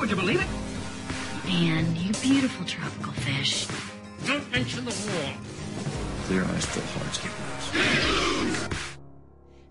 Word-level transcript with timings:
Would 0.00 0.10
you 0.10 0.16
believe 0.16 0.40
it? 0.40 0.46
Man, 1.46 1.94
you 1.96 2.12
beautiful 2.14 2.66
tropical 2.66 3.12
fish. 3.12 3.66
Don't 4.26 4.50
mention 4.50 4.84
the 4.84 4.90
war. 4.90 5.32
Clear 6.24 6.44
eyes, 6.44 6.66
full 6.66 6.82
hearts, 7.00 7.18
get 7.18 7.32
lost. 8.60 8.72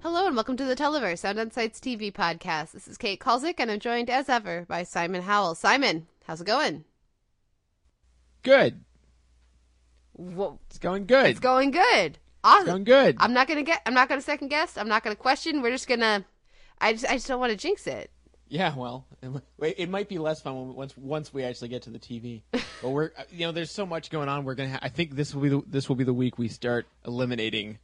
Hello 0.01 0.25
and 0.27 0.35
welcome 0.35 0.57
to 0.57 0.65
the 0.65 0.75
Televerse 0.75 1.19
Sound 1.19 1.39
on 1.39 1.51
Sights 1.51 1.79
TV 1.79 2.11
podcast. 2.11 2.71
This 2.71 2.87
is 2.87 2.97
Kate 2.97 3.19
Kulzick 3.19 3.55
and 3.59 3.69
I'm 3.71 3.79
joined 3.79 4.09
as 4.09 4.29
ever 4.29 4.65
by 4.67 4.83
Simon 4.83 5.23
Howell. 5.23 5.55
Simon, 5.55 6.07
how's 6.25 6.41
it 6.41 6.47
going? 6.47 6.85
Good. 8.43 8.81
Whoa, 10.13 10.59
It's 10.69 10.79
going 10.79 11.05
good. 11.05 11.25
it's 11.27 11.39
going 11.39 11.71
good. 11.71 12.19
Awesome. 12.43 12.65
going 12.67 12.83
good. 12.83 13.17
I'm 13.19 13.33
not 13.33 13.47
gonna 13.47 13.63
get. 13.63 13.81
I'm 13.85 13.93
not 13.95 14.07
gonna 14.07 14.21
second 14.21 14.47
guess. 14.49 14.77
I'm 14.77 14.87
not 14.87 15.03
gonna 15.03 15.15
question. 15.15 15.61
We're 15.61 15.71
just 15.71 15.87
gonna. 15.87 16.23
I 16.79 16.93
just. 16.93 17.05
I 17.05 17.13
just 17.15 17.27
don't 17.27 17.39
want 17.39 17.51
to 17.51 17.57
jinx 17.57 17.87
it. 17.87 18.11
Yeah, 18.47 18.75
well, 18.75 19.07
it, 19.59 19.89
might 19.89 20.07
be 20.07 20.17
less 20.17 20.41
fun 20.41 20.75
once 20.75 20.95
once 20.95 21.33
we 21.33 21.43
actually 21.43 21.69
get 21.69 21.83
to 21.83 21.89
the 21.89 21.99
TV. 21.99 22.43
but 22.51 22.89
we're 22.89 23.11
you 23.31 23.45
know 23.45 23.51
there's 23.51 23.71
so 23.71 23.85
much 23.85 24.09
going 24.09 24.29
on. 24.29 24.43
We're 24.43 24.55
gonna. 24.55 24.71
Ha- 24.71 24.79
I 24.81 24.89
think 24.89 25.15
this 25.15 25.33
will 25.33 25.41
be 25.41 25.49
the, 25.49 25.63
this 25.65 25.89
will 25.89 25.95
be 25.95 26.03
the 26.03 26.13
week 26.13 26.37
we 26.37 26.47
start 26.47 26.85
eliminating, 27.05 27.79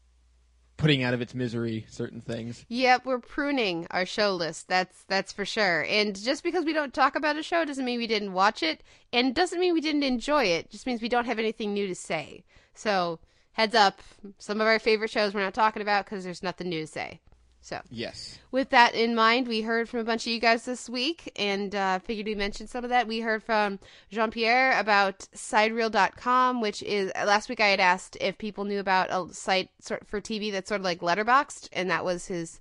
putting 0.78 1.04
out 1.04 1.14
of 1.14 1.22
its 1.22 1.34
misery 1.34 1.86
certain 1.90 2.22
things. 2.22 2.64
Yep, 2.70 3.06
we're 3.06 3.20
pruning 3.20 3.88
our 3.90 4.06
show 4.06 4.36
list. 4.36 4.68
That's 4.68 5.04
that's 5.08 5.34
for 5.34 5.46
sure. 5.46 5.84
And 5.90 6.16
just 6.16 6.44
because 6.44 6.64
we 6.64 6.74
don't 6.74 6.94
talk 6.94 7.16
about 7.16 7.38
a 7.38 7.44
show 7.44 7.66
doesn't 7.66 7.86
mean 7.86 7.98
we 7.98 8.08
didn't 8.08 8.34
watch 8.34 8.62
it, 8.62 8.84
and 9.12 9.34
doesn't 9.34 9.60
mean 9.60 9.74
we 9.74 9.82
didn't 9.82 10.04
enjoy 10.04 10.46
it. 10.46 10.70
Just 10.70 10.86
means 10.86 11.02
we 11.02 11.10
don't 11.10 11.26
have 11.26 11.40
anything 11.40 11.74
new 11.74 11.88
to 11.88 11.96
say. 11.96 12.44
So 12.76 13.20
heads 13.54 13.74
up, 13.74 14.02
some 14.38 14.62
of 14.62 14.68
our 14.68 14.78
favorite 14.80 15.10
shows 15.10 15.34
we're 15.34 15.42
not 15.42 15.56
talking 15.56 15.82
about 15.82 16.06
because 16.06 16.24
there's 16.24 16.44
nothing 16.44 16.70
new 16.70 16.82
to 16.82 16.88
say. 16.88 17.20
So 17.64 17.80
Yes. 17.90 18.40
with 18.52 18.70
that 18.72 18.96
in 18.96 19.14
mind, 19.14 19.48
we 19.48 19.62
heard 19.62 19.88
from 19.88 20.00
a 20.00 20.04
bunch 20.04 20.26
of 20.26 20.34
you 20.34 20.40
guys 20.40 20.66
this 20.66 20.90
week 20.90 21.32
and 21.36 21.74
uh, 21.76 22.00
figured 22.00 22.26
we 22.26 22.34
mentioned 22.36 22.70
some 22.70 22.84
of 22.84 22.90
that. 22.90 23.08
We 23.08 23.20
heard 23.22 23.44
from 23.44 23.80
Jean 24.10 24.32
Pierre 24.32 24.78
about 24.80 25.28
sidereel.com, 25.36 26.60
which 26.62 26.82
is 26.84 27.12
last 27.16 27.50
week 27.50 27.60
I 27.60 27.68
had 27.68 27.80
asked 27.80 28.18
if 28.20 28.38
people 28.38 28.66
knew 28.66 28.80
about 28.80 29.10
a 29.12 29.34
site 29.34 29.70
sort 29.80 30.08
for 30.08 30.20
TV 30.20 30.52
that's 30.52 30.70
sort 30.70 30.82
of 30.82 30.86
like 30.86 31.02
Letterboxd, 31.02 31.70
and 31.74 31.90
that 31.90 32.04
was 32.04 32.28
his 32.28 32.60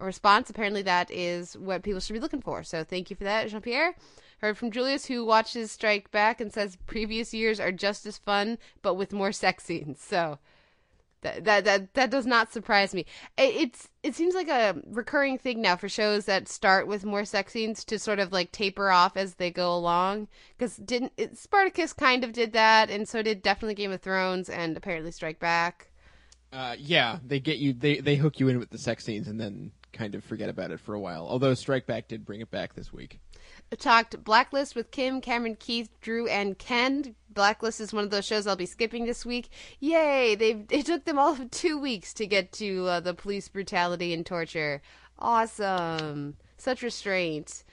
response. 0.00 0.48
Apparently, 0.50 0.82
that 0.82 1.10
is 1.10 1.56
what 1.56 1.82
people 1.82 2.00
should 2.00 2.14
be 2.14 2.20
looking 2.20 2.42
for. 2.42 2.62
So 2.62 2.84
thank 2.84 3.10
you 3.10 3.16
for 3.16 3.24
that, 3.24 3.48
Jean 3.48 3.60
Pierre. 3.60 3.94
Heard 4.40 4.56
from 4.56 4.70
Julius, 4.70 5.06
who 5.06 5.24
watches 5.24 5.72
Strike 5.72 6.10
Back 6.12 6.40
and 6.40 6.52
says 6.52 6.78
previous 6.86 7.34
years 7.34 7.58
are 7.58 7.72
just 7.72 8.06
as 8.06 8.18
fun, 8.18 8.56
but 8.82 8.94
with 8.94 9.12
more 9.12 9.32
sex 9.32 9.64
scenes. 9.64 10.00
So 10.00 10.38
that 11.22 11.44
that 11.44 11.64
that, 11.64 11.94
that 11.94 12.10
does 12.10 12.26
not 12.26 12.52
surprise 12.52 12.94
me. 12.94 13.06
It, 13.36 13.54
it's 13.56 13.88
it 14.02 14.14
seems 14.14 14.34
like 14.34 14.48
a 14.48 14.80
recurring 14.86 15.38
thing 15.38 15.60
now 15.60 15.76
for 15.76 15.88
shows 15.88 16.26
that 16.26 16.48
start 16.48 16.86
with 16.86 17.04
more 17.04 17.24
sex 17.24 17.52
scenes 17.52 17.84
to 17.84 17.98
sort 17.98 18.18
of 18.18 18.32
like 18.32 18.52
taper 18.52 18.90
off 18.90 19.16
as 19.16 19.34
they 19.34 19.50
go 19.50 19.74
along. 19.74 20.28
Because 20.56 20.76
didn't 20.76 21.12
it, 21.16 21.36
Spartacus 21.36 21.92
kind 21.92 22.24
of 22.24 22.32
did 22.32 22.52
that, 22.52 22.90
and 22.90 23.08
so 23.08 23.22
did 23.22 23.42
definitely 23.42 23.74
Game 23.74 23.92
of 23.92 24.00
Thrones, 24.00 24.48
and 24.48 24.76
apparently 24.76 25.10
Strike 25.10 25.40
Back. 25.40 25.88
Uh, 26.52 26.76
yeah, 26.78 27.18
they 27.24 27.40
get 27.40 27.58
you. 27.58 27.72
They 27.72 27.98
they 27.98 28.16
hook 28.16 28.40
you 28.40 28.48
in 28.48 28.58
with 28.58 28.70
the 28.70 28.78
sex 28.78 29.04
scenes 29.04 29.28
and 29.28 29.40
then 29.40 29.72
kind 29.92 30.14
of 30.14 30.24
forget 30.24 30.48
about 30.48 30.70
it 30.70 30.80
for 30.80 30.94
a 30.94 31.00
while. 31.00 31.26
Although 31.28 31.54
Strike 31.54 31.86
Back 31.86 32.08
did 32.08 32.24
bring 32.24 32.40
it 32.40 32.50
back 32.50 32.74
this 32.74 32.92
week. 32.92 33.20
Talked 33.76 34.24
Blacklist 34.24 34.74
with 34.74 34.90
Kim, 34.90 35.20
Cameron, 35.20 35.56
Keith, 35.56 35.90
Drew, 36.00 36.26
and 36.26 36.58
Ken. 36.58 37.14
Blacklist 37.28 37.80
is 37.80 37.92
one 37.92 38.04
of 38.04 38.10
those 38.10 38.24
shows 38.24 38.46
I'll 38.46 38.56
be 38.56 38.66
skipping 38.66 39.04
this 39.04 39.26
week. 39.26 39.50
Yay! 39.80 40.34
They 40.34 40.64
it 40.70 40.86
took 40.86 41.04
them 41.04 41.18
all 41.18 41.32
of 41.32 41.50
two 41.50 41.78
weeks 41.78 42.14
to 42.14 42.26
get 42.26 42.52
to 42.52 42.86
uh, 42.86 43.00
the 43.00 43.14
police 43.14 43.48
brutality 43.48 44.12
and 44.12 44.24
torture. 44.24 44.80
Awesome, 45.18 46.36
such 46.56 46.82
restraint. 46.82 47.64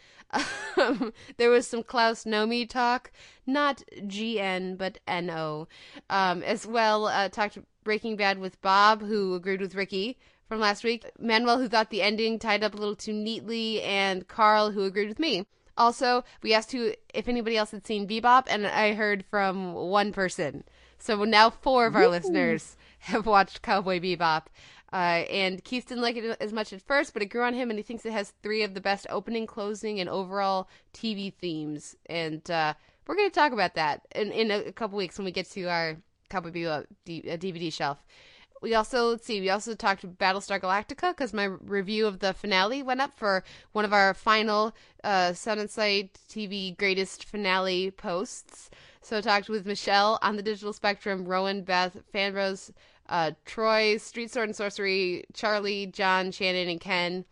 Um, 0.78 1.14
there 1.38 1.50
was 1.50 1.68
some 1.68 1.84
Klaus 1.84 2.26
Nomi 2.26 2.70
talk, 2.70 3.12
not 3.46 3.84
GN 4.02 4.78
but 4.78 5.00
NO, 5.08 5.68
um, 6.10 6.44
as 6.44 6.68
well. 6.68 7.06
Uh, 7.06 7.30
talked 7.30 7.58
Breaking 7.84 8.16
Bad 8.16 8.40
with 8.40 8.62
Bob, 8.62 9.02
who 9.02 9.36
agreed 9.36 9.62
with 9.62 9.76
Ricky 9.76 10.18
from 10.48 10.60
last 10.60 10.84
week. 10.84 11.06
Manuel, 11.20 11.60
who 11.60 11.68
thought 11.68 11.90
the 11.90 12.02
ending 12.02 12.40
tied 12.40 12.64
up 12.64 12.74
a 12.74 12.78
little 12.78 12.96
too 12.96 13.14
neatly, 13.14 13.82
and 13.82 14.28
Carl, 14.28 14.72
who 14.72 14.84
agreed 14.84 15.08
with 15.08 15.20
me. 15.20 15.46
Also, 15.78 16.24
we 16.42 16.54
asked 16.54 16.72
who 16.72 16.94
if 17.14 17.28
anybody 17.28 17.58
else 17.58 17.72
had 17.72 17.86
seen 17.86 18.08
Bebop, 18.08 18.46
and 18.48 18.66
I 18.66 18.94
heard 18.94 19.26
from 19.30 19.74
one 19.74 20.12
person. 20.14 20.64
So 20.98 21.24
now 21.24 21.50
four 21.50 21.86
of 21.86 21.96
our 21.96 22.08
listeners 22.08 22.78
have 23.00 23.26
watched 23.26 23.62
Cowboy 23.62 24.00
Bebop. 24.00 24.44
Uh, 24.94 25.26
and 25.30 25.64
Keith 25.64 25.88
didn't 25.88 26.04
like 26.04 26.16
it 26.16 26.38
as 26.40 26.54
much 26.54 26.72
at 26.72 26.82
first, 26.82 27.14
but 27.14 27.22
it 27.22 27.26
grew 27.26 27.44
on 27.44 27.54
him, 27.54 27.70
and 27.70 27.78
he 27.78 27.84
thinks 27.84 28.06
it 28.06 28.14
has 28.14 28.34
three 28.42 28.64
of 28.64 28.74
the 28.74 28.80
best 28.82 29.06
opening, 29.10 29.46
closing, 29.46 30.00
and 30.00 30.10
overall 30.10 30.70
TV 30.94 31.34
themes. 31.34 31.98
And 32.06 32.50
uh, 32.50 32.76
we're 33.06 33.16
going 33.16 33.30
to 33.30 33.36
talk 33.36 33.52
about 33.52 33.76
that 33.76 34.08
in, 34.16 34.32
in 34.32 34.52
a, 34.52 34.72
couple 34.72 34.98
weeks 34.98 35.18
when 35.18 35.26
we 35.26 35.32
get 35.32 35.50
to 35.52 35.66
our 35.66 35.98
Cowboy 36.30 36.52
Bebop 36.52 36.86
D- 37.04 37.26
uh, 37.30 37.36
DVD 37.36 37.74
shelf. 37.74 37.98
We 38.62 38.74
also 38.74 39.10
let's 39.10 39.26
see. 39.26 39.42
We 39.42 39.50
also 39.50 39.76
talked 39.76 40.18
Battlestar 40.18 40.60
Galactica 40.60 41.12
because 41.12 41.34
my 41.34 41.46
review 41.46 42.08
of 42.08 42.20
the 42.20 42.34
finale 42.34 42.82
went 42.82 43.02
up 43.02 43.14
for 43.14 43.44
one 43.74 43.86
of 43.86 43.94
our 43.94 44.14
final 44.14 44.74
uh, 45.04 45.34
Sound 45.34 45.60
on 45.60 45.68
Sight 45.68 46.18
TV 46.30 46.76
greatest 46.76 47.26
finale 47.26 47.92
posts. 47.92 48.70
So 49.02 49.18
I 49.18 49.22
talked 49.22 49.50
with 49.50 49.68
Michelle 49.68 50.18
on 50.24 50.36
the 50.36 50.42
digital 50.42 50.74
spectrum, 50.74 51.26
Rowan, 51.26 51.62
Beth, 51.62 51.98
Fanrose, 52.12 52.72
uh, 53.08 53.32
Troy, 53.46 53.98
Street 53.98 54.32
Sword 54.32 54.50
and 54.50 54.56
Sorcery, 54.56 55.26
Charlie, 55.34 55.86
John, 55.86 56.32
Shannon, 56.32 56.68
and 56.68 56.82
Ken. 56.82 57.26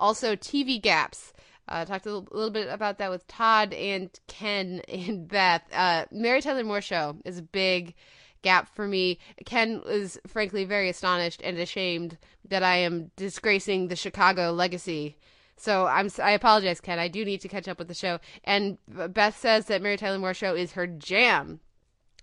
Also 0.00 0.36
TV 0.36 0.80
gaps. 0.80 1.32
Uh, 1.68 1.84
talked 1.84 2.06
a 2.06 2.16
little, 2.16 2.50
bit 2.50 2.68
about 2.68 2.96
that 2.96 3.10
with 3.10 3.26
Todd 3.28 3.74
and 3.74 4.08
Ken 4.26 4.80
and 4.88 5.28
Beth. 5.28 5.62
Uh, 5.70 6.06
Mary 6.10 6.40
Tyler 6.40 6.64
Moore 6.64 6.80
show 6.80 7.16
is 7.26 7.36
a 7.36 7.42
big 7.42 7.94
gap 8.42 8.74
for 8.74 8.86
me. 8.86 9.18
Ken 9.44 9.82
was 9.84 10.18
frankly 10.26 10.64
very 10.64 10.88
astonished 10.88 11.40
and 11.42 11.58
ashamed 11.58 12.18
that 12.48 12.62
I 12.62 12.76
am 12.76 13.10
disgracing 13.16 13.88
the 13.88 13.96
Chicago 13.96 14.52
legacy. 14.52 15.16
So 15.56 15.86
I'm 15.86 16.08
I 16.22 16.32
apologize, 16.32 16.80
Ken. 16.80 16.98
I 16.98 17.08
do 17.08 17.24
need 17.24 17.40
to 17.40 17.48
catch 17.48 17.68
up 17.68 17.78
with 17.78 17.88
the 17.88 17.94
show. 17.94 18.20
And 18.44 18.78
Beth 18.86 19.36
says 19.36 19.66
that 19.66 19.82
Mary 19.82 19.96
Tyler 19.96 20.18
Moore 20.18 20.34
show 20.34 20.54
is 20.54 20.72
her 20.72 20.86
jam. 20.86 21.60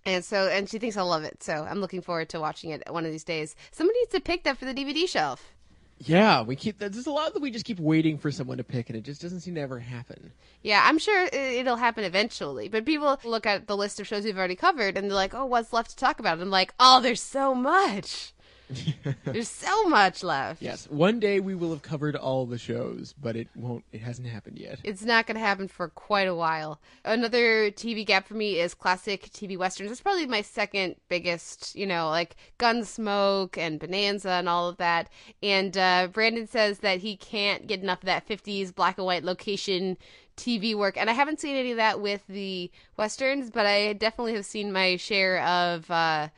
And 0.04 0.24
so 0.24 0.48
and 0.48 0.68
she 0.68 0.78
thinks 0.78 0.96
I'll 0.96 1.08
love 1.08 1.24
it. 1.24 1.42
So 1.42 1.66
I'm 1.68 1.80
looking 1.80 2.00
forward 2.00 2.28
to 2.30 2.40
watching 2.40 2.70
it 2.70 2.82
one 2.90 3.04
of 3.04 3.12
these 3.12 3.24
days. 3.24 3.54
Somebody 3.70 3.98
needs 4.00 4.12
to 4.12 4.20
pick 4.20 4.44
that 4.44 4.56
for 4.56 4.64
the 4.64 4.74
DVD 4.74 5.08
shelf. 5.08 5.52
Yeah, 5.98 6.42
we 6.42 6.56
keep. 6.56 6.78
There's 6.78 7.06
a 7.06 7.10
lot 7.10 7.32
that 7.32 7.40
we 7.40 7.50
just 7.50 7.64
keep 7.64 7.80
waiting 7.80 8.18
for 8.18 8.30
someone 8.30 8.58
to 8.58 8.64
pick, 8.64 8.90
and 8.90 8.98
it 8.98 9.02
just 9.02 9.22
doesn't 9.22 9.40
seem 9.40 9.54
to 9.54 9.60
ever 9.62 9.78
happen. 9.78 10.32
Yeah, 10.62 10.82
I'm 10.84 10.98
sure 10.98 11.26
it'll 11.32 11.76
happen 11.76 12.04
eventually. 12.04 12.68
But 12.68 12.84
people 12.84 13.18
look 13.24 13.46
at 13.46 13.66
the 13.66 13.76
list 13.76 13.98
of 14.00 14.06
shows 14.06 14.24
we've 14.24 14.36
already 14.36 14.56
covered 14.56 14.98
and 14.98 15.08
they're 15.08 15.14
like, 15.14 15.34
oh, 15.34 15.46
what's 15.46 15.72
left 15.72 15.90
to 15.90 15.96
talk 15.96 16.18
about? 16.18 16.34
And 16.34 16.42
I'm 16.42 16.50
like, 16.50 16.74
oh, 16.78 17.00
there's 17.00 17.22
so 17.22 17.54
much. 17.54 18.32
there's 19.24 19.48
so 19.48 19.84
much 19.88 20.24
left. 20.24 20.60
Yes, 20.60 20.88
one 20.90 21.20
day 21.20 21.40
we 21.40 21.54
will 21.54 21.70
have 21.70 21.82
covered 21.82 22.16
all 22.16 22.46
the 22.46 22.58
shows, 22.58 23.14
but 23.20 23.36
it 23.36 23.48
won't. 23.54 23.84
It 23.92 24.00
hasn't 24.00 24.26
happened 24.26 24.58
yet. 24.58 24.80
It's 24.82 25.04
not 25.04 25.26
going 25.26 25.36
to 25.36 25.40
happen 25.40 25.68
for 25.68 25.88
quite 25.88 26.28
a 26.28 26.34
while. 26.34 26.80
Another 27.04 27.70
TV 27.70 28.04
gap 28.04 28.26
for 28.26 28.34
me 28.34 28.58
is 28.58 28.74
classic 28.74 29.30
TV 29.30 29.56
westerns. 29.56 29.90
It's 29.90 30.00
probably 30.00 30.26
my 30.26 30.42
second 30.42 30.96
biggest, 31.08 31.76
you 31.76 31.86
know, 31.86 32.08
like 32.08 32.36
Gunsmoke 32.58 33.56
and 33.56 33.78
Bonanza 33.78 34.30
and 34.30 34.48
all 34.48 34.68
of 34.68 34.78
that. 34.78 35.08
And 35.42 35.76
uh, 35.76 36.08
Brandon 36.12 36.46
says 36.46 36.80
that 36.80 36.98
he 36.98 37.16
can't 37.16 37.66
get 37.66 37.82
enough 37.82 38.02
of 38.02 38.06
that 38.06 38.26
50s 38.26 38.74
black 38.74 38.98
and 38.98 39.06
white 39.06 39.24
location 39.24 39.96
TV 40.36 40.74
work. 40.74 40.96
And 40.96 41.08
I 41.08 41.12
haven't 41.12 41.40
seen 41.40 41.56
any 41.56 41.70
of 41.70 41.76
that 41.76 42.00
with 42.00 42.22
the 42.28 42.70
westerns, 42.96 43.50
but 43.50 43.64
I 43.64 43.92
definitely 43.92 44.34
have 44.34 44.44
seen 44.46 44.72
my 44.72 44.96
share 44.96 45.40
of. 45.42 45.90
Uh, 45.90 46.28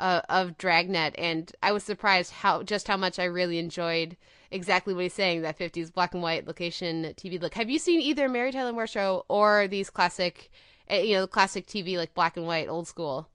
uh, 0.00 0.22
of 0.28 0.56
Dragnet, 0.58 1.14
and 1.18 1.50
I 1.62 1.72
was 1.72 1.82
surprised 1.82 2.32
how 2.32 2.62
just 2.62 2.88
how 2.88 2.96
much 2.96 3.18
I 3.18 3.24
really 3.24 3.58
enjoyed 3.58 4.16
exactly 4.50 4.94
what 4.94 5.02
he's 5.02 5.14
saying 5.14 5.42
that 5.42 5.58
50s 5.58 5.92
black 5.92 6.14
and 6.14 6.22
white 6.22 6.46
location 6.46 7.14
TV 7.16 7.40
look. 7.40 7.54
Have 7.54 7.70
you 7.70 7.78
seen 7.78 8.00
either 8.00 8.28
Mary 8.28 8.52
Tyler 8.52 8.72
Moore 8.72 8.86
show 8.86 9.24
or 9.28 9.68
these 9.68 9.90
classic, 9.90 10.50
uh, 10.90 10.96
you 10.96 11.16
know, 11.16 11.26
classic 11.26 11.66
TV 11.66 11.96
like 11.96 12.14
black 12.14 12.36
and 12.36 12.46
white, 12.46 12.68
old 12.68 12.88
school? 12.88 13.28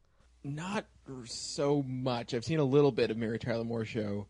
Not 0.43 0.85
so 1.25 1.83
much. 1.83 2.33
I've 2.33 2.45
seen 2.45 2.59
a 2.59 2.65
little 2.65 2.91
bit 2.91 3.11
of 3.11 3.17
Mary 3.17 3.39
Tyler 3.39 3.63
Moore 3.63 3.85
show, 3.85 4.27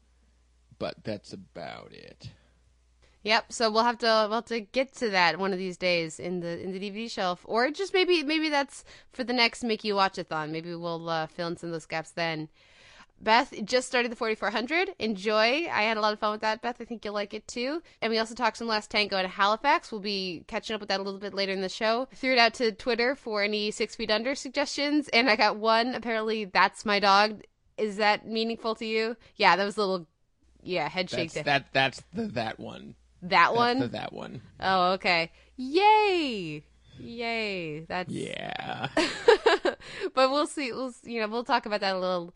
but 0.79 0.95
that's 1.03 1.33
about 1.33 1.91
it. 1.91 2.31
Yep. 3.24 3.54
So 3.54 3.72
we'll 3.72 3.84
have 3.84 3.98
to 4.00 4.28
we'll 4.30 4.40
have 4.40 4.46
to 4.46 4.60
get 4.60 4.94
to 4.96 5.10
that 5.10 5.40
one 5.40 5.54
of 5.54 5.60
these 5.60 5.78
days 5.78 6.20
in 6.20 6.42
the 6.42 6.62
in 6.62 6.72
the 6.72 6.80
DVD 6.80 7.10
shelf, 7.10 7.42
or 7.46 7.72
just 7.72 7.94
maybe 7.94 8.24
maybe 8.24 8.50
that's 8.50 8.84
for 9.12 9.24
the 9.24 9.34
next 9.34 9.64
Mickey 9.64 9.90
Watchathon. 9.90 10.52
Maybe 10.52 10.75
we'll 10.75 11.10
uh, 11.10 11.28
fill 11.28 11.48
in 11.48 11.58
some 11.58 11.70
of 11.70 11.74
those 11.74 11.86
gaps 11.86 12.12
then. 12.12 12.50
Beth 13.22 13.54
just 13.64 13.88
started 13.88 14.12
the 14.12 14.18
4400. 14.18 14.96
Enjoy. 15.00 15.68
I 15.72 15.84
had 15.84 15.96
a 15.96 16.02
lot 16.02 16.12
of 16.12 16.20
fun 16.20 16.31
with 16.31 16.42
that, 16.42 16.62
Beth. 16.62 16.81
I 16.81 16.84
think 16.84 17.06
you'll 17.06 17.14
like 17.14 17.34
it 17.34 17.48
too. 17.48 17.81
And 18.02 18.12
we 18.12 18.18
also 18.18 18.36
talked 18.36 18.58
some 18.58 18.68
Last 18.68 18.92
Tango 18.92 19.18
in 19.18 19.25
Halifax. 19.25 19.94
We'll 19.94 20.02
be 20.02 20.44
catching 20.48 20.74
up 20.74 20.81
with 20.81 20.90
that 20.90 21.00
a 21.00 21.04
little 21.04 21.22
bit 21.22 21.34
later 21.34 21.54
in 21.54 21.62
the 21.62 21.70
show. 21.70 22.10
Threw 22.16 22.34
it 22.34 22.38
out 22.38 22.54
to 22.56 22.74
Twitter 22.74 23.16
for 23.16 23.42
any 23.42 23.72
Six 23.72 23.96
Feet 23.96 24.12
Under 24.12 24.36
suggestions, 24.36 25.08
and 25.10 25.30
I 25.30 25.38
got 25.38 25.56
one. 25.56 25.96
Apparently, 25.96 26.46
that's 26.46 26.84
my 26.84 27.00
dog. 27.00 27.44
Is 27.78 27.96
that 27.98 28.28
meaningful 28.28 28.75
to 28.75 28.86
you? 28.86 29.16
Yeah, 29.38 29.56
that 29.56 29.64
was 29.64 29.78
a 29.78 29.80
little, 29.80 30.06
yeah, 30.62 30.90
head 30.90 31.10
shake. 31.10 31.31
That's, 31.31 31.46
that 31.46 31.66
that's 31.72 32.04
the 32.14 32.28
that 32.28 32.60
one. 32.60 32.96
That 33.24 33.56
one? 33.56 33.80
the 33.80 33.88
that 33.90 34.14
one. 34.14 34.42
Oh, 34.60 34.94
okay. 34.94 35.31
Yay! 35.56 36.64
Yay! 37.00 37.80
That's 37.81 38.12
Yeah. 38.12 38.90
but 38.96 40.31
we'll 40.31 40.48
see. 40.48 40.72
We'll 40.72 40.94
you 41.04 41.22
know 41.22 41.28
we'll 41.28 41.44
talk 41.44 41.66
about 41.66 41.81
that 41.81 41.96
a 41.96 42.00
little 42.00 42.34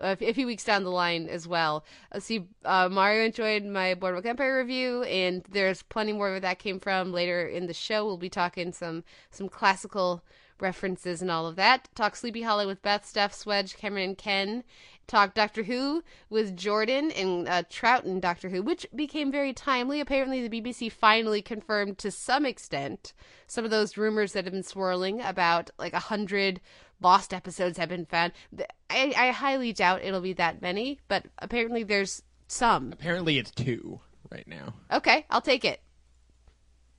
a 0.00 0.16
few 0.16 0.46
weeks 0.46 0.64
down 0.64 0.84
the 0.84 0.90
line 0.90 1.28
as 1.28 1.46
well. 1.46 1.84
Uh, 2.10 2.20
see, 2.20 2.46
uh, 2.64 2.88
Mario 2.90 3.24
enjoyed 3.24 3.64
my 3.64 3.94
Boardwalk 3.94 4.24
Empire 4.24 4.58
review, 4.58 5.02
and 5.04 5.44
there's 5.50 5.82
plenty 5.82 6.12
more 6.12 6.30
where 6.30 6.40
that 6.40 6.58
came 6.58 6.80
from 6.80 7.12
later 7.12 7.46
in 7.46 7.66
the 7.66 7.74
show. 7.74 8.04
We'll 8.04 8.16
be 8.16 8.30
talking 8.30 8.72
some 8.72 9.04
some 9.30 9.48
classical 9.48 10.24
references 10.60 11.22
and 11.22 11.30
all 11.30 11.46
of 11.46 11.56
that. 11.56 11.88
Talk 11.94 12.16
Sleepy 12.16 12.42
Hollow 12.42 12.66
with 12.66 12.82
Beth, 12.82 13.06
Steph, 13.06 13.32
Swedge, 13.32 13.76
Cameron, 13.76 14.10
and 14.10 14.18
Ken. 14.18 14.64
Talk 15.10 15.34
Doctor 15.34 15.64
Who 15.64 16.04
with 16.28 16.56
Jordan 16.56 17.10
and 17.10 17.48
uh, 17.48 17.64
Troughton 17.64 18.20
Doctor 18.20 18.48
Who, 18.48 18.62
which 18.62 18.86
became 18.94 19.32
very 19.32 19.52
timely. 19.52 19.98
Apparently, 19.98 20.46
the 20.46 20.60
BBC 20.60 20.90
finally 20.92 21.42
confirmed 21.42 21.98
to 21.98 22.12
some 22.12 22.46
extent 22.46 23.12
some 23.48 23.64
of 23.64 23.72
those 23.72 23.96
rumors 23.96 24.34
that 24.34 24.44
have 24.44 24.52
been 24.52 24.62
swirling 24.62 25.20
about 25.20 25.70
like 25.80 25.94
a 25.94 25.98
hundred 25.98 26.60
lost 27.00 27.34
episodes 27.34 27.76
have 27.76 27.88
been 27.88 28.06
found. 28.06 28.32
I, 28.88 29.12
I 29.16 29.30
highly 29.32 29.72
doubt 29.72 30.04
it'll 30.04 30.20
be 30.20 30.34
that 30.34 30.62
many, 30.62 31.00
but 31.08 31.26
apparently 31.38 31.82
there's 31.82 32.22
some. 32.46 32.92
Apparently, 32.92 33.36
it's 33.36 33.50
two 33.50 33.98
right 34.30 34.46
now. 34.46 34.74
Okay, 34.92 35.26
I'll 35.28 35.40
take 35.40 35.64
it. 35.64 35.82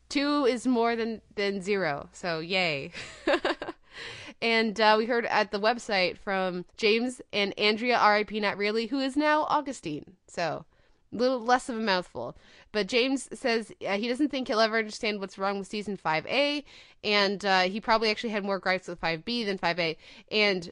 Two 0.09 0.43
is 0.43 0.67
more 0.67 0.97
than 0.97 1.21
than 1.35 1.61
zero, 1.61 2.09
so 2.11 2.39
yay. 2.39 2.91
and 4.41 4.79
uh, 4.79 4.95
we 4.97 5.05
heard 5.05 5.25
at 5.25 5.51
the 5.51 5.59
website 5.59 6.17
from 6.17 6.65
James 6.77 7.21
and 7.31 7.57
Andrea, 7.57 7.97
R.I.P. 7.97 8.39
Not 8.39 8.57
really, 8.57 8.87
who 8.87 8.99
is 8.99 9.15
now 9.15 9.43
Augustine. 9.43 10.17
So 10.27 10.65
a 11.13 11.15
little 11.15 11.39
less 11.39 11.69
of 11.69 11.77
a 11.77 11.81
mouthful. 11.81 12.35
But 12.71 12.87
James 12.87 13.27
says 13.33 13.71
uh, 13.85 13.97
he 13.97 14.07
doesn't 14.07 14.29
think 14.29 14.47
he'll 14.47 14.59
ever 14.59 14.77
understand 14.77 15.19
what's 15.19 15.37
wrong 15.37 15.59
with 15.59 15.67
season 15.67 15.97
5A, 15.97 16.63
and 17.03 17.45
uh, 17.45 17.61
he 17.61 17.81
probably 17.81 18.09
actually 18.09 18.29
had 18.29 18.45
more 18.45 18.59
gripes 18.59 18.87
with 18.87 19.01
5B 19.01 19.45
than 19.45 19.57
5A. 19.57 19.97
And 20.31 20.71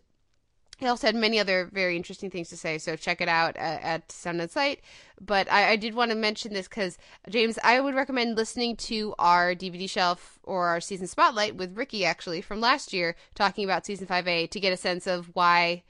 he 0.79 0.85
also 0.85 1.07
had 1.07 1.15
many 1.15 1.39
other 1.39 1.69
very 1.73 1.97
interesting 1.97 2.29
things 2.29 2.47
to 2.49 2.57
say, 2.57 2.77
so 2.77 2.95
check 2.95 3.19
it 3.19 3.27
out 3.27 3.57
at, 3.57 3.81
at 3.81 4.11
Sound 4.11 4.39
and 4.39 4.49
Sight. 4.49 4.79
But 5.19 5.51
I, 5.51 5.71
I 5.71 5.75
did 5.75 5.93
want 5.93 6.11
to 6.11 6.15
mention 6.15 6.53
this 6.53 6.69
because, 6.69 6.97
James, 7.29 7.59
I 7.65 7.81
would 7.81 7.95
recommend 7.95 8.37
listening 8.37 8.77
to 8.77 9.13
our 9.19 9.53
DVD 9.53 9.89
shelf 9.89 10.39
or 10.43 10.67
our 10.67 10.79
season 10.79 11.07
spotlight 11.07 11.57
with 11.57 11.77
Ricky, 11.77 12.05
actually, 12.05 12.39
from 12.39 12.61
last 12.61 12.93
year, 12.93 13.17
talking 13.35 13.65
about 13.65 13.85
season 13.85 14.07
5A 14.07 14.49
to 14.51 14.59
get 14.61 14.71
a 14.71 14.77
sense 14.77 15.05
of 15.05 15.29
why, 15.33 15.83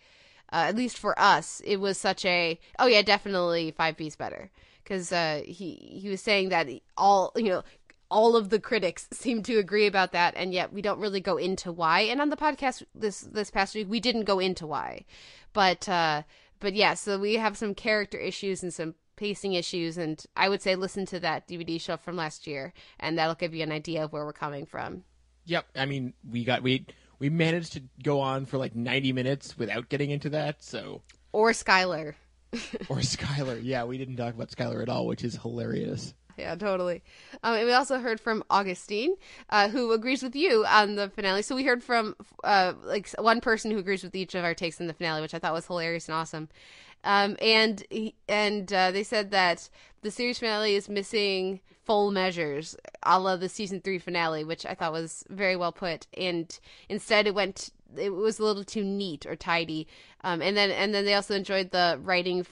uh, 0.51 0.65
at 0.69 0.75
least 0.75 0.97
for 0.97 1.17
us, 1.19 1.61
it 1.63 1.77
was 1.77 1.99
such 1.99 2.25
a, 2.25 2.59
oh 2.79 2.87
yeah, 2.87 3.03
definitely 3.03 3.71
5B's 3.71 4.15
better. 4.15 4.49
Because 4.83 5.11
uh, 5.11 5.43
he, 5.45 5.99
he 6.01 6.09
was 6.09 6.19
saying 6.19 6.49
that 6.49 6.67
all, 6.97 7.31
you 7.35 7.49
know, 7.49 7.63
all 8.11 8.35
of 8.35 8.49
the 8.49 8.59
critics 8.59 9.07
seem 9.11 9.43
to 9.43 9.57
agree 9.57 9.85
about 9.85 10.11
that 10.11 10.33
and 10.35 10.53
yet 10.53 10.73
we 10.73 10.81
don't 10.81 10.99
really 10.99 11.19
go 11.19 11.37
into 11.37 11.71
why 11.71 12.01
and 12.01 12.21
on 12.21 12.29
the 12.29 12.37
podcast 12.37 12.83
this 12.93 13.21
this 13.21 13.51
past 13.51 13.75
week 13.75 13.89
we 13.89 13.99
didn't 13.99 14.23
go 14.23 14.39
into 14.39 14.65
why 14.65 15.05
but 15.53 15.87
uh 15.89 16.21
but 16.59 16.73
yeah 16.73 16.93
so 16.93 17.19
we 17.19 17.35
have 17.35 17.57
some 17.57 17.73
character 17.73 18.17
issues 18.17 18.63
and 18.63 18.73
some 18.73 18.95
pacing 19.15 19.53
issues 19.53 19.97
and 19.97 20.25
i 20.37 20.47
would 20.47 20.61
say 20.61 20.75
listen 20.75 21.05
to 21.05 21.19
that 21.19 21.47
dvd 21.47 21.79
show 21.79 21.97
from 21.97 22.15
last 22.15 22.47
year 22.47 22.73
and 22.99 23.17
that'll 23.17 23.35
give 23.35 23.53
you 23.53 23.63
an 23.63 23.71
idea 23.71 24.03
of 24.03 24.13
where 24.13 24.25
we're 24.25 24.31
coming 24.31 24.65
from 24.65 25.03
Yep. 25.49 25.65
I 25.75 25.85
mean, 25.85 26.13
we 26.29 26.43
got 26.43 26.61
we 26.61 26.85
we 27.17 27.29
managed 27.29 27.73
to 27.73 27.81
go 28.03 28.19
on 28.19 28.45
for 28.45 28.57
like 28.59 28.75
90 28.75 29.13
minutes 29.13 29.57
without 29.57 29.89
getting 29.89 30.11
into 30.11 30.29
that. 30.29 30.63
So, 30.63 31.01
or 31.31 31.51
skyler 31.51 32.13
or 32.87 32.97
Skyler. 32.97 33.59
Yeah, 33.61 33.83
we 33.83 33.97
didn't 33.97 34.17
talk 34.17 34.35
about 34.35 34.49
Skyler 34.49 34.81
at 34.81 34.89
all, 34.89 35.07
which 35.07 35.23
is 35.23 35.35
hilarious. 35.35 36.13
Yeah, 36.39 36.55
totally. 36.55 37.01
Um, 37.43 37.55
and 37.55 37.65
we 37.65 37.73
also 37.73 37.99
heard 37.99 38.19
from 38.19 38.43
Augustine, 38.49 39.15
uh, 39.49 39.69
who 39.69 39.91
agrees 39.91 40.23
with 40.23 40.35
you 40.35 40.65
on 40.65 40.95
the 40.95 41.09
finale. 41.09 41.41
So 41.41 41.55
we 41.55 41.63
heard 41.63 41.83
from 41.83 42.15
uh, 42.43 42.73
like 42.83 43.09
one 43.19 43.41
person 43.41 43.71
who 43.71 43.77
agrees 43.77 44.03
with 44.03 44.15
each 44.15 44.35
of 44.35 44.43
our 44.43 44.53
takes 44.53 44.79
in 44.79 44.87
the 44.87 44.93
finale, 44.93 45.21
which 45.21 45.33
I 45.33 45.39
thought 45.39 45.53
was 45.53 45.67
hilarious 45.67 46.07
and 46.07 46.15
awesome. 46.15 46.49
Um, 47.03 47.37
and 47.41 47.83
he, 47.89 48.15
and 48.27 48.71
uh, 48.71 48.91
they 48.91 49.03
said 49.03 49.31
that 49.31 49.69
the 50.01 50.11
series 50.11 50.39
finale 50.39 50.75
is 50.75 50.89
missing 50.89 51.61
full 51.85 52.11
measures, 52.11 52.75
a 53.03 53.19
la 53.19 53.35
the 53.35 53.49
season 53.49 53.81
three 53.81 53.99
finale, 53.99 54.43
which 54.43 54.65
I 54.65 54.75
thought 54.75 54.91
was 54.91 55.23
very 55.29 55.55
well 55.55 55.71
put. 55.71 56.07
And 56.17 56.57
instead, 56.87 57.27
it 57.27 57.33
went 57.33 57.71
it 57.97 58.11
was 58.11 58.39
a 58.39 58.43
little 58.43 58.63
too 58.63 58.83
neat 58.83 59.25
or 59.25 59.35
tidy. 59.35 59.87
Um, 60.23 60.41
and 60.41 60.55
then 60.55 60.71
and 60.71 60.93
then 60.93 61.05
they 61.05 61.13
also 61.13 61.35
enjoyed 61.35 61.71
the 61.71 61.99
writing 62.01 62.45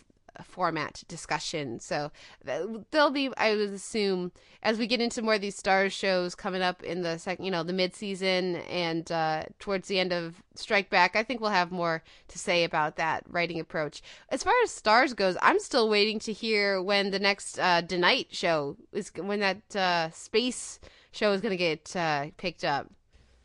format 0.43 1.03
discussion. 1.07 1.79
So 1.79 2.11
th- 2.45 2.85
there'll 2.91 3.11
be, 3.11 3.29
I 3.37 3.55
would 3.55 3.69
assume, 3.69 4.31
as 4.63 4.77
we 4.77 4.87
get 4.87 5.01
into 5.01 5.21
more 5.21 5.35
of 5.35 5.41
these 5.41 5.55
stars 5.55 5.93
shows 5.93 6.35
coming 6.35 6.61
up 6.61 6.83
in 6.83 7.01
the 7.01 7.17
second, 7.17 7.45
you 7.45 7.51
know, 7.51 7.63
the 7.63 7.73
mid 7.73 7.95
season 7.95 8.57
and 8.69 9.11
uh, 9.11 9.43
towards 9.59 9.87
the 9.87 9.99
end 9.99 10.13
of 10.13 10.41
Strike 10.55 10.89
Back, 10.89 11.15
I 11.15 11.23
think 11.23 11.39
we'll 11.39 11.49
have 11.51 11.71
more 11.71 12.03
to 12.27 12.39
say 12.39 12.63
about 12.63 12.95
that 12.95 13.23
writing 13.29 13.59
approach. 13.59 14.01
As 14.29 14.43
far 14.43 14.53
as 14.63 14.71
stars 14.71 15.13
goes, 15.13 15.37
I'm 15.41 15.59
still 15.59 15.89
waiting 15.89 16.19
to 16.19 16.33
hear 16.33 16.81
when 16.81 17.11
the 17.11 17.19
next 17.19 17.59
uh, 17.59 17.81
The 17.81 17.97
Night 17.97 18.27
show 18.31 18.77
is, 18.91 19.11
when 19.15 19.39
that 19.39 19.75
uh, 19.75 20.11
space 20.11 20.79
show 21.11 21.31
is 21.31 21.41
going 21.41 21.51
to 21.51 21.57
get 21.57 21.95
uh, 21.95 22.27
picked 22.37 22.63
up. 22.63 22.91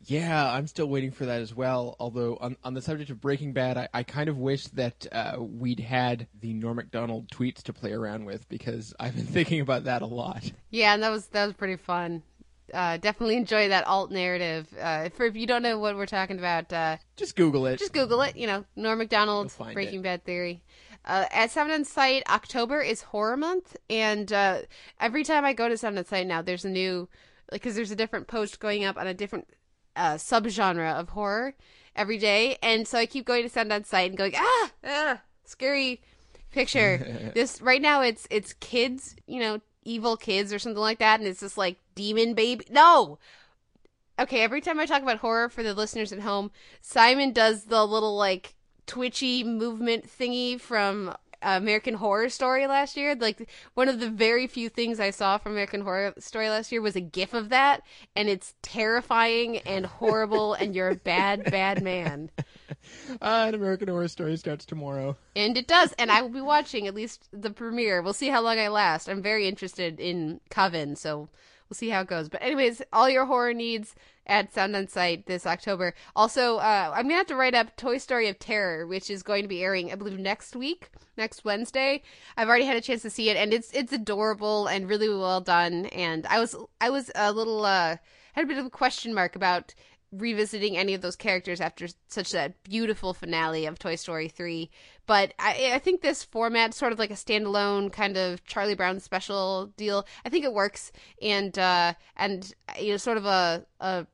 Yeah, 0.05 0.51
I'm 0.51 0.67
still 0.67 0.87
waiting 0.87 1.11
for 1.11 1.25
that 1.25 1.41
as 1.41 1.53
well. 1.55 1.95
Although 1.99 2.37
on, 2.37 2.57
on 2.63 2.73
the 2.73 2.81
subject 2.81 3.09
of 3.09 3.21
Breaking 3.21 3.53
Bad, 3.53 3.77
I, 3.77 3.87
I 3.93 4.03
kind 4.03 4.29
of 4.29 4.37
wish 4.37 4.65
that 4.69 5.05
uh, 5.11 5.35
we'd 5.39 5.79
had 5.79 6.27
the 6.41 6.53
Norm 6.53 6.77
Macdonald 6.77 7.29
tweets 7.29 7.61
to 7.63 7.73
play 7.73 7.91
around 7.93 8.25
with 8.25 8.47
because 8.49 8.93
I've 8.99 9.15
been 9.15 9.25
thinking 9.37 9.61
about 9.61 9.85
that 9.85 10.01
a 10.01 10.05
lot. 10.05 10.51
Yeah, 10.69 10.93
and 10.93 11.03
that 11.03 11.09
was 11.09 11.27
that 11.27 11.45
was 11.45 11.55
pretty 11.55 11.77
fun. 11.77 12.23
Uh, 12.73 12.97
definitely 12.97 13.35
enjoy 13.37 13.67
that 13.69 13.85
alt 13.85 14.09
narrative. 14.09 14.67
Uh, 14.79 15.09
for 15.09 15.25
if 15.25 15.35
you 15.35 15.45
don't 15.45 15.61
know 15.61 15.77
what 15.77 15.95
we're 15.95 16.05
talking 16.05 16.39
about, 16.39 16.71
uh, 16.73 16.97
Just 17.15 17.35
Google 17.35 17.65
it. 17.67 17.77
just 17.77 17.93
Google 17.93 18.21
it. 18.21 18.35
You 18.35 18.47
know, 18.47 18.65
Norm 18.75 18.97
Macdonald, 18.99 19.53
Breaking 19.73 19.99
it. 19.99 20.03
Bad 20.03 20.23
theory. 20.25 20.63
Uh, 21.05 21.25
at 21.31 21.51
Sound 21.51 21.71
on 21.71 21.83
Sight, 21.83 22.23
October 22.29 22.81
is 22.81 23.01
horror 23.01 23.35
month, 23.35 23.75
and 23.89 24.31
uh, 24.31 24.59
every 25.01 25.23
time 25.25 25.43
I 25.43 25.51
go 25.51 25.67
to 25.67 25.77
Sound 25.77 25.97
on 25.97 26.05
Sight 26.05 26.25
now, 26.25 26.41
there's 26.41 26.63
a 26.63 26.69
new, 26.69 27.09
because 27.51 27.75
there's 27.75 27.91
a 27.91 27.95
different 27.95 28.27
post 28.27 28.61
going 28.61 28.85
up 28.85 28.97
on 28.97 29.05
a 29.05 29.13
different 29.13 29.49
uh, 29.95 30.15
subgenre 30.15 30.93
of 30.93 31.09
horror 31.09 31.55
every 31.95 32.17
day, 32.17 32.57
and 32.61 32.87
so 32.87 32.97
I 32.97 33.05
keep 33.05 33.25
going 33.25 33.43
to 33.43 33.49
Sound 33.49 33.71
on 33.71 33.83
Sight 33.83 34.09
and 34.09 34.17
going, 34.17 34.33
ah, 34.35 34.71
ah, 34.83 35.21
scary 35.45 36.01
picture. 36.51 37.31
this 37.35 37.61
right 37.61 37.81
now, 37.81 38.01
it's 38.01 38.27
it's 38.29 38.53
kids, 38.53 39.15
you 39.27 39.39
know, 39.39 39.61
evil 39.83 40.17
kids 40.17 40.53
or 40.53 40.59
something 40.59 40.81
like 40.81 40.99
that, 40.99 41.19
and 41.19 41.27
it's 41.27 41.41
just 41.41 41.57
like 41.57 41.77
demon 41.95 42.33
baby. 42.33 42.65
No, 42.69 43.19
okay, 44.19 44.41
every 44.41 44.61
time 44.61 44.79
I 44.79 44.85
talk 44.85 45.01
about 45.01 45.17
horror 45.17 45.49
for 45.49 45.63
the 45.63 45.73
listeners 45.73 46.11
at 46.11 46.21
home, 46.21 46.51
Simon 46.81 47.31
does 47.31 47.65
the 47.65 47.85
little 47.85 48.15
like 48.15 48.55
twitchy 48.85 49.43
movement 49.43 50.07
thingy 50.07 50.59
from 50.59 51.15
American 51.43 51.95
Horror 51.95 52.29
Story 52.29 52.67
last 52.67 52.97
year. 52.97 53.15
Like 53.15 53.49
one 53.73 53.89
of 53.89 53.99
the 53.99 54.09
very 54.09 54.47
few 54.47 54.69
things 54.69 54.99
I 54.99 55.09
saw 55.09 55.37
from 55.37 55.53
American 55.53 55.81
Horror 55.81 56.13
Story 56.19 56.49
last 56.49 56.71
year 56.71 56.81
was 56.81 56.95
a 56.95 57.01
gif 57.01 57.33
of 57.33 57.49
that, 57.49 57.83
and 58.15 58.29
it's 58.29 58.55
terrifying 58.61 59.57
and 59.59 59.85
horrible, 59.85 60.53
and 60.53 60.75
you're 60.75 60.89
a 60.89 60.95
bad, 60.95 61.49
bad 61.51 61.83
man. 61.83 62.29
Uh, 63.21 63.45
an 63.47 63.55
American 63.55 63.87
Horror 63.87 64.07
Story 64.07 64.35
starts 64.35 64.65
tomorrow. 64.65 65.15
And 65.35 65.57
it 65.57 65.67
does, 65.67 65.93
and 65.93 66.11
I 66.11 66.21
will 66.21 66.29
be 66.29 66.41
watching 66.41 66.87
at 66.87 66.95
least 66.95 67.29
the 67.31 67.49
premiere. 67.49 68.01
We'll 68.01 68.13
see 68.13 68.27
how 68.27 68.41
long 68.41 68.59
I 68.59 68.67
last. 68.67 69.07
I'm 69.07 69.21
very 69.21 69.47
interested 69.47 69.99
in 69.99 70.41
Coven, 70.49 70.95
so 70.95 71.29
we'll 71.69 71.75
see 71.75 71.89
how 71.89 72.01
it 72.01 72.07
goes. 72.07 72.29
But 72.29 72.41
anyways, 72.41 72.81
all 72.91 73.09
your 73.09 73.25
horror 73.25 73.53
needs 73.53 73.95
at 74.25 74.53
Sound 74.53 74.75
on 74.75 74.87
Sight 74.87 75.25
this 75.25 75.45
October. 75.45 75.93
Also, 76.15 76.57
uh, 76.57 76.93
I'm 76.95 77.03
gonna 77.03 77.15
have 77.15 77.27
to 77.27 77.35
write 77.35 77.55
up 77.55 77.75
Toy 77.75 77.97
Story 77.97 78.27
of 78.29 78.39
Terror, 78.39 78.87
which 78.87 79.09
is 79.09 79.23
going 79.23 79.43
to 79.43 79.49
be 79.49 79.63
airing, 79.63 79.91
I 79.91 79.95
believe, 79.95 80.19
next 80.19 80.55
week, 80.55 80.89
next 81.17 81.43
Wednesday. 81.43 82.01
I've 82.37 82.47
already 82.47 82.65
had 82.65 82.77
a 82.77 82.81
chance 82.81 83.01
to 83.01 83.09
see 83.09 83.29
it, 83.29 83.37
and 83.37 83.53
it's 83.53 83.71
it's 83.73 83.93
adorable 83.93 84.67
and 84.67 84.87
really 84.89 85.09
well 85.09 85.41
done. 85.41 85.87
And 85.87 86.25
I 86.27 86.39
was 86.39 86.55
I 86.79 86.89
was 86.89 87.11
a 87.15 87.31
little 87.31 87.65
uh 87.65 87.97
had 88.33 88.45
a 88.45 88.47
bit 88.47 88.57
of 88.57 88.65
a 88.65 88.71
question 88.71 89.13
mark 89.13 89.35
about 89.35 89.73
revisiting 90.13 90.77
any 90.77 90.93
of 90.93 91.01
those 91.01 91.15
characters 91.15 91.59
after 91.59 91.87
such 92.07 92.31
that 92.31 92.63
beautiful 92.63 93.13
finale 93.13 93.65
of 93.65 93.79
Toy 93.79 93.95
Story 93.95 94.27
3. 94.27 94.69
But 95.05 95.33
I, 95.37 95.71
I 95.73 95.79
think 95.79 96.01
this 96.01 96.23
format, 96.23 96.73
sort 96.73 96.93
of 96.93 96.99
like 96.99 97.11
a 97.11 97.15
standalone 97.15 97.91
kind 97.91 98.15
of 98.15 98.45
Charlie 98.45 98.75
Brown 98.75 98.99
special 98.99 99.67
deal, 99.77 100.05
I 100.25 100.29
think 100.29 100.45
it 100.45 100.53
works. 100.53 100.91
And 101.21 101.57
uh, 101.59 101.93
and 102.15 102.53
you 102.79 102.91
know, 102.91 102.97
sort 102.97 103.17
of 103.17 103.25
a 103.25 103.65
a 103.79 104.07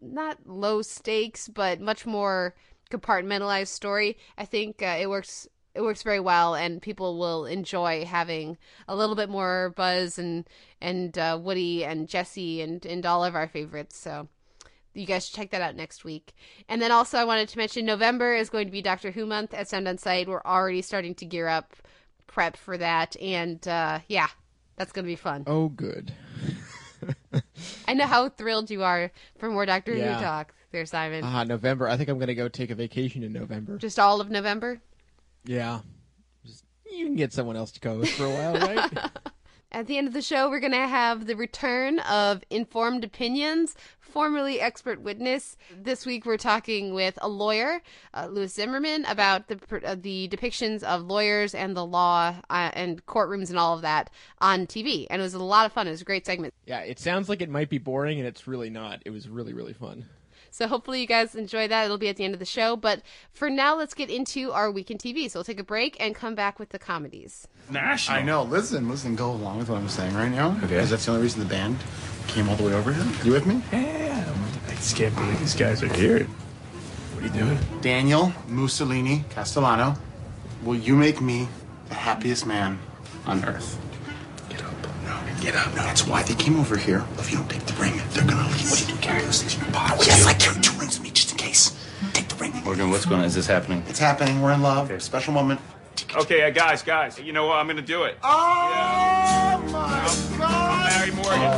not 0.00 0.38
low 0.46 0.82
stakes, 0.82 1.48
but 1.48 1.80
much 1.80 2.06
more 2.06 2.54
compartmentalized 2.90 3.68
story. 3.68 4.18
I 4.38 4.44
think 4.44 4.82
uh, 4.82 4.96
it 5.00 5.08
works 5.08 5.48
it 5.74 5.82
works 5.82 6.02
very 6.02 6.20
well, 6.20 6.54
and 6.54 6.80
people 6.80 7.18
will 7.18 7.44
enjoy 7.44 8.04
having 8.04 8.56
a 8.88 8.96
little 8.96 9.14
bit 9.14 9.28
more 9.28 9.74
Buzz 9.76 10.18
and 10.18 10.48
and 10.80 11.16
uh, 11.18 11.38
Woody 11.40 11.84
and 11.84 12.08
Jesse 12.08 12.62
and 12.62 12.84
and 12.86 13.04
all 13.04 13.24
of 13.24 13.34
our 13.34 13.48
favorites. 13.48 13.96
So 13.96 14.28
you 14.96 15.06
guys 15.06 15.26
should 15.26 15.36
check 15.36 15.50
that 15.50 15.60
out 15.60 15.76
next 15.76 16.04
week. 16.04 16.34
And 16.68 16.80
then 16.80 16.90
also 16.90 17.18
I 17.18 17.24
wanted 17.24 17.48
to 17.50 17.58
mention 17.58 17.84
November 17.84 18.34
is 18.34 18.50
going 18.50 18.66
to 18.66 18.72
be 18.72 18.82
Doctor 18.82 19.10
Who 19.10 19.26
month 19.26 19.54
at 19.54 19.68
Sound 19.68 19.86
on 19.86 19.98
Sight. 19.98 20.28
We're 20.28 20.42
already 20.44 20.82
starting 20.82 21.14
to 21.16 21.24
gear 21.24 21.48
up, 21.48 21.74
prep 22.26 22.56
for 22.56 22.78
that, 22.78 23.16
and 23.20 23.66
uh, 23.68 24.00
yeah, 24.08 24.28
that's 24.76 24.92
going 24.92 25.04
to 25.04 25.10
be 25.10 25.16
fun. 25.16 25.44
Oh, 25.46 25.68
good. 25.68 26.12
I 27.86 27.94
know 27.94 28.06
how 28.06 28.28
thrilled 28.28 28.70
you 28.70 28.82
are 28.82 29.12
for 29.38 29.50
more 29.50 29.66
Doctor 29.66 29.94
Yeah. 29.94 30.16
Who 30.16 30.24
talk, 30.24 30.54
there, 30.72 30.86
Simon. 30.86 31.22
Ah, 31.24 31.44
November. 31.44 31.88
I 31.88 31.96
think 31.96 32.08
I'm 32.08 32.18
gonna 32.18 32.34
go 32.34 32.48
take 32.48 32.70
a 32.70 32.74
vacation 32.74 33.22
in 33.22 33.32
November. 33.32 33.76
Just 33.78 33.98
all 33.98 34.20
of 34.20 34.30
November. 34.30 34.80
Yeah. 35.44 35.80
Just, 36.44 36.64
you 36.90 37.06
can 37.06 37.16
get 37.16 37.32
someone 37.32 37.56
else 37.56 37.70
to 37.72 37.80
go 37.80 37.98
with 37.98 38.10
for 38.10 38.24
a 38.24 38.30
while, 38.30 38.54
right? 38.54 38.90
At 39.72 39.86
the 39.88 39.98
end 39.98 40.06
of 40.06 40.14
the 40.14 40.22
show, 40.22 40.48
we're 40.48 40.60
going 40.60 40.72
to 40.72 40.86
have 40.86 41.26
the 41.26 41.36
return 41.36 41.98
of 42.00 42.42
Informed 42.50 43.04
Opinions, 43.04 43.74
formerly 44.16 44.62
Expert 44.62 45.02
Witness. 45.02 45.58
This 45.78 46.06
week, 46.06 46.24
we're 46.24 46.38
talking 46.38 46.94
with 46.94 47.18
a 47.20 47.28
lawyer, 47.28 47.82
uh, 48.14 48.28
Louis 48.30 48.50
Zimmerman, 48.50 49.04
about 49.04 49.48
the 49.48 49.60
uh, 49.84 49.94
the 49.94 50.26
depictions 50.28 50.82
of 50.82 51.02
lawyers 51.02 51.54
and 51.54 51.76
the 51.76 51.84
law 51.84 52.34
uh, 52.48 52.70
and 52.72 53.04
courtrooms 53.04 53.50
and 53.50 53.58
all 53.58 53.74
of 53.74 53.82
that 53.82 54.08
on 54.40 54.66
TV. 54.66 55.06
And 55.10 55.20
it 55.20 55.22
was 55.22 55.34
a 55.34 55.38
lot 55.38 55.66
of 55.66 55.72
fun. 55.72 55.86
It 55.86 55.90
was 55.90 56.00
a 56.00 56.06
great 56.06 56.24
segment. 56.24 56.54
yeah, 56.64 56.78
it 56.78 56.98
sounds 56.98 57.28
like 57.28 57.42
it 57.42 57.50
might 57.50 57.68
be 57.68 57.76
boring, 57.76 58.18
and 58.18 58.26
it's 58.26 58.46
really 58.46 58.70
not. 58.70 59.02
It 59.04 59.10
was 59.10 59.28
really, 59.28 59.52
really 59.52 59.74
fun. 59.74 60.06
So 60.50 60.66
hopefully 60.66 61.02
you 61.02 61.06
guys 61.06 61.34
enjoy 61.34 61.68
that. 61.68 61.84
It'll 61.84 61.98
be 61.98 62.08
at 62.08 62.16
the 62.16 62.24
end 62.24 62.32
of 62.32 62.40
the 62.40 62.46
show. 62.46 62.74
But 62.74 63.02
for 63.34 63.50
now, 63.50 63.76
let's 63.76 63.92
get 63.92 64.08
into 64.08 64.50
our 64.52 64.70
week 64.70 64.90
in 64.90 64.96
TV. 64.96 65.30
So 65.30 65.40
we'll 65.40 65.44
take 65.44 65.60
a 65.60 65.64
break 65.64 65.94
and 66.00 66.14
come 66.14 66.34
back 66.34 66.58
with 66.58 66.70
the 66.70 66.78
comedies. 66.78 67.46
National. 67.70 68.16
I 68.16 68.22
know. 68.22 68.44
Listen, 68.44 68.88
listen. 68.88 69.14
Go 69.14 69.32
along 69.32 69.58
with 69.58 69.68
what 69.68 69.76
I'm 69.76 69.90
saying 69.90 70.14
right 70.14 70.30
now. 70.30 70.52
Okay. 70.52 70.68
Because 70.68 70.88
that's 70.88 71.04
the 71.04 71.10
only 71.10 71.24
reason 71.24 71.40
the 71.40 71.46
band 71.46 71.76
came 72.28 72.48
all 72.48 72.56
the 72.56 72.64
way 72.64 72.72
over 72.72 72.92
here. 72.92 73.04
You 73.24 73.32
with 73.32 73.46
me? 73.46 73.60
Yeah, 73.72 73.78
I 73.78 74.05
just 74.76 74.96
can't 74.96 75.14
believe 75.14 75.38
these 75.40 75.54
guys 75.54 75.82
are 75.82 75.92
here. 75.92 76.24
What 76.24 77.24
are 77.24 77.26
you 77.26 77.32
doing? 77.32 77.58
Daniel 77.80 78.32
Mussolini 78.48 79.24
Castellano, 79.30 79.96
will 80.62 80.76
you 80.76 80.94
make 80.96 81.20
me 81.20 81.48
the 81.88 81.94
happiest 81.94 82.46
man 82.46 82.78
on 83.26 83.44
earth? 83.44 83.78
Get 84.48 84.62
up. 84.62 84.72
No, 85.04 85.18
get 85.40 85.56
up. 85.56 85.68
No, 85.74 85.82
that's 85.82 86.06
why 86.06 86.22
they 86.22 86.34
came 86.34 86.58
over 86.58 86.76
here. 86.76 87.04
If 87.18 87.30
you 87.30 87.38
don't 87.38 87.48
take 87.50 87.64
the 87.64 87.72
ring, 87.74 88.00
they're 88.10 88.24
gonna 88.26 88.46
leave. 88.48 88.70
What 88.70 88.78
do 88.78 88.84
you 88.86 88.94
do? 88.94 89.00
Carry 89.00 89.22
those 89.22 89.40
things 89.42 89.54
in 89.56 89.64
your 89.64 89.72
pocket? 89.72 90.06
Yes, 90.06 90.26
I 90.26 90.34
carry 90.34 90.60
two 90.60 90.78
rings 90.78 90.98
with 90.98 91.04
me 91.04 91.10
just 91.10 91.32
in 91.32 91.38
case. 91.38 91.72
Take 92.12 92.28
the 92.28 92.36
ring. 92.36 92.52
Morgan, 92.64 92.90
what's 92.90 93.06
going 93.06 93.20
on? 93.20 93.26
Is 93.26 93.34
this 93.34 93.46
happening? 93.46 93.82
It's 93.88 93.98
happening. 93.98 94.42
We're 94.42 94.52
in 94.52 94.62
love. 94.62 94.90
Special 95.02 95.32
moment. 95.32 95.60
Okay, 96.14 96.42
uh, 96.42 96.50
guys, 96.50 96.82
guys, 96.82 97.18
you 97.18 97.32
know 97.32 97.46
what? 97.46 97.56
I'm 97.56 97.66
gonna 97.66 97.82
do 97.82 98.04
it. 98.04 98.18
Oh 98.22 99.62
my 99.72 100.38
God! 100.38 100.90
Mary 100.98 101.12
Morgan. 101.12 101.56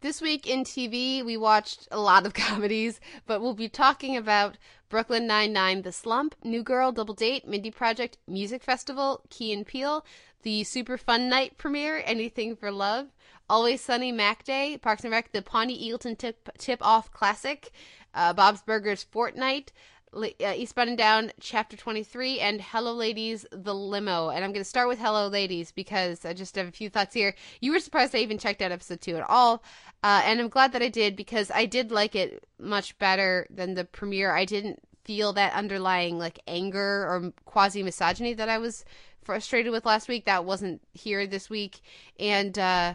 This 0.00 0.20
week 0.20 0.46
in 0.46 0.64
TV, 0.64 1.24
we 1.24 1.36
watched 1.36 1.88
a 1.90 1.98
lot 1.98 2.26
of 2.26 2.34
comedies, 2.44 3.00
but 3.26 3.40
we'll 3.40 3.54
be 3.54 3.68
talking 3.68 4.16
about 4.16 4.58
Brooklyn 4.88 5.26
Nine-Nine, 5.26 5.82
The 5.82 5.92
Slump, 5.92 6.34
New 6.44 6.62
Girl, 6.62 6.92
Double 6.92 7.14
Date, 7.14 7.48
Mindy 7.48 7.70
Project, 7.70 8.18
Music 8.28 8.62
Festival, 8.62 9.22
Key 9.30 9.52
and 9.52 9.66
Peele, 9.66 10.04
the 10.42 10.62
Super 10.62 10.96
Fun 10.98 11.28
Night 11.28 11.56
premiere, 11.56 12.02
Anything 12.04 12.54
for 12.54 12.70
Love, 12.70 13.08
Always 13.48 13.80
Sunny 13.80 14.10
Mac 14.10 14.44
Day, 14.44 14.78
Parks 14.78 15.04
and 15.04 15.12
Rec, 15.12 15.32
the 15.32 15.42
Pawnee 15.42 15.90
Eagleton 15.90 16.16
Tip, 16.16 16.48
Tip 16.58 16.78
Off 16.82 17.12
Classic, 17.12 17.70
uh, 18.14 18.32
Bob's 18.32 18.62
Burgers 18.62 19.02
Fort 19.02 19.36
Night, 19.36 19.72
La- 20.12 20.28
uh, 20.40 20.54
Eastbound 20.56 20.88
and 20.88 20.98
Down 20.98 21.32
Chapter 21.40 21.76
23, 21.76 22.40
and 22.40 22.60
Hello 22.60 22.94
Ladies, 22.94 23.44
The 23.50 23.74
Limo. 23.74 24.30
And 24.30 24.44
I'm 24.44 24.52
going 24.52 24.62
to 24.62 24.68
start 24.68 24.88
with 24.88 24.98
Hello 24.98 25.28
Ladies 25.28 25.72
because 25.72 26.24
I 26.24 26.32
just 26.32 26.56
have 26.56 26.68
a 26.68 26.72
few 26.72 26.88
thoughts 26.88 27.14
here. 27.14 27.34
You 27.60 27.72
were 27.72 27.80
surprised 27.80 28.14
I 28.14 28.18
even 28.18 28.38
checked 28.38 28.62
out 28.62 28.72
episode 28.72 29.00
2 29.00 29.16
at 29.16 29.28
all. 29.28 29.62
Uh, 30.02 30.22
and 30.24 30.40
I'm 30.40 30.48
glad 30.48 30.72
that 30.72 30.82
I 30.82 30.88
did 30.88 31.16
because 31.16 31.50
I 31.50 31.66
did 31.66 31.90
like 31.90 32.14
it 32.14 32.44
much 32.58 32.96
better 32.98 33.46
than 33.50 33.74
the 33.74 33.84
premiere. 33.84 34.34
I 34.34 34.44
didn't 34.44 34.80
feel 35.04 35.34
that 35.34 35.52
underlying 35.52 36.18
like 36.18 36.38
anger 36.46 36.80
or 36.80 37.32
quasi 37.44 37.82
misogyny 37.82 38.32
that 38.34 38.48
I 38.48 38.58
was 38.58 38.84
frustrated 39.22 39.72
with 39.72 39.84
last 39.84 40.08
week. 40.08 40.24
That 40.24 40.44
wasn't 40.44 40.80
here 40.92 41.26
this 41.26 41.50
week. 41.50 41.80
And, 42.18 42.58
uh, 42.58 42.94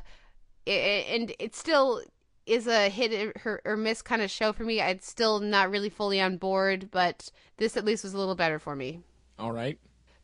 and 0.70 1.34
it 1.40 1.56
still 1.56 2.02
is 2.46 2.68
a 2.68 2.90
hit 2.90 3.36
or, 3.46 3.62
or 3.66 3.78
miss 3.78 4.02
kind 4.02 4.22
of 4.22 4.32
show 4.32 4.54
for 4.54 4.64
me. 4.64 4.82
I'm 4.82 5.00
still 5.00 5.40
not 5.40 5.70
really 5.70 5.90
fully 5.90 6.20
on 6.20 6.38
board, 6.38 6.90
but 6.92 7.32
this 7.58 7.78
at 7.78 7.86
least 7.86 8.04
was 8.04 8.14
a 8.14 8.18
little 8.18 8.36
better 8.36 8.60
for 8.60 8.76
me. 8.76 9.02
All 9.38 9.52
right. 9.52 9.80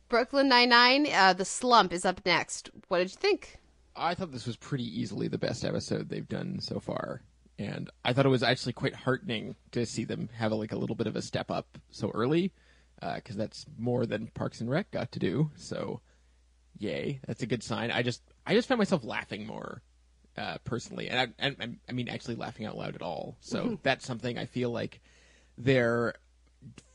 Brooklyn 0.08 0.48
Nine 0.48 0.68
Nine, 0.68 1.08
uh, 1.12 1.32
the 1.32 1.44
slump 1.44 1.92
is 1.92 2.04
up 2.04 2.20
next. 2.24 2.70
What 2.88 2.98
did 2.98 3.10
you 3.10 3.16
think? 3.16 3.58
I 3.96 4.14
thought 4.14 4.30
this 4.30 4.46
was 4.46 4.56
pretty 4.56 4.84
easily 4.84 5.26
the 5.28 5.38
best 5.38 5.64
episode 5.64 6.08
they've 6.08 6.28
done 6.28 6.60
so 6.60 6.78
far, 6.78 7.22
and 7.58 7.90
I 8.04 8.12
thought 8.12 8.26
it 8.26 8.30
was 8.30 8.42
actually 8.42 8.74
quite 8.74 8.94
heartening 8.94 9.56
to 9.72 9.86
see 9.86 10.04
them 10.04 10.28
have 10.36 10.52
a, 10.52 10.54
like 10.54 10.72
a 10.72 10.78
little 10.78 10.96
bit 10.96 11.06
of 11.06 11.16
a 11.16 11.22
step 11.22 11.50
up 11.50 11.78
so 11.90 12.10
early, 12.10 12.52
because 13.14 13.36
that's 13.36 13.66
more 13.78 14.04
than 14.04 14.28
Parks 14.28 14.60
and 14.60 14.70
Rec 14.70 14.90
got 14.90 15.12
to 15.12 15.18
do. 15.18 15.50
So, 15.56 16.02
yay, 16.78 17.20
that's 17.26 17.42
a 17.42 17.46
good 17.46 17.62
sign. 17.62 17.90
I 17.90 18.02
just 18.02 18.22
I 18.46 18.54
just 18.54 18.68
found 18.68 18.78
myself 18.78 19.02
laughing 19.02 19.46
more 19.46 19.82
uh, 20.36 20.58
personally, 20.64 21.08
and 21.08 21.18
I, 21.18 21.44
and 21.44 21.56
and- 21.58 21.76
I 21.88 21.92
mean 21.92 22.08
actually 22.08 22.36
laughing 22.36 22.66
out 22.66 22.76
loud 22.76 22.94
at 22.94 23.02
all. 23.02 23.36
So 23.40 23.78
that's 23.82 24.04
something 24.06 24.38
I 24.38 24.46
feel 24.46 24.70
like 24.70 25.00
they're 25.58 26.14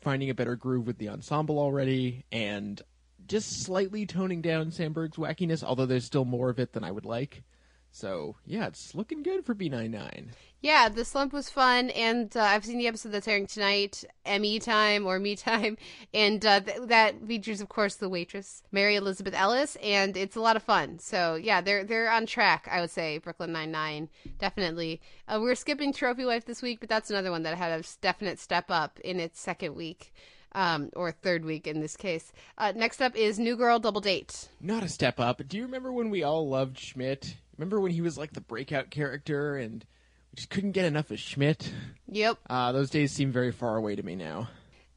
finding 0.01 0.29
a 0.29 0.33
better 0.33 0.55
groove 0.55 0.87
with 0.87 0.97
the 0.97 1.09
ensemble 1.09 1.57
already, 1.59 2.25
and 2.31 2.81
just 3.27 3.63
slightly 3.63 4.05
toning 4.05 4.41
down 4.41 4.71
Samberg's 4.71 5.17
wackiness, 5.17 5.63
although 5.63 5.85
there's 5.85 6.05
still 6.05 6.25
more 6.25 6.49
of 6.49 6.59
it 6.59 6.73
than 6.73 6.83
I 6.83 6.91
would 6.91 7.05
like. 7.05 7.43
So 7.91 8.35
yeah, 8.45 8.67
it's 8.67 8.95
looking 8.95 9.21
good 9.23 9.45
for 9.45 9.53
B99. 9.53 10.29
Yeah, 10.61 10.89
the 10.89 11.03
slump 11.03 11.33
was 11.33 11.49
fun, 11.49 11.89
and 11.89 12.35
uh, 12.37 12.41
I've 12.41 12.63
seen 12.63 12.77
the 12.77 12.87
episode 12.87 13.09
that's 13.09 13.27
airing 13.27 13.47
tonight, 13.47 14.03
ME 14.27 14.59
time 14.59 15.07
or 15.07 15.17
Me 15.17 15.35
time, 15.35 15.75
and 16.13 16.45
uh, 16.45 16.59
th- 16.59 16.81
that 16.85 17.19
features, 17.25 17.61
of 17.61 17.69
course, 17.69 17.95
the 17.95 18.07
waitress 18.07 18.61
Mary 18.71 18.95
Elizabeth 18.95 19.33
Ellis, 19.33 19.75
and 19.81 20.15
it's 20.15 20.35
a 20.35 20.41
lot 20.41 20.55
of 20.55 20.61
fun. 20.61 20.99
So 20.99 21.33
yeah, 21.35 21.61
they're 21.61 21.83
they're 21.83 22.11
on 22.11 22.27
track. 22.27 22.67
I 22.71 22.79
would 22.79 22.91
say 22.91 23.17
Brooklyn 23.17 23.51
Nine 23.51 23.71
Nine 23.71 24.09
definitely. 24.37 25.01
Uh, 25.27 25.39
we're 25.41 25.55
skipping 25.55 25.91
Trophy 25.93 26.25
Wife 26.25 26.45
this 26.45 26.61
week, 26.61 26.79
but 26.79 26.89
that's 26.89 27.09
another 27.09 27.31
one 27.31 27.43
that 27.43 27.57
had 27.57 27.79
a 27.79 27.83
definite 27.99 28.39
step 28.39 28.65
up 28.69 28.99
in 28.99 29.19
its 29.19 29.39
second 29.39 29.75
week. 29.75 30.13
Um, 30.53 30.89
or 30.97 31.13
third 31.13 31.45
week 31.45 31.65
in 31.65 31.79
this 31.79 31.95
case. 31.95 32.33
Uh, 32.57 32.73
next 32.75 33.01
up 33.01 33.15
is 33.15 33.39
New 33.39 33.55
Girl 33.55 33.79
Double 33.79 34.01
Date. 34.01 34.49
Not 34.59 34.83
a 34.83 34.89
step 34.89 35.17
up. 35.17 35.41
Do 35.47 35.55
you 35.55 35.63
remember 35.63 35.93
when 35.93 36.09
we 36.09 36.23
all 36.23 36.49
loved 36.49 36.77
Schmidt? 36.77 37.37
Remember 37.61 37.79
when 37.79 37.91
he 37.91 38.01
was 38.01 38.17
like 38.17 38.33
the 38.33 38.41
breakout 38.41 38.89
character 38.89 39.55
and 39.55 39.85
we 40.31 40.35
just 40.35 40.49
couldn't 40.49 40.71
get 40.71 40.85
enough 40.85 41.11
of 41.11 41.19
Schmidt? 41.19 41.71
Yep. 42.07 42.39
Uh, 42.49 42.71
those 42.71 42.89
days 42.89 43.11
seem 43.11 43.31
very 43.31 43.51
far 43.51 43.77
away 43.77 43.95
to 43.95 44.01
me 44.01 44.15
now. 44.15 44.49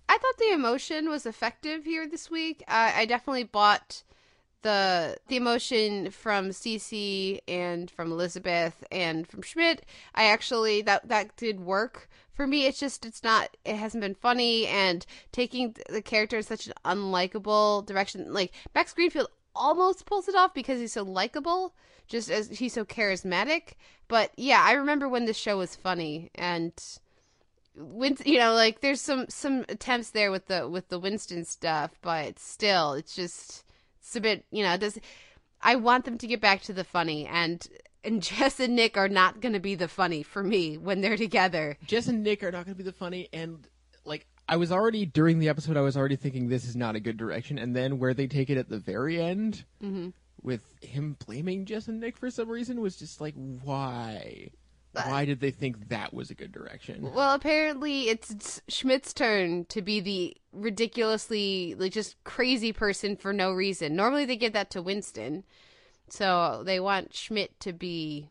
I 0.09 0.17
thought 0.17 0.39
the 0.39 0.55
emotion 0.55 1.11
was 1.11 1.27
effective 1.27 1.85
here 1.85 2.09
this 2.09 2.31
week. 2.31 2.65
I, 2.67 3.03
I 3.03 3.05
definitely 3.05 3.45
bought 3.45 4.03
the 4.63 5.19
the 5.29 5.37
emotion 5.37 6.11
from 6.11 6.49
Cece 6.49 7.41
and 7.47 7.91
from 7.91 8.11
Elizabeth 8.11 8.83
and 8.91 9.27
from 9.27 9.43
Schmidt. 9.43 9.85
I 10.15 10.25
actually 10.25 10.81
that 10.81 11.07
that 11.07 11.37
did 11.37 11.61
work 11.61 12.09
for 12.33 12.47
me. 12.47 12.65
It's 12.65 12.81
just 12.81 13.05
it's 13.05 13.23
not 13.23 13.55
it 13.67 13.77
hasn't 13.77 14.01
been 14.01 14.15
funny 14.15 14.67
and 14.69 15.05
taking 15.33 15.77
the 15.91 16.01
character 16.01 16.39
in 16.39 16.43
such 16.43 16.67
an 16.67 16.73
unlikable 16.87 17.85
direction. 17.85 18.33
Like 18.33 18.55
Max 18.75 18.95
Greenfield 18.95 19.29
almost 19.55 20.07
pulls 20.07 20.29
it 20.29 20.35
off 20.35 20.55
because 20.55 20.81
he's 20.81 20.93
so 20.93 21.03
likable, 21.03 21.75
just 22.07 22.31
as 22.31 22.49
he's 22.59 22.73
so 22.73 22.85
charismatic. 22.85 23.75
But 24.09 24.33
yeah, 24.37 24.63
I 24.63 24.73
remember 24.73 25.09
when 25.09 25.27
the 25.27 25.35
show 25.35 25.59
was 25.59 25.77
funny 25.77 26.31
and 26.35 26.73
Win- 27.77 28.19
you 28.25 28.39
know 28.39 28.55
like 28.55 28.83
there's 28.83 29.01
some 29.01 29.27
some 29.29 29.65
attempts 29.69 30.11
there 30.11 30.31
with 30.31 30.47
the 30.47 30.69
with 30.69 30.91
the 30.91 30.99
Winston 31.01 31.45
stuff 31.45 31.91
but 32.03 32.39
still 32.39 32.93
it's 32.93 33.17
just 33.17 33.65
it's 33.99 34.15
a 34.15 34.21
bit 34.21 34.45
you 34.53 34.63
know 34.63 34.77
does 34.77 34.97
I 35.61 35.75
want 35.75 36.05
them 36.05 36.17
to 36.19 36.27
get 36.29 36.41
back 36.41 36.63
to 36.63 36.73
the 36.73 36.85
funny 36.85 37.27
and 37.27 37.67
and 38.05 38.23
Jess 38.23 38.61
and 38.61 38.77
Nick 38.77 38.97
are 38.97 39.09
not 39.09 39.41
going 39.41 39.55
to 39.55 39.61
be 39.61 39.75
the 39.75 39.89
funny 39.89 40.23
for 40.23 40.43
me 40.43 40.77
when 40.77 41.01
they're 41.01 41.17
together. 41.17 41.79
Jess 41.87 42.07
and 42.07 42.23
Nick 42.23 42.43
are 42.43 42.53
not 42.53 42.67
going 42.67 42.77
to 42.77 42.83
be 42.83 42.85
the 42.85 42.93
funny, 42.93 43.29
and 43.33 43.67
like 44.05 44.27
I 44.49 44.57
was 44.57 44.71
already 44.71 45.07
during 45.07 45.39
the 45.39 45.49
episode, 45.49 45.77
I 45.77 45.81
was 45.83 45.97
already 45.97 46.17
thinking 46.17 46.49
this 46.49 46.65
is 46.67 46.77
not 46.77 46.97
a 46.97 47.01
good 47.01 47.17
direction, 47.17 47.59
and 47.59 47.75
then 47.75 47.99
where 47.99 48.13
they 48.15 48.27
take 48.27 48.51
it 48.51 48.59
at 48.59 48.69
the 48.69 48.79
very 48.79 49.21
end 49.21 49.65
Mhm. 49.83 50.13
with 50.43 50.63
him 50.83 51.17
blaming 51.27 51.65
Jess 51.65 51.89
and 51.89 52.01
Nick 52.01 52.17
for 52.19 52.31
some 52.31 52.49
reason 52.51 52.81
was 52.81 52.97
just 52.97 53.21
like, 53.21 53.35
why? 53.63 54.51
Why 54.93 55.25
did 55.25 55.41
they 55.41 55.51
think 55.51 55.89
that 55.89 56.15
was 56.15 56.31
a 56.31 56.35
good 56.37 56.53
direction? 56.53 57.11
Well, 57.13 57.35
apparently 57.35 58.09
it's 58.11 58.61
Schmidt's 58.69 59.13
turn 59.13 59.65
to 59.65 59.83
be 59.83 59.99
the 59.99 60.37
ridiculously, 60.53 61.75
like, 61.77 61.93
just 61.93 62.23
crazy 62.23 62.73
person 62.73 63.17
for 63.17 63.33
no 63.33 63.53
reason. 63.53 63.97
Normally 63.97 64.25
they 64.25 64.37
give 64.37 64.53
that 64.53 64.71
to 64.71 64.83
Winston. 64.83 65.43
So 66.09 66.63
they 66.65 66.79
want 66.79 67.13
Schmidt 67.15 67.59
to 67.61 67.73
be 67.73 68.29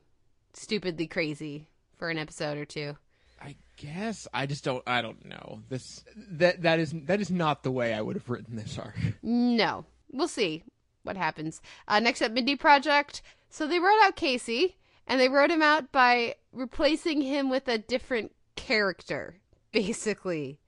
stupidly 0.54 1.08
crazy 1.08 1.68
for 1.98 2.10
an 2.10 2.18
episode 2.18 2.58
or 2.58 2.66
two. 2.66 2.96
I 3.44 3.56
guess 3.78 4.28
I 4.34 4.46
just 4.46 4.64
don't. 4.64 4.84
I 4.88 5.02
don't 5.02 5.26
know 5.26 5.60
this. 5.70 6.04
That 6.16 6.62
that 6.62 6.80
is 6.80 6.94
that 7.06 7.20
is 7.20 7.30
not 7.30 7.64
the 7.64 7.72
way 7.72 7.94
I 7.94 8.02
would 8.02 8.16
have 8.16 8.30
written 8.30 8.56
this 8.56 8.80
arc. 8.80 8.96
No. 9.22 9.86
We'll 10.12 10.28
see 10.28 10.64
what 11.04 11.18
happens. 11.18 11.62
Uh, 11.88 12.00
next 12.00 12.22
up, 12.22 12.32
Mindy 12.32 12.56
Project. 12.56 13.22
So 13.50 13.68
they 13.68 13.80
wrote 13.80 14.02
out 14.04 14.16
Casey, 14.16 14.78
and 15.08 15.20
they 15.20 15.30
wrote 15.30 15.52
him 15.52 15.62
out 15.62 15.92
by 15.92 16.36
replacing 16.52 17.22
him 17.22 17.50
with 17.50 17.68
a 17.68 17.78
different 17.78 18.32
character, 18.56 19.36
basically, 19.72 20.60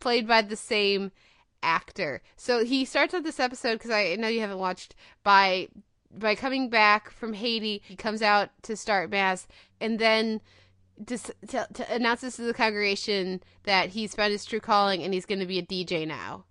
played 0.00 0.26
by 0.26 0.42
the 0.42 0.56
same 0.56 1.12
actor. 1.62 2.22
So 2.36 2.64
he 2.64 2.84
starts 2.84 3.14
out 3.14 3.24
this 3.24 3.40
episode 3.40 3.74
because 3.74 3.90
I 3.90 4.16
know 4.16 4.28
you 4.28 4.40
haven't 4.40 4.58
watched 4.58 4.94
by 5.22 5.68
by 6.10 6.34
coming 6.34 6.68
back 6.68 7.10
from 7.10 7.32
Haiti. 7.32 7.82
He 7.84 7.96
comes 7.96 8.22
out 8.22 8.50
to 8.62 8.76
start 8.76 9.10
mass, 9.10 9.46
and 9.80 9.98
then 9.98 10.40
just 11.04 11.32
to, 11.48 11.66
to 11.74 11.92
announces 11.92 12.36
to 12.36 12.42
the 12.42 12.54
congregation 12.54 13.42
that 13.64 13.90
he's 13.90 14.14
found 14.14 14.32
his 14.32 14.44
true 14.44 14.60
calling 14.60 15.02
and 15.02 15.12
he's 15.14 15.26
going 15.26 15.40
to 15.40 15.46
be 15.46 15.58
a 15.58 15.66
DJ 15.66 16.06
now, 16.06 16.44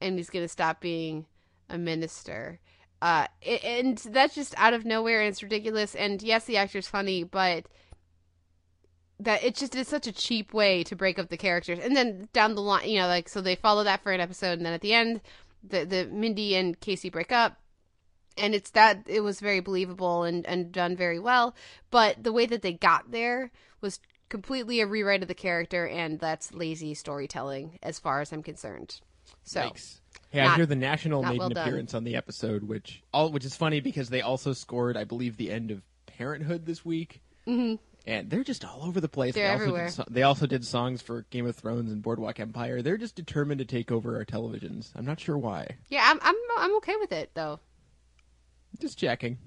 and 0.00 0.16
he's 0.16 0.30
going 0.30 0.44
to 0.44 0.48
stop 0.48 0.80
being 0.80 1.26
a 1.68 1.78
minister. 1.78 2.60
Uh, 3.00 3.26
and 3.46 3.98
that's 3.98 4.34
just 4.34 4.54
out 4.56 4.74
of 4.74 4.84
nowhere, 4.84 5.20
and 5.20 5.28
it's 5.28 5.42
ridiculous. 5.42 5.94
And 5.94 6.20
yes, 6.22 6.44
the 6.44 6.56
actor's 6.56 6.88
funny, 6.88 7.22
but 7.22 7.66
that 9.20 9.42
it 9.42 9.54
just 9.54 9.74
is 9.74 9.88
such 9.88 10.06
a 10.06 10.12
cheap 10.12 10.52
way 10.52 10.82
to 10.84 10.96
break 10.96 11.18
up 11.18 11.28
the 11.28 11.36
characters. 11.36 11.78
And 11.78 11.96
then 11.96 12.28
down 12.32 12.54
the 12.54 12.62
line, 12.62 12.88
you 12.88 12.98
know, 12.98 13.06
like 13.06 13.28
so 13.28 13.40
they 13.40 13.54
follow 13.54 13.84
that 13.84 14.02
for 14.02 14.12
an 14.12 14.20
episode, 14.20 14.58
and 14.58 14.66
then 14.66 14.72
at 14.72 14.80
the 14.80 14.94
end, 14.94 15.20
the 15.62 15.84
the 15.84 16.06
Mindy 16.06 16.56
and 16.56 16.78
Casey 16.80 17.08
break 17.08 17.30
up, 17.30 17.60
and 18.36 18.54
it's 18.54 18.70
that 18.70 19.04
it 19.06 19.20
was 19.20 19.40
very 19.40 19.60
believable 19.60 20.24
and 20.24 20.44
and 20.46 20.72
done 20.72 20.96
very 20.96 21.18
well. 21.18 21.54
But 21.90 22.22
the 22.24 22.32
way 22.32 22.46
that 22.46 22.62
they 22.62 22.72
got 22.72 23.10
there 23.12 23.52
was 23.80 24.00
completely 24.28 24.80
a 24.80 24.86
rewrite 24.86 25.22
of 25.22 25.28
the 25.28 25.34
character, 25.34 25.86
and 25.86 26.18
that's 26.20 26.52
lazy 26.52 26.94
storytelling 26.94 27.78
as 27.82 27.98
far 27.98 28.20
as 28.20 28.32
I'm 28.32 28.42
concerned. 28.42 29.00
So. 29.44 29.62
Yikes. 29.62 30.00
Hey, 30.30 30.40
I 30.40 30.54
hear 30.56 30.66
the 30.66 30.76
National 30.76 31.22
made 31.22 31.38
well 31.38 31.46
an 31.48 31.54
done. 31.54 31.66
appearance 31.66 31.94
on 31.94 32.04
the 32.04 32.14
episode, 32.16 32.64
which 32.64 33.02
all 33.14 33.32
which 33.32 33.46
is 33.46 33.56
funny 33.56 33.80
because 33.80 34.10
they 34.10 34.20
also 34.20 34.52
scored, 34.52 34.96
I 34.96 35.04
believe, 35.04 35.38
the 35.38 35.50
end 35.50 35.70
of 35.70 35.80
Parenthood 36.06 36.66
this 36.66 36.84
week, 36.84 37.22
Mhm. 37.46 37.78
and 38.06 38.28
they're 38.28 38.44
just 38.44 38.62
all 38.64 38.84
over 38.84 39.00
the 39.00 39.08
place. 39.08 39.34
They're 39.34 39.46
they 39.48 39.52
also 39.52 39.62
everywhere. 39.62 39.88
Did, 39.90 40.04
they 40.10 40.22
also 40.22 40.46
did 40.46 40.66
songs 40.66 41.00
for 41.00 41.22
Game 41.30 41.46
of 41.46 41.56
Thrones 41.56 41.90
and 41.90 42.02
Boardwalk 42.02 42.40
Empire. 42.40 42.82
They're 42.82 42.98
just 42.98 43.14
determined 43.14 43.60
to 43.60 43.64
take 43.64 43.90
over 43.90 44.16
our 44.16 44.24
televisions. 44.26 44.90
I'm 44.94 45.06
not 45.06 45.18
sure 45.20 45.38
why. 45.38 45.76
Yeah, 45.88 46.02
I'm 46.04 46.18
I'm 46.20 46.36
I'm 46.58 46.76
okay 46.76 46.96
with 46.96 47.12
it 47.12 47.30
though. 47.32 47.60
Just 48.78 48.98
checking. 48.98 49.38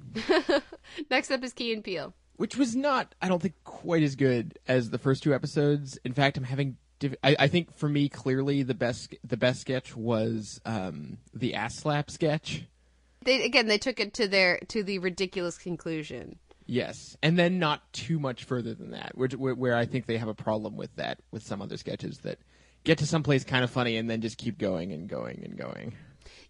Next 1.11 1.29
up 1.29 1.43
is 1.43 1.53
Key 1.53 1.73
and 1.73 1.83
Peele. 1.83 2.13
Which 2.41 2.57
was 2.57 2.75
not 2.75 3.13
i 3.21 3.27
don't 3.27 3.39
think 3.39 3.53
quite 3.63 4.01
as 4.01 4.15
good 4.15 4.57
as 4.67 4.89
the 4.89 4.97
first 4.97 5.21
two 5.21 5.31
episodes. 5.31 5.99
In 6.03 6.11
fact 6.11 6.37
i'm 6.37 6.43
having 6.43 6.75
diff- 6.97 7.15
I, 7.23 7.35
I 7.37 7.47
think 7.47 7.77
for 7.77 7.87
me 7.87 8.09
clearly 8.09 8.63
the 8.63 8.73
best 8.73 9.13
the 9.23 9.37
best 9.37 9.61
sketch 9.61 9.95
was 9.95 10.59
um, 10.65 11.19
the 11.35 11.53
ass 11.53 11.75
slap 11.75 12.09
sketch. 12.09 12.63
They 13.23 13.43
again 13.43 13.67
they 13.67 13.77
took 13.77 13.99
it 13.99 14.15
to 14.15 14.27
their 14.27 14.57
to 14.69 14.81
the 14.81 14.97
ridiculous 14.97 15.59
conclusion. 15.59 16.39
yes. 16.65 17.15
And 17.21 17.37
then 17.37 17.59
not 17.59 17.93
too 17.93 18.17
much 18.17 18.45
further 18.45 18.73
than 18.73 18.89
that 18.89 19.15
which, 19.15 19.35
where, 19.35 19.53
where 19.53 19.75
i 19.75 19.85
think 19.85 20.07
they 20.07 20.17
have 20.17 20.27
a 20.27 20.33
problem 20.33 20.75
with 20.75 20.95
that 20.95 21.19
with 21.29 21.43
some 21.43 21.61
other 21.61 21.77
sketches 21.77 22.17
that 22.23 22.39
get 22.83 22.97
to 22.97 23.05
someplace 23.05 23.43
kind 23.43 23.63
of 23.63 23.69
funny 23.69 23.97
and 23.97 24.09
then 24.09 24.19
just 24.19 24.39
keep 24.39 24.57
going 24.57 24.93
and 24.93 25.07
going 25.07 25.43
and 25.45 25.55
going 25.59 25.93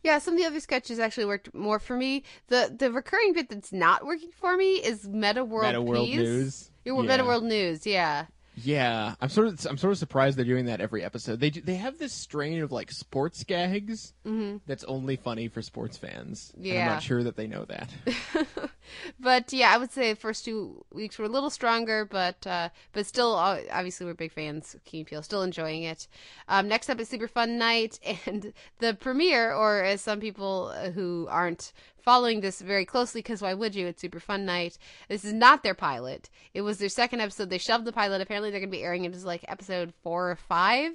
Yeah, 0.03 0.17
some 0.19 0.33
of 0.33 0.39
the 0.39 0.45
other 0.45 0.59
sketches 0.59 0.99
actually 0.99 1.25
worked 1.25 1.53
more 1.53 1.79
for 1.79 1.95
me. 1.95 2.23
The 2.47 2.73
the 2.77 2.91
recurring 2.91 3.33
bit 3.33 3.49
that's 3.49 3.71
not 3.71 4.05
working 4.05 4.31
for 4.31 4.57
me 4.57 4.75
is 4.75 5.07
Metta 5.07 5.43
World 5.43 5.67
Metta 5.67 5.81
World 5.81 6.07
Peace. 6.07 6.17
News? 6.17 6.71
Yeah, 6.85 6.93
Metta 7.01 7.23
World 7.23 7.43
News, 7.43 7.85
yeah. 7.85 8.25
Yeah, 8.55 9.15
I'm 9.21 9.29
sort 9.29 9.47
of 9.47 9.65
I'm 9.65 9.77
sort 9.77 9.91
of 9.93 9.97
surprised 9.97 10.37
they're 10.37 10.43
doing 10.45 10.65
that 10.65 10.81
every 10.81 11.03
episode. 11.03 11.39
They 11.39 11.51
do, 11.51 11.61
they 11.61 11.75
have 11.75 11.97
this 11.97 12.11
strain 12.13 12.61
of 12.61 12.71
like 12.71 12.91
sports 12.91 13.43
gags 13.45 14.13
Mhm. 14.25 14.59
that's 14.67 14.83
only 14.83 15.15
funny 15.15 15.47
for 15.47 15.61
sports 15.61 15.97
fans. 15.97 16.51
and 16.57 16.67
I'm 16.67 16.85
not 16.87 17.03
sure 17.03 17.23
that 17.23 17.37
they 17.37 17.47
know 17.47 17.65
that. 17.65 17.89
But 19.19 19.51
yeah, 19.53 19.73
I 19.73 19.77
would 19.77 19.91
say 19.91 20.13
the 20.13 20.19
first 20.19 20.45
two 20.45 20.85
weeks 20.93 21.17
were 21.17 21.25
a 21.25 21.29
little 21.29 21.49
stronger, 21.49 22.05
but 22.05 22.45
uh, 22.45 22.69
but 22.93 23.05
still, 23.05 23.35
uh, 23.35 23.59
obviously, 23.71 24.05
we're 24.05 24.13
big 24.13 24.31
fans 24.31 24.75
Key 24.85 25.05
and 25.11 25.25
Still 25.25 25.43
enjoying 25.43 25.83
it. 25.83 26.07
Um, 26.47 26.67
next 26.67 26.89
up 26.89 26.99
is 26.99 27.09
Super 27.09 27.27
Fun 27.27 27.57
Night, 27.57 27.99
and 28.25 28.53
the 28.79 28.93
premiere, 28.93 29.53
or 29.53 29.83
as 29.83 30.01
some 30.01 30.19
people 30.19 30.73
uh, 30.75 30.91
who 30.91 31.27
aren't 31.29 31.73
following 32.01 32.41
this 32.41 32.61
very 32.61 32.85
closely, 32.85 33.19
because 33.19 33.41
why 33.41 33.53
would 33.53 33.75
you? 33.75 33.87
It's 33.87 34.01
Super 34.01 34.19
Fun 34.19 34.45
Night. 34.45 34.77
This 35.07 35.23
is 35.23 35.33
not 35.33 35.63
their 35.63 35.75
pilot. 35.75 36.29
It 36.53 36.61
was 36.61 36.77
their 36.77 36.89
second 36.89 37.21
episode. 37.21 37.49
They 37.49 37.57
shoved 37.57 37.85
the 37.85 37.91
pilot. 37.91 38.21
Apparently, 38.21 38.51
they're 38.51 38.59
going 38.59 38.71
to 38.71 38.77
be 38.77 38.83
airing 38.83 39.05
it 39.05 39.13
as 39.13 39.25
like 39.25 39.45
episode 39.47 39.93
four 40.03 40.31
or 40.31 40.35
five 40.35 40.93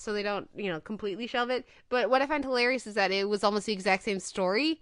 so 0.00 0.14
they 0.14 0.22
don't 0.22 0.48
you 0.56 0.72
know 0.72 0.80
completely 0.80 1.26
shelve 1.26 1.50
it 1.50 1.66
but 1.90 2.08
what 2.08 2.22
i 2.22 2.26
find 2.26 2.42
hilarious 2.42 2.86
is 2.86 2.94
that 2.94 3.10
it 3.10 3.28
was 3.28 3.44
almost 3.44 3.66
the 3.66 3.72
exact 3.72 4.02
same 4.02 4.18
story 4.18 4.80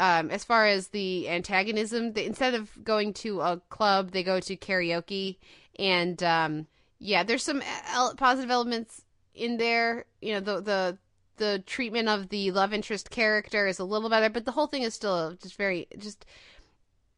um, 0.00 0.30
as 0.30 0.44
far 0.44 0.66
as 0.66 0.88
the 0.88 1.28
antagonism 1.28 2.12
they, 2.12 2.24
instead 2.24 2.54
of 2.54 2.70
going 2.82 3.12
to 3.12 3.40
a 3.40 3.60
club 3.68 4.10
they 4.10 4.22
go 4.22 4.40
to 4.40 4.56
karaoke 4.56 5.36
and 5.78 6.22
um, 6.22 6.66
yeah 6.98 7.22
there's 7.22 7.42
some 7.42 7.62
el- 7.92 8.14
positive 8.14 8.50
elements 8.50 9.04
in 9.34 9.56
there 9.56 10.04
you 10.20 10.32
know 10.32 10.40
the 10.40 10.60
the 10.60 10.98
the 11.36 11.58
treatment 11.66 12.08
of 12.08 12.28
the 12.28 12.52
love 12.52 12.72
interest 12.72 13.10
character 13.10 13.66
is 13.66 13.80
a 13.80 13.84
little 13.84 14.08
better 14.08 14.30
but 14.30 14.44
the 14.44 14.52
whole 14.52 14.68
thing 14.68 14.82
is 14.82 14.94
still 14.94 15.36
just 15.42 15.56
very 15.56 15.88
just 15.98 16.24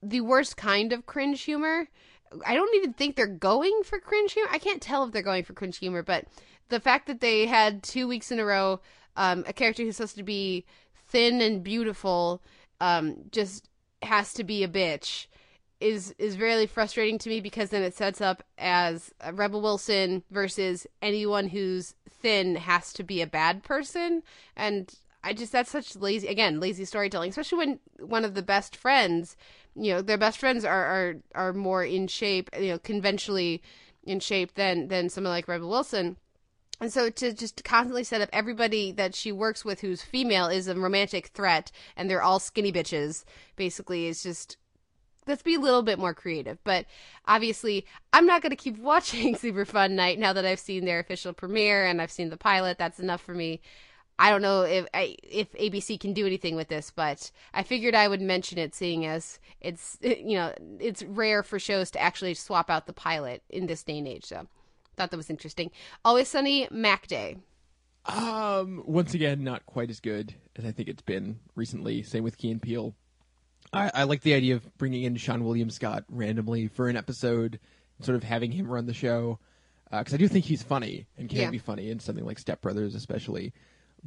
the 0.02 0.20
worst 0.20 0.56
kind 0.56 0.92
of 0.92 1.06
cringe 1.06 1.42
humor. 1.42 1.88
I 2.46 2.54
don't 2.54 2.74
even 2.76 2.92
think 2.92 3.16
they're 3.16 3.26
going 3.26 3.82
for 3.84 3.98
cringe 3.98 4.32
humor. 4.32 4.48
I 4.52 4.58
can't 4.58 4.82
tell 4.82 5.04
if 5.04 5.12
they're 5.12 5.22
going 5.22 5.44
for 5.44 5.52
cringe 5.52 5.78
humor, 5.78 6.02
but 6.02 6.26
the 6.68 6.80
fact 6.80 7.06
that 7.06 7.20
they 7.20 7.46
had 7.46 7.82
two 7.82 8.08
weeks 8.08 8.30
in 8.30 8.40
a 8.40 8.44
row 8.44 8.80
um, 9.16 9.44
a 9.46 9.52
character 9.52 9.82
who's 9.82 9.96
supposed 9.96 10.16
to 10.16 10.22
be 10.22 10.64
thin 11.08 11.40
and 11.40 11.64
beautiful 11.64 12.42
um, 12.80 13.16
just 13.30 13.68
has 14.02 14.32
to 14.34 14.44
be 14.44 14.62
a 14.62 14.68
bitch 14.68 15.26
is 15.80 16.14
is 16.18 16.38
really 16.38 16.66
frustrating 16.66 17.18
to 17.18 17.28
me 17.28 17.40
because 17.40 17.70
then 17.70 17.82
it 17.82 17.94
sets 17.94 18.20
up 18.20 18.42
as 18.56 19.12
Rebel 19.32 19.60
Wilson 19.60 20.22
versus 20.30 20.86
anyone 21.02 21.48
who's 21.48 21.94
thin 22.08 22.56
has 22.56 22.92
to 22.94 23.02
be 23.02 23.20
a 23.20 23.26
bad 23.26 23.62
person. 23.62 24.22
And 24.56 24.94
I 25.22 25.32
just 25.32 25.52
that's 25.52 25.70
such 25.70 25.96
lazy 25.96 26.28
again 26.28 26.60
lazy 26.60 26.84
storytelling 26.84 27.30
especially 27.30 27.58
when 27.58 27.80
one 27.98 28.24
of 28.24 28.34
the 28.34 28.42
best 28.42 28.76
friends 28.76 29.36
you 29.74 29.92
know 29.92 30.00
their 30.00 30.16
best 30.16 30.38
friends 30.38 30.64
are 30.64 30.84
are 30.84 31.16
are 31.34 31.52
more 31.52 31.84
in 31.84 32.06
shape 32.06 32.48
you 32.58 32.68
know 32.68 32.78
conventionally 32.78 33.60
in 34.04 34.20
shape 34.20 34.54
than 34.54 34.86
than 34.86 35.08
someone 35.08 35.32
like 35.32 35.48
Rebel 35.48 35.68
Wilson 35.68 36.16
and 36.80 36.92
so 36.92 37.10
to 37.10 37.32
just 37.32 37.64
constantly 37.64 38.04
set 38.04 38.20
up 38.20 38.28
everybody 38.32 38.92
that 38.92 39.14
she 39.14 39.32
works 39.32 39.64
with 39.64 39.80
who's 39.80 40.02
female 40.02 40.46
is 40.46 40.68
a 40.68 40.74
romantic 40.74 41.28
threat 41.28 41.72
and 41.96 42.10
they're 42.10 42.22
all 42.22 42.38
skinny 42.38 42.72
bitches 42.72 43.24
basically 43.56 44.06
is 44.06 44.22
just 44.22 44.56
let's 45.26 45.42
be 45.42 45.54
a 45.54 45.60
little 45.60 45.82
bit 45.82 45.98
more 45.98 46.14
creative. 46.14 46.58
But 46.64 46.86
obviously, 47.26 47.86
I'm 48.12 48.26
not 48.26 48.42
going 48.42 48.50
to 48.50 48.56
keep 48.56 48.78
watching 48.80 49.36
Super 49.36 49.64
Fun 49.64 49.96
Night 49.96 50.18
now 50.18 50.32
that 50.32 50.44
I've 50.44 50.60
seen 50.60 50.84
their 50.84 51.00
official 51.00 51.32
premiere 51.32 51.86
and 51.86 52.00
I've 52.00 52.12
seen 52.12 52.30
the 52.30 52.36
pilot. 52.36 52.78
That's 52.78 53.00
enough 53.00 53.20
for 53.20 53.34
me. 53.34 53.60
I 54.18 54.30
don't 54.30 54.40
know 54.40 54.62
if 54.62 54.86
if 54.94 55.52
ABC 55.52 56.00
can 56.00 56.14
do 56.14 56.26
anything 56.26 56.56
with 56.56 56.68
this, 56.68 56.90
but 56.90 57.30
I 57.52 57.62
figured 57.62 57.94
I 57.94 58.08
would 58.08 58.22
mention 58.22 58.56
it, 58.56 58.74
seeing 58.74 59.04
as 59.04 59.38
it's 59.60 59.98
you 60.02 60.36
know 60.36 60.54
it's 60.80 61.02
rare 61.02 61.42
for 61.42 61.58
shows 61.58 61.90
to 61.92 62.00
actually 62.00 62.32
swap 62.32 62.70
out 62.70 62.86
the 62.86 62.94
pilot 62.94 63.42
in 63.50 63.66
this 63.66 63.82
day 63.82 63.98
and 63.98 64.08
age. 64.08 64.24
So 64.24 64.46
thought 64.96 65.10
that 65.10 65.16
was 65.16 65.30
interesting. 65.30 65.70
Always 66.04 66.28
Sunny 66.28 66.68
Mac 66.70 67.06
Day. 67.06 67.36
Um, 68.06 68.82
once 68.86 69.14
again, 69.14 69.42
not 69.42 69.66
quite 69.66 69.90
as 69.90 70.00
good 70.00 70.34
as 70.56 70.64
I 70.64 70.70
think 70.70 70.88
it's 70.88 71.02
been 71.02 71.40
recently. 71.54 72.02
Same 72.02 72.22
with 72.24 72.38
Key 72.38 72.50
and 72.52 72.62
Peele. 72.62 72.94
I, 73.72 73.90
I 73.92 74.02
like 74.04 74.22
the 74.22 74.34
idea 74.34 74.54
of 74.54 74.78
bringing 74.78 75.02
in 75.02 75.16
Seann 75.16 75.42
William 75.42 75.70
Scott 75.70 76.04
randomly 76.08 76.68
for 76.68 76.88
an 76.88 76.96
episode, 76.96 77.58
sort 78.00 78.14
of 78.16 78.22
having 78.22 78.52
him 78.52 78.68
run 78.68 78.86
the 78.86 78.94
show, 78.94 79.40
because 79.90 80.14
I 80.14 80.18
do 80.18 80.28
think 80.28 80.44
he's 80.44 80.62
funny 80.62 81.06
and 81.18 81.28
can 81.28 81.38
Yeah. 81.38 81.50
be 81.50 81.58
funny 81.58 81.90
in 81.90 81.98
something 81.98 82.24
like 82.24 82.38
Step 82.38 82.60
Brothers, 82.60 82.94
especially. 82.94 83.52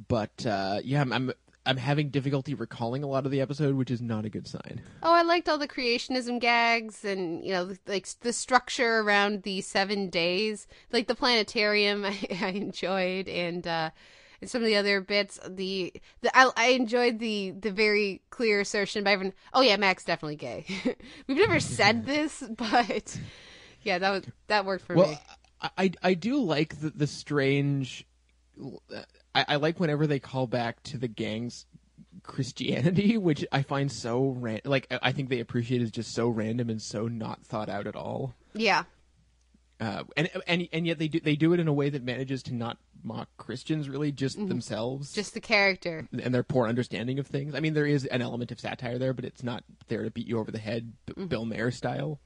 But 0.08 0.46
uh, 0.46 0.80
yeah, 0.84 1.02
I'm, 1.02 1.12
I'm 1.12 1.32
I'm 1.66 1.78
having 1.78 2.10
difficulty 2.10 2.54
recalling 2.54 3.04
a 3.04 3.08
lot 3.08 3.26
of 3.26 3.32
the 3.32 3.42
episode, 3.42 3.76
which 3.76 3.92
is 3.92 4.02
not 4.02 4.26
a 4.26 4.30
good 4.30 4.48
sign. 4.48 4.82
Oh, 5.04 5.14
I 5.14 5.22
liked 5.24 5.48
all 5.48 5.58
the 5.58 5.68
creationism 5.68 6.40
gags 6.40 7.06
and 7.06 7.44
you 7.44 7.52
know 7.52 7.74
like 7.88 8.08
the 8.22 8.34
structure 8.34 9.00
around 9.00 9.44
the 9.44 9.62
seven 9.62 10.10
days, 10.10 10.68
like 10.92 11.08
the 11.08 11.16
planetarium. 11.16 12.06
I, 12.06 12.18
I 12.42 12.50
enjoyed 12.50 13.28
and. 13.28 13.66
uh 13.68 13.90
and 14.42 14.50
some 14.50 14.62
of 14.62 14.68
the 14.68 14.78
other 14.78 15.02
bits, 15.02 15.40
the, 15.48 15.94
the 16.22 16.38
I, 16.38 16.50
I 16.56 16.68
enjoyed 16.68 17.20
the 17.20 17.52
the 17.52 17.72
very 17.72 18.22
clear 18.30 18.62
assertion 18.62 19.04
by 19.04 19.12
everyone. 19.12 19.34
Oh 19.54 19.62
yeah, 19.62 19.76
Mac's 19.76 20.06
definitely 20.06 20.38
gay. 20.38 20.66
We've 21.28 21.38
never 21.38 21.60
said 21.60 22.06
this, 22.06 22.42
but 22.50 23.20
yeah, 23.82 24.00
that 24.00 24.10
was 24.10 24.24
that 24.48 24.66
worked 24.66 24.86
for 24.86 24.96
well, 24.96 25.10
me. 25.10 25.20
I, 25.62 25.70
I 25.78 25.92
I 26.02 26.14
do 26.14 26.38
like 26.42 26.80
the, 26.80 26.90
the 26.90 27.08
strange. 27.08 28.08
I, 29.48 29.54
I 29.54 29.56
like 29.58 29.80
whenever 29.80 30.08
they 30.08 30.20
call 30.20 30.48
back 30.48 30.82
to 30.84 30.98
the 30.98 31.08
gang's 31.08 31.66
Christianity, 32.24 33.18
which 33.18 33.46
I 33.52 33.62
find 33.62 33.92
so 33.92 34.30
ran- 34.38 34.62
like 34.66 34.88
I 35.02 35.12
think 35.12 35.30
they 35.30 35.40
appreciate 35.40 35.82
is 35.82 35.92
just 35.92 36.14
so 36.14 36.28
random 36.30 36.70
and 36.70 36.82
so 36.82 37.08
not 37.08 37.44
thought 37.46 37.70
out 37.70 37.88
at 37.88 37.96
all. 37.96 38.36
Yeah. 38.54 38.84
Uh, 39.80 40.04
and 40.18 40.30
and 40.46 40.68
and 40.74 40.86
yet 40.86 41.00
they 41.00 41.08
do 41.08 41.22
they 41.22 41.38
do 41.38 41.54
it 41.54 41.60
in 41.60 41.70
a 41.70 41.74
way 41.74 41.90
that 41.90 42.04
manages 42.04 42.44
to 42.44 42.54
not 42.54 42.78
mock 43.02 43.30
Christians 43.38 43.88
really, 43.88 44.12
just 44.12 44.36
themselves, 44.50 45.08
Mm-hmm. 45.12 45.16
Just 45.16 45.34
the 45.34 45.40
character. 45.40 46.10
and 46.22 46.36
their 46.36 46.44
poor 46.44 46.68
understanding 46.68 47.18
of 47.18 47.28
things. 47.28 47.56
I 47.56 47.62
mean, 47.62 47.74
there 47.74 47.86
is 47.86 48.06
an 48.06 48.22
element 48.22 48.52
of 48.52 48.60
satire 48.60 48.98
there, 49.00 49.14
but 49.14 49.24
it's 49.24 49.42
not 49.42 49.64
there 49.88 50.04
to 50.04 50.12
beat 50.12 50.28
you 50.28 50.38
over 50.38 50.52
the 50.52 50.60
head, 50.60 50.92
Mm-hmm. 51.08 51.28
Bill 51.28 51.46
Maher 51.46 51.72
style. 51.72 52.20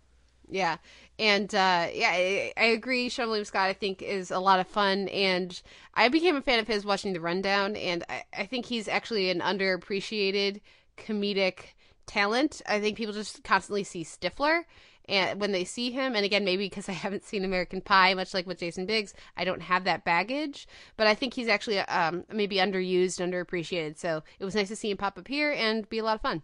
Yeah, 0.50 0.78
and 1.18 1.54
uh, 1.54 1.88
yeah, 1.94 2.10
I, 2.12 2.54
I 2.58 2.66
agree. 2.66 3.10
Seann 3.10 3.28
William 3.28 3.46
Scott, 3.46 3.70
I 3.70 3.74
think, 3.74 4.02
is 4.02 4.30
a 4.32 4.40
lot 4.40 4.60
of 4.60 4.68
fun, 4.68 5.08
and 5.10 5.62
I 5.94 6.10
became 6.10 6.36
a 6.36 6.42
fan 6.42 6.60
of 6.60 6.68
his 6.68 6.86
watching 6.86 7.14
The 7.14 7.22
Rundown, 7.22 7.76
and 7.76 8.04
I, 8.10 8.24
I 8.38 8.46
think 8.46 8.66
he's 8.66 8.88
actually 8.88 9.30
an 9.30 9.40
underappreciated 9.40 10.62
comedic 10.98 11.74
talent. 12.06 12.62
I 12.68 12.80
think 12.80 12.98
people 12.98 13.14
just 13.14 13.44
constantly 13.44 13.84
see 13.84 14.04
Stifler, 14.04 14.64
and 15.10 15.40
when 15.42 15.52
they 15.52 15.66
see 15.66 15.92
him, 15.92 16.16
and 16.16 16.26
again, 16.26 16.46
maybe 16.46 16.66
because 16.66 16.88
I 16.88 16.92
haven't 17.04 17.26
seen 17.26 17.44
American 17.44 17.82
Pie, 17.82 18.14
much 18.14 18.34
like 18.34 18.48
with 18.48 18.60
Jason 18.60 18.86
Biggs, 18.86 19.14
I 19.36 19.44
don't 19.46 19.62
have 19.62 19.84
that 19.84 20.06
baggage. 20.06 20.68
But 20.98 21.08
I 21.08 21.16
think 21.16 21.34
he's 21.34 21.48
actually 21.48 21.80
um, 21.80 22.26
maybe 22.32 22.58
underused, 22.58 23.20
underappreciated. 23.20 23.98
So 23.98 24.24
it 24.40 24.46
was 24.46 24.56
nice 24.56 24.70
to 24.70 24.76
see 24.76 24.92
him 24.92 24.98
pop 24.98 25.18
up 25.18 25.28
here 25.28 25.52
and 25.52 25.88
be 25.90 26.00
a 26.00 26.04
lot 26.04 26.16
of 26.16 26.22
fun. 26.22 26.42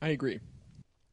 I 0.00 0.08
agree. 0.08 0.40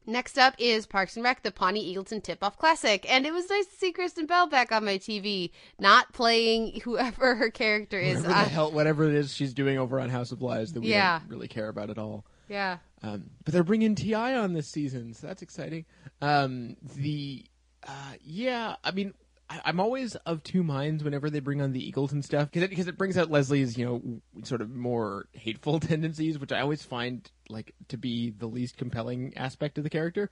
Next 0.06 0.38
up 0.38 0.54
is 0.58 0.86
Parks 0.86 1.16
and 1.16 1.24
Rec, 1.24 1.42
the 1.42 1.50
Pawnee 1.50 1.94
Eagleton 1.94 2.22
Tip 2.22 2.42
Off 2.44 2.56
Classic. 2.58 3.04
And 3.10 3.26
it 3.26 3.32
was 3.32 3.50
nice 3.50 3.66
to 3.66 3.76
see 3.76 3.90
Kristen 3.92 4.26
Bell 4.26 4.46
back 4.46 4.70
on 4.70 4.84
my 4.84 4.98
TV, 4.98 5.50
not 5.80 6.12
playing 6.12 6.80
whoever 6.84 7.34
her 7.34 7.50
character 7.50 7.98
is. 7.98 8.16
Whatever 8.18 8.32
the 8.34 8.38
on- 8.40 8.48
hell, 8.48 8.72
whatever 8.72 9.04
it 9.04 9.14
is 9.14 9.34
she's 9.34 9.52
doing 9.52 9.78
over 9.78 9.98
on 10.00 10.08
House 10.08 10.30
of 10.32 10.42
Lies 10.42 10.72
that 10.74 10.80
we 10.82 10.90
Yeah. 10.90 11.18
don't 11.18 11.28
really 11.30 11.48
care 11.48 11.68
about 11.68 11.90
at 11.90 11.98
all. 11.98 12.24
yeah. 12.48 12.78
Um, 13.02 13.30
but 13.44 13.52
they're 13.52 13.62
bringing 13.62 13.94
Ti 13.94 14.14
on 14.14 14.52
this 14.54 14.66
season, 14.68 15.12
so 15.12 15.26
that's 15.26 15.42
exciting. 15.42 15.84
Um, 16.22 16.76
the 16.96 17.44
uh, 17.86 18.12
yeah, 18.24 18.76
I 18.82 18.90
mean, 18.90 19.12
I, 19.48 19.60
I'm 19.66 19.80
always 19.80 20.14
of 20.16 20.42
two 20.42 20.62
minds 20.62 21.04
whenever 21.04 21.30
they 21.30 21.40
bring 21.40 21.60
on 21.62 21.72
the 21.72 21.86
Eagles 21.86 22.12
and 22.12 22.24
stuff 22.24 22.50
because 22.50 22.62
it, 22.62 22.74
'cause 22.74 22.86
it 22.88 22.98
brings 22.98 23.16
out 23.16 23.30
Leslie's 23.30 23.76
you 23.78 23.84
know 23.86 24.20
sort 24.44 24.60
of 24.60 24.70
more 24.74 25.26
hateful 25.32 25.80
tendencies, 25.80 26.38
which 26.38 26.52
I 26.52 26.60
always 26.60 26.82
find 26.82 27.30
like 27.48 27.74
to 27.88 27.96
be 27.96 28.30
the 28.30 28.46
least 28.46 28.76
compelling 28.76 29.32
aspect 29.36 29.78
of 29.78 29.84
the 29.84 29.90
character. 29.90 30.30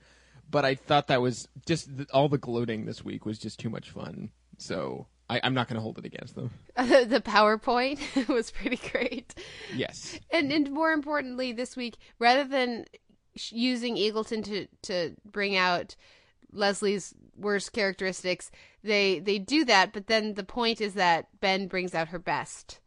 But 0.49 0.63
I 0.65 0.75
thought 0.75 1.07
that 1.07 1.21
was 1.21 1.47
just 1.65 1.97
the, 1.97 2.05
all 2.13 2.29
the 2.29 2.37
gloating 2.37 2.85
this 2.85 3.03
week 3.03 3.25
was 3.25 3.39
just 3.39 3.59
too 3.59 3.69
much 3.69 3.89
fun. 3.89 4.29
So 4.59 5.07
I, 5.27 5.41
I'm 5.43 5.55
not 5.55 5.67
going 5.67 5.75
to 5.77 5.81
hold 5.81 5.97
it 5.97 6.05
against 6.05 6.35
them. 6.35 6.51
the 6.75 7.21
PowerPoint 7.25 8.27
was 8.33 8.51
pretty 8.51 8.77
great. 8.91 9.33
Yes. 9.75 10.19
And, 10.29 10.51
and 10.51 10.69
more 10.71 10.91
importantly, 10.91 11.51
this 11.51 11.75
week, 11.75 11.95
rather 12.19 12.43
than 12.43 12.85
using 13.49 13.95
Eagleton 13.95 14.43
to, 14.45 14.67
to 14.83 15.15
bring 15.25 15.57
out 15.57 15.95
Leslie's 16.51 17.13
worst 17.37 17.73
characteristics, 17.73 18.51
they 18.83 19.19
they 19.19 19.39
do 19.39 19.65
that. 19.65 19.93
But 19.93 20.07
then 20.07 20.33
the 20.35 20.43
point 20.43 20.81
is 20.81 20.93
that 20.93 21.27
Ben 21.39 21.67
brings 21.67 21.93
out 21.93 22.09
her 22.09 22.19
best, 22.19 22.79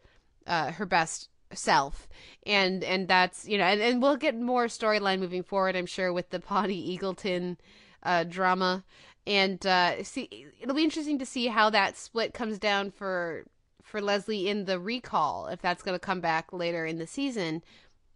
uh, 0.47 0.73
her 0.73 0.87
best 0.87 1.29
self, 1.53 2.09
and 2.47 2.85
and 2.85 3.09
that's 3.09 3.47
you 3.47 3.59
know, 3.59 3.65
and, 3.65 3.81
and 3.81 4.03
we'll 4.03 4.17
get 4.17 4.39
more 4.39 4.67
storyline 4.67 5.21
moving 5.21 5.43
forward. 5.43 5.77
I'm 5.77 5.87
sure 5.87 6.13
with 6.13 6.31
the 6.31 6.41
Pawnee 6.41 6.99
Eagleton 6.99 7.57
uh, 8.03 8.25
drama, 8.25 8.85
and 9.27 9.65
uh, 9.67 10.03
see, 10.05 10.47
it'll 10.61 10.75
be 10.75 10.85
interesting 10.85 11.19
to 11.19 11.27
see 11.27 11.49
how 11.49 11.71
that 11.71 11.97
split 11.97 12.35
comes 12.35 12.59
down 12.59 12.91
for 12.91 13.45
for 13.83 14.01
Leslie 14.01 14.49
in 14.49 14.67
the 14.67 14.79
recall 14.79 15.47
if 15.47 15.63
that's 15.63 15.83
going 15.83 15.95
to 15.95 16.05
come 16.05 16.21
back 16.21 16.53
later 16.53 16.85
in 16.85 16.99
the 16.99 17.07
season. 17.07 17.63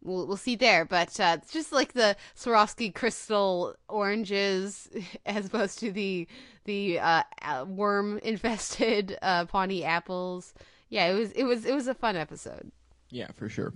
We'll 0.02 0.26
we'll 0.26 0.36
see 0.36 0.56
there, 0.56 0.84
but 0.84 1.18
uh, 1.20 1.38
it's 1.40 1.52
just 1.52 1.72
like 1.72 1.92
the 1.92 2.16
Swarovski 2.36 2.94
crystal 2.94 3.74
oranges 3.88 4.88
as 5.26 5.46
opposed 5.46 5.78
to 5.80 5.92
the 5.92 6.26
the 6.64 6.98
uh, 6.98 7.22
worm 7.66 8.18
infested 8.22 9.18
uh, 9.22 9.46
Pawnee 9.46 9.84
apples. 9.84 10.54
Yeah, 10.88 11.06
it 11.06 11.14
was 11.14 11.32
it 11.32 11.44
was 11.44 11.64
it 11.64 11.74
was 11.74 11.88
a 11.88 11.94
fun 11.94 12.16
episode. 12.16 12.70
Yeah, 13.10 13.28
for 13.36 13.48
sure. 13.48 13.72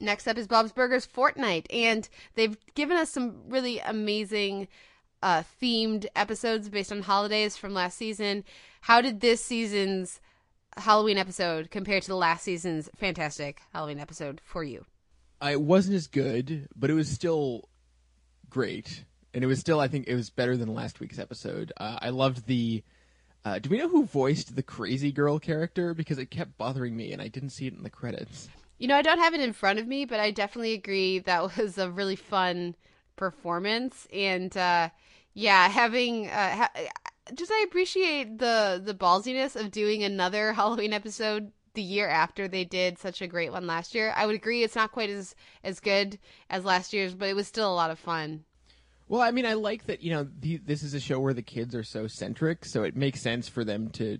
Next 0.00 0.26
up 0.26 0.36
is 0.36 0.46
Bob's 0.46 0.72
Burgers 0.72 1.06
Fort 1.06 1.36
Night, 1.36 1.66
and 1.70 2.08
they've 2.34 2.56
given 2.74 2.96
us 2.96 3.10
some 3.10 3.36
really 3.48 3.78
amazing 3.78 4.68
uh, 5.22 5.42
themed 5.60 6.06
episodes 6.14 6.68
based 6.68 6.92
on 6.92 7.02
holidays 7.02 7.56
from 7.56 7.72
last 7.72 7.96
season. 7.96 8.44
How 8.82 9.00
did 9.00 9.20
this 9.20 9.42
season's 9.42 10.20
Halloween 10.76 11.16
episode 11.16 11.70
compare 11.70 12.00
to 12.00 12.08
the 12.08 12.16
last 12.16 12.44
season's 12.44 12.90
fantastic 12.94 13.62
Halloween 13.72 13.98
episode 13.98 14.40
for 14.44 14.62
you? 14.62 14.84
It 15.52 15.60
wasn't 15.60 15.96
as 15.96 16.06
good, 16.06 16.68
but 16.74 16.90
it 16.90 16.94
was 16.94 17.08
still 17.08 17.68
great, 18.48 19.04
and 19.32 19.44
it 19.44 19.46
was 19.46 19.60
still 19.60 19.80
I 19.80 19.88
think 19.88 20.06
it 20.06 20.14
was 20.14 20.30
better 20.30 20.56
than 20.56 20.74
last 20.74 21.00
week's 21.00 21.18
episode. 21.18 21.72
Uh, 21.76 21.98
I 22.00 22.10
loved 22.10 22.46
the. 22.46 22.82
Uh, 23.44 23.58
do 23.58 23.68
we 23.68 23.76
know 23.76 23.88
who 23.88 24.06
voiced 24.06 24.56
the 24.56 24.62
crazy 24.62 25.12
girl 25.12 25.38
character? 25.38 25.92
Because 25.92 26.18
it 26.18 26.30
kept 26.30 26.56
bothering 26.56 26.96
me, 26.96 27.12
and 27.12 27.20
I 27.20 27.28
didn't 27.28 27.50
see 27.50 27.66
it 27.66 27.74
in 27.74 27.82
the 27.82 27.90
credits. 27.90 28.48
You 28.78 28.88
know, 28.88 28.96
I 28.96 29.02
don't 29.02 29.18
have 29.18 29.34
it 29.34 29.40
in 29.40 29.52
front 29.52 29.78
of 29.78 29.86
me, 29.86 30.04
but 30.04 30.18
I 30.18 30.30
definitely 30.30 30.72
agree 30.72 31.18
that 31.20 31.56
was 31.58 31.78
a 31.78 31.90
really 31.90 32.16
fun 32.16 32.74
performance, 33.16 34.08
and 34.12 34.56
uh, 34.56 34.88
yeah, 35.34 35.68
having 35.68 36.28
uh, 36.28 36.56
ha- 36.56 36.72
just 37.34 37.50
I 37.50 37.64
appreciate 37.66 38.38
the 38.38 38.80
the 38.84 38.94
ballsiness 38.94 39.56
of 39.56 39.70
doing 39.70 40.02
another 40.02 40.52
Halloween 40.54 40.92
episode 40.92 41.52
the 41.74 41.82
year 41.82 42.08
after 42.08 42.48
they 42.48 42.64
did 42.64 42.98
such 42.98 43.20
a 43.22 43.26
great 43.26 43.52
one 43.52 43.66
last 43.66 43.94
year. 43.94 44.12
I 44.16 44.26
would 44.26 44.34
agree 44.34 44.62
it's 44.62 44.74
not 44.76 44.92
quite 44.92 45.10
as 45.10 45.34
as 45.62 45.80
good 45.80 46.18
as 46.50 46.64
last 46.64 46.92
year's, 46.92 47.14
but 47.14 47.28
it 47.28 47.36
was 47.36 47.46
still 47.46 47.70
a 47.70 47.74
lot 47.74 47.90
of 47.90 47.98
fun. 47.98 48.44
Well, 49.06 49.20
I 49.20 49.30
mean, 49.32 49.44
I 49.44 49.52
like 49.52 49.86
that. 49.86 50.02
You 50.02 50.12
know, 50.12 50.28
the, 50.40 50.56
this 50.56 50.82
is 50.82 50.94
a 50.94 51.00
show 51.00 51.20
where 51.20 51.34
the 51.34 51.42
kids 51.42 51.74
are 51.74 51.82
so 51.84 52.06
centric, 52.06 52.64
so 52.64 52.82
it 52.84 52.96
makes 52.96 53.20
sense 53.20 53.48
for 53.48 53.64
them 53.64 53.90
to 53.90 54.18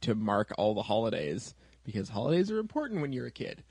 to 0.00 0.14
mark 0.14 0.52
all 0.58 0.74
the 0.74 0.82
holidays 0.82 1.54
because 1.84 2.08
holidays 2.08 2.50
are 2.50 2.58
important 2.58 3.00
when 3.00 3.12
you're 3.12 3.26
a 3.26 3.30
kid. 3.30 3.62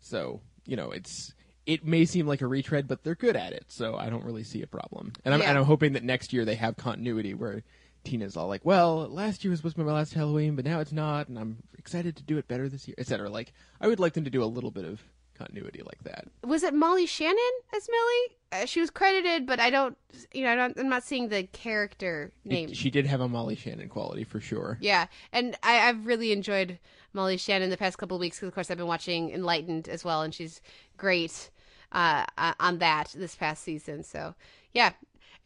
So 0.00 0.40
you 0.66 0.76
know, 0.76 0.90
it's 0.90 1.34
it 1.66 1.84
may 1.84 2.04
seem 2.04 2.26
like 2.26 2.40
a 2.40 2.46
retread, 2.46 2.88
but 2.88 3.02
they're 3.04 3.14
good 3.14 3.36
at 3.36 3.52
it, 3.52 3.64
so 3.68 3.96
I 3.96 4.10
don't 4.10 4.24
really 4.24 4.44
see 4.44 4.62
a 4.62 4.66
problem. 4.66 5.12
And 5.24 5.34
I'm 5.34 5.40
Yeah. 5.40 5.50
and 5.50 5.58
I'm 5.58 5.64
hoping 5.64 5.92
that 5.94 6.04
next 6.04 6.32
year 6.32 6.44
they 6.44 6.56
have 6.56 6.76
continuity 6.76 7.34
where 7.34 7.62
Tina's 8.04 8.36
all 8.36 8.48
like, 8.48 8.64
"Well, 8.64 9.08
last 9.08 9.44
year 9.44 9.50
was 9.50 9.60
supposed 9.60 9.76
to 9.76 9.82
be 9.82 9.86
my 9.86 9.92
last 9.92 10.14
Halloween, 10.14 10.56
but 10.56 10.64
now 10.64 10.80
it's 10.80 10.92
not, 10.92 11.28
and 11.28 11.38
I'm 11.38 11.62
excited 11.78 12.16
to 12.16 12.22
do 12.22 12.38
it 12.38 12.48
better 12.48 12.68
this 12.68 12.86
year, 12.88 12.94
etc." 12.98 13.28
Like, 13.30 13.52
I 13.80 13.86
would 13.86 14.00
like 14.00 14.14
them 14.14 14.24
to 14.24 14.30
do 14.30 14.42
a 14.42 14.46
little 14.46 14.70
bit 14.70 14.84
of 14.84 15.02
continuity 15.34 15.82
like 15.82 16.02
that. 16.04 16.26
Was 16.44 16.62
it 16.62 16.74
Molly 16.74 17.06
Shannon 17.06 17.38
as 17.74 17.88
Millie? 17.90 18.36
Uh, 18.62 18.66
she 18.66 18.80
was 18.80 18.90
credited, 18.90 19.46
but 19.46 19.58
I 19.60 19.70
don't, 19.70 19.96
you 20.34 20.44
know, 20.44 20.52
I 20.52 20.54
don't, 20.56 20.78
I'm 20.78 20.88
not 20.90 21.04
seeing 21.04 21.28
the 21.28 21.44
character 21.44 22.32
name. 22.44 22.68
It- 22.68 22.76
she 22.76 22.90
did 22.90 23.06
have 23.06 23.20
a 23.20 23.28
Molly 23.28 23.56
Shannon 23.56 23.88
quality 23.88 24.24
for 24.24 24.40
sure. 24.40 24.76
Yeah, 24.80 25.06
and 25.32 25.56
I, 25.62 25.88
I've 25.88 26.04
really 26.06 26.32
enjoyed 26.32 26.78
Molly 27.14 27.38
Shannon 27.38 27.70
the 27.70 27.76
past 27.78 27.96
couple 27.98 28.16
of 28.16 28.20
weeks 28.20 28.36
because, 28.36 28.48
of 28.48 28.54
course, 28.54 28.70
I've 28.70 28.76
been 28.76 28.86
watching 28.86 29.30
Enlightened 29.30 29.88
as 29.88 30.04
well, 30.04 30.20
and 30.22 30.34
she's 30.34 30.60
great 30.98 31.50
uh, 31.92 32.24
uh, 32.36 32.52
on 32.60 32.78
that 32.78 33.14
this 33.16 33.34
past 33.34 33.62
season. 33.64 34.02
So, 34.02 34.34
yeah. 34.74 34.92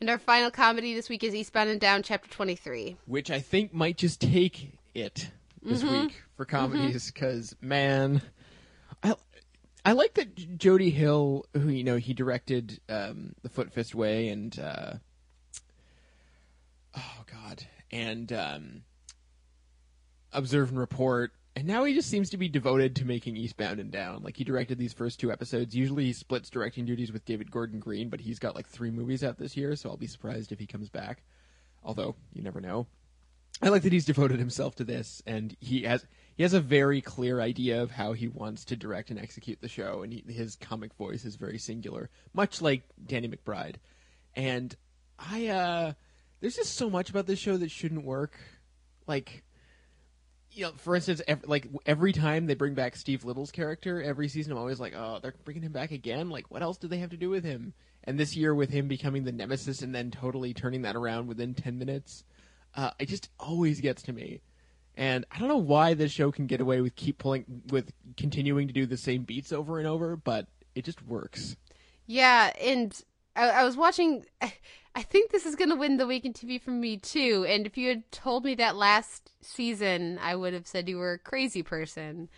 And 0.01 0.11
our 0.11 0.19
final 0.19 0.51
comedy 0.51 0.95
this 0.95 1.09
week 1.09 1.25
is 1.25 1.35
Eastbound 1.35 1.71
and 1.71 1.81
Down, 1.81 2.03
Chapter 2.03 2.29
23. 2.29 2.97
which 3.07 3.31
I 3.31 3.41
think 3.41 3.73
might 3.73 3.97
just 3.97 4.21
take 4.21 4.79
it 4.95 5.31
this 5.63 5.83
Mhm. 5.83 5.91
week 6.09 6.23
for 6.37 6.45
comedies 6.45 7.11
because 7.11 7.57
man, 7.63 8.21
I 9.03 9.15
I 9.87 9.93
like 9.93 10.15
that 10.15 10.59
Jody 10.59 10.91
Hill, 10.91 11.47
who 11.55 11.69
you 11.69 11.83
know 11.85 11.97
he 11.97 12.13
directed 12.13 12.81
um, 12.91 13.35
the 13.43 13.49
Foot 13.49 13.73
Fist 13.73 13.95
Way 13.95 14.29
and 14.29 14.59
uh, 14.59 14.95
oh 16.95 17.25
god, 17.27 17.67
and 17.91 18.31
um, 18.33 18.85
Observe 20.33 20.69
and 20.71 20.79
Report. 20.79 21.33
And 21.57 21.66
now 21.66 21.85
he 21.85 21.95
just 21.95 22.11
seems 22.11 22.29
to 22.31 22.37
be 22.37 22.51
devoted 22.51 22.95
to 22.97 23.07
making 23.07 23.38
Eastbound 23.38 23.81
and 23.81 23.90
Down. 23.90 24.23
Like 24.23 24.37
he 24.37 24.45
directed 24.45 24.77
these 24.77 24.92
first 24.92 25.19
two 25.19 25.33
episodes. 25.33 25.75
Usually 25.75 26.05
he 26.05 26.12
splits 26.12 26.51
directing 26.51 26.85
duties 26.85 27.11
with 27.11 27.25
David 27.25 27.51
Gordon 27.51 27.81
Green, 27.81 28.11
but 28.11 28.21
he's 28.21 28.38
got 28.38 28.55
like 28.55 28.69
three 28.69 28.90
movies 28.90 29.25
out 29.25 29.38
this 29.38 29.57
year, 29.57 29.75
so 29.75 29.88
I'll 29.88 29.97
be 29.97 30.07
surprised 30.07 30.53
if 30.53 30.59
he 30.59 30.66
comes 30.66 30.90
back. 30.90 31.25
Although 31.83 32.14
you 32.35 32.42
never 32.42 32.61
know. 32.61 32.87
I 33.62 33.71
like 33.71 33.83
that 33.83 33.92
he's 33.92 34.05
devoted 34.05 34.38
himself 34.38 34.75
to 34.77 34.85
this, 34.85 35.23
and 35.27 35.57
he 35.59 35.85
has 35.85 36.05
he 36.37 36.42
has 36.42 36.53
a 36.53 36.61
very 36.61 37.01
clear 37.01 37.40
idea 37.40 37.83
of 37.83 37.90
how 37.90 38.12
he 38.12 38.29
wants 38.29 38.66
to 38.66 38.77
direct 38.77 39.09
and 39.09 39.19
execute 39.19 39.62
the 39.62 39.69
show, 39.69 40.03
and 40.03 40.12
he, 40.12 40.25
his 40.31 40.57
comic 40.57 40.92
voice 40.95 41.25
is 41.25 41.37
very 41.37 41.57
singular, 41.57 42.11
much 42.35 42.61
like 42.61 42.83
Danny 43.03 43.29
McBride. 43.29 43.77
And 44.35 44.77
I, 45.19 45.47
uh, 45.47 45.92
there's 46.40 46.57
just 46.57 46.75
so 46.75 46.90
much 46.90 47.09
about 47.09 47.27
this 47.27 47.38
show 47.38 47.57
that 47.57 47.71
shouldn't 47.71 48.05
work. 48.05 48.38
Like, 49.07 49.45
you 50.57 50.62
know, 50.64 50.73
for 50.73 50.97
instance, 50.97 51.21
ev- 51.29 51.45
like 51.47 51.69
every 51.85 52.12
time 52.12 52.47
they 52.47 52.55
bring 52.55 52.73
back 52.73 52.97
Steve 52.97 53.25
Little's 53.25 53.51
character, 53.51 54.03
every 54.03 54.27
season 54.27 54.53
I'm 54.53 54.59
always 54.59 54.81
like, 54.81 54.95
oh, 54.97 55.19
they're 55.21 55.35
bringing 55.45 55.62
him 55.62 55.73
back 55.73 55.90
again. 55.90 56.31
Like, 56.31 56.51
what 56.51 56.62
else 56.62 56.79
do 56.79 56.88
they 56.88 56.99
have 56.99 57.11
to 57.11 57.16
do 57.19 57.29
with 57.29 57.45
him? 57.45 57.75
And 58.05 58.19
this 58.19 58.35
year, 58.35 58.55
with 58.55 58.71
him 58.71 58.88
becoming 58.88 59.25
the 59.25 59.33
nemesis 59.33 59.83
and 59.83 59.95
then 59.95 60.11
totally 60.11 60.55
turning 60.55 60.83
that 60.83 60.97
around 60.97 61.27
within 61.27 61.55
ten 61.55 61.79
minutes, 61.79 62.25
uh, 62.75 62.90
it 62.99 63.09
just 63.09 63.29
always 63.38 63.81
gets 63.81 64.03
to 64.05 64.14
me. 64.14 64.40
And 64.97 65.27
I 65.31 65.38
don't 65.38 65.49
know 65.49 65.59
why 65.59 65.92
this 65.92 66.11
show 66.11 66.33
can 66.33 66.47
get 66.47 66.62
away 66.62 66.81
with 66.81 66.97
keep 66.97 67.19
pulling 67.19 67.45
with 67.69 67.92
continuing 68.16 68.66
to 68.69 68.73
do 68.73 68.87
the 68.87 68.97
same 68.97 69.25
beats 69.25 69.53
over 69.53 69.79
and 69.79 69.87
over, 69.87 70.16
but 70.16 70.47
it 70.75 70.87
just 70.87 71.07
works. 71.07 71.57
Yeah, 72.07 72.51
and 72.59 72.99
I, 73.37 73.49
I 73.51 73.64
was 73.64 73.77
watching. 73.77 74.25
I 74.96 75.03
think 75.03 75.31
this 75.31 75.44
is 75.44 75.57
going 75.57 75.68
to 75.68 75.77
win 75.77 75.99
the 75.99 76.07
week 76.07 76.25
in 76.25 76.33
TV 76.33 76.59
for 76.59 76.70
me 76.70 76.96
too. 76.96 77.44
And 77.46 77.66
if 77.66 77.77
you 77.77 77.88
had 77.88 78.11
told 78.11 78.46
me 78.46 78.55
that 78.55 78.77
last 78.77 79.31
season, 79.42 80.18
I 80.22 80.35
would 80.35 80.55
have 80.55 80.66
said 80.66 80.88
you 80.88 80.96
were 80.96 81.12
a 81.12 81.18
crazy 81.18 81.62
person. 81.62 82.31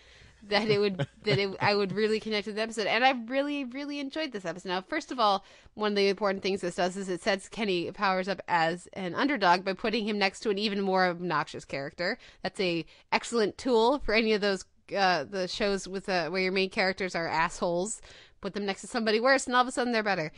That 0.42 0.68
it 0.68 0.78
would 0.78 0.96
that 1.22 1.38
it, 1.38 1.56
I 1.60 1.76
would 1.76 1.92
really 1.92 2.18
connect 2.18 2.46
with 2.46 2.56
the 2.56 2.62
episode, 2.62 2.88
and 2.88 3.04
I 3.04 3.12
really 3.26 3.64
really 3.64 4.00
enjoyed 4.00 4.32
this 4.32 4.44
episode. 4.44 4.70
Now, 4.70 4.80
first 4.80 5.12
of 5.12 5.20
all, 5.20 5.44
one 5.74 5.92
of 5.92 5.96
the 5.96 6.08
important 6.08 6.42
things 6.42 6.60
this 6.60 6.74
does 6.74 6.96
is 6.96 7.08
it 7.08 7.22
sets 7.22 7.48
Kenny 7.48 7.90
Powers 7.92 8.28
up 8.28 8.40
as 8.48 8.88
an 8.92 9.14
underdog 9.14 9.64
by 9.64 9.72
putting 9.72 10.06
him 10.06 10.18
next 10.18 10.40
to 10.40 10.50
an 10.50 10.58
even 10.58 10.80
more 10.80 11.06
obnoxious 11.06 11.64
character. 11.64 12.18
That's 12.42 12.58
a 12.60 12.84
excellent 13.12 13.56
tool 13.56 14.00
for 14.00 14.14
any 14.14 14.32
of 14.32 14.40
those 14.40 14.64
uh, 14.96 15.24
the 15.24 15.46
shows 15.46 15.86
with 15.86 16.08
uh, 16.08 16.28
where 16.30 16.42
your 16.42 16.52
main 16.52 16.70
characters 16.70 17.14
are 17.14 17.28
assholes 17.28 18.00
put 18.40 18.54
them 18.54 18.66
next 18.66 18.82
to 18.82 18.86
somebody 18.86 19.20
worse 19.20 19.46
and 19.46 19.54
all 19.54 19.62
of 19.62 19.68
a 19.68 19.72
sudden 19.72 19.92
they're 19.92 20.02
better. 20.02 20.32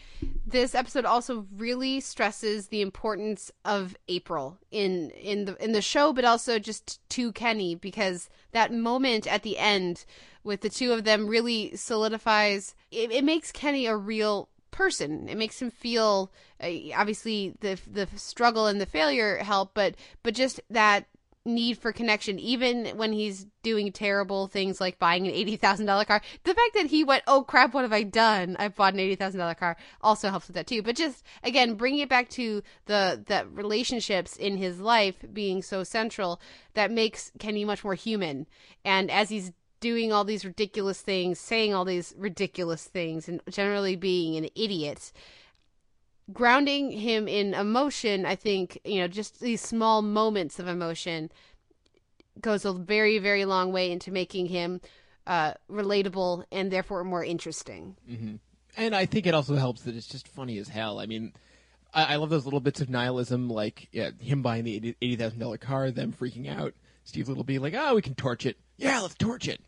This 0.47 0.75
episode 0.75 1.05
also 1.05 1.47
really 1.57 2.01
stresses 2.01 2.69
the 2.69 2.81
importance 2.81 3.51
of 3.65 3.97
april 4.09 4.59
in 4.71 5.11
in 5.11 5.45
the 5.45 5.63
in 5.63 5.73
the 5.73 5.83
show 5.83 6.13
but 6.13 6.25
also 6.25 6.59
just 6.59 7.07
to 7.11 7.33
kenny 7.33 7.75
because 7.75 8.29
that 8.53 8.73
moment 8.73 9.27
at 9.27 9.43
the 9.43 9.59
end 9.59 10.05
with 10.43 10.61
the 10.63 10.69
two 10.69 10.93
of 10.93 11.05
them 11.05 11.27
really 11.27 11.77
solidifies 11.77 12.75
it, 12.91 13.11
it 13.13 13.25
makes 13.25 13.53
kenny 13.53 13.87
a 13.87 13.97
real 13.97 14.49
person. 14.71 15.29
It 15.29 15.37
makes 15.37 15.61
him 15.61 15.71
feel 15.71 16.31
uh, 16.63 16.69
obviously 16.97 17.55
the 17.61 17.79
the 17.91 18.09
struggle 18.17 18.67
and 18.67 18.81
the 18.81 18.87
failure 18.87 19.39
help 19.39 19.73
but 19.75 19.95
but 20.23 20.35
just 20.35 20.61
that 20.71 21.07
need 21.45 21.79
for 21.79 21.93
connection 21.93 22.39
even 22.39 22.87
when 22.97 23.13
he's 23.13 23.47
doing 23.63 23.91
terrible 23.93 24.47
things 24.47 24.81
like 24.81 24.99
buying 24.99 25.27
an 25.27 25.33
$80,000 25.33 26.07
car. 26.07 26.21
The 26.45 26.55
fact 26.55 26.75
that 26.75 26.87
he 26.87 27.03
went, 27.03 27.25
"Oh 27.27 27.43
crap, 27.43 27.73
what 27.73 27.83
have 27.83 27.93
I 27.93 28.03
done? 28.03 28.57
I 28.59 28.69
bought 28.69 28.95
an 28.95 29.01
$80,000 29.01 29.57
car." 29.57 29.77
also 30.03 30.29
helps 30.31 30.49
with 30.49 30.55
that 30.57 30.67
too. 30.67 30.83
But 30.83 30.97
just 30.97 31.25
again, 31.43 31.75
bringing 31.75 32.01
it 32.01 32.09
back 32.09 32.29
to 32.31 32.63
the 32.87 33.23
the 33.27 33.47
relationships 33.51 34.37
in 34.37 34.57
his 34.59 34.81
life 34.81 35.17
being 35.33 35.63
so 35.63 35.83
central 35.85 36.41
that 36.75 36.91
makes 36.91 37.33
Kenny 37.39 37.65
much 37.65 37.85
more 37.85 37.95
human. 37.95 38.47
And 38.85 39.11
as 39.11 39.31
he's 39.31 39.53
doing 39.81 40.13
all 40.13 40.25
these 40.25 40.45
ridiculous 40.45 41.01
things, 41.01 41.39
saying 41.39 41.75
all 41.75 41.85
these 41.85 42.15
ridiculous 42.19 42.85
things 42.85 43.29
and 43.29 43.41
generally 43.49 43.97
being 43.97 44.37
an 44.37 44.51
idiot, 44.55 45.13
grounding 46.33 46.91
him 46.91 47.29
in 47.29 47.55
emotion, 47.55 48.27
I 48.27 48.37
think, 48.37 48.79
you 48.85 49.01
know, 49.01 49.09
just 49.09 49.41
these 49.41 49.61
small 49.61 50.03
moments 50.03 50.59
of 50.59 50.69
emotion 50.69 51.31
goes 52.41 52.65
a 52.65 52.73
very, 52.73 53.19
very 53.19 53.45
long 53.45 53.73
way 53.73 53.91
into 53.91 54.11
making 54.11 54.47
him 54.47 54.81
uh, 55.27 55.55
relatable 55.71 56.45
and 56.51 56.71
therefore 56.71 57.05
more 57.05 57.25
interesting. 57.25 57.97
Mm-hmm. 58.11 58.37
And 58.77 58.95
I 58.95 59.07
think 59.07 59.27
it 59.27 59.35
also 59.35 59.57
helps 59.57 59.83
that 59.83 59.97
it's 59.97 60.07
just 60.07 60.29
funny 60.29 60.59
as 60.59 60.69
hell. 60.69 61.01
I 61.01 61.07
mean, 61.07 61.33
I, 61.93 62.15
I 62.15 62.17
love 62.17 62.31
those 62.31 62.45
little 62.45 62.61
bits 62.61 62.81
of 62.81 62.89
nihilism, 62.89 63.49
like 63.49 63.89
yeah, 63.93 64.11
him 64.21 64.43
buying 64.43 64.65
the 64.65 64.95
eighty 65.03 65.17
thousand 65.17 65.41
dollar 65.41 65.59
car, 65.59 65.91
them 65.91 66.13
freaking 66.13 66.49
out, 66.49 66.75
Steve 67.05 67.29
Little 67.29 67.45
being 67.45 67.61
like, 67.61 67.75
"Oh, 67.77 67.95
we 67.95 68.03
can 68.03 68.15
torch 68.15 68.47
it. 68.47 68.57
Yeah, 68.77 69.01
let's 69.01 69.15
torch 69.17 69.49
it." 69.49 69.61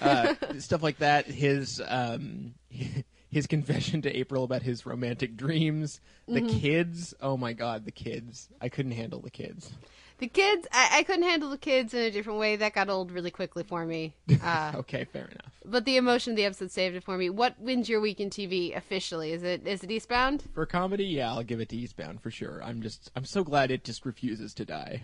Uh, 0.00 0.34
stuff 0.58 0.82
like 0.82 0.98
that. 0.98 1.26
His 1.26 1.80
um, 1.86 2.54
his 3.30 3.46
confession 3.46 4.02
to 4.02 4.16
April 4.16 4.44
about 4.44 4.62
his 4.62 4.84
romantic 4.84 5.36
dreams. 5.36 6.00
The 6.26 6.42
Mhm. 6.42 6.60
kids. 6.60 7.14
Oh 7.20 7.36
my 7.36 7.52
god, 7.52 7.84
the 7.84 7.90
kids. 7.92 8.48
I 8.60 8.68
couldn't 8.68 8.92
handle 8.92 9.20
the 9.20 9.30
kids. 9.30 9.72
The 10.18 10.26
kids, 10.28 10.68
I, 10.70 10.98
I 10.98 11.02
couldn't 11.04 11.22
handle 11.22 11.48
the 11.48 11.56
kids 11.56 11.94
in 11.94 12.00
a 12.02 12.10
different 12.10 12.38
way. 12.38 12.54
That 12.56 12.74
got 12.74 12.90
old 12.90 13.10
really 13.10 13.30
quickly 13.30 13.62
for 13.64 13.86
me. 13.86 14.14
Uh, 14.42 14.72
okay, 14.76 15.04
fair 15.04 15.24
enough. 15.26 15.52
but 15.64 15.84
the 15.84 15.96
emotion 15.96 16.32
of 16.32 16.36
the 16.36 16.44
episode 16.44 16.70
saved 16.70 16.94
it 16.96 17.04
for 17.04 17.16
me. 17.16 17.30
What 17.30 17.58
wins 17.60 17.88
your 17.88 18.00
week 18.00 18.20
in 18.20 18.28
TV 18.30 18.76
officially? 18.76 19.32
Is 19.32 19.42
it 19.42 19.66
is 19.66 19.82
it 19.82 19.90
Eastbound? 19.90 20.44
For 20.54 20.66
comedy, 20.66 21.04
yeah, 21.04 21.30
I'll 21.32 21.42
give 21.42 21.60
it 21.60 21.68
to 21.70 21.76
Eastbound 21.76 22.20
for 22.20 22.30
sure. 22.30 22.60
I'm 22.62 22.82
just 22.82 23.10
I'm 23.16 23.24
so 23.24 23.44
glad 23.44 23.70
it 23.70 23.84
just 23.84 24.04
refuses 24.04 24.52
to 24.54 24.64
die. 24.64 25.02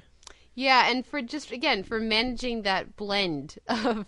Yeah, 0.54 0.90
and 0.90 1.04
for 1.06 1.20
just 1.22 1.50
again 1.52 1.82
for 1.82 1.98
managing 2.00 2.62
that 2.62 2.96
blend 2.96 3.58
of 3.68 4.06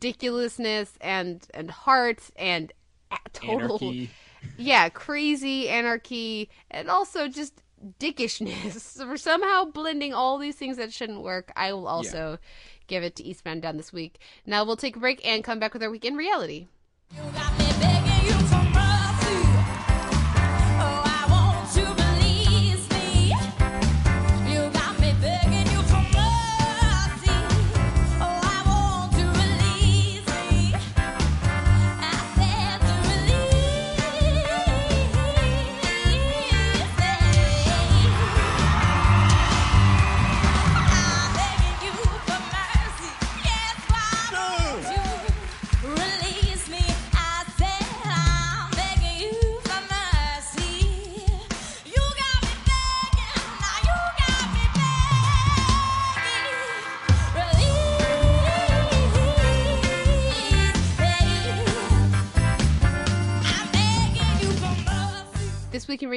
ridiculousness 0.00 0.92
and 1.00 1.46
and 1.54 1.70
heart 1.70 2.30
and 2.36 2.72
total 3.32 3.76
Anarchy. 3.76 4.10
yeah 4.56 4.88
crazy 4.88 5.68
anarchy 5.68 6.48
and 6.70 6.88
also 6.88 7.28
just 7.28 7.62
dickishness 8.00 9.04
for 9.06 9.16
somehow 9.16 9.64
blending 9.64 10.14
all 10.14 10.38
these 10.38 10.56
things 10.56 10.76
that 10.76 10.92
shouldn't 10.92 11.22
work. 11.22 11.52
I 11.56 11.72
will 11.72 11.86
also 11.86 12.38
give 12.86 13.02
it 13.02 13.16
to 13.16 13.24
Eastbound 13.24 13.62
Down 13.62 13.76
this 13.76 13.92
week. 13.92 14.18
Now 14.44 14.64
we'll 14.64 14.76
take 14.76 14.96
a 14.96 15.00
break 15.00 15.26
and 15.26 15.44
come 15.44 15.58
back 15.58 15.72
with 15.72 15.82
our 15.82 15.90
weekend 15.90 16.16
reality. 16.16 16.66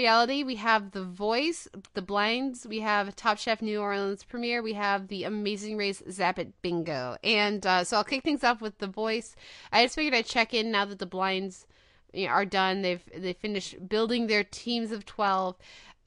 Reality, 0.09 0.41
we 0.41 0.55
have 0.55 0.89
The 0.89 1.03
Voice, 1.03 1.67
The 1.93 2.01
Blinds, 2.01 2.65
we 2.65 2.79
have 2.79 3.15
Top 3.15 3.37
Chef 3.37 3.61
New 3.61 3.79
Orleans 3.79 4.23
premiere, 4.23 4.63
we 4.63 4.73
have 4.73 5.07
The 5.07 5.23
Amazing 5.23 5.77
Race 5.77 6.01
Zap 6.09 6.39
It 6.39 6.59
Bingo. 6.63 7.17
And 7.23 7.63
uh, 7.63 7.83
so 7.83 7.97
I'll 7.97 8.03
kick 8.03 8.23
things 8.23 8.43
off 8.43 8.59
with 8.59 8.79
The 8.79 8.87
Voice. 8.87 9.35
I 9.71 9.83
just 9.83 9.93
figured 9.93 10.15
I'd 10.15 10.25
check 10.25 10.51
in 10.51 10.71
now 10.71 10.85
that 10.85 10.97
the 10.97 11.05
blinds 11.05 11.67
you 12.11 12.25
know, 12.25 12.31
are 12.31 12.43
done. 12.43 12.81
They've 12.81 13.03
they 13.15 13.33
finished 13.33 13.87
building 13.87 14.25
their 14.25 14.43
teams 14.43 14.91
of 14.91 15.05
12. 15.05 15.55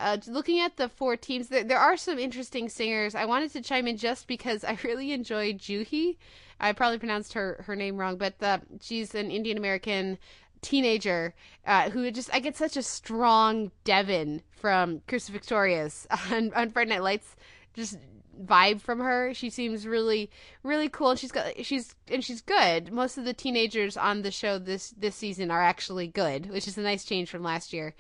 Uh, 0.01 0.17
looking 0.27 0.59
at 0.59 0.79
the 0.79 0.89
four 0.89 1.17
teams, 1.17 1.47
there, 1.47 1.63
there 1.63 1.79
are 1.79 1.97
some 1.97 2.19
interesting 2.19 2.69
singers. 2.69 3.15
I 3.15 3.25
wanted 3.25 3.53
to 3.53 3.61
chime 3.61 3.87
in 3.87 3.97
just 3.97 4.27
because 4.27 4.65
I 4.65 4.77
really 4.83 5.13
enjoy 5.13 5.53
Juhi. 5.53 6.17
I 6.59 6.73
probably 6.73 6.99
pronounced 6.99 7.35
her, 7.35 7.63
her 7.67 7.77
name 7.77 7.99
wrong, 7.99 8.17
but 8.17 8.35
uh, 8.43 8.59
she's 8.81 9.15
an 9.15 9.31
Indian 9.31 9.59
American 9.59 10.19
teenager 10.63 11.35
uh, 11.67 11.91
who 11.91 12.11
just 12.11 12.33
I 12.33 12.41
get 12.41 12.57
such 12.57 12.77
a 12.77 12.83
strong 12.83 13.71
Devon 13.85 14.43
from 14.51 15.01
Crucifictorious 15.09 16.07
on, 16.33 16.53
on 16.55 16.71
Friday 16.71 16.91
Night 16.91 17.03
Lights. 17.03 17.37
Just 17.75 17.99
vibe 18.45 18.81
from 18.81 19.01
her. 19.01 19.35
She 19.35 19.51
seems 19.51 19.87
really 19.87 20.31
really 20.63 20.89
cool 20.89 21.11
and 21.11 21.19
she's 21.19 21.33
got 21.33 21.53
she's 21.65 21.95
and 22.09 22.25
she's 22.25 22.41
good. 22.41 22.93
Most 22.93 23.19
of 23.19 23.25
the 23.25 23.35
teenagers 23.35 23.97
on 23.97 24.23
the 24.23 24.31
show 24.31 24.59
this 24.59 24.91
this 24.97 25.17
season 25.17 25.51
are 25.51 25.63
actually 25.63 26.07
good, 26.07 26.51
which 26.51 26.67
is 26.67 26.79
a 26.79 26.83
nice 26.83 27.05
change 27.05 27.29
from 27.31 27.43
last 27.43 27.73
year. 27.73 27.95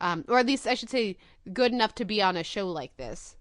Um, 0.00 0.24
or 0.28 0.38
at 0.38 0.46
least 0.46 0.66
I 0.66 0.74
should 0.74 0.90
say 0.90 1.16
good 1.52 1.72
enough 1.72 1.94
to 1.96 2.04
be 2.04 2.20
on 2.20 2.36
a 2.36 2.42
show 2.42 2.68
like 2.68 2.96
this 2.96 3.36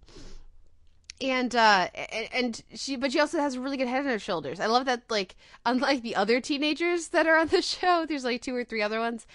and 1.22 1.56
uh 1.56 1.88
and- 2.34 2.62
she 2.74 2.96
but 2.96 3.12
she 3.12 3.20
also 3.20 3.40
has 3.40 3.56
a 3.56 3.60
really 3.62 3.78
good 3.78 3.88
head 3.88 4.02
on 4.02 4.06
her 4.06 4.20
shoulders 4.20 4.60
i 4.60 4.66
love 4.66 4.86
that 4.86 5.04
like 5.10 5.36
unlike 5.66 6.02
the 6.02 6.16
other 6.16 6.42
teenagers 6.42 7.10
that 7.10 7.26
are 7.26 7.38
on 7.38 7.48
the 7.48 7.62
show 7.62 8.06
there's 8.06 8.26
like 8.26 8.42
two 8.42 8.56
or 8.56 8.64
three 8.64 8.82
other 8.82 9.00
ones 9.00 9.26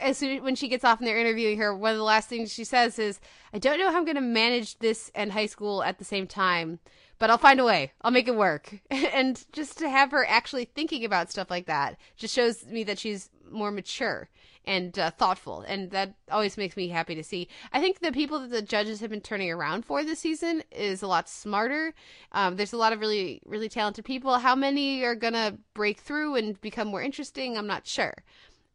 as 0.00 0.18
soon 0.18 0.42
when 0.42 0.54
she 0.54 0.68
gets 0.68 0.84
off 0.84 0.98
and 0.98 1.06
they're 1.06 1.18
interviewing 1.18 1.58
her, 1.58 1.74
one 1.74 1.92
of 1.92 1.96
the 1.96 2.04
last 2.04 2.28
things 2.28 2.52
she 2.52 2.64
says 2.64 2.98
is, 2.98 3.20
"I 3.52 3.58
don't 3.58 3.78
know 3.78 3.90
how 3.90 3.98
I'm 3.98 4.04
going 4.04 4.16
to 4.16 4.20
manage 4.20 4.78
this 4.78 5.10
and 5.14 5.32
high 5.32 5.46
school 5.46 5.82
at 5.82 5.98
the 5.98 6.04
same 6.04 6.26
time, 6.26 6.78
but 7.18 7.30
I'll 7.30 7.38
find 7.38 7.60
a 7.60 7.64
way. 7.64 7.92
I'll 8.02 8.10
make 8.10 8.28
it 8.28 8.36
work." 8.36 8.80
and 8.90 9.42
just 9.52 9.78
to 9.78 9.88
have 9.88 10.10
her 10.10 10.26
actually 10.26 10.66
thinking 10.66 11.04
about 11.04 11.30
stuff 11.30 11.50
like 11.50 11.66
that 11.66 11.96
just 12.16 12.34
shows 12.34 12.66
me 12.66 12.84
that 12.84 12.98
she's 12.98 13.30
more 13.50 13.70
mature 13.70 14.28
and 14.64 14.96
uh, 14.98 15.10
thoughtful, 15.10 15.62
and 15.62 15.90
that 15.90 16.14
always 16.30 16.56
makes 16.56 16.76
me 16.76 16.88
happy 16.88 17.14
to 17.14 17.24
see. 17.24 17.48
I 17.72 17.80
think 17.80 17.98
the 17.98 18.12
people 18.12 18.38
that 18.40 18.50
the 18.50 18.62
judges 18.62 19.00
have 19.00 19.10
been 19.10 19.20
turning 19.20 19.50
around 19.50 19.84
for 19.84 20.04
this 20.04 20.20
season 20.20 20.62
is 20.70 21.02
a 21.02 21.06
lot 21.06 21.28
smarter. 21.28 21.94
Um, 22.32 22.56
there's 22.56 22.72
a 22.72 22.76
lot 22.76 22.92
of 22.92 23.00
really, 23.00 23.42
really 23.44 23.68
talented 23.68 24.04
people. 24.04 24.38
How 24.38 24.54
many 24.54 25.02
are 25.04 25.14
gonna 25.14 25.58
break 25.74 25.98
through 25.98 26.36
and 26.36 26.60
become 26.60 26.88
more 26.88 27.02
interesting? 27.02 27.56
I'm 27.56 27.66
not 27.66 27.86
sure, 27.86 28.14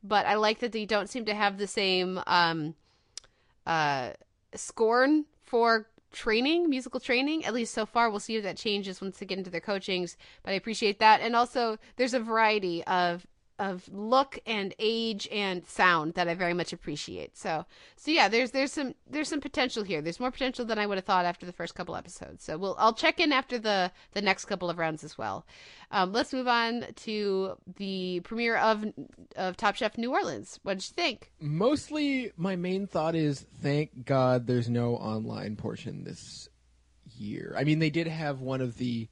but 0.04 0.26
I 0.26 0.36
like 0.36 0.60
that 0.60 0.72
they 0.72 0.86
don't 0.86 1.10
seem 1.10 1.26
to 1.26 1.36
have 1.36 1.58
the 1.58 1.68
same 1.68 2.22
um, 2.28 2.76
uh, 3.66 4.12
scorn 4.54 5.26
for 5.44 5.88
training, 6.12 6.70
musical 6.70 7.00
training. 7.00 7.46
At 7.46 7.54
least 7.54 7.74
so 7.74 7.86
far, 7.86 8.10
we'll 8.10 8.20
see 8.20 8.36
if 8.36 8.44
that 8.44 8.58
changes 8.58 9.02
once 9.02 9.18
they 9.18 9.26
get 9.26 9.38
into 9.38 9.50
their 9.50 9.62
coachings. 9.62 10.18
But 10.44 10.52
I 10.52 10.56
appreciate 10.56 11.00
that, 11.00 11.22
and 11.22 11.36
also 11.36 11.78
there's 11.96 12.14
a 12.14 12.20
variety 12.20 12.84
of 12.86 13.26
of 13.60 13.90
look 13.92 14.40
and 14.46 14.74
age 14.80 15.28
and 15.32 15.66
sound 15.66 16.14
that 16.14 16.28
I 16.28 16.34
very 16.36 16.54
much 16.54 16.74
appreciate. 16.74 17.38
So 17.38 17.66
so 17.96 18.12
yeah, 18.12 18.28
there's 18.28 18.52
there's 18.52 18.72
some 18.72 18.96
there's 19.10 19.30
some 19.30 19.42
potential 19.42 19.84
here. 19.84 20.02
There's 20.02 20.20
more 20.20 20.32
potential 20.32 20.66
than 20.66 20.78
I 20.78 20.86
would 20.86 20.98
have 20.98 21.06
thought 21.06 21.26
after 21.26 21.46
the 21.46 21.54
first 21.54 21.76
couple 21.76 21.96
episodes. 21.96 22.44
So 22.44 22.58
we'll 22.58 22.76
I'll 22.78 22.94
check 22.94 23.20
in 23.20 23.32
after 23.32 23.58
the 23.58 23.92
the 24.14 24.22
next 24.22 24.46
couple 24.46 24.70
of 24.70 24.78
rounds 24.78 25.04
as 25.04 25.18
well. 25.18 25.46
Um, 25.92 26.12
let's 26.12 26.34
move 26.34 26.48
on 26.48 26.86
to 26.98 27.58
the 27.78 28.22
premiere 28.22 28.58
of 28.58 28.86
of 29.36 29.58
Top 29.58 29.76
Chef 29.76 29.98
New 29.98 30.12
Orleans. 30.12 30.60
What 30.64 30.78
did 30.78 30.88
you 30.90 30.94
think? 30.94 31.32
Mostly, 31.40 32.32
my 32.38 32.56
main 32.56 32.88
thought 32.88 33.16
is 33.16 33.46
thank 33.62 34.06
God 34.06 34.48
there's 34.48 34.70
no 34.70 34.96
online 34.96 35.56
portion 35.56 36.04
this 36.04 36.50
year. 37.16 37.56
I 37.58 37.64
mean, 37.64 37.80
they 37.80 37.90
did 37.90 38.08
have 38.08 38.42
one 38.42 38.62
of 38.62 38.78
the 38.78 39.08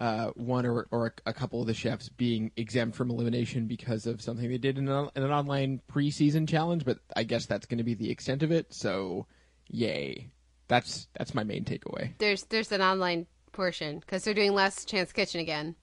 uh, 0.00 0.30
one 0.34 0.64
or, 0.64 0.86
or 0.90 1.14
a 1.26 1.32
couple 1.32 1.60
of 1.60 1.66
the 1.66 1.74
chefs 1.74 2.08
being 2.08 2.50
exempt 2.56 2.96
from 2.96 3.10
elimination 3.10 3.66
because 3.66 4.06
of 4.06 4.22
something 4.22 4.48
they 4.48 4.56
did 4.58 4.78
in 4.78 4.88
an, 4.88 5.10
in 5.14 5.22
an 5.22 5.30
online 5.30 5.80
preseason 5.92 6.48
challenge, 6.48 6.86
but 6.86 6.98
I 7.14 7.22
guess 7.24 7.44
that's 7.44 7.66
going 7.66 7.78
to 7.78 7.84
be 7.84 7.94
the 7.94 8.10
extent 8.10 8.42
of 8.42 8.50
it. 8.50 8.72
So, 8.72 9.26
yay! 9.68 10.30
That's 10.68 11.08
that's 11.18 11.34
my 11.34 11.44
main 11.44 11.64
takeaway. 11.64 12.12
There's 12.18 12.44
there's 12.44 12.72
an 12.72 12.80
online 12.80 13.26
portion 13.52 13.98
because 13.98 14.24
they're 14.24 14.34
doing 14.34 14.54
Last 14.54 14.88
Chance 14.88 15.12
Kitchen 15.12 15.40
again. 15.40 15.76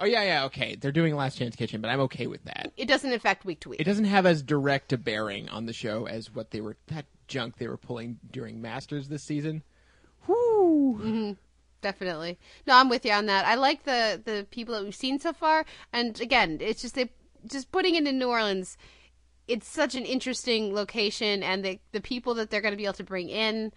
Oh 0.00 0.06
yeah, 0.06 0.22
yeah, 0.22 0.44
okay. 0.44 0.76
They're 0.76 0.92
doing 0.92 1.14
Last 1.14 1.36
Chance 1.36 1.56
Kitchen, 1.56 1.80
but 1.82 1.90
I'm 1.90 2.00
okay 2.00 2.26
with 2.26 2.44
that. 2.44 2.72
It 2.76 2.86
doesn't 2.86 3.12
affect 3.12 3.44
week 3.44 3.60
to 3.60 3.70
week. 3.70 3.80
It 3.80 3.84
doesn't 3.84 4.04
have 4.06 4.24
as 4.24 4.42
direct 4.42 4.92
a 4.92 4.98
bearing 4.98 5.48
on 5.50 5.66
the 5.66 5.72
show 5.72 6.06
as 6.06 6.32
what 6.32 6.52
they 6.52 6.60
were 6.62 6.76
that 6.86 7.04
junk 7.26 7.58
they 7.58 7.68
were 7.68 7.76
pulling 7.76 8.18
during 8.30 8.62
Masters 8.62 9.08
this 9.08 9.24
season. 9.24 9.62
Whoo! 10.26 10.94
hmm 10.94 11.32
Definitely. 11.80 12.38
No, 12.66 12.76
I'm 12.76 12.88
with 12.88 13.04
you 13.04 13.12
on 13.12 13.26
that. 13.26 13.46
I 13.46 13.54
like 13.54 13.84
the 13.84 14.20
the 14.22 14.46
people 14.50 14.74
that 14.74 14.84
we've 14.84 14.94
seen 14.94 15.20
so 15.20 15.32
far, 15.32 15.64
and 15.92 16.20
again, 16.20 16.58
it's 16.60 16.82
just 16.82 16.94
they 16.94 17.10
just 17.46 17.70
putting 17.70 17.94
it 17.94 18.06
in 18.06 18.18
New 18.18 18.28
Orleans. 18.28 18.76
It's 19.46 19.66
such 19.66 19.94
an 19.94 20.04
interesting 20.04 20.74
location, 20.74 21.42
and 21.42 21.64
the 21.64 21.78
the 21.92 22.00
people 22.00 22.34
that 22.34 22.50
they're 22.50 22.60
going 22.60 22.72
to 22.72 22.78
be 22.78 22.84
able 22.84 22.94
to 22.94 23.04
bring 23.04 23.28
in 23.28 23.72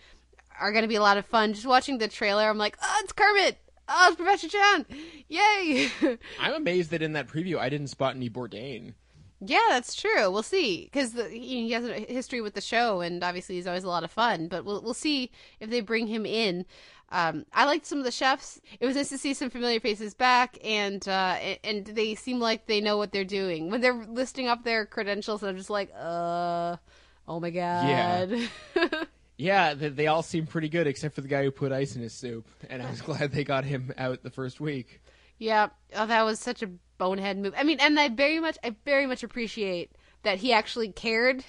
are 0.59 0.71
going 0.71 0.83
to 0.83 0.87
be 0.87 0.95
a 0.95 1.01
lot 1.01 1.17
of 1.17 1.25
fun. 1.25 1.53
Just 1.53 1.67
watching 1.67 1.99
the 1.99 2.07
trailer, 2.07 2.49
I'm 2.49 2.57
like, 2.57 2.77
oh, 2.81 3.01
it's 3.03 3.13
Kermit. 3.13 3.57
Oh, 3.87 4.07
it's 4.07 4.15
Professor 4.15 4.47
Chan. 4.47 4.85
Yay! 5.27 5.89
I'm 6.39 6.53
amazed 6.53 6.91
that 6.91 7.01
in 7.01 7.13
that 7.13 7.27
preview 7.27 7.57
I 7.57 7.69
didn't 7.69 7.87
spot 7.87 8.15
any 8.15 8.29
Bourdain. 8.29 8.93
Yeah, 9.43 9.59
that's 9.69 9.95
true. 9.95 10.29
We'll 10.29 10.43
see 10.43 10.85
because 10.85 11.13
he 11.31 11.71
has 11.71 11.83
a 11.83 11.93
history 11.93 12.41
with 12.41 12.53
the 12.53 12.61
show, 12.61 13.01
and 13.01 13.23
obviously 13.23 13.55
he's 13.55 13.65
always 13.65 13.83
a 13.83 13.89
lot 13.89 14.03
of 14.03 14.11
fun. 14.11 14.47
But 14.47 14.65
we'll 14.65 14.81
we'll 14.81 14.93
see 14.93 15.31
if 15.59 15.69
they 15.69 15.81
bring 15.81 16.07
him 16.07 16.25
in. 16.27 16.65
Um, 17.11 17.45
I 17.53 17.65
liked 17.65 17.85
some 17.85 17.97
of 17.99 18.05
the 18.05 18.11
chefs. 18.11 18.59
It 18.79 18.85
was 18.85 18.95
nice 18.95 19.09
to 19.09 19.17
see 19.17 19.33
some 19.33 19.49
familiar 19.49 19.79
faces 19.79 20.13
back, 20.13 20.57
and 20.63 21.05
uh, 21.07 21.37
and 21.63 21.85
they 21.85 22.15
seem 22.15 22.39
like 22.39 22.67
they 22.67 22.81
know 22.81 22.97
what 22.97 23.11
they're 23.11 23.25
doing 23.25 23.69
when 23.69 23.81
they're 23.81 24.05
listing 24.05 24.47
up 24.47 24.63
their 24.63 24.85
credentials. 24.85 25.43
I'm 25.43 25.57
just 25.57 25.69
like, 25.69 25.91
uh, 25.93 26.77
oh 27.27 27.39
my 27.39 27.49
god. 27.49 28.31
Yeah. 28.75 29.03
Yeah, 29.41 29.73
they, 29.73 29.89
they 29.89 30.05
all 30.05 30.21
seem 30.21 30.45
pretty 30.45 30.69
good 30.69 30.85
except 30.85 31.15
for 31.15 31.21
the 31.21 31.27
guy 31.27 31.43
who 31.43 31.49
put 31.49 31.71
ice 31.71 31.95
in 31.95 32.03
his 32.03 32.13
soup, 32.13 32.47
and 32.69 32.79
I 32.79 32.91
was 32.91 33.01
glad 33.01 33.31
they 33.31 33.43
got 33.43 33.65
him 33.65 33.91
out 33.97 34.21
the 34.21 34.29
first 34.29 34.61
week. 34.61 35.01
Yeah, 35.39 35.69
oh, 35.95 36.05
that 36.05 36.21
was 36.21 36.39
such 36.39 36.61
a 36.61 36.69
bonehead 36.99 37.39
move. 37.39 37.55
I 37.57 37.63
mean, 37.63 37.79
and 37.79 37.99
I 37.99 38.09
very 38.09 38.39
much, 38.39 38.59
I 38.63 38.75
very 38.85 39.07
much 39.07 39.23
appreciate 39.23 39.93
that 40.21 40.37
he 40.37 40.53
actually 40.53 40.91
cared 40.91 41.43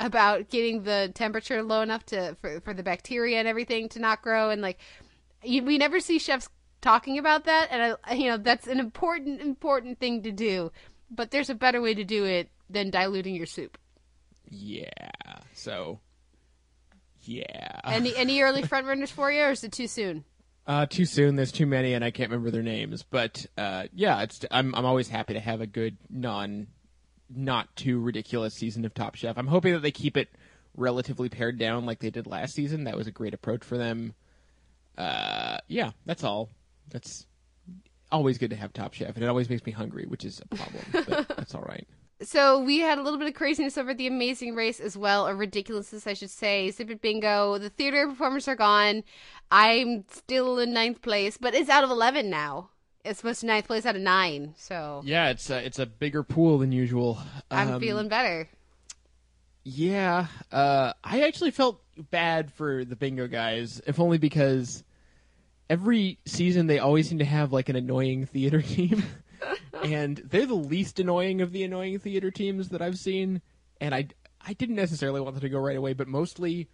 about 0.00 0.50
getting 0.50 0.82
the 0.82 1.12
temperature 1.14 1.62
low 1.62 1.82
enough 1.82 2.04
to 2.06 2.36
for 2.40 2.60
for 2.60 2.74
the 2.74 2.82
bacteria 2.82 3.38
and 3.38 3.46
everything 3.46 3.88
to 3.90 4.00
not 4.00 4.22
grow. 4.22 4.50
And 4.50 4.60
like, 4.60 4.80
you, 5.46 5.62
we 5.62 5.78
never 5.78 6.00
see 6.00 6.18
chefs 6.18 6.48
talking 6.80 7.18
about 7.18 7.44
that, 7.44 7.68
and 7.70 7.96
I, 8.04 8.14
you 8.14 8.28
know, 8.28 8.36
that's 8.36 8.66
an 8.66 8.78
important, 8.78 9.40
important 9.40 9.98
thing 9.98 10.22
to 10.22 10.32
do. 10.32 10.72
But 11.10 11.30
there's 11.30 11.50
a 11.50 11.54
better 11.54 11.80
way 11.80 11.94
to 11.94 12.04
do 12.04 12.24
it 12.24 12.50
than 12.68 12.90
diluting 12.90 13.34
your 13.34 13.46
soup. 13.46 13.78
Yeah. 14.48 14.90
So. 15.52 16.00
Yeah. 17.22 17.80
Any 17.84 18.16
any 18.16 18.40
early 18.40 18.62
front 18.62 18.86
runners 18.86 19.10
for 19.10 19.30
you, 19.30 19.42
or 19.42 19.50
is 19.50 19.64
it 19.64 19.72
too 19.72 19.86
soon? 19.86 20.24
Uh, 20.66 20.86
too 20.86 21.04
soon. 21.04 21.36
There's 21.36 21.52
too 21.52 21.66
many, 21.66 21.94
and 21.94 22.04
I 22.04 22.10
can't 22.10 22.30
remember 22.30 22.50
their 22.50 22.62
names. 22.62 23.04
But 23.04 23.46
uh, 23.56 23.84
yeah, 23.94 24.22
it's 24.22 24.44
I'm 24.50 24.74
I'm 24.74 24.84
always 24.84 25.08
happy 25.08 25.34
to 25.34 25.40
have 25.40 25.60
a 25.60 25.66
good 25.66 25.96
non, 26.10 26.66
not 27.34 27.74
too 27.76 28.00
ridiculous 28.00 28.54
season 28.54 28.84
of 28.84 28.92
Top 28.94 29.14
Chef. 29.14 29.38
I'm 29.38 29.46
hoping 29.46 29.72
that 29.74 29.82
they 29.82 29.92
keep 29.92 30.16
it 30.16 30.28
relatively 30.76 31.28
pared 31.28 31.58
down 31.58 31.86
like 31.86 32.00
they 32.00 32.10
did 32.10 32.26
last 32.26 32.54
season. 32.54 32.84
That 32.84 32.96
was 32.96 33.06
a 33.06 33.12
great 33.12 33.34
approach 33.34 33.64
for 33.64 33.78
them. 33.78 34.14
Uh, 34.98 35.58
yeah, 35.68 35.90
that's 36.06 36.24
all. 36.24 36.50
That's 36.90 37.26
always 38.12 38.38
good 38.38 38.50
to 38.50 38.56
have 38.56 38.72
Top 38.72 38.94
Chef, 38.94 39.14
and 39.14 39.24
it 39.24 39.28
always 39.28 39.50
makes 39.50 39.64
me 39.66 39.72
hungry, 39.72 40.04
which 40.06 40.24
is 40.24 40.40
a 40.40 40.56
problem. 40.56 40.84
but 40.92 41.28
that's 41.36 41.54
all 41.54 41.62
right. 41.62 41.86
So 42.22 42.60
we 42.60 42.78
had 42.80 42.96
a 42.96 43.02
little 43.02 43.18
bit 43.18 43.28
of 43.28 43.34
craziness 43.34 43.76
over 43.76 43.92
the 43.92 44.06
Amazing 44.06 44.54
Race 44.54 44.80
as 44.80 44.96
well, 44.96 45.28
or 45.28 45.34
ridiculousness, 45.36 46.06
I 46.06 46.14
should 46.14 46.30
say. 46.30 46.70
Zip 46.70 46.88
it 46.90 47.02
bingo. 47.02 47.58
The 47.58 47.68
theater 47.68 48.06
performers 48.08 48.48
are 48.48 48.56
gone. 48.56 49.02
I'm 49.50 50.04
still 50.10 50.58
in 50.58 50.72
ninth 50.72 51.02
place, 51.02 51.36
but 51.36 51.54
it's 51.54 51.68
out 51.68 51.84
of 51.84 51.90
eleven 51.90 52.30
now. 52.30 52.70
It's 53.04 53.18
supposed 53.18 53.40
to 53.40 53.46
ninth 53.46 53.66
place 53.66 53.84
out 53.84 53.96
of 53.96 54.02
nine. 54.02 54.54
So 54.56 55.02
Yeah, 55.04 55.28
it's 55.28 55.50
a, 55.50 55.64
it's 55.64 55.78
a 55.78 55.86
bigger 55.86 56.22
pool 56.22 56.58
than 56.58 56.72
usual. 56.72 57.18
I'm 57.50 57.74
Um, 57.74 57.80
feeling 57.80 58.08
better. 58.08 58.48
Yeah, 59.62 60.26
uh, 60.52 60.92
I 61.04 61.22
actually 61.22 61.50
felt 61.50 61.82
bad 62.10 62.52
for 62.52 62.84
the 62.84 62.94
bingo 62.96 63.26
guys, 63.26 63.80
if 63.86 63.98
only 64.00 64.18
because 64.18 64.84
every 65.68 66.18
season 66.24 66.66
they 66.66 66.78
always 66.78 67.08
seem 67.08 67.18
to 67.18 67.24
have 67.24 67.52
like 67.52 67.68
an 67.68 67.76
annoying 67.76 68.26
theater 68.26 68.62
team, 68.74 69.02
and 69.82 70.16
they're 70.18 70.46
the 70.46 70.54
least 70.54 70.98
annoying 71.00 71.40
of 71.40 71.52
the 71.52 71.64
annoying 71.64 71.98
theater 71.98 72.30
teams 72.30 72.68
that 72.70 72.82
I've 72.82 72.98
seen. 72.98 73.42
And 73.80 73.94
I, 73.94 74.08
I 74.46 74.54
didn't 74.54 74.76
necessarily 74.76 75.20
want 75.20 75.34
them 75.34 75.42
to 75.42 75.48
go 75.48 75.58
right 75.58 75.76
away, 75.76 75.92
but 75.92 76.08
mostly 76.08 76.68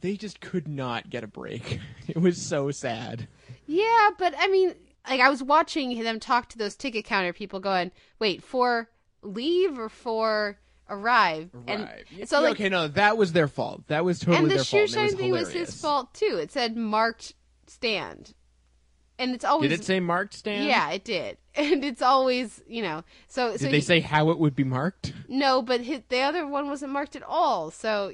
they 0.00 0.16
just 0.16 0.40
could 0.40 0.68
not 0.68 1.10
get 1.10 1.24
a 1.24 1.28
break. 1.28 1.80
It 2.08 2.16
was 2.22 2.40
so 2.40 2.70
sad. 2.70 3.28
Yeah, 3.66 4.10
but 4.18 4.34
I 4.38 4.48
mean, 4.48 4.74
like 5.06 5.20
I 5.20 5.28
was 5.28 5.42
watching 5.42 6.02
them 6.02 6.18
talk 6.20 6.48
to 6.50 6.58
those 6.58 6.74
ticket 6.74 7.04
counter 7.04 7.34
people, 7.34 7.60
going, 7.60 7.90
"Wait, 8.18 8.42
for 8.42 8.88
leave 9.20 9.78
or 9.78 9.90
for 9.90 10.58
arrive?" 10.88 11.50
And 11.66 11.82
Right. 11.82 12.06
so 12.26 12.38
Yeah, 12.38 12.44
like, 12.44 12.52
okay, 12.52 12.70
no, 12.70 12.88
that 12.88 13.18
was 13.18 13.32
their 13.34 13.46
fault. 13.46 13.86
That 13.88 14.06
was 14.06 14.20
totally 14.20 14.38
and 14.38 14.50
the 14.50 14.54
their 14.54 14.64
shoe 14.64 14.76
fault. 14.86 14.90
shine 14.90 15.16
thing 15.18 15.32
was 15.32 15.52
his 15.52 15.78
fault 15.78 16.14
too. 16.14 16.38
It 16.40 16.50
said 16.50 16.78
marked 16.78 17.34
stand, 17.70 18.34
and 19.18 19.34
it's 19.34 19.44
always 19.44 19.70
Did 19.70 19.80
it 19.80 19.84
say 19.84 20.00
marked 20.00 20.34
stand? 20.34 20.64
Yeah, 20.66 20.90
it 20.90 21.04
did, 21.04 21.36
and 21.54 21.84
it's 21.84 22.02
always 22.02 22.62
you 22.66 22.82
know. 22.82 23.04
So 23.26 23.52
Did 23.52 23.60
so 23.60 23.66
they 23.66 23.76
he- 23.76 23.80
say 23.80 24.00
how 24.00 24.30
it 24.30 24.38
would 24.38 24.54
be 24.56 24.64
marked? 24.64 25.12
no? 25.28 25.62
But 25.62 25.80
his, 25.82 26.00
the 26.08 26.20
other 26.20 26.46
one 26.46 26.68
wasn't 26.68 26.92
marked 26.92 27.16
at 27.16 27.22
all. 27.22 27.70
So 27.70 28.12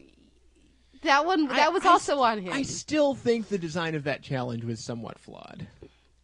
that 1.03 1.27
one 1.27 1.51
I- 1.51 1.57
that 1.57 1.73
was 1.73 1.85
I 1.85 1.91
also 1.91 2.21
on 2.21 2.41
him. 2.41 2.53
I 2.53 2.63
still 2.63 3.15
think 3.15 3.49
the 3.49 3.59
design 3.59 3.95
of 3.95 4.05
that 4.05 4.23
challenge 4.23 4.65
was 4.65 4.81
somewhat 4.81 5.19
flawed. 5.19 5.67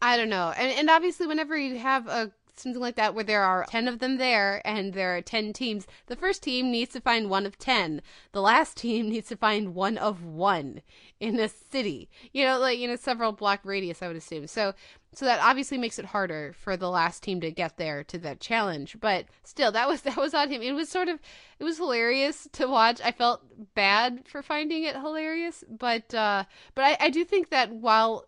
I 0.03 0.17
don't 0.17 0.31
know. 0.31 0.53
And 0.57 0.73
and 0.73 0.89
obviously 0.91 1.27
whenever 1.27 1.57
you 1.57 1.79
have 1.79 2.07
a 2.07 2.33
something 2.61 2.81
like 2.81 2.97
that 2.97 3.15
where 3.15 3.25
there 3.25 3.43
are 3.43 3.65
10 3.69 3.89
of 3.89 3.99
them 3.99 4.17
there 4.19 4.63
and 4.65 4.95
there 4.95 5.17
are 5.17 5.23
10 5.23 5.53
teams, 5.53 5.87
the 6.07 6.17
first 6.17 6.43
team 6.43 6.71
needs 6.71 6.93
to 6.93 7.01
find 7.01 7.31
one 7.31 7.47
of 7.47 7.59
10. 7.59 8.03
The 8.33 8.43
last 8.43 8.77
team 8.77 9.09
needs 9.11 9.29
to 9.29 9.37
find 9.37 9.75
one 9.75 9.99
of 9.99 10.25
one 10.25 10.83
in 11.19 11.39
a 11.39 11.49
city. 11.49 12.09
You 12.33 12.45
know, 12.45 12.59
like 12.59 12.79
in 12.79 12.91
a 12.91 12.97
several 12.97 13.33
block 13.33 13.61
radius, 13.65 14.03
I 14.03 14.09
would 14.09 14.17
assume. 14.17 14.47
So 14.47 14.75
so 15.13 15.25
that 15.25 15.41
obviously 15.43 15.77
makes 15.77 15.99
it 15.99 16.05
harder 16.05 16.55
for 16.57 16.77
the 16.77 16.89
last 16.89 17.25
team 17.25 17.41
to 17.41 17.51
get 17.51 17.77
there 17.77 18.05
to 18.05 18.19
that 18.19 18.39
challenge. 18.39 18.97
But 19.01 19.27
still, 19.43 19.73
that 19.73 19.89
was 19.89 20.03
that 20.03 20.17
was 20.17 20.35
on 20.35 20.51
him. 20.51 20.63
It 20.63 20.73
was 20.73 20.89
sort 20.89 21.09
of 21.09 21.19
it 21.59 21.65
was 21.65 21.79
hilarious 21.79 22.49
to 22.53 22.67
watch. 22.69 23.01
I 23.05 23.13
felt 23.13 23.43
bad 23.75 24.23
for 24.27 24.43
finding 24.43 24.85
it 24.85 24.97
hilarious, 24.97 25.65
but 25.69 26.15
uh 26.15 26.45
but 26.75 26.85
I, 26.85 27.07
I 27.07 27.11
do 27.11 27.25
think 27.25 27.51
that 27.51 27.73
while 27.73 28.27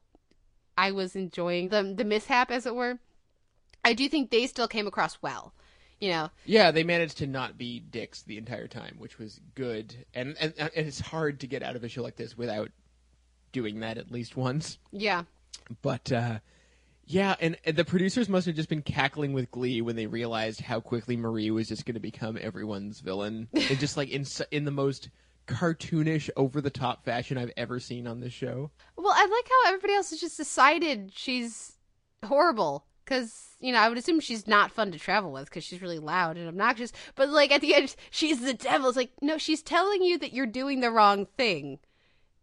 I 0.77 0.91
was 0.91 1.15
enjoying 1.15 1.69
the 1.69 1.95
the 1.97 2.05
mishap, 2.05 2.51
as 2.51 2.67
it 2.67 2.75
were. 2.75 2.99
I 3.85 3.93
do 3.95 4.09
think 4.09 4.31
they 4.31 4.47
still 4.47 4.69
came 4.69 4.87
across 4.87 5.19
well. 5.23 5.53
You 6.01 6.11
know, 6.11 6.31
Yeah, 6.45 6.73
they 6.73 6.83
managed 6.83 7.19
to 7.19 7.29
not 7.29 7.57
be 7.57 7.79
dicks 7.79 8.23
the 8.23 8.37
entire 8.37 8.67
time, 8.67 8.97
which 8.99 9.19
was 9.19 9.41
good. 9.55 9.95
And, 10.15 10.37
and 10.41 10.53
and 10.59 10.71
it's 10.75 10.99
hard 10.99 11.39
to 11.41 11.47
get 11.47 11.63
out 11.63 11.77
of 11.77 11.85
a 11.85 11.89
show 11.89 12.03
like 12.03 12.17
this 12.17 12.37
without 12.37 12.71
doing 13.53 13.81
that 13.81 13.99
at 13.99 14.11
least 14.11 14.37
once. 14.37 14.79
yeah. 14.91 15.23
But 15.81 16.11
uh, 16.11 16.41
yeah, 17.07 17.37
and, 17.41 17.57
and 17.65 17.77
the 17.77 17.85
producers 17.85 18.29
must 18.29 18.47
have 18.47 18.57
just 18.57 18.69
been 18.69 18.83
cackling 18.83 19.33
with 19.33 19.51
glee 19.51 19.81
when 19.81 19.95
they 19.97 20.07
realized 20.07 20.61
how 20.61 20.81
quickly 20.81 21.17
Marie 21.17 21.51
was 21.51 21.69
just 21.69 21.87
going 21.87 21.95
to 21.95 22.01
become 22.01 22.37
everyone's 22.41 23.01
villain, 23.01 23.49
and 23.55 23.79
just 23.79 23.97
like 23.97 24.09
in 24.09 24.25
in 24.51 24.65
the 24.65 24.71
most 24.71 25.09
cartoonish, 25.47 26.31
over 26.37 26.61
the 26.61 26.71
top 26.71 27.05
fashion 27.05 27.39
I've 27.39 27.53
ever 27.57 27.79
seen 27.79 28.07
on 28.07 28.21
this 28.21 28.33
show. 28.33 28.71
Well, 28.97 29.13
I 29.15 29.25
like 29.27 29.49
how 29.49 29.69
everybody 29.69 29.95
else 29.95 30.11
has 30.11 30.21
just 30.21 30.37
decided 30.37 31.13
she's 31.15 31.73
horrible. 32.25 32.87
Because, 33.05 33.57
you 33.61 33.73
know, 33.73 33.79
I 33.79 33.89
would 33.89 33.99
assume 33.99 34.21
she's 34.21 34.47
not 34.47 34.71
fun 34.71 34.93
to 34.93 34.99
travel 34.99 35.33
with 35.33 35.47
because 35.47 35.65
she's 35.65 35.83
really 35.83 35.99
loud 35.99 36.37
and 36.37 36.49
obnoxious. 36.49 36.93
But, 37.15 37.29
like, 37.29 37.51
at 37.53 37.61
the 37.61 37.75
end, 37.75 37.95
she's 38.11 38.41
the 38.41 38.55
devil. 38.55 38.89
It's 38.89 38.97
like, 38.97 39.13
no, 39.21 39.39
she's 39.39 39.63
telling 39.63 40.03
you 40.03 40.19
that 40.19 40.33
you're 40.33 40.47
doing 40.47 40.81
the 40.81 40.91
wrong 40.91 41.27
thing. 41.37 41.79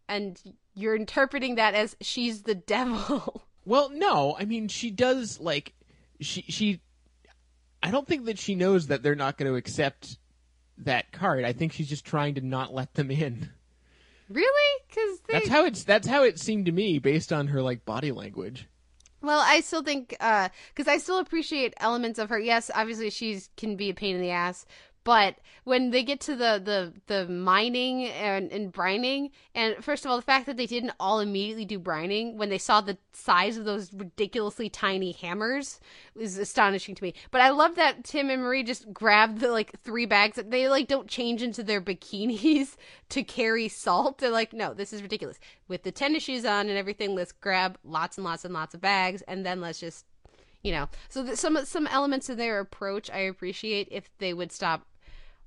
And 0.08 0.42
you're 0.74 0.96
interpreting 0.96 1.56
that 1.56 1.76
as 1.76 1.96
she's 2.02 2.44
the 2.44 2.56
devil. 2.76 3.44
Well, 3.66 3.90
no, 3.92 4.36
I 4.40 4.46
mean 4.46 4.68
she 4.68 4.90
does 4.90 5.40
like 5.40 5.74
she 6.20 6.42
she. 6.44 6.82
I 7.84 7.92
don't 7.92 8.08
think 8.08 8.26
that 8.26 8.40
she 8.40 8.56
knows 8.56 8.88
that 8.88 9.04
they're 9.04 9.14
not 9.16 9.38
going 9.38 9.52
to 9.52 9.56
accept 9.58 10.18
that 10.80 11.12
card. 11.12 11.46
I 11.46 11.54
think 11.54 11.74
she's 11.74 11.90
just 11.90 12.06
trying 12.06 12.36
to 12.36 12.42
not 12.42 12.74
let 12.74 12.94
them 12.96 13.12
in. 13.12 13.50
really? 14.28 14.82
Because 14.88 15.20
they. 15.28 15.34
That's 15.34 15.50
how 15.50 15.66
it's. 15.66 15.84
That's 15.84 16.08
how 16.08 16.24
it 16.24 16.40
seemed 16.40 16.66
to 16.66 16.72
me, 16.72 16.98
based 16.98 17.32
on 17.32 17.48
her 17.48 17.62
like 17.62 17.86
body 17.86 18.12
language. 18.12 18.68
Well, 19.22 19.44
I 19.46 19.60
still 19.62 19.84
think 19.84 20.16
uh, 20.20 20.50
because 20.74 20.88
I 20.88 20.98
still 20.98 21.20
appreciate 21.20 21.74
elements 21.78 22.20
of 22.20 22.30
her. 22.30 22.40
Yes, 22.40 22.72
obviously 22.74 23.10
she's 23.10 23.50
can 23.58 23.76
be 23.76 23.90
a 23.90 23.94
pain 23.94 24.16
in 24.16 24.22
the 24.22 24.32
ass, 24.32 24.66
but 25.04 25.36
when 25.64 25.92
they 25.92 26.04
get 26.04 26.20
to 26.22 26.36
the 26.36 26.62
the 26.64 26.94
the 27.08 27.28
mining 27.28 28.06
and, 28.06 28.52
and 28.52 28.74
brining, 28.74 29.32
and 29.56 29.84
first 29.84 30.04
of 30.04 30.12
all, 30.12 30.18
the 30.18 30.24
fact 30.24 30.46
that 30.48 30.58
they 30.58 30.66
didn't 30.66 30.94
all 31.00 31.20
immediately 31.20 31.66
do 31.66 31.80
brining 31.80 32.36
when 32.36 32.50
they 32.50 32.58
saw 32.58 32.82
the 32.82 32.98
size 33.14 33.58
of 33.58 33.66
those 33.66 33.94
ridiculously 33.94 34.70
tiny 34.70 35.12
hammers 35.12 35.80
is 36.16 36.38
astonishing 36.38 36.96
to 36.96 37.04
me. 37.04 37.14
But 37.32 37.42
I 37.42 37.50
love 37.50 37.76
that 37.76 38.04
Tim 38.04 38.30
and 38.30 38.42
Marie 38.42 38.64
just 38.64 38.92
grabbed 38.92 39.40
the 39.40 39.52
like 39.52 39.80
three 39.82 40.06
bags. 40.06 40.40
They 40.44 40.68
like 40.68 40.88
don't 40.88 41.08
change 41.08 41.44
into 41.44 41.64
their 41.64 41.82
bikinis 41.82 42.76
to 43.10 43.24
carry 43.24 43.68
salt. 43.68 44.18
They're 44.18 44.30
like, 44.30 44.54
no, 44.54 44.74
this 44.74 44.92
is 44.92 45.02
ridiculous. 45.02 45.40
With 45.68 45.84
the 45.84 45.92
tennis 45.92 46.24
shoes 46.24 46.46
on 46.46 46.68
and 46.68 46.78
everything, 46.78 47.16
let's 47.16 47.32
grab 47.32 47.78
lots 47.84 48.18
and 48.18 48.26
lots 48.26 48.44
and 48.44 48.54
lots 48.54 48.74
of 48.74 48.82
bags, 48.82 49.22
and 49.24 49.46
then 49.46 49.62
let's 49.62 49.80
just 49.80 50.06
you 50.64 50.72
know. 50.72 50.90
So 51.10 51.24
th- 51.24 51.38
some 51.38 51.64
some 51.66 51.88
elements 51.88 52.30
in 52.30 52.38
their 52.38 52.60
approach 52.60 53.10
i 53.10 53.20
appreciate 53.20 53.88
if 53.92 54.10
they 54.18 54.34
would 54.34 54.52
stop 54.52 54.86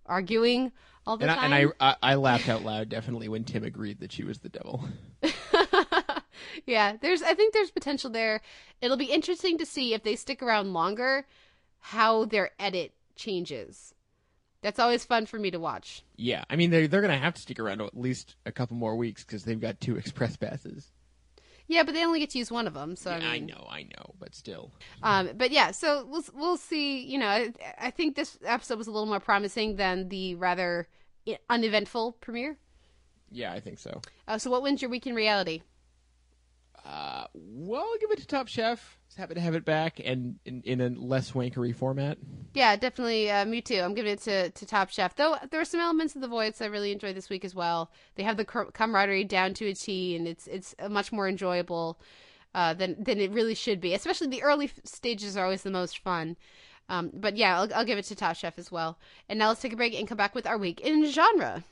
arguing 0.06 0.72
all 1.06 1.16
the 1.16 1.24
And 1.24 1.30
I, 1.32 1.34
time 1.34 1.52
and 1.52 1.72
I, 1.80 1.88
I 1.90 2.12
I 2.12 2.14
laughed 2.14 2.48
out 2.48 2.62
loud 2.62 2.88
definitely 2.88 3.28
when 3.28 3.44
Tim 3.44 3.64
agreed 3.64 4.00
that 4.00 4.12
she 4.12 4.24
was 4.24 4.38
the 4.38 4.48
devil. 4.48 4.84
yeah 6.66 6.96
there's 7.00 7.22
i 7.22 7.34
think 7.34 7.52
there's 7.52 7.70
potential 7.70 8.10
there. 8.10 8.40
It'll 8.80 8.96
be 8.96 9.06
interesting 9.06 9.58
to 9.58 9.66
see 9.66 9.94
if 9.94 10.02
they 10.02 10.16
stick 10.16 10.42
around 10.42 10.72
longer 10.72 11.26
how 11.78 12.24
their 12.24 12.50
edit 12.58 12.92
changes. 13.16 13.94
That's 14.62 14.78
always 14.78 15.04
fun 15.04 15.26
for 15.26 15.38
me 15.38 15.50
to 15.50 15.58
watch. 15.58 16.04
Yeah, 16.16 16.44
I 16.48 16.56
mean 16.56 16.70
they're 16.70 16.86
they're 16.88 17.00
gonna 17.00 17.18
have 17.18 17.34
to 17.34 17.40
stick 17.42 17.58
around 17.58 17.80
at 17.80 17.96
least 17.96 18.36
a 18.46 18.52
couple 18.52 18.76
more 18.76 18.96
weeks 18.96 19.24
because 19.24 19.44
they've 19.44 19.60
got 19.60 19.80
two 19.80 19.96
express 20.02 20.36
passes. 20.36 20.90
Yeah 21.68 21.82
but 21.82 21.94
they 21.94 22.04
only 22.04 22.20
get 22.20 22.30
to 22.30 22.38
use 22.38 22.50
one 22.50 22.66
of 22.66 22.74
them 22.74 22.96
so 22.96 23.10
Yeah, 23.10 23.28
i 23.30 23.34
I 23.34 23.38
know, 23.38 23.66
I 23.70 23.82
know, 23.82 24.14
but 24.18 24.34
still. 24.34 24.70
Um, 25.02 25.30
but 25.36 25.50
yeah, 25.50 25.70
so 25.70 26.06
we'll 26.08 26.24
we'll 26.34 26.56
see. 26.56 27.00
You 27.00 27.18
know, 27.18 27.28
I, 27.28 27.52
I 27.78 27.90
think 27.90 28.14
this 28.14 28.38
episode 28.44 28.78
was 28.78 28.86
a 28.86 28.90
little 28.90 29.06
more 29.06 29.20
promising 29.20 29.76
than 29.76 30.08
the 30.08 30.34
rather 30.36 30.88
uneventful 31.48 32.12
premiere. 32.20 32.56
Yeah, 33.30 33.52
I 33.52 33.60
think 33.60 33.78
so. 33.78 34.00
Uh, 34.28 34.38
so, 34.38 34.50
what 34.50 34.62
wins 34.62 34.82
your 34.82 34.90
week 34.90 35.06
in 35.06 35.14
reality? 35.14 35.62
Uh, 36.84 37.26
well, 37.34 37.82
I'll 37.82 37.98
give 37.98 38.10
it 38.10 38.18
to 38.18 38.26
Top 38.26 38.48
Chef. 38.48 38.98
Just 39.12 39.20
happy 39.20 39.34
to 39.34 39.42
have 39.42 39.54
it 39.54 39.66
back 39.66 40.00
and 40.02 40.36
in, 40.46 40.62
in 40.62 40.80
a 40.80 40.88
less 40.88 41.32
wankery 41.32 41.76
format. 41.76 42.16
Yeah, 42.54 42.76
definitely. 42.76 43.30
Uh, 43.30 43.44
me 43.44 43.60
too. 43.60 43.78
I'm 43.78 43.92
giving 43.92 44.12
it 44.12 44.22
to, 44.22 44.48
to 44.48 44.64
Top 44.64 44.88
Chef. 44.88 45.14
Though 45.16 45.36
there 45.50 45.60
are 45.60 45.66
some 45.66 45.80
elements 45.80 46.14
of 46.14 46.22
The 46.22 46.28
Voice 46.28 46.62
I 46.62 46.64
really 46.64 46.92
enjoyed 46.92 47.14
this 47.14 47.28
week 47.28 47.44
as 47.44 47.54
well. 47.54 47.90
They 48.14 48.22
have 48.22 48.38
the 48.38 48.46
camaraderie 48.46 49.24
down 49.24 49.52
to 49.52 49.66
a 49.66 49.74
T, 49.74 50.16
and 50.16 50.26
it's 50.26 50.46
it's 50.46 50.74
much 50.88 51.12
more 51.12 51.28
enjoyable 51.28 52.00
uh, 52.54 52.72
than 52.72 53.04
than 53.04 53.20
it 53.20 53.32
really 53.32 53.54
should 53.54 53.82
be. 53.82 53.92
Especially 53.92 54.28
the 54.28 54.42
early 54.42 54.70
stages 54.82 55.36
are 55.36 55.44
always 55.44 55.62
the 55.62 55.70
most 55.70 55.98
fun. 55.98 56.38
Um, 56.88 57.10
but 57.12 57.36
yeah, 57.36 57.60
I'll, 57.60 57.74
I'll 57.74 57.84
give 57.84 57.98
it 57.98 58.06
to 58.06 58.14
Top 58.14 58.36
Chef 58.36 58.58
as 58.58 58.72
well. 58.72 58.98
And 59.28 59.38
now 59.38 59.48
let's 59.48 59.60
take 59.60 59.74
a 59.74 59.76
break 59.76 59.92
and 59.92 60.08
come 60.08 60.16
back 60.16 60.34
with 60.34 60.46
our 60.46 60.56
week 60.56 60.80
in 60.80 61.04
genre. 61.04 61.62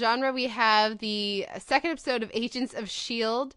Genre, 0.00 0.32
we 0.32 0.48
have 0.48 0.98
the 0.98 1.46
second 1.58 1.90
episode 1.92 2.22
of 2.22 2.30
Agents 2.34 2.74
of 2.74 2.84
S.H.I.E.L.D., 2.84 3.54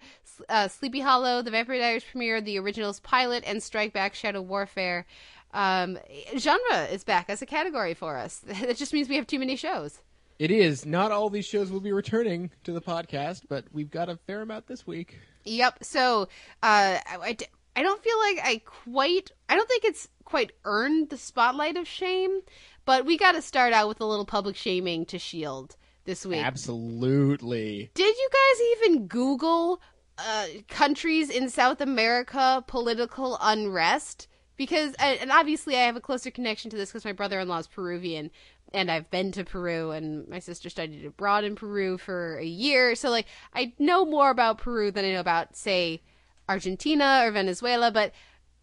uh, 0.49 0.67
Sleepy 0.67 0.99
Hollow, 0.99 1.41
The 1.41 1.51
Vampire 1.51 1.79
Diaries 1.79 2.03
premiere, 2.03 2.41
The 2.41 2.59
Originals 2.59 2.99
pilot, 2.99 3.43
and 3.47 3.63
Strike 3.63 3.93
Back 3.93 4.13
Shadow 4.13 4.41
Warfare. 4.41 5.05
Um, 5.53 5.97
genre 6.37 6.85
is 6.91 7.03
back 7.03 7.29
as 7.29 7.41
a 7.41 7.45
category 7.45 7.93
for 7.93 8.17
us. 8.17 8.41
That 8.61 8.77
just 8.77 8.93
means 8.93 9.09
we 9.09 9.15
have 9.15 9.27
too 9.27 9.39
many 9.39 9.55
shows. 9.55 10.01
It 10.39 10.51
is. 10.51 10.85
Not 10.85 11.11
all 11.11 11.29
these 11.29 11.45
shows 11.45 11.71
will 11.71 11.79
be 11.79 11.91
returning 11.91 12.51
to 12.65 12.73
the 12.73 12.81
podcast, 12.81 13.43
but 13.47 13.65
we've 13.71 13.91
got 13.91 14.09
a 14.09 14.17
fair 14.17 14.41
amount 14.41 14.67
this 14.67 14.85
week. 14.85 15.19
Yep. 15.45 15.83
So 15.83 16.23
uh, 16.63 16.99
I, 17.05 17.37
I 17.75 17.83
don't 17.83 18.03
feel 18.03 18.17
like 18.19 18.39
I 18.43 18.61
quite. 18.65 19.31
I 19.47 19.55
don't 19.55 19.69
think 19.69 19.85
it's 19.85 20.09
quite 20.25 20.51
earned 20.65 21.09
the 21.09 21.17
spotlight 21.17 21.77
of 21.77 21.87
shame, 21.87 22.41
but 22.85 23.05
we 23.05 23.17
got 23.17 23.33
to 23.33 23.41
start 23.41 23.73
out 23.73 23.87
with 23.87 24.01
a 24.01 24.05
little 24.05 24.25
public 24.25 24.55
shaming 24.55 25.05
to 25.05 25.19
Shield 25.19 25.75
this 26.05 26.25
week. 26.25 26.43
Absolutely. 26.43 27.91
Did 27.93 28.15
you 28.15 28.29
guys 28.31 28.61
even 28.77 29.07
Google 29.07 29.81
uh, 30.17 30.47
countries 30.67 31.29
in 31.29 31.49
South 31.49 31.81
America 31.81 32.63
political 32.67 33.37
unrest? 33.41 34.27
Because, 34.55 34.93
and 34.99 35.19
and 35.19 35.31
obviously, 35.31 35.75
I 35.75 35.81
have 35.81 35.95
a 35.95 36.01
closer 36.01 36.29
connection 36.29 36.69
to 36.71 36.77
this 36.77 36.89
because 36.89 37.05
my 37.05 37.11
brother 37.11 37.39
in 37.39 37.47
law 37.47 37.57
is 37.57 37.67
Peruvian, 37.67 38.29
and 38.71 38.91
I've 38.91 39.09
been 39.09 39.31
to 39.31 39.43
Peru, 39.43 39.91
and 39.91 40.27
my 40.27 40.39
sister 40.39 40.69
studied 40.69 41.05
abroad 41.05 41.43
in 41.43 41.55
Peru 41.55 41.97
for 41.97 42.37
a 42.37 42.45
year. 42.45 42.95
So, 42.95 43.09
like, 43.09 43.25
I 43.53 43.73
know 43.79 44.05
more 44.05 44.29
about 44.29 44.59
Peru 44.59 44.91
than 44.91 45.05
I 45.05 45.13
know 45.13 45.19
about, 45.19 45.55
say, 45.55 46.01
Argentina 46.47 47.23
or 47.25 47.31
Venezuela. 47.31 47.91
But 47.91 48.13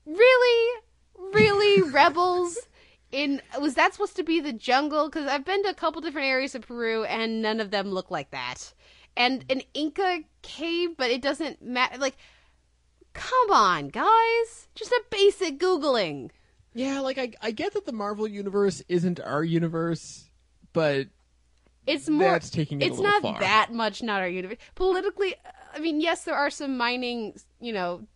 really, 0.07 0.81
really, 1.33 1.83
rebels 1.91 2.57
in 3.13 3.43
was 3.61 3.75
that 3.75 3.93
supposed 3.93 4.17
to 4.17 4.23
be 4.23 4.41
the 4.41 4.53
jungle? 4.53 5.09
Because 5.09 5.29
I've 5.29 5.45
been 5.45 5.63
to 5.65 5.71
a 5.71 5.75
couple 5.75 6.01
different 6.01 6.29
areas 6.29 6.55
of 6.55 6.67
Peru, 6.67 7.05
and 7.05 7.43
none 7.43 7.61
of 7.61 7.71
them 7.71 7.91
look 7.91 8.11
like 8.11 8.31
that. 8.31 8.73
And 9.17 9.45
an 9.51 9.63
Inca 9.75 10.21
cave, 10.43 10.91
but 10.97 11.11
it 11.11 11.21
doesn't 11.21 11.61
matter. 11.63 11.99
Like, 11.99 12.17
come 13.13 13.51
on, 13.51 13.89
guys, 13.89 14.69
just 14.75 14.93
a 14.93 15.03
basic 15.11 15.59
googling. 15.59 16.31
Yeah, 16.75 17.01
like 17.01 17.19
I, 17.19 17.33
I 17.43 17.51
get 17.51 17.75
that 17.75 17.85
the 17.87 17.93
Marvel 17.93 18.29
universe 18.29 18.83
isn't 18.89 19.19
our 19.21 19.43
universe, 19.43 20.31
but 20.73 21.09
It's 21.87 22.09
more. 22.09 22.31
That's 22.31 22.51
taking 22.51 22.81
it 22.81 22.87
it's 22.87 23.01
not 23.01 23.23
far. 23.23 23.41
that 23.41 23.73
much. 23.75 24.03
Not 24.03 24.21
our 24.21 24.29
universe. 24.29 24.59
Politically, 24.77 25.35
I 25.75 25.81
mean, 25.81 26.01
yes, 26.01 26.23
there 26.25 26.37
are 26.37 26.51
some 26.51 26.77
mining, 26.77 27.35
you 27.61 27.73
know, 27.73 28.07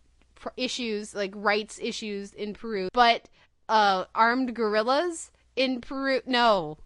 issues 0.55 1.13
like 1.13 1.31
rights 1.35 1.79
issues 1.81 2.31
in 2.33 2.53
Peru, 2.53 2.87
but 2.93 3.27
uh, 3.69 4.05
armed 4.13 4.53
guerrillas 4.55 5.31
in 5.55 5.81
Peru. 5.81 6.21
No, 6.25 6.77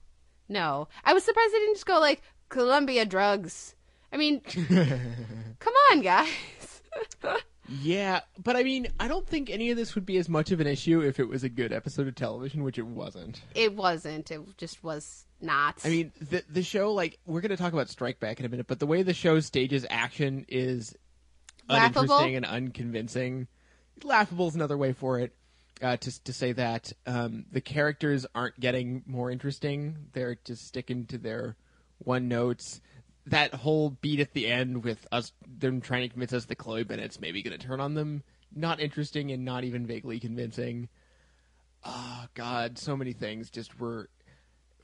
no. 0.48 0.88
I 1.04 1.14
was 1.14 1.24
surprised 1.24 1.54
they 1.54 1.60
didn't 1.60 1.76
just 1.76 1.86
go 1.86 2.00
like 2.00 2.22
Colombia 2.50 3.06
drugs. 3.06 3.76
I 4.12 4.18
mean, 4.18 4.40
come 5.60 5.74
on, 5.92 6.02
guys. 6.02 6.30
Yeah, 7.82 8.22
but 8.44 8.56
I 8.56 8.64
mean, 8.64 8.88
I 9.00 9.08
don't 9.08 9.28
think 9.28 9.52
any 9.52 9.70
of 9.70 9.78
this 9.78 9.94
would 9.94 10.06
be 10.06 10.18
as 10.18 10.28
much 10.28 10.50
of 10.50 10.60
an 10.60 10.66
issue 10.66 11.02
if 11.02 11.20
it 11.20 11.30
was 11.30 11.44
a 11.44 11.50
good 11.50 11.72
episode 11.72 12.08
of 12.08 12.16
television, 12.16 12.64
which 12.64 12.80
it 12.80 12.86
wasn't. 12.88 13.42
it 13.54 13.76
wasn't. 13.76 14.32
It 14.32 14.42
just 14.58 14.84
was 14.84 15.28
not. 15.40 15.80
I 15.86 15.90
mean, 15.90 16.12
the 16.20 16.44
the 16.50 16.64
show 16.64 16.92
like 16.94 17.20
we're 17.28 17.42
going 17.42 17.52
to 17.52 17.58
talk 17.58 17.74
about 17.74 17.88
Strike 17.88 18.20
Back 18.20 18.40
in 18.40 18.48
a 18.48 18.50
minute, 18.50 18.66
but 18.66 18.80
the 18.80 18.88
way 18.88 19.04
the 19.04 19.14
show 19.14 19.40
stages 19.40 19.86
action 19.92 20.48
is 20.50 20.96
Laughable? 21.70 22.00
uninteresting 22.06 22.36
and 22.38 22.46
unconvincing. 22.48 23.48
Laughable 24.04 24.48
is 24.48 24.56
another 24.56 24.78
way 24.78 24.92
for 24.92 25.20
it. 25.20 25.36
Uh, 25.82 25.96
to 25.98 26.24
to 26.24 26.34
say 26.34 26.52
that 26.52 26.92
um, 27.08 27.46
the 27.52 27.62
characters 27.62 28.26
aren't 28.36 28.60
getting 28.60 29.04
more 29.06 29.32
interesting; 29.32 29.96
they're 30.14 30.38
just 30.44 30.68
sticking 30.68 31.06
to 31.06 31.18
their 31.18 31.56
one 32.00 32.28
notes. 32.28 32.82
That 33.26 33.54
whole 33.54 33.92
beat 33.92 34.20
at 34.20 34.34
the 34.34 34.48
end 34.48 34.84
with 34.84 35.08
us 35.12 35.32
them 35.48 35.82
trying 35.82 36.02
to 36.02 36.10
convince 36.10 36.34
us 36.34 36.46
that 36.46 36.56
Chloe 36.58 36.84
Bennet's 36.84 37.20
maybe 37.20 37.42
going 37.42 37.58
to 37.58 37.66
turn 37.66 37.80
on 37.80 37.94
them, 37.94 38.24
not 38.54 38.80
interesting 38.80 39.32
and 39.32 39.46
not 39.46 39.64
even 39.64 39.86
vaguely 39.86 40.20
convincing. 40.20 40.90
Oh 41.84 42.26
God, 42.34 42.78
so 42.78 42.98
many 42.98 43.14
things 43.14 43.50
just 43.50 43.80
were 43.80 44.10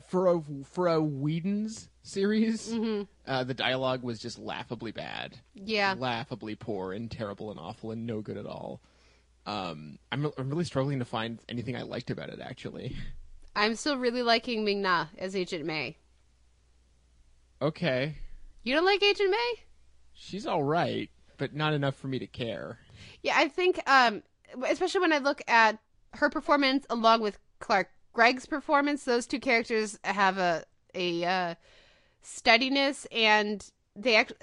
for 0.07 0.27
a 0.27 0.41
for 0.63 0.87
a 0.87 1.01
Whedon's 1.01 1.89
series. 2.03 2.71
Uh, 3.27 3.43
the 3.43 3.53
dialogue 3.53 4.03
was 4.03 4.19
just 4.19 4.37
laughably 4.37 4.91
bad, 4.91 5.39
yeah. 5.53 5.95
laughably 5.97 6.55
poor 6.55 6.93
and 6.93 7.09
terrible 7.09 7.51
and 7.51 7.59
awful 7.59 7.91
and 7.91 8.05
no 8.05 8.21
good 8.21 8.37
at 8.37 8.45
all. 8.45 8.81
Um, 9.45 9.99
I'm 10.11 10.31
I'm 10.37 10.49
really 10.49 10.65
struggling 10.65 10.99
to 10.99 11.05
find 11.05 11.39
anything 11.47 11.75
I 11.75 11.83
liked 11.83 12.09
about 12.09 12.29
it. 12.29 12.39
Actually, 12.41 12.95
I'm 13.55 13.75
still 13.75 13.97
really 13.97 14.23
liking 14.23 14.65
Ming 14.65 14.81
Na 14.81 15.07
as 15.17 15.35
Agent 15.35 15.65
May. 15.65 15.97
okay, 17.61 18.15
You 18.63 18.73
don't 18.75 18.85
like 18.85 19.03
Agent 19.03 19.31
May? 19.31 19.53
she's 20.13 20.45
all 20.47 20.63
right, 20.63 21.09
but 21.37 21.53
not 21.53 21.73
enough 21.73 21.95
for 21.95 22.07
me 22.07 22.19
to 22.19 22.27
care. 22.27 22.79
Yeah, 23.21 23.33
I 23.37 23.47
think, 23.49 23.79
um, 23.89 24.23
especially 24.67 25.01
when 25.01 25.13
I 25.13 25.17
look 25.19 25.41
at 25.47 25.77
her 26.13 26.29
performance 26.29 26.85
along 26.89 27.21
with 27.21 27.37
Clark 27.59 27.89
Gregg's 28.13 28.45
performance, 28.45 29.03
those 29.03 29.27
two 29.27 29.39
characters 29.39 29.99
have 30.03 30.37
a 30.37 30.63
a 30.93 31.25
uh, 31.25 31.55
steadiness 32.21 33.05
and 33.11 33.69
they 33.95 34.15
act 34.15 34.33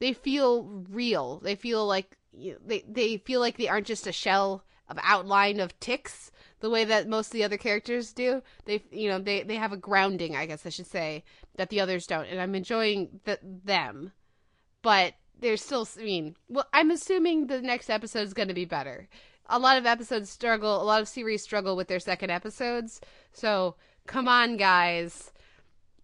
they 0.00 0.12
feel 0.12 0.64
real. 0.90 1.38
They 1.38 1.54
feel 1.54 1.86
like 1.86 2.16
they 2.64 2.84
they 2.88 3.16
feel 3.18 3.40
like 3.40 3.56
they 3.56 3.68
aren't 3.68 3.86
just 3.86 4.06
a 4.06 4.12
shell 4.12 4.64
of 4.88 4.98
outline 5.02 5.60
of 5.60 5.78
ticks 5.80 6.30
the 6.60 6.70
way 6.70 6.84
that 6.84 7.08
most 7.08 7.28
of 7.28 7.32
the 7.32 7.44
other 7.44 7.56
characters 7.56 8.12
do. 8.12 8.42
They 8.64 8.82
you 8.90 9.08
know 9.08 9.18
they 9.18 9.42
they 9.42 9.56
have 9.56 9.72
a 9.72 9.76
grounding, 9.76 10.36
I 10.36 10.46
guess 10.46 10.66
I 10.66 10.70
should 10.70 10.86
say, 10.86 11.24
that 11.56 11.70
the 11.70 11.80
others 11.80 12.06
don't, 12.06 12.26
and 12.26 12.40
I'm 12.40 12.54
enjoying 12.54 13.20
the, 13.24 13.38
them 13.42 14.12
but 14.84 15.14
there's 15.40 15.62
still 15.62 15.88
I 15.98 16.04
mean, 16.04 16.36
well, 16.48 16.68
I'm 16.72 16.92
assuming 16.92 17.46
the 17.46 17.60
next 17.60 17.90
episode 17.90 18.20
is 18.20 18.34
going 18.34 18.48
to 18.48 18.54
be 18.54 18.66
better. 18.66 19.08
A 19.46 19.58
lot 19.58 19.78
of 19.78 19.86
episodes 19.86 20.30
struggle, 20.30 20.80
a 20.80 20.84
lot 20.84 21.00
of 21.00 21.08
series 21.08 21.42
struggle 21.42 21.74
with 21.74 21.88
their 21.88 21.98
second 21.98 22.30
episodes. 22.30 23.00
So, 23.32 23.74
come 24.06 24.28
on 24.28 24.56
guys. 24.56 25.32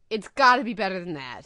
It's 0.09 0.29
got 0.29 0.57
to 0.57 0.65
be 0.65 0.75
better 0.75 0.99
than 0.99 1.13
that. 1.15 1.43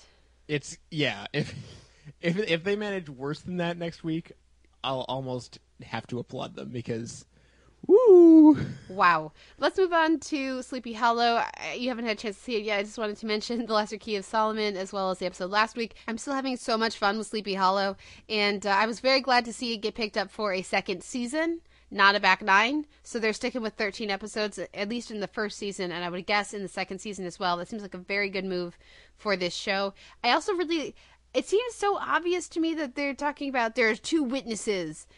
It's 0.48 0.78
yeah. 0.90 1.26
If 1.32 1.54
if 2.22 2.38
if 2.38 2.64
they 2.64 2.76
manage 2.76 3.10
worse 3.10 3.40
than 3.40 3.58
that 3.58 3.76
next 3.76 4.02
week, 4.04 4.32
I'll 4.84 5.06
almost 5.08 5.58
have 5.82 6.06
to 6.08 6.18
applaud 6.18 6.54
them 6.54 6.68
because, 6.68 7.24
woo. 7.86 8.56
Wow. 8.88 9.32
Let's 9.58 9.78
move 9.78 9.92
on 9.92 10.20
to 10.20 10.62
Sleepy 10.62 10.92
Hollow. 10.92 11.42
You 11.74 11.88
haven't 11.88 12.04
had 12.04 12.18
a 12.18 12.20
chance 12.20 12.36
to 12.36 12.42
see 12.42 12.56
it 12.56 12.64
yet. 12.64 12.78
I 12.78 12.82
just 12.82 12.98
wanted 12.98 13.16
to 13.16 13.26
mention 13.26 13.64
The 13.66 13.72
Lesser 13.72 13.96
Key 13.96 14.16
of 14.16 14.24
Solomon 14.24 14.76
as 14.76 14.92
well 14.92 15.10
as 15.10 15.18
the 15.18 15.26
episode 15.26 15.50
last 15.50 15.76
week. 15.76 15.94
I'm 16.06 16.18
still 16.18 16.34
having 16.34 16.56
so 16.56 16.76
much 16.76 16.98
fun 16.98 17.16
with 17.16 17.26
Sleepy 17.26 17.54
Hollow, 17.54 17.96
and 18.28 18.64
uh, 18.66 18.70
I 18.70 18.86
was 18.86 19.00
very 19.00 19.20
glad 19.20 19.46
to 19.46 19.52
see 19.52 19.72
it 19.72 19.78
get 19.78 19.94
picked 19.94 20.18
up 20.18 20.30
for 20.30 20.52
a 20.52 20.62
second 20.62 21.02
season, 21.02 21.60
not 21.90 22.14
a 22.14 22.20
back 22.20 22.42
nine. 22.42 22.86
So 23.02 23.18
they're 23.18 23.32
sticking 23.32 23.62
with 23.62 23.74
13 23.74 24.10
episodes, 24.10 24.58
at 24.58 24.88
least 24.88 25.10
in 25.10 25.20
the 25.20 25.26
first 25.26 25.56
season, 25.58 25.90
and 25.92 26.04
I 26.04 26.10
would 26.10 26.26
guess 26.26 26.52
in 26.52 26.62
the 26.62 26.68
second 26.68 26.98
season 26.98 27.24
as 27.24 27.38
well. 27.38 27.56
That 27.56 27.68
seems 27.68 27.82
like 27.82 27.94
a 27.94 27.98
very 27.98 28.28
good 28.28 28.44
move 28.44 28.76
for 29.16 29.34
this 29.34 29.54
show. 29.54 29.94
I 30.22 30.32
also 30.32 30.52
really. 30.52 30.94
It 31.34 31.46
seems 31.46 31.74
so 31.74 31.98
obvious 31.98 32.48
to 32.50 32.60
me 32.60 32.74
that 32.74 32.94
they're 32.94 33.12
talking 33.12 33.48
about 33.48 33.74
there 33.74 33.90
are 33.90 33.96
two 33.96 34.22
witnesses, 34.22 35.08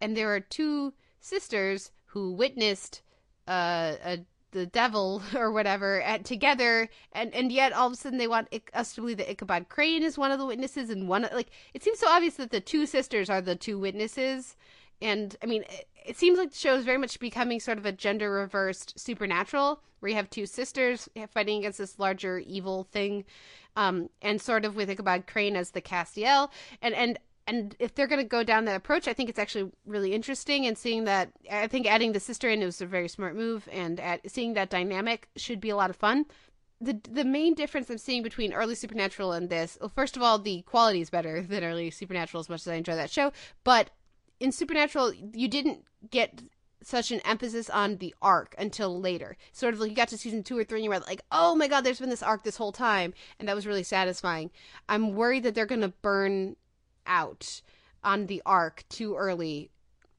and 0.00 0.16
there 0.16 0.34
are 0.34 0.40
two 0.40 0.92
sisters 1.20 1.92
who 2.06 2.32
witnessed 2.32 3.02
uh, 3.46 3.94
a, 4.04 4.18
the 4.50 4.66
devil 4.66 5.22
or 5.34 5.52
whatever 5.52 6.02
at, 6.02 6.24
together, 6.24 6.88
and 7.12 7.32
and 7.34 7.52
yet 7.52 7.72
all 7.72 7.86
of 7.86 7.92
a 7.92 7.96
sudden 7.96 8.18
they 8.18 8.26
want 8.26 8.48
us 8.74 8.94
to 8.94 9.00
believe 9.00 9.18
that 9.18 9.30
Ichabod 9.30 9.68
Crane 9.68 10.02
is 10.02 10.18
one 10.18 10.32
of 10.32 10.40
the 10.40 10.46
witnesses, 10.46 10.90
and 10.90 11.08
one 11.08 11.28
like 11.32 11.50
it 11.72 11.84
seems 11.84 12.00
so 12.00 12.08
obvious 12.08 12.34
that 12.34 12.50
the 12.50 12.60
two 12.60 12.84
sisters 12.84 13.30
are 13.30 13.40
the 13.40 13.54
two 13.54 13.78
witnesses, 13.78 14.56
and 15.00 15.36
I 15.40 15.46
mean 15.46 15.62
it, 15.62 15.88
it 16.06 16.16
seems 16.16 16.38
like 16.38 16.50
the 16.50 16.56
show 16.56 16.74
is 16.74 16.84
very 16.84 16.98
much 16.98 17.18
becoming 17.20 17.60
sort 17.60 17.78
of 17.78 17.86
a 17.86 17.92
gender 17.92 18.30
reversed 18.30 18.98
supernatural, 18.98 19.82
where 20.00 20.10
you 20.10 20.16
have 20.16 20.30
two 20.30 20.46
sisters 20.46 21.08
fighting 21.32 21.58
against 21.58 21.78
this 21.78 21.98
larger 21.98 22.38
evil 22.38 22.84
thing, 22.84 23.24
um, 23.76 24.08
and 24.22 24.40
sort 24.40 24.64
of 24.64 24.76
with 24.76 24.90
Ichabod 24.90 25.26
Crane 25.26 25.56
as 25.56 25.70
the 25.70 25.82
Castiel, 25.82 26.50
and 26.80 26.94
and 26.94 27.18
and 27.46 27.74
if 27.78 27.94
they're 27.94 28.06
going 28.06 28.20
to 28.20 28.28
go 28.28 28.44
down 28.44 28.64
that 28.66 28.76
approach, 28.76 29.08
I 29.08 29.12
think 29.12 29.28
it's 29.28 29.38
actually 29.38 29.72
really 29.84 30.14
interesting. 30.14 30.66
And 30.66 30.78
seeing 30.78 31.04
that, 31.04 31.32
I 31.50 31.66
think 31.66 31.86
adding 31.86 32.12
the 32.12 32.20
sister 32.20 32.48
in 32.48 32.60
was 32.60 32.80
a 32.80 32.86
very 32.86 33.08
smart 33.08 33.34
move, 33.34 33.68
and 33.72 33.98
at, 33.98 34.30
seeing 34.30 34.54
that 34.54 34.70
dynamic 34.70 35.28
should 35.36 35.60
be 35.60 35.70
a 35.70 35.76
lot 35.76 35.90
of 35.90 35.96
fun. 35.96 36.26
The 36.80 36.98
the 37.10 37.24
main 37.24 37.54
difference 37.54 37.90
I'm 37.90 37.98
seeing 37.98 38.22
between 38.22 38.52
early 38.52 38.74
Supernatural 38.74 39.32
and 39.32 39.50
this, 39.50 39.76
well, 39.80 39.92
first 39.94 40.16
of 40.16 40.22
all, 40.22 40.38
the 40.38 40.62
quality 40.62 41.00
is 41.00 41.10
better 41.10 41.42
than 41.42 41.64
early 41.64 41.90
Supernatural, 41.90 42.40
as 42.40 42.48
much 42.48 42.62
as 42.62 42.68
I 42.68 42.76
enjoy 42.76 42.96
that 42.96 43.10
show. 43.10 43.32
But 43.64 43.90
in 44.40 44.52
Supernatural, 44.52 45.12
you 45.14 45.48
didn't 45.48 45.84
get 46.10 46.42
such 46.82 47.10
an 47.10 47.20
emphasis 47.20 47.68
on 47.68 47.98
the 47.98 48.14
arc 48.22 48.54
until 48.58 48.98
later. 49.00 49.36
Sort 49.52 49.74
of 49.74 49.80
like 49.80 49.90
you 49.90 49.96
got 49.96 50.08
to 50.08 50.18
season 50.18 50.42
two 50.42 50.56
or 50.56 50.64
three 50.64 50.78
and 50.78 50.84
you 50.84 50.90
were 50.90 50.98
like, 51.00 51.22
oh 51.30 51.54
my 51.54 51.68
god, 51.68 51.82
there's 51.82 52.00
been 52.00 52.08
this 52.08 52.22
arc 52.22 52.42
this 52.42 52.56
whole 52.56 52.72
time. 52.72 53.12
And 53.38 53.48
that 53.48 53.54
was 53.54 53.66
really 53.66 53.82
satisfying. 53.82 54.50
I'm 54.88 55.14
worried 55.14 55.42
that 55.42 55.54
they're 55.54 55.66
going 55.66 55.82
to 55.82 55.88
burn 55.88 56.56
out 57.06 57.60
on 58.02 58.26
the 58.26 58.42
arc 58.46 58.84
too 58.88 59.14
early 59.14 59.70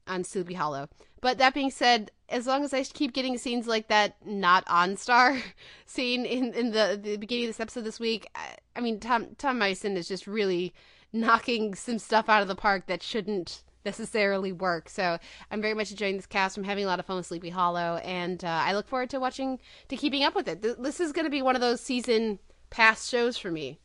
on 0.06 0.24
Sleepy 0.24 0.54
Hollow. 0.54 0.88
But 1.20 1.38
that 1.38 1.54
being 1.54 1.70
said, 1.70 2.10
as 2.28 2.46
long 2.46 2.64
as 2.64 2.72
I 2.74 2.82
keep 2.82 3.12
getting 3.12 3.38
scenes 3.38 3.66
like 3.66 3.88
that 3.88 4.16
not 4.24 4.66
OnStar 4.66 5.40
scene 5.86 6.24
in, 6.24 6.52
in 6.52 6.70
the, 6.72 6.98
the 7.00 7.16
beginning 7.16 7.44
of 7.44 7.48
this 7.50 7.60
episode 7.60 7.84
this 7.84 8.00
week, 8.00 8.26
I, 8.34 8.56
I 8.76 8.80
mean, 8.80 9.00
Tom 9.00 9.28
Tom 9.38 9.58
Mison 9.58 9.96
is 9.96 10.08
just 10.08 10.26
really 10.26 10.72
knocking 11.12 11.74
some 11.74 11.98
stuff 11.98 12.28
out 12.28 12.42
of 12.42 12.48
the 12.48 12.54
park 12.54 12.86
that 12.86 13.02
shouldn't 13.02 13.62
necessarily 13.84 14.52
work. 14.52 14.88
So 14.88 15.18
I'm 15.50 15.60
very 15.60 15.74
much 15.74 15.90
enjoying 15.90 16.16
this 16.16 16.26
cast. 16.26 16.56
I'm 16.56 16.64
having 16.64 16.84
a 16.84 16.88
lot 16.88 16.98
of 17.00 17.06
fun 17.06 17.16
with 17.16 17.26
Sleepy 17.26 17.50
Hollow, 17.50 17.96
and 18.04 18.44
uh, 18.44 18.48
I 18.48 18.74
look 18.74 18.88
forward 18.88 19.10
to 19.10 19.20
watching, 19.20 19.58
to 19.88 19.96
keeping 19.96 20.24
up 20.24 20.34
with 20.34 20.48
it. 20.48 20.62
This 20.62 21.00
is 21.00 21.12
going 21.12 21.26
to 21.26 21.30
be 21.30 21.42
one 21.42 21.54
of 21.54 21.60
those 21.60 21.80
season 21.80 22.38
pass 22.70 23.08
shows 23.08 23.36
for 23.36 23.50
me. 23.50 23.78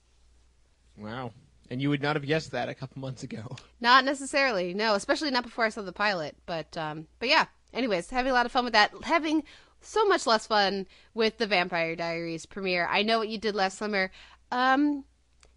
Wow. 0.98 1.32
And 1.70 1.82
you 1.82 1.90
would 1.90 2.02
not 2.02 2.16
have 2.16 2.26
guessed 2.26 2.52
that 2.52 2.70
a 2.70 2.74
couple 2.74 3.02
months 3.02 3.24
ago. 3.24 3.56
Not 3.82 4.06
necessarily, 4.06 4.74
no, 4.74 4.96
especially 4.96 5.32
not 5.32 5.44
before 5.44 5.66
I 5.66 5.70
saw 5.70 5.82
the 5.82 5.92
pilot. 5.92 6.36
But 6.46 6.76
um, 6.78 7.08
but 7.20 7.28
yeah. 7.28 7.46
Anyways, 7.74 8.10
having 8.10 8.32
a 8.32 8.34
lot 8.34 8.46
of 8.46 8.52
fun 8.54 8.64
with 8.64 8.74
that. 8.74 8.94
Having 9.04 9.44
so 9.82 10.06
much 10.06 10.26
less 10.26 10.48
fun 10.48 10.88
with 11.14 11.38
the 11.38 11.46
Vampire 11.46 11.96
Diaries 11.96 12.46
premiere. 12.46 12.88
I 12.90 13.04
know 13.04 13.20
what 13.20 13.28
you 13.28 13.38
did 13.38 13.54
last 13.54 13.78
summer. 13.78 14.12
Um, 14.52 15.04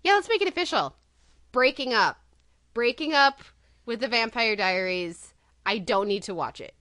yeah, 0.03 0.15
let's 0.15 0.29
make 0.29 0.43
it 0.43 0.49
official. 0.49 0.97
Breaking 1.53 1.95
up, 1.95 2.19
breaking 2.75 3.15
up 3.15 3.41
with 3.91 3.99
the 3.99 4.07
Vampire 4.07 4.55
Diaries. 4.55 5.35
I 5.67 5.79
don't 5.79 6.07
need 6.07 6.23
to 6.23 6.35
watch 6.35 6.61
it. 6.61 6.75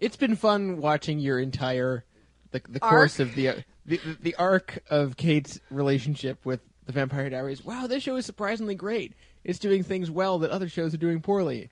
It's 0.00 0.16
been 0.16 0.36
fun 0.36 0.78
watching 0.78 1.18
your 1.18 1.38
entire 1.38 2.06
the 2.50 2.62
the 2.66 2.82
Arc? 2.82 2.90
course 2.90 3.20
of 3.20 3.34
the, 3.34 3.50
uh, 3.50 3.54
the 3.84 3.98
the 3.98 4.16
the 4.22 4.34
arc 4.36 4.82
of 4.88 5.18
Kate's 5.18 5.60
relationship 5.70 6.46
with 6.46 6.60
the 6.86 6.92
Vampire 6.92 7.28
Diaries. 7.28 7.62
Wow, 7.62 7.86
this 7.86 8.02
show 8.02 8.16
is 8.16 8.24
surprisingly 8.24 8.74
great. 8.74 9.12
It's 9.44 9.58
doing 9.58 9.82
things 9.82 10.10
well 10.10 10.38
that 10.38 10.50
other 10.50 10.68
shows 10.70 10.94
are 10.94 10.98
doing 10.98 11.20
poorly. 11.20 11.68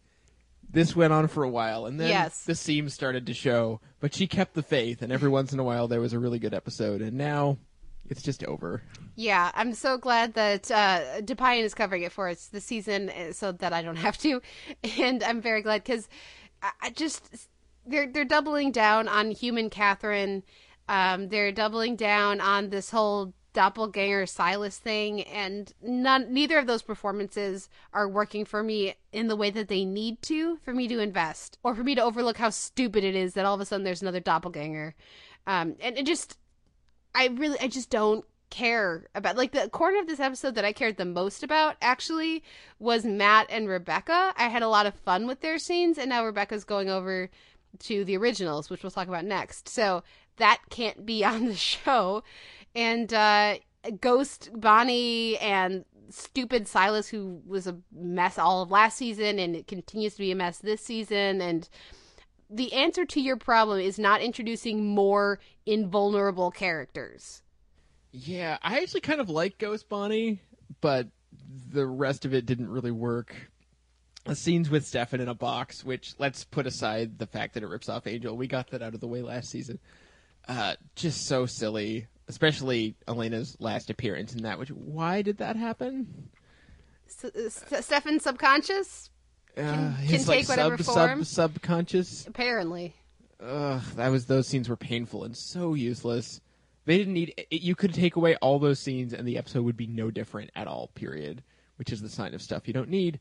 This 0.69 0.95
went 0.95 1.15
on 1.15 1.29
for 1.29 1.45
a 1.45 1.49
while, 1.49 1.87
and 1.87 1.99
then 1.99 2.11
Yes. 2.11 2.45
the 2.45 2.55
seams 2.55 2.93
started 2.93 3.25
to 3.27 3.35
show. 3.35 3.81
But 4.01 4.15
she 4.15 4.27
kept 4.27 4.53
the 4.53 4.63
faith, 4.63 5.01
and 5.01 5.11
every 5.11 5.31
once 5.31 5.55
in 5.55 5.61
a 5.61 5.65
while 5.65 5.89
there 5.89 6.01
was 6.01 6.13
a 6.13 6.19
really 6.19 6.39
good 6.39 6.53
episode. 6.55 7.01
And 7.01 7.17
now 7.17 7.57
it's 8.09 8.23
just 8.23 8.45
over. 8.45 8.83
Yeah, 9.15 9.51
I'm 9.55 9.75
so 9.75 9.99
glad 9.99 10.35
that 10.35 10.71
uh, 10.71 11.21
Depian 11.21 11.63
is 11.63 11.75
covering 11.75 12.03
it 12.03 12.13
for 12.13 12.29
us 12.29 12.47
this 12.47 12.65
season, 12.65 13.11
uh, 13.11 13.33
so 13.33 13.53
that 13.53 13.73
I 13.73 13.83
don't 13.83 13.97
have 14.09 14.19
to, 14.19 14.41
and 14.99 15.23
I'm 15.23 15.41
very 15.41 15.63
glad 15.63 15.85
because 15.85 16.09
I, 16.63 16.71
I 16.83 16.91
just 16.91 17.49
they're 17.87 18.11
they're 18.11 18.25
doubling 18.25 18.73
down 18.73 19.09
on 19.09 19.31
human 19.31 19.71
Katherine, 19.71 20.43
um, 20.89 21.29
they're 21.29 21.53
doubling 21.53 21.97
down 21.97 22.41
on 22.41 22.71
this 22.71 22.91
whole 22.91 23.33
doppelganger 23.53 24.27
Silas 24.27 24.79
thing, 24.79 25.23
and 25.23 25.73
none 25.83 26.33
neither 26.33 26.59
of 26.59 26.67
those 26.67 26.83
performances 26.83 27.69
are 27.93 28.09
working 28.09 28.45
for 28.45 28.63
me 28.63 28.95
in 29.13 29.29
the 29.29 29.37
way 29.37 29.51
that 29.51 29.69
they 29.69 29.85
need 29.85 30.21
to 30.23 30.57
for 30.65 30.73
me 30.73 30.89
to 30.89 30.99
invest 31.01 31.59
or 31.63 31.75
for 31.75 31.85
me 31.85 31.95
to 31.95 32.03
overlook 32.03 32.39
how 32.39 32.51
stupid 32.51 33.05
it 33.05 33.15
is 33.15 33.35
that 33.35 33.45
all 33.45 33.55
of 33.55 33.61
a 33.61 33.65
sudden 33.65 33.85
there's 33.85 34.03
another 34.03 34.21
doppelganger, 34.21 34.95
um, 35.47 35.77
and 35.81 35.99
it 35.99 36.07
just 36.07 36.39
I 37.15 37.29
really, 37.29 37.59
I 37.61 37.69
just 37.69 37.91
don't 37.91 38.25
care 38.53 39.07
about 39.15 39.37
like 39.37 39.53
the 39.53 39.69
corner 39.71 39.99
of 39.99 40.07
this 40.07 40.21
episode 40.21 40.55
that 40.57 40.65
I 40.65 40.75
cared 40.75 40.99
the 40.99 41.07
most 41.07 41.43
about 41.43 41.77
actually 41.81 42.43
was 42.79 43.05
Matt 43.05 43.47
and 43.49 43.67
Rebekah. 43.67 44.35
I 44.37 44.49
had 44.49 44.63
a 44.63 44.69
lot 44.69 44.85
of 44.85 44.95
fun 44.95 45.27
with 45.27 45.41
their 45.41 45.59
scenes, 45.59 45.97
and 45.97 46.11
now 46.11 46.25
Rebekah's 46.25 46.65
going 46.65 46.91
over 46.91 47.31
to 47.81 48.05
the 48.05 48.17
originals, 48.17 48.69
which 48.69 48.83
we'll 48.83 48.91
talk 48.91 49.09
about 49.09 49.25
next. 49.25 49.69
So 49.69 50.03
that 50.37 50.61
can't 50.69 51.07
be 51.07 51.25
on 51.25 51.47
the 51.47 51.57
show. 51.57 52.23
And 52.75 53.13
uh, 53.13 53.57
Ghost 54.01 54.51
Bonnie 54.55 55.39
and 55.39 55.85
stupid 56.11 56.69
Silas, 56.69 57.09
who 57.09 57.41
was 57.47 57.67
a 57.67 57.79
mess 57.91 58.39
all 58.39 58.63
of 58.63 58.71
last 58.71 58.99
season, 58.99 59.39
and 59.39 59.57
it 59.57 59.67
continues 59.67 60.15
to 60.15 60.21
be 60.21 60.31
a 60.31 60.37
mess 60.37 60.59
this 60.59 60.83
season, 60.83 61.41
and 61.41 61.69
the 62.53 62.73
answer 62.73 63.05
to 63.07 63.21
your 63.21 63.37
problem 63.37 63.81
is 63.81 63.99
not 63.99 64.21
introducing 64.21 64.85
more 64.95 65.39
invulnerable 65.67 66.51
characters. 66.51 67.43
Yeah, 68.13 68.59
I 68.63 68.81
actually 68.81 69.01
kind 69.01 69.21
of 69.21 69.31
like 69.31 69.59
Ghost 69.59 69.89
Bonnie, 69.89 70.41
but 70.81 71.09
the 71.73 71.87
rest 71.87 72.25
of 72.25 72.35
it 72.35 72.45
didn't 72.47 72.69
really 72.69 72.91
work. 72.91 73.35
The 74.25 74.37
scenes 74.37 74.71
with 74.71 74.87
Stefan 74.87 75.21
in 75.21 75.29
a 75.29 75.35
box, 75.35 75.83
which 75.85 76.15
let's 76.19 76.45
put 76.45 76.67
aside 76.67 77.19
the 77.19 77.27
fact 77.27 77.55
that 77.55 77.63
it 77.63 77.69
rips 77.69 77.89
off 77.89 78.07
Angel. 78.07 78.37
We 78.37 78.47
got 78.47 78.71
that 78.71 78.83
out 78.83 78.95
of 78.95 79.01
the 79.01 79.09
way 79.09 79.23
last 79.23 79.49
season. 79.51 79.79
Uh, 80.47 80.75
just 80.95 81.27
so 81.27 81.47
silly, 81.47 82.07
especially 82.29 82.95
Elena's 83.09 83.57
last 83.61 83.91
appearance 83.91 84.35
in 84.35 84.43
that. 84.43 84.59
Which 84.59 84.69
why 84.71 85.23
did 85.23 85.39
that 85.39 85.57
happen? 85.57 86.29
S- 87.09 87.65
S- 87.73 87.85
Stefan 87.87 88.21
subconscious, 88.21 89.09
Uh, 89.09 89.12
can 89.57 89.67
uh, 89.67 89.97
his, 89.97 90.29
like, 90.29 90.41
take 90.41 90.49
whatever 90.49 90.83
sub, 90.83 90.95
form. 90.95 91.25
Sub, 91.25 91.53
subconscious. 91.53 92.27
apparently. 92.27 92.95
Ugh, 93.41 93.83
that 93.97 94.09
was 94.09 94.27
those 94.27 94.47
scenes 94.47 94.69
were 94.69 94.77
painful 94.77 95.25
and 95.25 95.37
so 95.37 95.75
useless. 95.75 96.41
They 96.85 96.99
didn't 96.99 97.15
need. 97.15 97.35
It, 97.51 97.63
you 97.63 97.75
could 97.75 97.95
take 97.95 98.17
away 98.17 98.37
all 98.37 98.59
those 98.59 98.79
scenes 98.79 99.13
and 99.13 99.27
the 99.27 99.39
episode 99.39 99.65
would 99.65 99.77
be 99.77 99.87
no 99.87 100.11
different 100.11 100.51
at 100.55 100.67
all. 100.67 100.89
Period. 100.95 101.43
Which 101.77 101.93
is 101.93 102.01
the 102.01 102.09
sign 102.09 102.35
of 102.35 102.43
stuff 102.43 102.69
you 102.69 102.75
don't 102.75 102.91
need. 102.91 103.19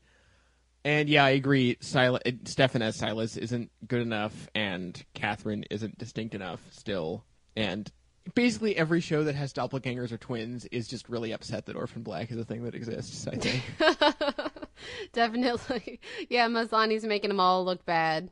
And 0.84 1.08
yeah, 1.08 1.24
I 1.24 1.30
agree. 1.30 1.76
Silas, 1.80 2.22
Stefan 2.44 2.82
as 2.82 2.96
Silas 2.96 3.36
isn't 3.36 3.70
good 3.86 4.02
enough, 4.02 4.48
and 4.54 5.00
Katherine 5.14 5.64
isn't 5.70 5.98
distinct 5.98 6.34
enough 6.34 6.60
still. 6.70 7.24
And 7.56 7.90
basically, 8.34 8.76
every 8.76 9.00
show 9.00 9.24
that 9.24 9.34
has 9.36 9.52
doppelgangers 9.52 10.10
or 10.10 10.18
twins 10.18 10.64
is 10.66 10.88
just 10.88 11.08
really 11.08 11.32
upset 11.32 11.66
that 11.66 11.76
Orphan 11.76 12.02
Black 12.02 12.30
is 12.32 12.38
a 12.38 12.44
thing 12.44 12.64
that 12.64 12.74
exists. 12.74 13.28
I 13.28 13.36
think. 13.36 13.62
Definitely. 15.12 16.00
Yeah, 16.28 16.48
Maslany's 16.48 17.04
making 17.04 17.28
them 17.28 17.40
all 17.40 17.64
look 17.64 17.84
bad. 17.84 18.30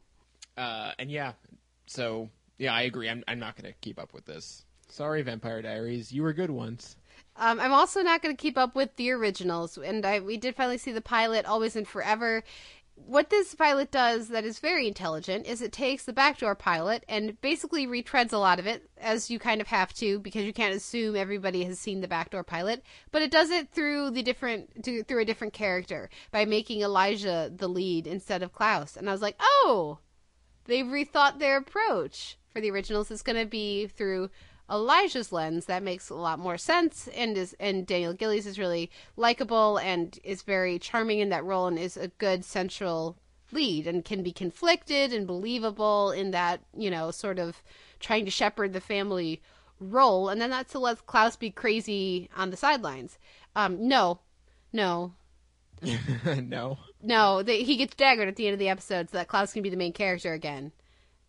Uh, 0.56 0.92
and 0.98 1.10
yeah, 1.10 1.32
so 1.86 2.28
yeah, 2.58 2.74
I 2.74 2.82
agree. 2.82 3.08
I'm 3.08 3.24
I'm 3.28 3.38
not 3.38 3.56
gonna 3.56 3.74
keep 3.80 3.98
up 3.98 4.12
with 4.12 4.26
this. 4.26 4.64
Sorry, 4.88 5.22
Vampire 5.22 5.62
Diaries. 5.62 6.12
You 6.12 6.22
were 6.22 6.32
good 6.32 6.50
once. 6.50 6.96
Um, 7.36 7.58
I'm 7.60 7.72
also 7.72 8.02
not 8.02 8.22
going 8.22 8.36
to 8.36 8.40
keep 8.40 8.58
up 8.58 8.74
with 8.74 8.96
the 8.96 9.10
originals, 9.12 9.78
and 9.78 10.04
I 10.04 10.20
we 10.20 10.36
did 10.36 10.56
finally 10.56 10.78
see 10.78 10.92
the 10.92 11.00
pilot, 11.00 11.46
Always 11.46 11.76
and 11.76 11.88
Forever. 11.88 12.42
What 13.06 13.30
this 13.30 13.54
pilot 13.54 13.90
does 13.90 14.28
that 14.28 14.44
is 14.44 14.58
very 14.58 14.86
intelligent 14.86 15.46
is 15.46 15.60
it 15.60 15.72
takes 15.72 16.04
the 16.04 16.12
backdoor 16.12 16.54
pilot 16.54 17.04
and 17.08 17.40
basically 17.40 17.86
retreads 17.86 18.32
a 18.32 18.38
lot 18.38 18.58
of 18.58 18.66
it, 18.66 18.88
as 18.98 19.30
you 19.30 19.38
kind 19.38 19.60
of 19.60 19.66
have 19.66 19.92
to 19.94 20.18
because 20.20 20.44
you 20.44 20.52
can't 20.52 20.74
assume 20.74 21.16
everybody 21.16 21.64
has 21.64 21.78
seen 21.78 22.00
the 22.00 22.08
backdoor 22.08 22.44
pilot. 22.44 22.82
But 23.10 23.22
it 23.22 23.30
does 23.30 23.50
it 23.50 23.70
through 23.70 24.10
the 24.10 24.22
different 24.22 24.84
through 24.84 25.20
a 25.20 25.24
different 25.24 25.52
character 25.52 26.08
by 26.30 26.44
making 26.44 26.82
Elijah 26.82 27.50
the 27.54 27.68
lead 27.68 28.06
instead 28.06 28.42
of 28.42 28.52
Klaus. 28.52 28.96
And 28.96 29.08
I 29.08 29.12
was 29.12 29.22
like, 29.22 29.36
oh, 29.40 29.98
they've 30.66 30.86
rethought 30.86 31.38
their 31.38 31.56
approach. 31.56 32.36
For 32.50 32.60
the 32.60 32.70
originals, 32.70 33.12
it's 33.12 33.22
going 33.22 33.38
to 33.38 33.46
be 33.46 33.86
through 33.86 34.28
Elijah's 34.70 35.32
lens. 35.32 35.66
That 35.66 35.82
makes 35.82 36.08
a 36.10 36.14
lot 36.14 36.38
more 36.38 36.58
sense, 36.58 37.08
and 37.14 37.36
is 37.36 37.54
and 37.58 37.86
Daniel 37.86 38.12
Gillies 38.12 38.46
is 38.46 38.58
really 38.58 38.90
likable 39.16 39.78
and 39.78 40.18
is 40.22 40.42
very 40.42 40.78
charming 40.78 41.18
in 41.18 41.28
that 41.30 41.44
role, 41.44 41.66
and 41.66 41.78
is 41.78 41.96
a 41.96 42.08
good 42.08 42.44
central 42.44 43.16
lead, 43.52 43.86
and 43.86 44.04
can 44.04 44.22
be 44.22 44.32
conflicted 44.32 45.12
and 45.12 45.26
believable 45.26 46.10
in 46.12 46.30
that 46.30 46.60
you 46.76 46.90
know 46.90 47.10
sort 47.10 47.38
of 47.38 47.62
trying 47.98 48.24
to 48.24 48.30
shepherd 48.30 48.72
the 48.72 48.80
family 48.80 49.42
role, 49.80 50.28
and 50.28 50.40
then 50.40 50.50
that's 50.50 50.72
to 50.72 50.78
let 50.78 51.06
Klaus 51.06 51.36
be 51.36 51.50
crazy 51.50 52.28
on 52.36 52.50
the 52.50 52.56
sidelines. 52.56 53.18
Um, 53.56 53.88
no, 53.88 54.20
no, 54.72 55.14
no. 56.42 56.78
no, 57.02 57.42
they, 57.42 57.62
he 57.62 57.76
gets 57.76 57.94
daggered 57.94 58.28
at 58.28 58.36
the 58.36 58.46
end 58.46 58.52
of 58.54 58.58
the 58.58 58.68
episode 58.68 59.10
so 59.10 59.16
that 59.16 59.28
Klaus 59.28 59.52
can 59.52 59.62
be 59.62 59.70
the 59.70 59.76
main 59.76 59.92
character 59.92 60.32
again. 60.32 60.72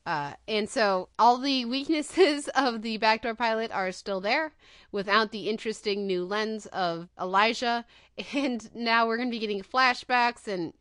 Uh, 0.05 0.33
and 0.47 0.69
so 0.69 1.09
all 1.19 1.37
the 1.37 1.65
weaknesses 1.65 2.47
of 2.55 2.81
the 2.81 2.97
backdoor 2.97 3.35
pilot 3.35 3.71
are 3.71 3.91
still 3.91 4.21
there 4.21 4.53
without 4.91 5.31
the 5.31 5.49
interesting 5.49 6.07
new 6.07 6.25
lens 6.25 6.65
of 6.67 7.09
Elijah. 7.19 7.85
And 8.33 8.69
now 8.75 9.07
we're 9.07 9.17
going 9.17 9.29
to 9.29 9.35
be 9.35 9.39
getting 9.39 9.63
flashbacks. 9.63 10.47
And 10.47 10.73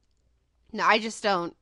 no, 0.72 0.84
I 0.84 0.98
just 0.98 1.22
don't. 1.22 1.56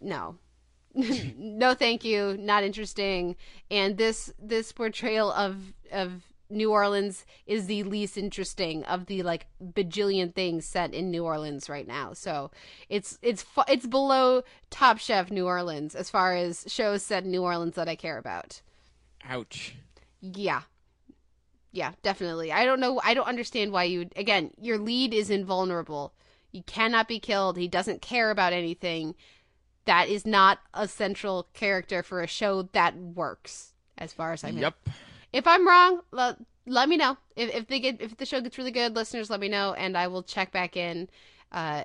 No. 0.00 0.36
no, 0.94 1.74
thank 1.74 2.04
you. 2.04 2.36
Not 2.38 2.64
interesting. 2.64 3.36
And 3.70 3.96
this 3.96 4.32
this 4.38 4.72
portrayal 4.72 5.30
of 5.32 5.72
of 5.92 6.22
New 6.50 6.72
Orleans 6.72 7.24
is 7.46 7.66
the 7.66 7.82
least 7.84 8.16
interesting 8.16 8.84
of 8.84 9.06
the 9.06 9.22
like 9.22 9.46
bajillion 9.62 10.34
things 10.34 10.64
set 10.64 10.92
in 10.92 11.10
New 11.10 11.24
Orleans 11.24 11.68
right 11.68 11.86
now. 11.86 12.12
So 12.12 12.50
it's 12.88 13.18
it's 13.22 13.42
fu- 13.42 13.62
it's 13.68 13.86
below 13.86 14.42
Top 14.70 14.98
Chef 14.98 15.30
New 15.30 15.46
Orleans 15.46 15.94
as 15.94 16.10
far 16.10 16.34
as 16.34 16.64
shows 16.68 17.02
set 17.02 17.24
in 17.24 17.30
New 17.30 17.42
Orleans 17.42 17.76
that 17.76 17.88
I 17.88 17.96
care 17.96 18.18
about. 18.18 18.60
Ouch. 19.28 19.76
Yeah. 20.20 20.62
Yeah, 21.72 21.92
definitely. 22.02 22.50
I 22.50 22.64
don't 22.64 22.80
know. 22.80 23.00
I 23.04 23.14
don't 23.14 23.28
understand 23.28 23.72
why 23.72 23.84
you. 23.84 24.08
Again, 24.16 24.50
your 24.60 24.78
lead 24.78 25.14
is 25.14 25.30
invulnerable. 25.30 26.14
You 26.50 26.62
cannot 26.64 27.06
be 27.06 27.20
killed. 27.20 27.56
He 27.56 27.68
doesn't 27.68 28.02
care 28.02 28.30
about 28.30 28.52
anything. 28.52 29.14
That 29.84 30.08
is 30.08 30.26
not 30.26 30.58
a 30.74 30.88
central 30.88 31.48
character 31.54 32.02
for 32.02 32.22
a 32.22 32.26
show 32.26 32.62
that 32.72 32.96
works, 32.96 33.72
as 33.96 34.12
far 34.12 34.32
as 34.32 34.42
I'm. 34.42 34.58
Yep. 34.58 34.74
If 35.32 35.46
I'm 35.46 35.66
wrong, 35.66 36.00
let, 36.10 36.36
let 36.66 36.88
me 36.88 36.96
know. 36.96 37.16
If 37.36 37.54
if 37.54 37.66
they 37.68 37.80
get 37.80 38.00
if 38.00 38.16
the 38.16 38.26
show 38.26 38.40
gets 38.40 38.58
really 38.58 38.70
good, 38.70 38.96
listeners, 38.96 39.30
let 39.30 39.40
me 39.40 39.48
know, 39.48 39.74
and 39.74 39.96
I 39.96 40.08
will 40.08 40.22
check 40.22 40.52
back 40.52 40.76
in 40.76 41.08
uh, 41.52 41.84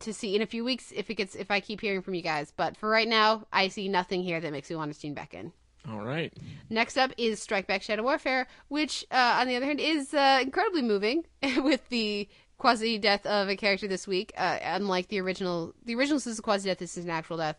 to 0.00 0.12
see 0.12 0.34
in 0.36 0.42
a 0.42 0.46
few 0.46 0.64
weeks 0.64 0.92
if 0.94 1.10
it 1.10 1.14
gets 1.14 1.34
if 1.34 1.50
I 1.50 1.60
keep 1.60 1.80
hearing 1.80 2.02
from 2.02 2.14
you 2.14 2.22
guys. 2.22 2.52
But 2.56 2.76
for 2.76 2.88
right 2.88 3.08
now, 3.08 3.46
I 3.52 3.68
see 3.68 3.88
nothing 3.88 4.22
here 4.22 4.40
that 4.40 4.52
makes 4.52 4.70
me 4.70 4.76
want 4.76 4.92
to 4.92 5.00
tune 5.00 5.14
back 5.14 5.34
in. 5.34 5.52
All 5.90 6.00
right. 6.00 6.32
Next 6.68 6.98
up 6.98 7.12
is 7.16 7.40
Strike 7.40 7.66
Back 7.66 7.82
Shadow 7.82 8.02
Warfare, 8.02 8.46
which, 8.68 9.06
uh, 9.10 9.38
on 9.40 9.48
the 9.48 9.56
other 9.56 9.64
hand, 9.64 9.80
is 9.80 10.12
uh, 10.12 10.40
incredibly 10.42 10.82
moving 10.82 11.24
with 11.62 11.88
the 11.88 12.28
quasi 12.58 12.98
death 12.98 13.24
of 13.24 13.48
a 13.48 13.56
character 13.56 13.88
this 13.88 14.06
week. 14.06 14.32
Uh, 14.36 14.58
unlike 14.62 15.08
the 15.08 15.20
original, 15.20 15.74
the 15.84 15.94
original 15.94 16.18
is 16.18 16.38
a 16.38 16.42
quasi 16.42 16.68
death. 16.68 16.78
This 16.78 16.98
is 16.98 17.04
an 17.04 17.10
actual 17.10 17.38
death 17.38 17.58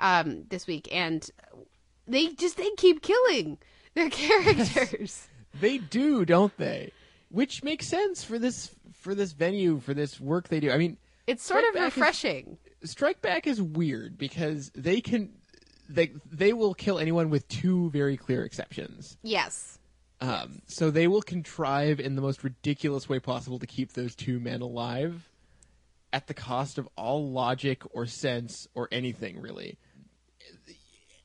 um, 0.00 0.44
this 0.50 0.66
week, 0.66 0.88
and 0.92 1.30
they 2.06 2.28
just 2.34 2.56
they 2.58 2.68
keep 2.76 3.00
killing 3.02 3.58
their 3.94 4.10
characters. 4.10 5.26
They 5.60 5.78
do, 5.78 6.24
don't 6.24 6.56
they? 6.58 6.92
Which 7.28 7.64
makes 7.64 7.88
sense 7.88 8.22
for 8.22 8.38
this 8.38 8.70
for 8.92 9.16
this 9.16 9.32
venue 9.32 9.80
for 9.80 9.94
this 9.94 10.20
work 10.20 10.46
they 10.48 10.60
do. 10.60 10.70
I 10.70 10.76
mean, 10.78 10.96
it's 11.26 11.42
sort 11.42 11.60
Strike 11.62 11.68
of 11.70 11.74
Back 11.74 11.88
is- 11.88 11.96
refreshing. 11.96 12.58
Strike 12.84 13.20
Back 13.20 13.46
is 13.48 13.60
weird 13.60 14.16
because 14.16 14.70
they 14.76 15.00
can 15.00 15.32
they 15.88 16.12
they 16.30 16.52
will 16.52 16.72
kill 16.72 17.00
anyone 17.00 17.30
with 17.30 17.48
two 17.48 17.90
very 17.90 18.16
clear 18.16 18.44
exceptions. 18.44 19.18
Yes. 19.24 19.80
Um, 20.20 20.62
so 20.66 20.92
they 20.92 21.08
will 21.08 21.22
contrive 21.22 21.98
in 21.98 22.14
the 22.14 22.22
most 22.22 22.44
ridiculous 22.44 23.08
way 23.08 23.18
possible 23.18 23.58
to 23.58 23.66
keep 23.66 23.94
those 23.94 24.14
two 24.14 24.38
men 24.38 24.60
alive 24.60 25.28
at 26.12 26.28
the 26.28 26.34
cost 26.34 26.78
of 26.78 26.88
all 26.94 27.28
logic 27.30 27.82
or 27.90 28.06
sense 28.06 28.68
or 28.74 28.88
anything 28.92 29.40
really. 29.40 29.78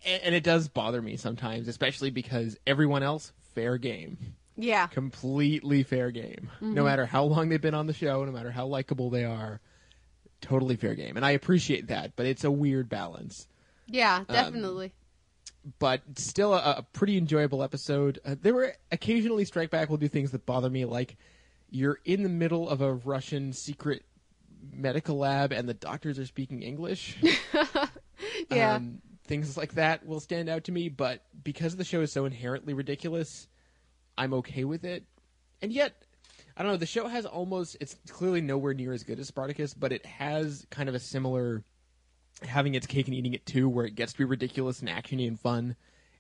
And, 0.05 0.23
and 0.23 0.35
it 0.35 0.43
does 0.43 0.67
bother 0.67 1.01
me 1.01 1.17
sometimes, 1.17 1.67
especially 1.67 2.09
because 2.11 2.57
everyone 2.67 3.03
else 3.03 3.33
fair 3.55 3.77
game. 3.77 4.17
Yeah. 4.57 4.87
Completely 4.87 5.83
fair 5.83 6.11
game. 6.11 6.49
No 6.61 6.83
Mhm. 6.83 6.85
matter 6.85 7.05
how 7.05 7.23
long 7.25 7.49
they've 7.49 7.61
been 7.61 7.73
on 7.73 7.87
the 7.87 7.93
show, 7.93 8.23
no 8.23 8.31
matter 8.31 8.51
how 8.51 8.65
likable 8.67 9.09
they 9.09 9.25
are, 9.25 9.59
totally 10.41 10.75
fair 10.75 10.95
game. 10.95 11.17
And 11.17 11.25
I 11.25 11.31
appreciate 11.31 11.87
that, 11.87 12.15
but 12.15 12.25
it's 12.25 12.43
a 12.43 12.51
weird 12.51 12.87
balance 12.87 13.47
Yeah, 13.87 14.17
Um, 14.17 14.25
definitely. 14.29 14.93
but 15.79 16.01
still 16.17 16.53
a, 16.53 16.75
a 16.77 16.85
pretty 16.93 17.17
enjoyable 17.17 17.63
episode. 17.63 18.19
Uh, 18.23 18.35
there 18.41 18.53
were 18.53 18.73
occasionally 18.91 19.43
Strike 19.45 19.71
Back 19.71 19.89
will 19.89 19.97
do 19.97 20.07
things 20.07 20.31
that 20.31 20.45
bother 20.45 20.69
me, 20.69 20.85
like 20.85 21.17
you're 21.69 21.99
in 22.05 22.23
the 22.23 22.29
middle 22.29 22.69
of 22.69 22.81
a 22.81 22.93
Russian 22.93 23.51
secret 23.51 24.05
medical 24.71 25.17
lab 25.17 25.51
and 25.51 25.67
the 25.67 25.73
doctors 25.73 26.17
are 26.19 26.25
speaking 26.25 26.61
English. 26.63 27.17
Yeah. 28.49 28.75
Um, 28.75 29.01
things 29.25 29.57
like 29.57 29.73
that 29.73 30.05
will 30.05 30.19
stand 30.19 30.49
out 30.49 30.65
to 30.65 30.71
me, 30.71 30.89
but 30.89 31.23
because 31.43 31.75
the 31.75 31.83
show 31.83 32.01
is 32.01 32.11
so 32.11 32.25
inherently 32.25 32.73
ridiculous, 32.73 33.47
I'm 34.17 34.33
okay 34.35 34.63
with 34.63 34.85
it. 34.85 35.03
And 35.61 35.71
yet, 35.71 35.93
I 36.55 36.63
don't 36.63 36.71
know, 36.71 36.77
the 36.77 36.85
show 36.85 37.07
has 37.07 37.25
almost, 37.25 37.77
it's 37.81 37.95
clearly 38.09 38.41
nowhere 38.41 38.73
near 38.73 38.93
as 38.93 39.03
good 39.03 39.19
as 39.19 39.27
Spartacus, 39.27 39.73
but 39.73 39.91
it 39.91 40.05
has 40.05 40.65
kind 40.69 40.89
of 40.89 40.95
a 40.95 40.99
similar 40.99 41.63
having 42.43 42.75
its 42.75 42.87
cake 42.87 43.07
and 43.07 43.15
eating 43.15 43.33
it 43.33 43.45
too, 43.45 43.67
where 43.67 43.85
it 43.85 43.95
gets 43.95 44.11
to 44.13 44.17
be 44.19 44.25
ridiculous 44.25 44.79
and 44.79 44.89
actiony 44.89 45.27
and 45.27 45.39
fun, 45.39 45.75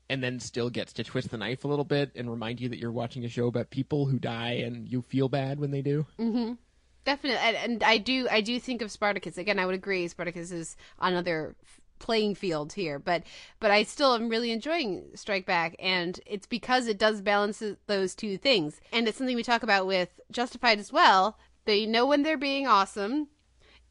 and 0.09 0.23
then 0.23 0.39
still 0.39 0.69
gets 0.69 0.93
to 0.93 1.03
twist 1.03 1.29
the 1.29 1.37
knife 1.37 1.65
a 1.65 1.67
little 1.67 1.85
bit 1.85 2.11
and 2.15 2.29
remind 2.29 2.59
you 2.61 2.69
that 2.69 2.79
you're 2.79 2.91
watching 2.91 3.25
a 3.25 3.29
show 3.29 3.47
about 3.47 3.69
people 3.69 4.05
who 4.05 4.19
die 4.19 4.61
and 4.65 4.87
you 4.87 5.01
feel 5.01 5.29
bad 5.29 5.59
when 5.59 5.71
they 5.71 5.81
do. 5.81 6.05
Mm-hmm. 6.19 6.53
Definitely, 7.05 7.39
and, 7.39 7.83
I 7.83 7.99
do. 7.99 8.27
I 8.31 8.41
do 8.41 8.59
think 8.59 8.81
of 8.81 8.91
Spartacus 8.91 9.37
again. 9.37 9.59
I 9.59 9.65
would 9.67 9.75
agree. 9.75 10.07
Spartacus 10.07 10.51
is 10.51 10.75
another 10.99 11.55
playing 11.99 12.35
field 12.35 12.73
here, 12.73 12.99
but 12.99 13.23
but 13.59 13.71
I 13.71 13.83
still 13.83 14.13
am 14.13 14.29
really 14.29 14.51
enjoying 14.51 15.11
Strike 15.15 15.45
Back, 15.45 15.75
and 15.79 16.19
it's 16.25 16.47
because 16.47 16.87
it 16.87 16.97
does 16.97 17.21
balance 17.21 17.63
those 17.87 18.15
two 18.15 18.37
things, 18.37 18.81
and 18.91 19.07
it's 19.07 19.17
something 19.17 19.35
we 19.35 19.43
talk 19.43 19.63
about 19.63 19.87
with 19.87 20.19
Justified 20.31 20.79
as 20.79 20.91
well. 20.91 21.37
They 21.65 21.85
know 21.85 22.05
when 22.05 22.23
they're 22.23 22.37
being 22.37 22.67
awesome, 22.67 23.27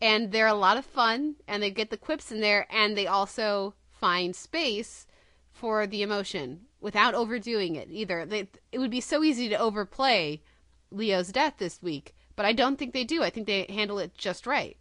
and 0.00 0.32
they're 0.32 0.46
a 0.46 0.54
lot 0.54 0.76
of 0.76 0.84
fun, 0.84 1.36
and 1.48 1.62
they 1.62 1.70
get 1.70 1.90
the 1.90 1.96
quips 1.96 2.30
in 2.30 2.40
there, 2.40 2.66
and 2.70 2.96
they 2.96 3.06
also 3.06 3.74
find 3.90 4.36
space 4.36 5.06
for 5.52 5.86
the 5.86 6.02
emotion 6.02 6.62
without 6.80 7.14
overdoing 7.14 7.76
it 7.76 7.88
either. 7.90 8.26
They, 8.26 8.48
it 8.70 8.78
would 8.78 8.90
be 8.90 9.00
so 9.00 9.24
easy 9.24 9.48
to 9.48 9.56
overplay 9.58 10.42
Leo's 10.90 11.32
death 11.32 11.54
this 11.58 11.82
week, 11.82 12.14
but 12.36 12.44
I 12.44 12.52
don't 12.52 12.78
think 12.78 12.92
they 12.92 13.04
do. 13.04 13.22
I 13.22 13.30
think 13.30 13.46
they 13.46 13.66
handle 13.68 13.98
it 13.98 14.14
just 14.14 14.46
right. 14.46 14.76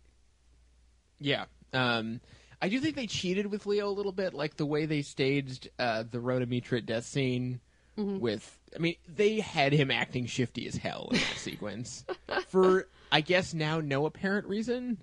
Yeah. 1.19 1.45
Um, 1.71 2.19
I 2.63 2.69
do 2.69 2.79
think 2.79 2.95
they 2.95 3.07
cheated 3.07 3.47
with 3.47 3.65
Leo 3.65 3.89
a 3.89 3.91
little 3.91 4.13
bit, 4.13 4.33
like 4.33 4.55
the 4.55 4.65
way 4.65 4.85
they 4.85 5.01
staged 5.01 5.69
uh, 5.77 6.03
the 6.09 6.19
Rhoda 6.21 6.45
Mitrit 6.45 6.85
death 6.85 7.05
scene 7.05 7.59
Mhm. 7.97 8.19
with. 8.21 8.57
I 8.75 8.79
mean, 8.79 8.95
they 9.07 9.41
had 9.41 9.73
him 9.73 9.91
acting 9.91 10.25
shifty 10.25 10.65
as 10.65 10.77
hell 10.77 11.09
in 11.11 11.17
that 11.17 11.37
sequence 11.37 12.05
for, 12.47 12.87
I 13.11 13.19
guess, 13.21 13.53
now 13.53 13.81
no 13.81 14.05
apparent 14.05 14.47
reason. 14.47 14.97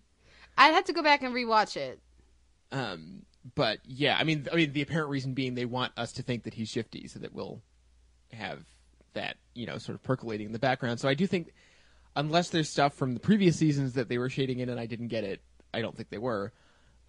I'd 0.56 0.72
have 0.72 0.84
to 0.86 0.92
go 0.94 1.02
back 1.02 1.22
and 1.22 1.34
rewatch 1.34 1.76
it. 1.76 2.00
Um, 2.72 3.26
but 3.54 3.78
yeah, 3.84 4.16
I 4.18 4.24
mean, 4.24 4.48
I 4.52 4.56
mean, 4.56 4.72
the 4.72 4.82
apparent 4.82 5.10
reason 5.10 5.34
being 5.34 5.54
they 5.54 5.66
want 5.66 5.92
us 5.96 6.12
to 6.14 6.22
think 6.22 6.44
that 6.44 6.54
he's 6.54 6.68
shifty, 6.68 7.06
so 7.08 7.18
that 7.20 7.32
we'll 7.34 7.60
have 8.32 8.64
that 9.12 9.36
you 9.54 9.66
know 9.66 9.76
sort 9.78 9.94
of 9.96 10.02
percolating 10.02 10.46
in 10.46 10.52
the 10.52 10.58
background. 10.58 10.98
So 10.98 11.08
I 11.08 11.14
do 11.14 11.26
think, 11.26 11.52
unless 12.16 12.48
there's 12.50 12.68
stuff 12.68 12.94
from 12.94 13.14
the 13.14 13.20
previous 13.20 13.56
seasons 13.56 13.92
that 13.94 14.08
they 14.08 14.18
were 14.18 14.30
shading 14.30 14.60
in 14.60 14.68
and 14.68 14.80
I 14.80 14.86
didn't 14.86 15.08
get 15.08 15.24
it, 15.24 15.40
I 15.74 15.80
don't 15.80 15.96
think 15.96 16.10
they 16.10 16.18
were. 16.18 16.52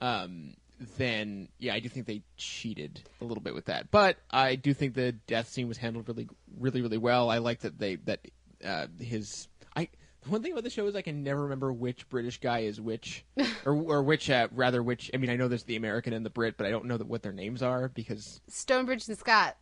Um, 0.02 0.56
then 0.98 1.48
yeah, 1.60 1.74
I 1.74 1.80
do 1.80 1.90
think 1.90 2.08
they 2.08 2.24
cheated 2.38 3.02
a 3.22 3.26
little 3.26 3.44
bit 3.44 3.54
with 3.54 3.66
that. 3.66 3.92
But 3.92 4.18
I 4.30 4.56
do 4.56 4.74
think 4.74 4.96
the 4.96 5.12
death 5.12 5.48
scene 5.48 5.68
was 5.68 5.78
handled 5.78 6.08
really, 6.08 6.28
really, 6.60 6.82
really 6.82 6.98
well. 6.98 7.30
I 7.30 7.38
like 7.38 7.60
that 7.60 7.78
they 7.78 7.96
that 7.98 8.28
uh, 8.66 8.88
his 9.00 9.48
I. 9.76 9.90
The 10.24 10.30
one 10.30 10.44
thing 10.44 10.52
about 10.52 10.64
the 10.64 10.70
show 10.70 10.86
is 10.86 10.96
I 10.96 11.02
can 11.02 11.24
never 11.24 11.44
remember 11.44 11.74
which 11.74 12.08
British 12.10 12.40
guy 12.40 12.60
is 12.60 12.80
which, 12.80 13.26
or 13.66 13.74
or 13.74 14.04
which 14.04 14.30
uh, 14.30 14.48
rather 14.52 14.84
which. 14.84 15.12
I 15.14 15.18
mean, 15.18 15.30
I 15.30 15.36
know 15.36 15.48
there's 15.48 15.64
the 15.64 15.76
American 15.76 16.14
and 16.14 16.26
the 16.26 16.30
Brit, 16.30 16.58
but 16.58 16.66
I 16.66 16.72
don't 16.72 16.86
know 16.86 16.98
that 16.98 17.08
what 17.08 17.22
their 17.24 17.34
names 17.34 17.62
are 17.62 17.88
because 17.90 18.42
Stonebridge 18.48 19.08
and 19.08 19.18
Scott. 19.18 19.58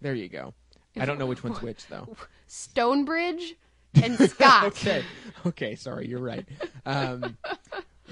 there 0.00 0.14
you 0.14 0.28
go. 0.28 0.54
I 0.96 1.04
don't 1.04 1.18
know 1.18 1.26
which 1.26 1.44
one's 1.44 1.62
which 1.62 1.86
though. 1.86 2.16
Stonebridge 2.48 3.54
and 4.02 4.18
Scott. 4.30 4.64
okay, 4.66 5.04
okay, 5.46 5.74
sorry, 5.76 6.08
you're 6.08 6.20
right. 6.20 6.46
Um, 6.84 7.36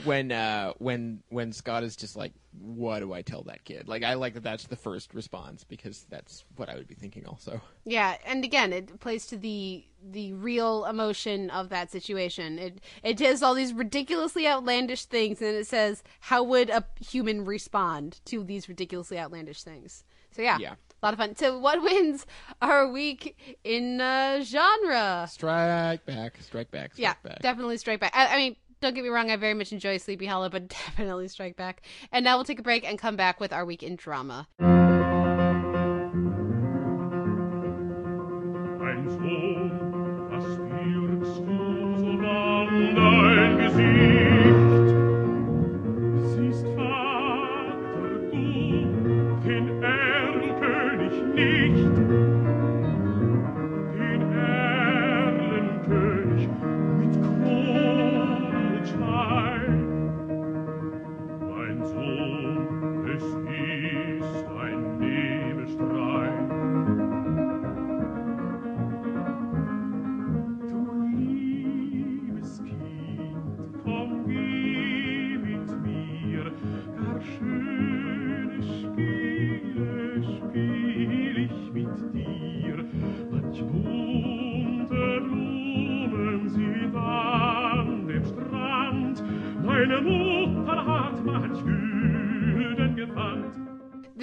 when 0.04 0.32
uh, 0.32 0.72
when 0.78 1.22
when 1.28 1.52
Scott 1.52 1.82
is 1.84 1.96
just 1.96 2.16
like, 2.16 2.32
what 2.60 3.00
do 3.00 3.12
I 3.12 3.22
tell 3.22 3.42
that 3.44 3.64
kid? 3.64 3.88
Like, 3.88 4.02
I 4.02 4.14
like 4.14 4.34
that. 4.34 4.42
That's 4.42 4.66
the 4.66 4.76
first 4.76 5.14
response 5.14 5.64
because 5.64 6.06
that's 6.08 6.44
what 6.56 6.68
I 6.68 6.74
would 6.76 6.88
be 6.88 6.94
thinking 6.94 7.26
also. 7.26 7.60
Yeah, 7.84 8.16
and 8.26 8.44
again, 8.44 8.72
it 8.72 9.00
plays 9.00 9.26
to 9.26 9.36
the 9.36 9.84
the 10.10 10.32
real 10.34 10.84
emotion 10.84 11.50
of 11.50 11.68
that 11.70 11.90
situation. 11.90 12.58
It 12.58 12.80
it 13.02 13.16
does 13.16 13.42
all 13.42 13.54
these 13.54 13.72
ridiculously 13.72 14.46
outlandish 14.46 15.04
things, 15.06 15.40
and 15.42 15.56
it 15.56 15.66
says, 15.66 16.02
"How 16.20 16.42
would 16.42 16.70
a 16.70 16.84
human 17.00 17.44
respond 17.44 18.20
to 18.26 18.44
these 18.44 18.68
ridiculously 18.68 19.18
outlandish 19.18 19.62
things?" 19.62 20.04
So 20.30 20.42
yeah, 20.42 20.58
Yeah. 20.60 20.74
a 21.02 21.06
lot 21.06 21.14
of 21.14 21.18
fun. 21.18 21.34
So 21.36 21.58
what 21.58 21.82
wins 21.82 22.26
our 22.62 22.88
week 22.90 23.58
in 23.64 24.00
uh, 24.00 24.42
genre? 24.44 25.26
Strike 25.30 26.04
back, 26.06 26.36
strike 26.42 26.70
back, 26.70 26.92
strike 26.94 26.98
yeah, 27.02 27.14
back. 27.22 27.40
definitely 27.40 27.78
Strike 27.78 27.98
Back. 28.00 28.12
I, 28.14 28.34
I 28.34 28.36
mean, 28.36 28.56
don't 28.80 28.94
get 28.94 29.04
me 29.04 29.10
wrong, 29.10 29.30
I 29.30 29.36
very 29.36 29.54
much 29.54 29.72
enjoy 29.72 29.98
Sleepy 29.98 30.26
Hollow, 30.26 30.48
but 30.48 30.68
definitely 30.86 31.28
Strike 31.28 31.56
Back. 31.56 31.82
And 32.12 32.24
now 32.24 32.36
we'll 32.36 32.44
take 32.44 32.60
a 32.60 32.62
break 32.62 32.88
and 32.88 32.98
come 32.98 33.16
back 33.16 33.40
with 33.40 33.52
our 33.52 33.64
week 33.64 33.82
in 33.82 33.96
drama. 33.96 34.48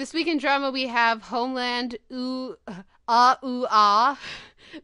This 0.06 0.14
week 0.14 0.28
in 0.28 0.38
drama, 0.38 0.70
we 0.70 0.86
have 0.86 1.20
Homeland, 1.20 1.96
ooh, 2.12 2.54
ah, 3.08 3.38
ooh, 3.44 3.66
ah. 3.68 4.16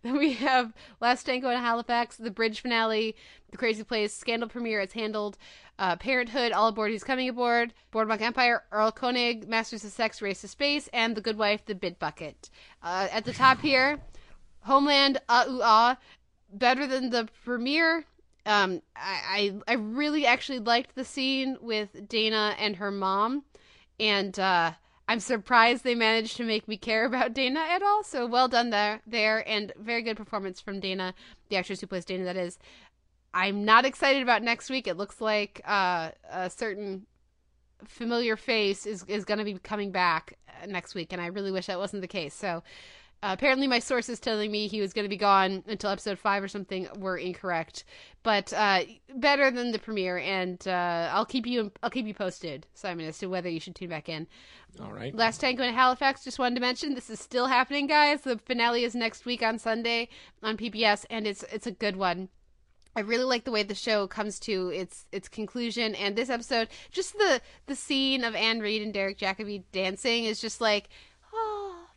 Then 0.02 0.18
we 0.18 0.32
have 0.32 0.72
Last 1.00 1.22
Tango 1.22 1.48
in 1.48 1.60
Halifax, 1.60 2.16
the 2.16 2.32
bridge 2.32 2.60
finale, 2.60 3.14
The 3.52 3.56
Crazy 3.56 3.84
Place, 3.84 4.12
Scandal 4.12 4.48
premiere, 4.48 4.80
It's 4.80 4.94
Handled, 4.94 5.38
uh, 5.78 5.94
Parenthood, 5.94 6.50
All 6.50 6.66
Aboard, 6.66 6.90
Who's 6.90 7.04
Coming 7.04 7.28
Aboard, 7.28 7.72
Boardwalk 7.92 8.20
Empire, 8.20 8.64
Erlkönig, 8.72 9.46
Masters 9.46 9.84
of 9.84 9.92
Sex, 9.92 10.20
Race 10.20 10.40
to 10.40 10.48
Space, 10.48 10.88
and 10.92 11.14
The 11.14 11.20
Good 11.20 11.38
Wife, 11.38 11.66
The 11.66 11.76
Bit 11.76 12.00
Bucket. 12.00 12.50
Uh, 12.82 13.06
at 13.12 13.24
the 13.24 13.32
top 13.32 13.60
here, 13.60 14.00
Homeland, 14.62 15.20
ah, 15.28 15.44
ooh, 15.48 15.60
ah. 15.62 15.98
Better 16.52 16.84
than 16.84 17.10
the 17.10 17.28
premiere. 17.44 18.06
Um, 18.44 18.82
I, 18.96 19.52
I, 19.68 19.72
I 19.72 19.74
really 19.74 20.26
actually 20.26 20.58
liked 20.58 20.96
the 20.96 21.04
scene 21.04 21.58
with 21.60 22.08
Dana 22.08 22.56
and 22.58 22.74
her 22.74 22.90
mom 22.90 23.44
and 24.00 24.36
uh, 24.40 24.72
I'm 25.08 25.20
surprised 25.20 25.84
they 25.84 25.94
managed 25.94 26.36
to 26.36 26.44
make 26.44 26.68
me 26.68 26.76
care 26.76 27.04
about 27.04 27.34
Dana 27.34 27.60
at 27.60 27.82
all. 27.82 28.02
So 28.02 28.26
well 28.26 28.48
done 28.48 28.70
there, 28.70 29.00
there, 29.06 29.46
and 29.48 29.72
very 29.78 30.02
good 30.02 30.16
performance 30.16 30.60
from 30.60 30.80
Dana, 30.80 31.14
the 31.48 31.56
actress 31.56 31.80
who 31.80 31.86
plays 31.86 32.04
Dana. 32.04 32.24
That 32.24 32.36
is. 32.36 32.58
I'm 33.34 33.64
not 33.64 33.84
excited 33.86 34.22
about 34.22 34.42
next 34.42 34.68
week. 34.68 34.86
It 34.86 34.96
looks 34.96 35.20
like 35.20 35.62
uh, 35.64 36.10
a 36.30 36.50
certain 36.50 37.06
familiar 37.84 38.36
face 38.36 38.86
is 38.86 39.04
is 39.08 39.24
going 39.24 39.38
to 39.38 39.44
be 39.44 39.54
coming 39.54 39.90
back 39.90 40.38
uh, 40.48 40.66
next 40.66 40.94
week, 40.94 41.12
and 41.12 41.20
I 41.20 41.26
really 41.26 41.50
wish 41.50 41.66
that 41.66 41.78
wasn't 41.78 42.02
the 42.02 42.08
case. 42.08 42.34
So. 42.34 42.62
Uh, 43.22 43.30
apparently, 43.30 43.68
my 43.68 43.78
sources 43.78 44.18
telling 44.18 44.50
me 44.50 44.66
he 44.66 44.80
was 44.80 44.92
going 44.92 45.04
to 45.04 45.08
be 45.08 45.16
gone 45.16 45.62
until 45.68 45.90
episode 45.90 46.18
five 46.18 46.42
or 46.42 46.48
something 46.48 46.88
were 46.96 47.16
incorrect, 47.16 47.84
but 48.24 48.52
uh, 48.52 48.82
better 49.14 49.48
than 49.52 49.70
the 49.70 49.78
premiere. 49.78 50.18
And 50.18 50.66
uh, 50.66 51.08
I'll 51.12 51.24
keep 51.24 51.46
you 51.46 51.70
I'll 51.82 51.90
keep 51.90 52.06
you 52.06 52.14
posted, 52.14 52.66
Simon, 52.74 53.06
as 53.06 53.18
to 53.18 53.28
whether 53.28 53.48
you 53.48 53.60
should 53.60 53.76
tune 53.76 53.90
back 53.90 54.08
in. 54.08 54.26
All 54.80 54.92
right. 54.92 55.14
Last 55.14 55.40
Tango 55.40 55.62
in 55.62 55.72
Halifax. 55.72 56.24
Just 56.24 56.40
wanted 56.40 56.56
to 56.56 56.60
mention 56.62 56.94
this 56.94 57.10
is 57.10 57.20
still 57.20 57.46
happening, 57.46 57.86
guys. 57.86 58.22
The 58.22 58.38
finale 58.38 58.82
is 58.82 58.94
next 58.94 59.24
week 59.24 59.42
on 59.42 59.58
Sunday 59.58 60.08
on 60.42 60.56
PBS, 60.56 61.06
and 61.08 61.24
it's 61.26 61.44
it's 61.52 61.68
a 61.68 61.72
good 61.72 61.96
one. 61.96 62.28
I 62.94 63.00
really 63.00 63.24
like 63.24 63.44
the 63.44 63.52
way 63.52 63.62
the 63.62 63.74
show 63.74 64.06
comes 64.06 64.38
to 64.40 64.68
its 64.70 65.06
its 65.12 65.28
conclusion, 65.28 65.94
and 65.94 66.14
this 66.14 66.28
episode, 66.28 66.68
just 66.90 67.16
the 67.18 67.40
the 67.66 67.76
scene 67.76 68.24
of 68.24 68.34
Anne 68.34 68.60
Reid 68.60 68.82
and 68.82 68.92
Derek 68.92 69.18
Jacobi 69.18 69.62
dancing 69.72 70.24
is 70.24 70.40
just 70.40 70.60
like, 70.60 70.88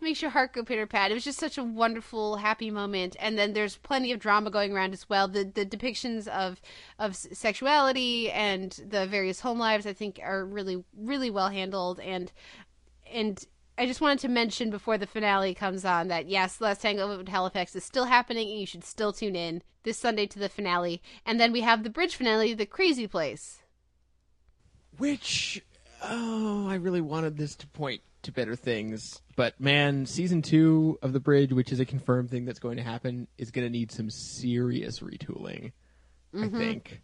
makes 0.01 0.21
your 0.21 0.31
heart 0.31 0.53
go 0.53 0.63
pitter 0.63 0.85
pat. 0.85 1.11
It 1.11 1.13
was 1.13 1.23
just 1.23 1.39
such 1.39 1.57
a 1.57 1.63
wonderful, 1.63 2.37
happy 2.37 2.69
moment. 2.69 3.15
And 3.19 3.37
then 3.37 3.53
there's 3.53 3.77
plenty 3.77 4.11
of 4.11 4.19
drama 4.19 4.49
going 4.49 4.73
around 4.73 4.93
as 4.93 5.09
well. 5.09 5.27
The 5.27 5.43
the 5.43 5.65
depictions 5.65 6.27
of 6.27 6.61
of 6.99 7.15
sexuality 7.15 8.31
and 8.31 8.71
the 8.87 9.05
various 9.07 9.41
home 9.41 9.59
lives, 9.59 9.85
I 9.85 9.93
think, 9.93 10.19
are 10.23 10.45
really 10.45 10.83
really 10.95 11.29
well 11.29 11.49
handled. 11.49 11.99
And 11.99 12.31
and 13.11 13.43
I 13.77 13.85
just 13.85 14.01
wanted 14.01 14.19
to 14.19 14.29
mention 14.29 14.69
before 14.69 14.97
the 14.97 15.07
finale 15.07 15.53
comes 15.53 15.83
on 15.83 16.07
that 16.07 16.27
yes, 16.27 16.61
Last 16.61 16.81
Tango 16.81 17.19
in 17.19 17.27
Halifax 17.27 17.75
is 17.75 17.83
still 17.83 18.05
happening, 18.05 18.49
and 18.49 18.59
you 18.59 18.65
should 18.65 18.83
still 18.83 19.11
tune 19.11 19.35
in 19.35 19.61
this 19.83 19.97
Sunday 19.97 20.25
to 20.27 20.39
the 20.39 20.49
finale. 20.49 21.01
And 21.25 21.39
then 21.39 21.51
we 21.51 21.61
have 21.61 21.83
the 21.83 21.89
bridge 21.89 22.15
finale, 22.15 22.53
The 22.53 22.65
Crazy 22.65 23.07
Place. 23.07 23.61
Which, 24.97 25.61
oh, 26.01 26.67
I 26.69 26.75
really 26.75 27.01
wanted 27.01 27.37
this 27.37 27.55
to 27.57 27.67
point 27.67 28.01
to 28.25 28.31
better 28.31 28.55
things. 28.55 29.21
But 29.35 29.59
man, 29.59 30.05
season 30.05 30.41
two 30.41 30.99
of 31.01 31.13
The 31.13 31.19
Bridge, 31.19 31.51
which 31.53 31.71
is 31.71 31.79
a 31.79 31.85
confirmed 31.85 32.29
thing 32.29 32.45
that's 32.45 32.59
going 32.59 32.77
to 32.77 32.83
happen, 32.83 33.27
is 33.37 33.51
going 33.51 33.65
to 33.65 33.71
need 33.71 33.91
some 33.91 34.09
serious 34.09 34.99
retooling. 34.99 35.71
I 36.33 36.37
Mhm. 36.47 36.57
think. 36.57 37.01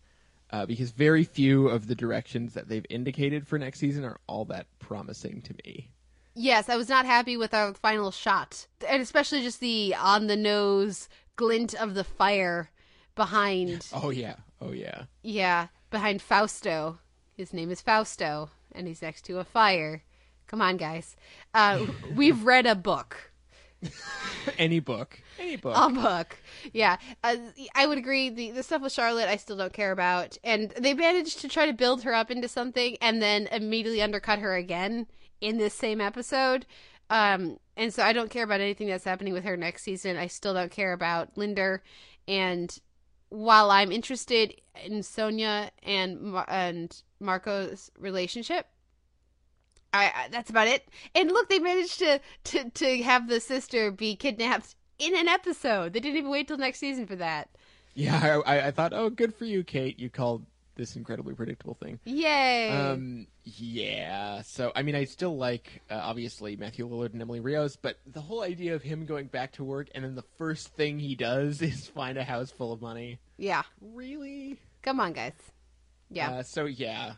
Uh, 0.51 0.65
because 0.65 0.91
very 0.91 1.23
few 1.23 1.69
of 1.69 1.87
the 1.87 1.95
directions 1.95 2.53
that 2.55 2.67
they've 2.67 2.85
indicated 2.89 3.47
for 3.47 3.57
next 3.57 3.79
season 3.79 4.03
are 4.03 4.19
all 4.27 4.43
that 4.45 4.67
promising 4.79 5.41
to 5.43 5.55
me. 5.65 5.89
Yes, 6.35 6.67
I 6.67 6.75
was 6.75 6.89
not 6.89 7.05
happy 7.05 7.37
with 7.37 7.53
our 7.53 7.73
final 7.73 8.11
shot, 8.11 8.67
and 8.87 9.01
especially 9.01 9.41
just 9.41 9.61
the 9.61 9.95
on 9.95 10.27
the 10.27 10.35
nose 10.35 11.07
glint 11.37 11.73
of 11.73 11.93
the 11.93 12.03
fire 12.03 12.69
behind. 13.15 13.87
Oh 13.93 14.09
yeah, 14.09 14.35
oh 14.59 14.71
yeah. 14.71 15.03
Yeah, 15.21 15.67
behind 15.89 16.21
Fausto. 16.21 16.99
His 17.33 17.53
name 17.53 17.71
is 17.71 17.81
Fausto, 17.81 18.49
and 18.73 18.87
he's 18.87 19.01
next 19.01 19.23
to 19.25 19.39
a 19.39 19.43
fire. 19.45 20.03
Come 20.51 20.61
on, 20.61 20.75
guys. 20.75 21.15
Uh, 21.53 21.85
we've 22.13 22.43
read 22.43 22.65
a 22.65 22.75
book. 22.75 23.31
Any 24.57 24.79
book, 24.79 25.19
any 25.39 25.55
book. 25.55 25.75
A 25.77 25.89
book. 25.89 26.37
Yeah. 26.73 26.97
Uh, 27.23 27.37
I 27.73 27.87
would 27.87 27.97
agree. 27.97 28.29
The, 28.29 28.51
the 28.51 28.61
stuff 28.61 28.81
with 28.81 28.91
Charlotte, 28.91 29.29
I 29.29 29.37
still 29.37 29.55
don't 29.55 29.71
care 29.71 29.91
about. 29.91 30.37
And 30.43 30.71
they 30.71 30.93
managed 30.93 31.39
to 31.39 31.47
try 31.47 31.65
to 31.67 31.73
build 31.73 32.03
her 32.03 32.13
up 32.13 32.29
into 32.29 32.47
something 32.47 32.97
and 33.01 33.21
then 33.21 33.47
immediately 33.47 34.01
undercut 34.01 34.39
her 34.39 34.55
again 34.55 35.07
in 35.39 35.57
this 35.57 35.73
same 35.73 36.01
episode. 36.01 36.65
Um, 37.09 37.57
and 37.77 37.93
so 37.93 38.03
I 38.03 38.13
don't 38.13 38.29
care 38.29 38.43
about 38.43 38.61
anything 38.61 38.87
that's 38.87 39.05
happening 39.05 39.33
with 39.33 39.45
her 39.45 39.55
next 39.55 39.83
season. 39.83 40.17
I 40.17 40.27
still 40.27 40.53
don't 40.53 40.71
care 40.71 40.91
about 40.91 41.37
Linder. 41.37 41.81
And 42.27 42.77
while 43.29 43.71
I'm 43.71 43.91
interested 43.91 44.59
in 44.83 45.01
Sonya 45.01 45.71
and 45.81 46.35
and 46.49 47.01
Marco's 47.19 47.89
relationship, 47.97 48.67
I, 49.93 50.27
that's 50.31 50.49
about 50.49 50.67
it. 50.67 50.87
And 51.15 51.29
look, 51.29 51.49
they 51.49 51.59
managed 51.59 51.99
to, 51.99 52.19
to 52.45 52.69
to 52.69 53.03
have 53.03 53.27
the 53.27 53.39
sister 53.39 53.91
be 53.91 54.15
kidnapped 54.15 54.75
in 54.99 55.15
an 55.17 55.27
episode. 55.27 55.93
They 55.93 55.99
didn't 55.99 56.17
even 56.17 56.31
wait 56.31 56.47
till 56.47 56.57
next 56.57 56.79
season 56.79 57.05
for 57.07 57.15
that. 57.17 57.49
Yeah, 57.93 58.39
I, 58.45 58.55
I- 58.57 58.67
I 58.67 58.71
thought, 58.71 58.93
oh, 58.93 59.09
good 59.09 59.35
for 59.35 59.45
you, 59.45 59.63
Kate. 59.65 59.99
You 59.99 60.09
called 60.09 60.45
this 60.75 60.95
incredibly 60.95 61.33
predictable 61.33 61.73
thing. 61.73 61.99
Yay! 62.05 62.69
Um, 62.69 63.27
yeah. 63.43 64.41
So, 64.43 64.71
I 64.75 64.81
mean, 64.83 64.95
I 64.95 65.03
still 65.03 65.35
like 65.37 65.81
uh, 65.91 65.95
obviously 66.01 66.55
Matthew 66.55 66.87
Lillard 66.87 67.11
and 67.11 67.21
Emily 67.21 67.41
Rios, 67.41 67.75
but 67.75 67.97
the 68.07 68.21
whole 68.21 68.41
idea 68.41 68.73
of 68.75 68.81
him 68.81 69.05
going 69.05 69.27
back 69.27 69.51
to 69.53 69.63
work 69.65 69.89
and 69.93 70.03
then 70.05 70.15
the 70.15 70.23
first 70.37 70.69
thing 70.69 70.99
he 70.99 71.15
does 71.15 71.61
is 71.61 71.87
find 71.87 72.17
a 72.17 72.23
house 72.23 72.49
full 72.51 72.71
of 72.71 72.81
money. 72.81 73.19
yeah. 73.37 73.63
Really? 73.81 74.57
Come 74.81 74.99
on, 75.01 75.11
guys. 75.13 75.33
Yeah. 76.09 76.31
Uh, 76.31 76.43
so 76.43 76.65
yeah. 76.65 77.13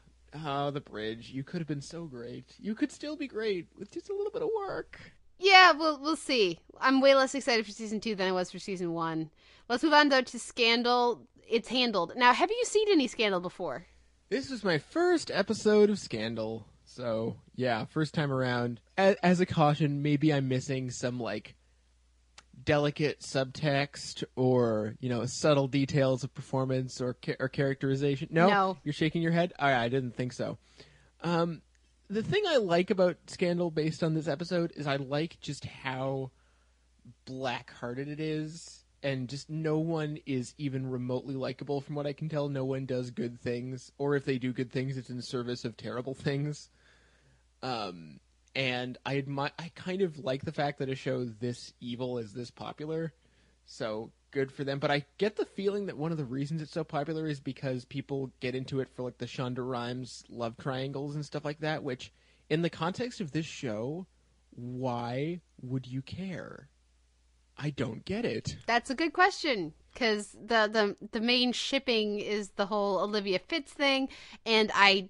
Oh, 0.45 0.71
the 0.71 0.81
bridge. 0.81 1.29
You 1.29 1.43
could 1.43 1.59
have 1.59 1.67
been 1.67 1.81
so 1.81 2.05
great. 2.05 2.55
You 2.59 2.75
could 2.75 2.91
still 2.91 3.15
be 3.15 3.27
great 3.27 3.67
with 3.77 3.91
just 3.91 4.09
a 4.09 4.15
little 4.15 4.31
bit 4.31 4.41
of 4.41 4.49
work. 4.55 4.99
Yeah, 5.39 5.73
we'll 5.73 5.99
we'll 5.99 6.15
see. 6.15 6.59
I'm 6.79 7.01
way 7.01 7.15
less 7.15 7.35
excited 7.35 7.65
for 7.65 7.71
season 7.71 7.99
two 7.99 8.15
than 8.15 8.27
I 8.27 8.31
was 8.31 8.51
for 8.51 8.59
season 8.59 8.93
one. 8.93 9.29
Let's 9.69 9.83
move 9.83 9.93
on 9.93 10.09
though 10.09 10.21
to 10.21 10.39
Scandal. 10.39 11.27
It's 11.49 11.67
handled. 11.67 12.13
Now, 12.15 12.33
have 12.33 12.49
you 12.49 12.63
seen 12.65 12.87
any 12.89 13.07
Scandal 13.07 13.39
before? 13.39 13.85
This 14.29 14.49
was 14.49 14.63
my 14.63 14.77
first 14.77 15.29
episode 15.29 15.89
of 15.89 15.99
Scandal. 15.99 16.65
So, 16.85 17.37
yeah, 17.55 17.85
first 17.85 18.13
time 18.13 18.31
around. 18.31 18.79
As, 18.97 19.15
as 19.23 19.39
a 19.39 19.45
caution, 19.45 20.01
maybe 20.01 20.33
I'm 20.33 20.47
missing 20.47 20.89
some, 20.91 21.19
like, 21.19 21.55
delicate 22.65 23.19
subtext 23.21 24.23
or, 24.35 24.95
you 24.99 25.09
know, 25.09 25.25
subtle 25.25 25.67
details 25.67 26.23
of 26.23 26.33
performance 26.33 27.01
or, 27.01 27.15
or 27.39 27.49
characterization. 27.49 28.29
No? 28.31 28.47
No. 28.49 28.77
You're 28.83 28.93
shaking 28.93 29.21
your 29.21 29.31
head? 29.31 29.53
All 29.59 29.67
right, 29.67 29.83
I 29.83 29.89
didn't 29.89 30.15
think 30.15 30.33
so. 30.33 30.57
Um, 31.21 31.61
the 32.09 32.23
thing 32.23 32.43
I 32.47 32.57
like 32.57 32.89
about 32.89 33.17
Scandal 33.27 33.71
based 33.71 34.03
on 34.03 34.13
this 34.13 34.27
episode 34.27 34.73
is 34.75 34.87
I 34.87 34.97
like 34.97 35.39
just 35.39 35.65
how 35.65 36.31
black-hearted 37.25 38.07
it 38.07 38.19
is 38.19 38.83
and 39.01 39.27
just 39.27 39.49
no 39.49 39.77
one 39.77 40.17
is 40.25 40.55
even 40.57 40.89
remotely 40.89 41.35
likable 41.35 41.81
from 41.81 41.95
what 41.95 42.07
i 42.07 42.13
can 42.13 42.29
tell 42.29 42.47
no 42.47 42.63
one 42.63 42.85
does 42.85 43.11
good 43.11 43.39
things 43.39 43.91
or 43.97 44.15
if 44.15 44.25
they 44.25 44.37
do 44.37 44.53
good 44.53 44.71
things 44.71 44.97
it's 44.97 45.09
in 45.09 45.21
service 45.21 45.65
of 45.65 45.75
terrible 45.75 46.13
things 46.13 46.69
um 47.61 48.19
and 48.55 48.97
i 49.05 49.17
admire 49.17 49.51
i 49.59 49.71
kind 49.75 50.01
of 50.01 50.19
like 50.19 50.43
the 50.45 50.51
fact 50.51 50.79
that 50.79 50.89
a 50.89 50.95
show 50.95 51.25
this 51.25 51.73
evil 51.79 52.17
is 52.17 52.33
this 52.33 52.51
popular. 52.51 53.13
So 53.65 54.11
good 54.31 54.51
for 54.51 54.63
them. 54.63 54.79
But 54.79 54.91
i 54.91 55.05
get 55.17 55.35
the 55.35 55.45
feeling 55.45 55.85
that 55.85 55.97
one 55.97 56.11
of 56.11 56.17
the 56.17 56.25
reasons 56.25 56.61
it's 56.61 56.71
so 56.71 56.83
popular 56.83 57.27
is 57.27 57.39
because 57.39 57.85
people 57.85 58.31
get 58.39 58.55
into 58.55 58.79
it 58.79 58.89
for 58.93 59.03
like 59.03 59.17
the 59.17 59.25
shonda 59.25 59.67
rhimes 59.67 60.23
love 60.29 60.57
triangles 60.57 61.15
and 61.15 61.25
stuff 61.25 61.45
like 61.45 61.59
that 61.59 61.83
which 61.83 62.11
in 62.49 62.61
the 62.61 62.69
context 62.69 63.21
of 63.21 63.31
this 63.31 63.45
show 63.45 64.05
why 64.55 65.41
would 65.61 65.87
you 65.87 66.01
care? 66.01 66.69
I 67.57 67.69
don't 67.69 68.03
get 68.03 68.25
it. 68.25 68.57
That's 68.65 68.89
a 68.89 68.95
good 68.95 69.13
question 69.13 69.73
because 69.93 70.31
the, 70.31 70.67
the 70.71 71.07
the 71.11 71.21
main 71.21 71.51
shipping 71.51 72.19
is 72.19 72.49
the 72.49 72.65
whole 72.65 72.99
Olivia 72.99 73.39
Fitz 73.39 73.71
thing, 73.71 74.09
and 74.45 74.71
I 74.73 75.09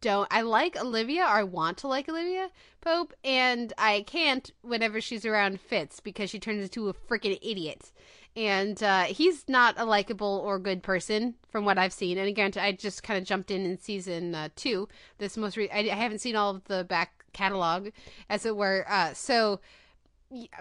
don't. 0.00 0.28
I 0.30 0.42
like 0.42 0.76
Olivia, 0.80 1.22
or 1.22 1.28
I 1.28 1.42
want 1.42 1.78
to 1.78 1.88
like 1.88 2.08
Olivia 2.08 2.50
Pope, 2.80 3.12
and 3.24 3.72
I 3.78 4.04
can't 4.06 4.50
whenever 4.62 5.00
she's 5.00 5.24
around 5.24 5.60
Fitz 5.60 6.00
because 6.00 6.30
she 6.30 6.38
turns 6.38 6.62
into 6.62 6.88
a 6.88 6.94
freaking 6.94 7.38
idiot. 7.42 7.92
And 8.36 8.82
uh, 8.82 9.04
he's 9.04 9.48
not 9.48 9.76
a 9.78 9.84
likable 9.84 10.42
or 10.44 10.58
good 10.58 10.82
person 10.82 11.34
from 11.50 11.64
what 11.64 11.78
I've 11.78 11.92
seen. 11.92 12.18
And 12.18 12.28
again, 12.28 12.52
I 12.56 12.72
just 12.72 13.04
kind 13.04 13.16
of 13.16 13.24
jumped 13.24 13.50
in 13.50 13.64
in 13.64 13.78
season 13.78 14.34
uh, 14.34 14.48
two. 14.56 14.88
This 15.18 15.36
most 15.36 15.56
re- 15.56 15.70
I, 15.70 15.80
I 15.80 15.94
haven't 15.94 16.18
seen 16.20 16.34
all 16.34 16.50
of 16.50 16.64
the 16.64 16.82
back 16.84 17.24
catalog, 17.32 17.90
as 18.28 18.44
it 18.44 18.56
were. 18.56 18.84
Uh, 18.88 19.14
so 19.14 19.60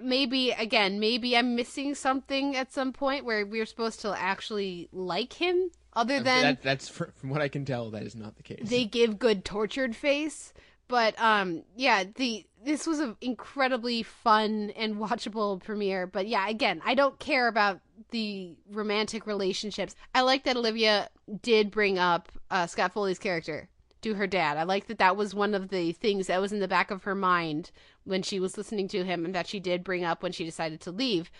maybe 0.01 0.51
again 0.51 0.99
maybe 0.99 1.35
i'm 1.35 1.55
missing 1.55 1.95
something 1.95 2.55
at 2.55 2.71
some 2.71 2.93
point 2.93 3.25
where 3.25 3.43
we're 3.45 3.65
supposed 3.65 3.99
to 4.01 4.13
actually 4.19 4.87
like 4.91 5.33
him 5.33 5.71
other 5.95 6.19
than 6.21 6.41
that, 6.41 6.61
that's 6.61 6.89
fr- 6.89 7.11
from 7.15 7.29
what 7.29 7.41
I 7.41 7.47
can 7.47 7.65
tell, 7.65 7.91
that 7.91 8.03
is 8.03 8.15
not 8.15 8.35
the 8.35 8.43
case. 8.43 8.69
they 8.69 8.85
give 8.85 9.19
good 9.19 9.45
tortured 9.45 9.95
face 9.95 10.53
but 10.89 11.19
um 11.19 11.63
yeah 11.77 12.03
the 12.15 12.45
this 12.65 12.85
was 12.85 12.99
an 12.99 13.15
incredibly 13.21 14.03
fun 14.03 14.71
and 14.75 14.95
watchable 14.97 15.61
premiere 15.63 16.05
but 16.05 16.27
yeah 16.27 16.47
again 16.49 16.81
i 16.85 16.93
don't 16.93 17.17
care 17.19 17.47
about 17.47 17.79
the 18.11 18.55
romantic 18.69 19.25
relationships. 19.25 19.95
I 20.13 20.21
like 20.21 20.43
that 20.43 20.57
olivia 20.57 21.09
did 21.41 21.71
bring 21.71 21.97
up 21.97 22.29
uh, 22.51 22.67
scott 22.67 22.91
foley's 22.93 23.17
character 23.17 23.69
to 24.01 24.15
her 24.15 24.27
dad. 24.27 24.57
I 24.57 24.63
like 24.63 24.87
that 24.87 24.99
that 24.99 25.15
was 25.15 25.33
one 25.33 25.53
of 25.53 25.69
the 25.69 25.93
things 25.93 26.27
that 26.27 26.41
was 26.41 26.51
in 26.51 26.59
the 26.59 26.67
back 26.67 26.91
of 26.91 27.03
her 27.03 27.15
mind 27.15 27.71
when 28.03 28.21
she 28.21 28.37
was 28.39 28.57
listening 28.57 28.89
to 28.89 29.05
him 29.05 29.23
and 29.23 29.33
that 29.33 29.47
she 29.47 29.61
did 29.61 29.83
bring 29.83 30.03
up 30.03 30.21
when 30.21 30.33
she 30.33 30.43
decided 30.43 30.81
to 30.81 30.91
leave 30.91 31.31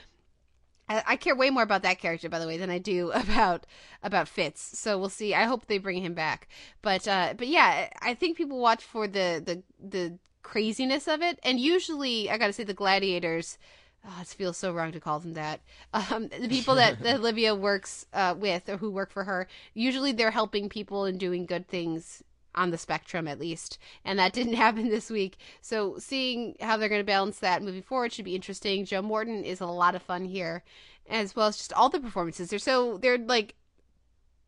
I, 0.90 1.16
care 1.16 1.36
way 1.36 1.50
more 1.50 1.64
about 1.64 1.84
that 1.84 2.00
character, 2.00 2.30
by 2.30 2.40
the 2.40 2.48
way, 2.48 2.58
than 2.58 2.70
I 2.70 2.78
do 2.78 3.12
about 3.16 3.66
about 4.02 4.28
Fitz. 4.28 4.62
So 4.78 4.98
we'll 4.98 5.10
see. 5.10 5.34
I 5.34 5.46
hope 5.46 5.66
they 5.66 5.78
bring 5.78 6.04
him 6.04 6.14
back. 6.14 6.48
But 6.82 7.08
uh, 7.08 7.34
but 7.38 7.48
yeah, 7.48 7.90
I 8.02 8.14
think 8.14 8.38
people 8.38 8.60
watch 8.60 8.84
for 8.84 9.08
the 9.08 9.42
the 9.44 9.64
the 9.80 10.18
craziness 10.42 11.08
of 11.08 11.22
it, 11.22 11.40
and 11.44 11.60
usually 11.60 12.30
I 12.30 12.38
got 12.38 12.48
to 12.48 12.54
say 12.54 12.64
the 12.64 12.74
gladiators. 12.74 13.58
Oh, 14.06 14.18
it 14.22 14.28
feels 14.28 14.58
so 14.58 14.74
wrong 14.74 14.92
to 14.92 15.00
call 15.00 15.20
them 15.20 15.34
that. 15.34 15.62
Um, 15.94 16.28
the 16.28 16.50
people 16.50 16.76
that, 16.76 17.00
that 17.04 17.20
Olivia 17.20 17.56
works 17.56 18.06
uh, 18.14 18.36
with 18.38 18.68
or 18.68 18.78
who 18.78 18.90
work 18.90 19.12
for 19.12 19.24
her, 19.24 19.48
usually 19.74 20.12
they're 20.12 20.32
helping 20.32 20.68
people 20.68 21.06
and 21.06 21.18
doing 21.20 21.46
good 21.46 21.68
things 21.70 22.22
on 22.56 22.72
the 22.72 22.78
spectrum 22.78 23.28
at 23.28 23.40
least. 23.40 23.78
And 24.06 24.20
that 24.20 24.34
didn't 24.34 24.54
happen 24.54 24.90
this 24.90 25.10
week. 25.10 25.38
So 25.62 25.98
seeing 26.00 26.56
how 26.62 26.78
they're 26.78 26.90
going 26.90 27.02
to 27.02 27.06
balance 27.06 27.40
that 27.40 27.62
moving 27.64 27.82
forward 27.84 28.14
should 28.14 28.26
be 28.26 28.36
interesting. 28.36 28.86
Joe 28.86 29.02
morton 29.02 29.44
is 29.44 29.62
a 29.62 29.66
lot 29.66 29.96
of 29.96 30.02
fun 30.02 30.26
here 30.26 30.64
as 31.10 31.36
well 31.36 31.48
as 31.48 31.58
just 31.58 31.74
all 31.74 31.90
the 31.90 32.00
performances. 32.00 32.50
They're 32.50 32.60
so 32.60 32.98
they're 32.98 33.18
like 33.18 33.56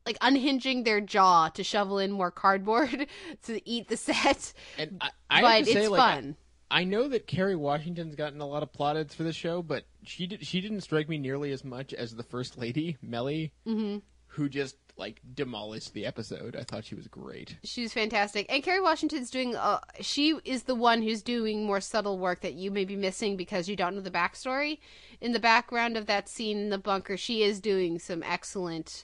like 0.05 0.17
unhinging 0.21 0.83
their 0.83 1.01
jaw 1.01 1.49
to 1.49 1.63
shovel 1.63 1.97
in 1.99 2.11
more 2.11 2.29
cardboard 2.31 3.07
to 3.43 3.69
eat 3.69 3.87
the 3.87 3.97
set. 3.97 4.53
And 4.77 4.97
I, 5.01 5.09
I 5.29 5.41
but 5.41 5.51
have 5.55 5.65
to 5.65 5.73
say, 5.73 5.79
it's 5.81 5.89
like, 5.89 6.01
I- 6.01 6.15
fun. 6.15 6.35
I 6.71 6.83
know 6.83 7.07
that 7.09 7.27
Kerry 7.27 7.55
Washington's 7.55 8.15
gotten 8.15 8.41
a 8.41 8.45
lot 8.47 8.63
of 8.63 8.73
plaudits 8.73 9.13
for 9.13 9.21
this 9.23 9.35
show, 9.35 9.61
but 9.61 9.83
she 10.03 10.25
did 10.27 10.45
she 10.45 10.61
didn't 10.61 10.81
strike 10.81 11.07
me 11.07 11.17
nearly 11.19 11.51
as 11.51 11.63
much 11.63 11.93
as 11.93 12.15
the 12.15 12.23
first 12.23 12.57
lady, 12.57 12.97
Mellie, 13.03 13.53
Mhm. 13.67 14.01
who 14.27 14.49
just 14.49 14.75
like 14.97 15.19
demolished 15.33 15.93
the 15.93 16.05
episode. 16.05 16.55
I 16.55 16.63
thought 16.63 16.85
she 16.85 16.95
was 16.95 17.07
great. 17.07 17.57
She's 17.63 17.91
fantastic. 17.93 18.45
And 18.49 18.63
Kerry 18.63 18.79
Washington's 18.81 19.29
doing, 19.29 19.55
uh, 19.55 19.79
she 19.99 20.39
is 20.45 20.63
the 20.63 20.75
one 20.75 21.01
who's 21.01 21.21
doing 21.21 21.65
more 21.65 21.81
subtle 21.81 22.17
work 22.17 22.41
that 22.41 22.53
you 22.53 22.71
may 22.71 22.85
be 22.85 22.95
missing 22.95 23.35
because 23.35 23.67
you 23.67 23.75
don't 23.75 23.95
know 23.95 24.01
the 24.01 24.09
backstory. 24.11 24.79
In 25.19 25.33
the 25.33 25.39
background 25.39 25.97
of 25.97 26.05
that 26.05 26.29
scene 26.29 26.57
in 26.57 26.69
the 26.69 26.77
bunker, 26.77 27.17
she 27.17 27.43
is 27.43 27.59
doing 27.59 27.99
some 27.99 28.23
excellent 28.23 29.03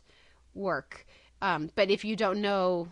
work. 0.54 1.06
Um, 1.42 1.72
but 1.76 1.90
if 1.90 2.06
you 2.06 2.16
don't 2.16 2.42
know, 2.42 2.90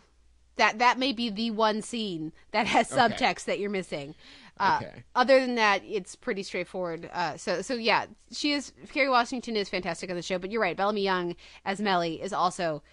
that 0.58 0.80
that 0.80 1.00
may 1.00 1.14
be 1.14 1.30
the 1.30 1.52
one 1.52 1.82
scene 1.82 2.34
that 2.52 2.68
has 2.68 2.92
Okay. 2.92 3.00
subtext 3.02 3.46
that 3.46 3.60
you're 3.60 3.70
missing. 3.70 4.14
Uh, 4.60 4.80
Okay. 4.82 5.04
Other 5.16 5.40
than 5.40 5.56
that, 5.56 5.82
it's 5.86 6.16
pretty 6.16 6.44
straightforward. 6.44 7.10
Uh, 7.14 7.38
so 7.38 7.62
so 7.62 7.76
yeah, 7.76 8.06
she 8.32 8.52
is. 8.54 8.74
Kerry 8.94 9.10
Washington 9.10 9.56
is 9.56 9.70
fantastic 9.70 10.10
on 10.10 10.16
the 10.16 10.22
show. 10.22 10.38
But 10.38 10.52
you're 10.52 10.62
right, 10.62 10.76
Bellamy 10.76 11.02
Young 11.02 11.36
as 11.66 11.80
Mellie 11.80 12.22
is 12.22 12.34
also 12.34 12.84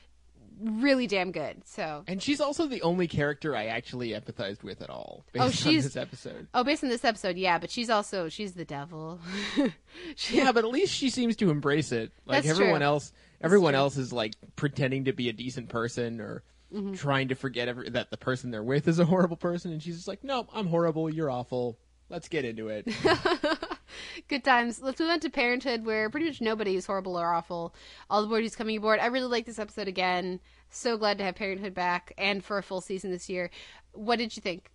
really 0.63 1.07
damn 1.07 1.33
good. 1.33 1.63
So 1.67 2.03
And 2.07 2.23
she's 2.23 2.41
also 2.41 2.67
the 2.67 2.81
only 2.81 3.07
character 3.09 3.55
I 3.55 3.67
actually 3.67 4.11
empathized 4.11 4.63
with 4.63 4.81
at 4.81 4.89
all. 4.89 5.25
Based 5.33 5.43
Oh, 5.43 5.47
on 5.47 5.53
she's- 5.53 5.85
this 5.85 5.97
episode. 5.97 6.47
Oh, 6.55 6.65
based 6.65 6.83
on 6.83 6.89
this 6.89 7.05
episode, 7.05 7.37
yeah, 7.37 7.59
but 7.59 7.71
she's 7.71 7.91
also 7.91 8.29
she's 8.31 8.53
the 8.53 8.65
devil. 8.65 9.21
She- 10.15 10.39
Yeah, 10.39 10.53
but 10.53 10.65
at 10.65 10.71
least 10.71 10.95
she 10.95 11.11
seems 11.11 11.37
to 11.37 11.51
embrace 11.51 11.93
it. 11.93 12.13
Like 12.27 12.47
everyone 12.47 12.81
true. 12.81 12.87
else, 12.87 13.13
everyone 13.41 13.75
else 13.75 13.97
is 13.99 14.13
like 14.13 14.33
pretending 14.57 15.05
to 15.07 15.13
be 15.13 15.29
a 15.29 15.33
decent 15.35 15.69
person 15.69 16.21
or 16.21 16.43
Mm-hmm. 16.75 16.95
trying 16.95 17.29
to 17.29 17.37
forget 17.37 17.69
every, 17.69 17.91
that 17.91 18.11
the 18.11 18.17
person 18.17 18.51
they're 18.51 18.63
with 18.63 18.89
is 18.89 18.99
a 18.99 19.05
horrible 19.05 19.37
person, 19.37 19.71
and 19.73 19.81
she's 19.81 19.97
just 19.97 20.09
like, 20.09 20.25
"No, 20.25 20.49
I'm 20.53 20.67
horrible. 20.67 21.09
You're 21.09 21.31
awful. 21.31 21.79
Let's 22.09 22.29
get 22.29 22.45
into 22.45 22.69
it." 22.69 22.89
Good 24.29 24.43
times. 24.43 24.83
Let's 24.83 24.99
move 24.99 25.11
on 25.11 25.21
to 25.21 25.31
Parenthood, 25.31 25.87
where 25.87 26.11
pretty 26.11 26.27
much 26.27 26.41
nobody 26.41 26.75
is 26.75 26.87
horrible 26.87 27.19
or 27.19 27.33
awful. 27.33 27.73
All 28.11 28.27
the 28.27 28.35
boardies 28.35 28.57
coming 28.57 28.77
aboard. 28.77 28.99
I 28.99 29.07
really 29.07 29.29
like 29.29 29.47
this 29.47 29.61
episode 29.61 29.87
again. 29.87 30.41
So 30.69 30.97
glad 30.97 31.19
to 31.19 31.25
have 31.25 31.37
Parenthood 31.37 31.73
back 31.73 32.13
and 32.19 32.45
for 32.45 32.59
a 32.59 32.63
full 32.65 32.81
season 32.81 33.13
this 33.13 33.29
year. 33.29 33.51
What 33.93 34.17
did 34.19 34.35
you 34.37 34.43
think? 34.43 34.71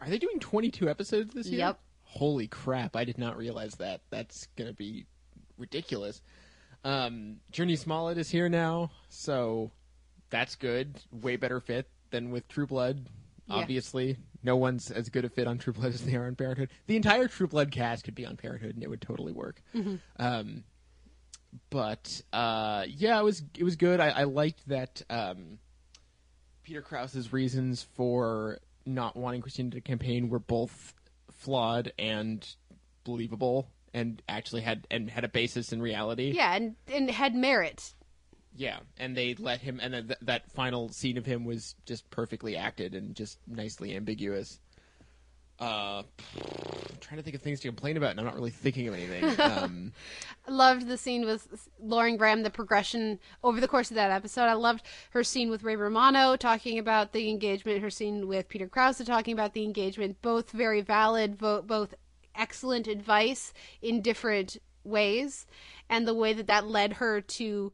Are 0.00 0.08
they 0.08 0.18
doing 0.18 0.40
22 0.40 0.88
episodes 0.88 1.34
this 1.34 1.46
year? 1.46 1.60
Yep. 1.60 1.80
Holy 2.02 2.48
crap! 2.48 2.96
I 2.96 3.04
did 3.04 3.18
not 3.18 3.36
realize 3.36 3.76
that. 3.76 4.00
That's 4.10 4.48
gonna 4.56 4.72
be 4.72 5.06
ridiculous. 5.56 6.20
Um, 6.84 7.36
Jurnee 7.52 7.78
Smollett 7.78 8.18
is 8.18 8.30
here 8.30 8.48
now, 8.48 8.90
so 9.08 9.70
that's 10.30 10.56
good. 10.56 11.00
Way 11.12 11.36
better 11.36 11.60
fit 11.60 11.88
than 12.10 12.30
with 12.30 12.48
True 12.48 12.66
Blood. 12.66 13.08
Yeah. 13.46 13.56
Obviously, 13.56 14.16
no 14.42 14.56
one's 14.56 14.90
as 14.90 15.08
good 15.08 15.24
a 15.24 15.28
fit 15.28 15.46
on 15.46 15.58
True 15.58 15.72
Blood 15.72 15.94
as 15.94 16.02
they 16.02 16.14
are 16.16 16.26
on 16.26 16.34
Parenthood. 16.34 16.70
The 16.86 16.96
entire 16.96 17.28
True 17.28 17.46
Blood 17.46 17.70
cast 17.70 18.04
could 18.04 18.14
be 18.14 18.26
on 18.26 18.36
Parenthood, 18.36 18.74
and 18.74 18.82
it 18.82 18.90
would 18.90 19.00
totally 19.00 19.32
work. 19.32 19.62
Um, 20.18 20.64
but 21.70 22.20
uh, 22.32 22.84
yeah, 22.88 23.18
it 23.18 23.24
was 23.24 23.42
it 23.56 23.64
was 23.64 23.76
good. 23.76 24.00
I, 24.00 24.08
I 24.10 24.24
liked 24.24 24.68
that 24.68 25.02
um, 25.08 25.58
Peter 26.62 26.82
Krause's 26.82 27.32
reasons 27.32 27.86
for 27.94 28.58
not 28.84 29.16
wanting 29.16 29.42
Kristina 29.42 29.72
to 29.72 29.80
campaign 29.80 30.28
were 30.28 30.38
both 30.38 30.94
flawed 31.32 31.92
and 31.98 32.46
believable, 33.04 33.70
and 33.94 34.22
actually 34.28 34.62
had 34.62 34.86
and 34.90 35.08
had 35.08 35.24
a 35.24 35.28
basis 35.28 35.72
in 35.72 35.80
reality. 35.80 36.32
Yeah, 36.34 36.54
and 36.54 36.76
and 36.92 37.10
had 37.10 37.34
merit. 37.34 37.94
Yeah, 38.58 38.80
and 38.98 39.16
they 39.16 39.36
let 39.36 39.60
him, 39.60 39.78
and 39.80 39.94
then 39.94 40.06
th- 40.08 40.18
that 40.22 40.50
final 40.50 40.88
scene 40.88 41.16
of 41.16 41.24
him 41.24 41.44
was 41.44 41.76
just 41.86 42.10
perfectly 42.10 42.56
acted 42.56 42.96
and 42.96 43.14
just 43.14 43.38
nicely 43.46 43.94
ambiguous. 43.94 44.58
Uh, 45.60 46.02
I'm 46.36 46.98
trying 47.00 47.18
to 47.18 47.22
think 47.22 47.36
of 47.36 47.42
things 47.42 47.60
to 47.60 47.68
complain 47.68 47.96
about, 47.96 48.10
and 48.10 48.18
I'm 48.18 48.26
not 48.26 48.34
really 48.34 48.50
thinking 48.50 48.88
of 48.88 48.94
anything. 48.94 49.24
Um, 49.38 49.92
I 50.48 50.50
loved 50.50 50.88
the 50.88 50.98
scene 50.98 51.24
with 51.24 51.68
Lauren 51.80 52.16
Graham, 52.16 52.42
the 52.42 52.50
progression 52.50 53.20
over 53.44 53.60
the 53.60 53.68
course 53.68 53.92
of 53.92 53.94
that 53.94 54.10
episode. 54.10 54.42
I 54.42 54.54
loved 54.54 54.82
her 55.10 55.22
scene 55.22 55.50
with 55.50 55.62
Ray 55.62 55.76
Romano 55.76 56.34
talking 56.34 56.80
about 56.80 57.12
the 57.12 57.30
engagement, 57.30 57.80
her 57.80 57.90
scene 57.90 58.26
with 58.26 58.48
Peter 58.48 58.66
Krause 58.66 58.98
talking 59.04 59.34
about 59.34 59.54
the 59.54 59.62
engagement. 59.62 60.20
Both 60.20 60.50
very 60.50 60.80
valid, 60.80 61.38
both 61.38 61.94
excellent 62.34 62.88
advice 62.88 63.52
in 63.80 64.02
different 64.02 64.56
ways. 64.82 65.46
And 65.88 66.08
the 66.08 66.14
way 66.14 66.32
that 66.32 66.48
that 66.48 66.66
led 66.66 66.94
her 66.94 67.20
to 67.20 67.72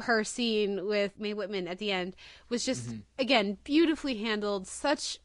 her 0.00 0.24
scene 0.24 0.86
with 0.86 1.18
Mae 1.18 1.34
Whitman 1.34 1.68
at 1.68 1.78
the 1.78 1.92
end 1.92 2.16
was 2.48 2.64
just, 2.64 2.88
mm-hmm. 2.88 3.00
again, 3.18 3.58
beautifully 3.64 4.16
handled. 4.16 4.66
Such 4.66 5.18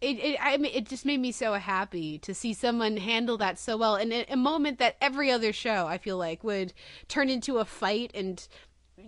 it, 0.00 0.18
it 0.18 0.38
I 0.40 0.56
mean, 0.56 0.72
it 0.74 0.88
just 0.88 1.04
made 1.04 1.20
me 1.20 1.32
so 1.32 1.54
happy 1.54 2.18
to 2.20 2.34
see 2.34 2.54
someone 2.54 2.96
handle 2.98 3.36
that 3.38 3.58
so 3.58 3.76
well 3.76 3.96
in 3.96 4.12
a, 4.12 4.24
a 4.30 4.36
moment 4.36 4.78
that 4.78 4.96
every 5.00 5.30
other 5.30 5.52
show 5.52 5.86
I 5.86 5.98
feel 5.98 6.16
like 6.16 6.44
would 6.44 6.72
turn 7.08 7.28
into 7.28 7.58
a 7.58 7.64
fight 7.64 8.12
and 8.14 8.46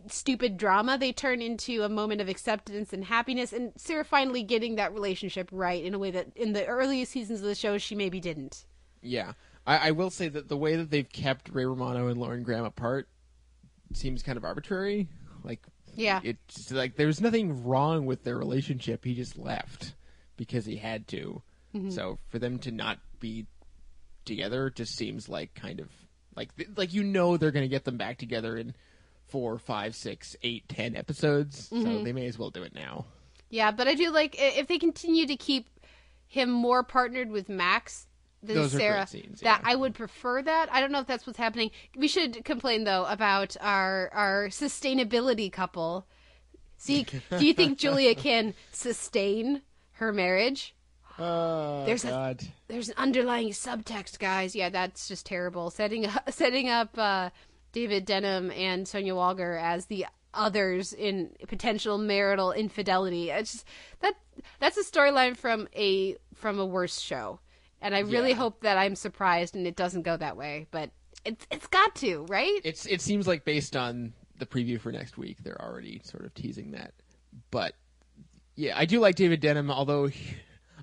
stupid 0.08 0.56
drama 0.56 0.96
they 0.96 1.12
turn 1.12 1.42
into 1.42 1.82
a 1.82 1.88
moment 1.88 2.20
of 2.20 2.28
acceptance 2.28 2.92
and 2.92 3.04
happiness 3.04 3.52
and 3.52 3.72
Sarah 3.76 4.04
finally 4.04 4.42
getting 4.42 4.76
that 4.76 4.94
relationship 4.94 5.48
right 5.50 5.82
in 5.82 5.94
a 5.94 5.98
way 5.98 6.12
that 6.12 6.28
in 6.36 6.52
the 6.52 6.64
earliest 6.64 7.12
seasons 7.12 7.40
of 7.40 7.46
the 7.46 7.56
show 7.56 7.76
she 7.76 7.96
maybe 7.96 8.20
didn't 8.20 8.64
yeah, 9.02 9.32
I, 9.66 9.88
I 9.88 9.90
will 9.92 10.10
say 10.10 10.28
that 10.28 10.48
the 10.48 10.56
way 10.56 10.76
that 10.76 10.90
they've 10.90 11.08
kept 11.08 11.48
Ray 11.48 11.64
Romano 11.64 12.08
and 12.08 12.18
Lauren 12.18 12.42
Graham 12.42 12.64
apart 12.64 13.08
seems 13.92 14.22
kind 14.22 14.36
of 14.36 14.44
arbitrary. 14.44 15.08
Like, 15.44 15.60
Yeah. 15.94 16.20
it's 16.22 16.70
like 16.70 16.96
there's 16.96 17.20
nothing 17.20 17.64
wrong 17.64 18.06
with 18.06 18.24
their 18.24 18.36
relationship. 18.36 19.04
He 19.04 19.14
just 19.14 19.36
left 19.38 19.94
because 20.36 20.64
he 20.66 20.76
had 20.76 21.08
to. 21.08 21.42
Mm-hmm. 21.74 21.90
So 21.90 22.18
for 22.28 22.38
them 22.38 22.58
to 22.60 22.70
not 22.70 22.98
be 23.20 23.46
together 24.24 24.70
just 24.70 24.96
seems 24.96 25.28
like 25.28 25.54
kind 25.54 25.80
of 25.80 25.88
like 26.36 26.50
like 26.76 26.92
you 26.92 27.02
know 27.02 27.36
they're 27.36 27.50
going 27.50 27.64
to 27.64 27.68
get 27.68 27.84
them 27.84 27.96
back 27.96 28.18
together 28.18 28.56
in 28.56 28.74
four, 29.28 29.58
five, 29.58 29.94
six, 29.94 30.36
eight, 30.42 30.68
ten 30.68 30.96
episodes. 30.96 31.68
So 31.68 31.76
mm-hmm. 31.76 32.04
they 32.04 32.12
may 32.12 32.26
as 32.26 32.38
well 32.38 32.50
do 32.50 32.62
it 32.62 32.74
now. 32.74 33.06
yeah 33.48 33.70
but 33.70 33.88
I 33.88 33.94
do 33.94 34.10
like 34.10 34.36
if 34.38 34.66
they 34.68 34.78
continue 34.78 35.26
to 35.26 35.36
keep 35.36 35.68
him 36.26 36.50
more 36.50 36.82
partnered 36.84 37.30
with 37.30 37.48
Max 37.48 38.06
than 38.42 38.56
Those 38.56 38.72
Sarah 38.72 39.06
scenes, 39.06 39.40
that. 39.40 39.60
I 39.64 39.74
would 39.74 39.94
prefer 39.94 40.42
that 40.42 40.72
I 40.72 40.80
don't 40.80 40.92
know 40.92 41.00
if 41.00 41.06
that's 41.06 41.26
what's 41.26 41.38
happening 41.38 41.70
we 41.96 42.08
should 42.08 42.44
complain 42.44 42.84
though 42.84 43.04
about 43.04 43.56
our 43.60 44.10
our 44.14 44.46
sustainability 44.48 45.52
couple 45.52 46.06
see 46.78 47.04
do 47.38 47.44
you 47.46 47.52
think 47.54 47.78
Julia 47.78 48.14
can 48.14 48.54
sustain 48.72 49.62
her 49.92 50.12
marriage 50.12 50.74
Oh 51.18 51.84
There's 51.84 52.04
a- 52.06 52.36
there's 52.68 52.88
an 52.88 52.94
underlying 52.96 53.48
subtext, 53.50 54.18
guys. 54.18 54.56
Yeah, 54.56 54.70
that's 54.70 55.06
just 55.06 55.26
terrible. 55.26 55.68
Setting 55.70 56.06
up, 56.06 56.22
setting 56.32 56.70
up 56.70 56.96
uh, 56.96 57.28
David 57.72 58.06
Denman 58.06 58.52
and 58.52 58.88
Sonya 58.88 59.12
Walger 59.12 59.60
as 59.60 59.86
the 59.86 60.06
others 60.32 60.92
in 60.94 61.30
potential 61.46 61.98
marital 61.98 62.52
infidelity. 62.52 63.28
It's 63.30 63.52
just 63.52 63.64
that 64.00 64.14
that's 64.60 64.78
a 64.78 64.84
storyline 64.84 65.36
from 65.36 65.68
a 65.76 66.16
from 66.34 66.58
a 66.58 66.64
worse 66.64 66.98
show, 67.00 67.40
and 67.80 67.94
I 67.94 68.00
really 68.00 68.30
Yeah. 68.30 68.36
hope 68.36 68.60
that 68.62 68.76
I'm 68.78 68.94
surprised 68.94 69.54
and 69.56 69.66
it 69.66 69.76
doesn't 69.76 70.02
go 70.02 70.16
that 70.16 70.36
way. 70.36 70.66
But 70.70 70.90
it's 71.24 71.46
it's 71.50 71.66
got 71.66 71.94
to, 71.96 72.24
right? 72.28 72.60
It's 72.64 72.86
it 72.86 73.00
seems 73.00 73.26
like 73.26 73.44
based 73.44 73.76
on 73.76 74.12
the 74.38 74.46
preview 74.46 74.80
for 74.80 74.90
next 74.90 75.18
week, 75.18 75.42
they're 75.42 75.60
already 75.60 76.00
sort 76.04 76.24
of 76.24 76.32
teasing 76.34 76.70
that. 76.72 76.92
But 77.50 77.74
yeah, 78.56 78.74
I 78.78 78.84
do 78.86 79.00
like 79.00 79.16
David 79.16 79.40
Denman, 79.40 79.70
although 79.70 80.06
he- 80.06 80.36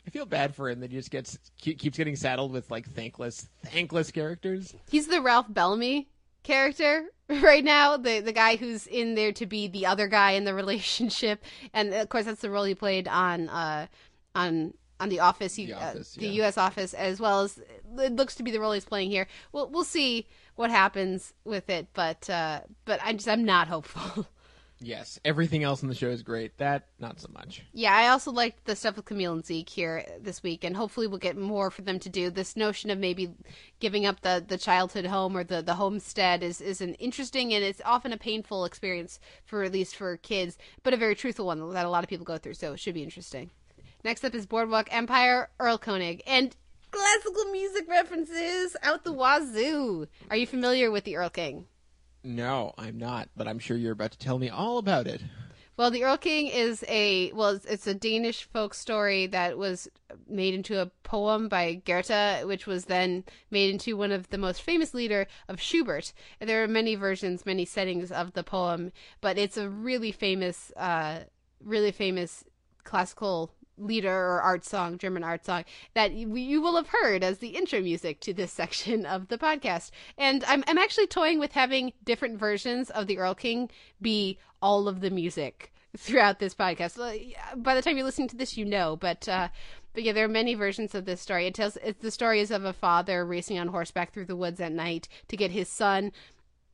I 0.05 0.09
feel 0.09 0.25
bad 0.25 0.55
for 0.55 0.69
him 0.69 0.79
that 0.79 0.91
he 0.91 0.97
just 0.97 1.11
gets 1.11 1.37
keeps 1.59 1.97
getting 1.97 2.15
saddled 2.15 2.51
with 2.53 2.71
like 2.71 2.87
thankless 2.89 3.49
thankless 3.65 4.09
characters. 4.11 4.73
He's 4.89 5.07
the 5.07 5.21
Ralph 5.21 5.47
Bellamy 5.49 6.07
character 6.43 7.07
right 7.29 7.63
now, 7.63 7.97
the 7.97 8.21
the 8.21 8.31
guy 8.31 8.55
who's 8.55 8.87
in 8.87 9.15
there 9.15 9.33
to 9.33 9.45
be 9.45 9.67
the 9.67 9.85
other 9.85 10.07
guy 10.07 10.31
in 10.31 10.45
the 10.45 10.53
relationship, 10.63 11.43
and 11.73 11.93
of 11.93 12.07
course 12.09 12.23
that's 12.25 12.41
the 12.41 12.49
role 12.49 12.63
he 12.63 12.73
played 12.75 13.07
on 13.09 13.49
uh 13.49 13.87
on 14.33 14.73
on 14.99 15.09
the 15.09 15.19
Office, 15.19 15.55
he, 15.55 15.67
The 15.67 15.73
uh, 15.73 15.89
Office, 15.89 16.13
the 16.13 16.27
yeah. 16.27 16.43
U.S. 16.43 16.57
Office, 16.57 16.93
as 16.93 17.19
well 17.19 17.41
as 17.41 17.59
it 17.99 18.15
looks 18.15 18.35
to 18.35 18.43
be 18.43 18.51
the 18.51 18.59
role 18.59 18.71
he's 18.71 18.85
playing 18.85 19.09
here. 19.09 19.27
We'll 19.51 19.69
we'll 19.69 19.83
see 19.83 20.27
what 20.55 20.69
happens 20.69 21.33
with 21.45 21.69
it, 21.69 21.87
but 21.93 22.29
uh 22.29 22.61
but 22.85 22.99
I'm 23.03 23.17
just 23.17 23.29
I'm 23.29 23.45
not 23.45 23.67
hopeful. 23.67 24.27
Yes, 24.79 25.19
everything 25.25 25.63
else 25.63 25.81
in 25.81 25.89
the 25.89 25.95
show 25.95 26.09
is 26.09 26.21
great. 26.21 26.57
That 26.59 26.87
not 26.99 27.19
so 27.19 27.29
much. 27.33 27.63
Yeah, 27.73 27.95
I 27.95 28.09
also 28.09 28.31
liked 28.31 28.65
the 28.65 28.75
stuff 28.75 28.95
with 28.95 29.05
Camille 29.05 29.33
and 29.33 29.45
Zeke 29.45 29.69
here 29.69 30.05
this 30.21 30.43
week, 30.43 30.63
and 30.63 30.75
hopefully 30.75 31.07
we'll 31.07 31.17
get 31.17 31.35
more 31.35 31.71
for 31.71 31.81
them 31.81 31.97
to 31.99 32.09
do. 32.09 32.29
This 32.29 32.55
notion 32.55 32.91
of 32.91 32.99
maybe 32.99 33.31
giving 33.79 34.05
up 34.05 34.21
the, 34.21 34.43
the 34.47 34.57
childhood 34.57 35.05
home 35.07 35.35
or 35.35 35.43
the, 35.43 35.63
the 35.63 35.75
homestead 35.75 36.43
is, 36.43 36.61
is 36.61 36.79
an 36.79 36.93
interesting 36.95 37.53
and 37.53 37.63
it's 37.63 37.81
often 37.85 38.13
a 38.13 38.17
painful 38.17 38.65
experience 38.65 39.19
for 39.45 39.63
at 39.63 39.73
least 39.73 39.95
for 39.95 40.15
kids, 40.17 40.57
but 40.83 40.93
a 40.93 40.97
very 40.97 41.15
truthful 41.15 41.47
one 41.47 41.73
that 41.73 41.85
a 41.85 41.89
lot 41.89 42.03
of 42.03 42.09
people 42.09 42.25
go 42.25 42.37
through, 42.37 42.53
so 42.53 42.73
it 42.73 42.79
should 42.79 42.93
be 42.93 43.03
interesting. 43.03 43.49
Next 44.07 44.23
up 44.23 44.33
is 44.33 44.45
Boardwalk 44.45 44.87
Empire, 44.89 45.49
Erlkönig, 45.59 46.21
and 46.25 46.55
classical 46.91 47.43
music 47.51 47.89
references 47.89 48.77
out 48.81 49.03
the 49.03 49.11
wazoo. 49.11 50.07
Are 50.29 50.37
you 50.37 50.47
familiar 50.47 50.89
with 50.89 51.03
the 51.03 51.17
Earl 51.17 51.29
King? 51.29 51.65
No, 52.23 52.73
I'm 52.77 52.97
not, 52.97 53.27
but 53.35 53.49
I'm 53.49 53.59
sure 53.59 53.75
you're 53.75 53.91
about 53.91 54.11
to 54.11 54.17
tell 54.17 54.39
me 54.39 54.47
all 54.47 54.77
about 54.77 55.07
it. 55.07 55.23
Well, 55.75 55.91
the 55.91 56.05
Earl 56.05 56.15
King 56.15 56.47
is 56.47 56.85
a 56.87 57.33
well, 57.33 57.59
it's, 57.67 57.85
a 57.85 57.93
Danish 57.93 58.45
folk 58.45 58.73
story 58.73 59.27
that 59.27 59.57
was 59.57 59.89
made 60.25 60.53
into 60.53 60.81
a 60.81 60.89
poem 61.03 61.49
by 61.49 61.73
Goethe, 61.73 62.45
which 62.45 62.65
was 62.65 62.85
then 62.85 63.25
made 63.51 63.71
into 63.71 63.97
one 63.97 64.13
of 64.13 64.29
the 64.29 64.37
most 64.37 64.61
famous 64.61 64.93
lieder 64.93 65.27
of 65.49 65.59
Schubert. 65.59 66.13
There 66.39 66.63
are 66.63 66.67
many 66.69 66.95
versions, 66.95 67.45
many 67.45 67.65
settings 67.65 68.13
of 68.13 68.31
the 68.31 68.43
poem, 68.45 68.93
but 69.19 69.37
it's 69.37 69.57
a 69.57 69.69
really 69.69 70.13
famous, 70.13 70.71
uh, 70.77 71.23
really 71.61 71.91
famous 71.91 72.45
classical 72.85 73.51
lieder 73.77 74.13
or 74.13 74.41
art 74.41 74.65
song, 74.65 74.97
German 74.97 75.23
art 75.23 75.45
song 75.45 75.63
that 75.93 76.11
you, 76.13 76.35
you 76.35 76.61
will 76.61 76.75
have 76.75 76.87
heard 76.87 77.23
as 77.23 77.39
the 77.39 77.49
intro 77.49 77.81
music 77.81 78.19
to 78.21 78.33
this 78.33 78.51
section 78.61 79.05
of 79.05 79.27
the 79.27 79.37
podcast. 79.37 79.91
And 80.17 80.43
I'm 80.45 80.63
I'm 80.67 80.77
actually 80.77 81.07
toying 81.07 81.39
with 81.39 81.53
having 81.53 81.93
different 82.03 82.39
versions 82.39 82.89
of 82.89 83.07
the 83.07 83.17
Earl 83.17 83.35
King 83.35 83.69
be 84.01 84.37
all 84.61 84.87
of 84.87 85.01
the 85.01 85.09
music 85.09 85.71
throughout 85.95 86.39
this 86.39 86.55
podcast. 86.55 86.97
By 87.55 87.75
the 87.75 87.81
time 87.81 87.97
you're 87.97 88.05
listening 88.05 88.29
to 88.29 88.35
this, 88.35 88.57
you 88.57 88.65
know, 88.65 88.95
but 88.95 89.27
uh, 89.27 89.49
but 89.93 90.03
yeah, 90.03 90.11
there 90.11 90.25
are 90.25 90.29
many 90.29 90.53
versions 90.53 90.93
of 90.93 91.05
this 91.05 91.21
story. 91.21 91.47
It 91.47 91.55
tells 91.55 91.77
it's 91.77 92.01
the 92.01 92.11
story 92.11 92.39
is 92.39 92.51
of 92.51 92.65
a 92.65 92.73
father 92.73 93.25
racing 93.25 93.57
on 93.57 93.69
horseback 93.69 94.13
through 94.13 94.25
the 94.25 94.35
woods 94.35 94.59
at 94.59 94.71
night 94.71 95.07
to 95.27 95.37
get 95.37 95.51
his 95.51 95.69
son. 95.69 96.11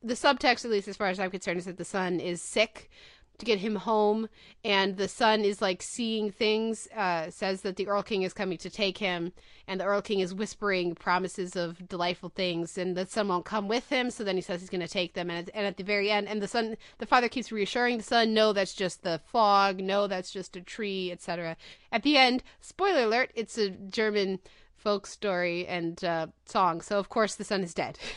The 0.02 0.14
subtext, 0.14 0.66
at 0.66 0.70
least 0.70 0.88
as 0.88 0.98
far 0.98 1.06
as 1.06 1.18
I'm 1.18 1.30
concerned, 1.30 1.58
is 1.58 1.64
that 1.64 1.78
the 1.78 1.84
son 1.86 2.20
is 2.20 2.42
sick 2.42 2.90
to 3.38 3.44
get 3.44 3.58
him 3.58 3.76
home, 3.76 4.28
and 4.64 4.96
the 4.96 5.08
son 5.08 5.40
is 5.44 5.60
like 5.60 5.82
seeing 5.82 6.30
things. 6.30 6.88
Uh, 6.96 7.30
says 7.30 7.62
that 7.62 7.76
the 7.76 7.88
Earl 7.88 8.02
King 8.02 8.22
is 8.22 8.32
coming 8.32 8.58
to 8.58 8.70
take 8.70 8.98
him, 8.98 9.32
and 9.66 9.80
the 9.80 9.84
Earl 9.84 10.02
King 10.02 10.20
is 10.20 10.34
whispering 10.34 10.94
promises 10.94 11.56
of 11.56 11.88
delightful 11.88 12.30
things, 12.30 12.78
and 12.78 12.96
the 12.96 13.06
son 13.06 13.28
won't 13.28 13.44
come 13.44 13.68
with 13.68 13.88
him. 13.88 14.10
So 14.10 14.24
then 14.24 14.36
he 14.36 14.42
says 14.42 14.60
he's 14.60 14.70
going 14.70 14.80
to 14.80 14.88
take 14.88 15.14
them, 15.14 15.30
and, 15.30 15.50
and 15.54 15.66
at 15.66 15.76
the 15.76 15.84
very 15.84 16.10
end, 16.10 16.28
and 16.28 16.40
the 16.40 16.48
son, 16.48 16.76
the 16.98 17.06
father 17.06 17.28
keeps 17.28 17.50
reassuring 17.50 17.98
the 17.98 18.04
son, 18.04 18.34
"No, 18.34 18.52
that's 18.52 18.74
just 18.74 19.02
the 19.02 19.20
fog. 19.24 19.80
No, 19.80 20.06
that's 20.06 20.30
just 20.30 20.56
a 20.56 20.60
tree, 20.60 21.10
etc." 21.10 21.56
At 21.90 22.02
the 22.02 22.16
end, 22.16 22.42
spoiler 22.60 23.04
alert: 23.04 23.30
it's 23.34 23.58
a 23.58 23.70
German 23.70 24.38
folk 24.76 25.06
story 25.06 25.66
and 25.66 26.04
uh, 26.04 26.26
song. 26.44 26.80
So 26.82 26.98
of 26.98 27.08
course 27.08 27.34
the 27.34 27.44
son 27.44 27.62
is 27.62 27.74
dead. 27.74 27.98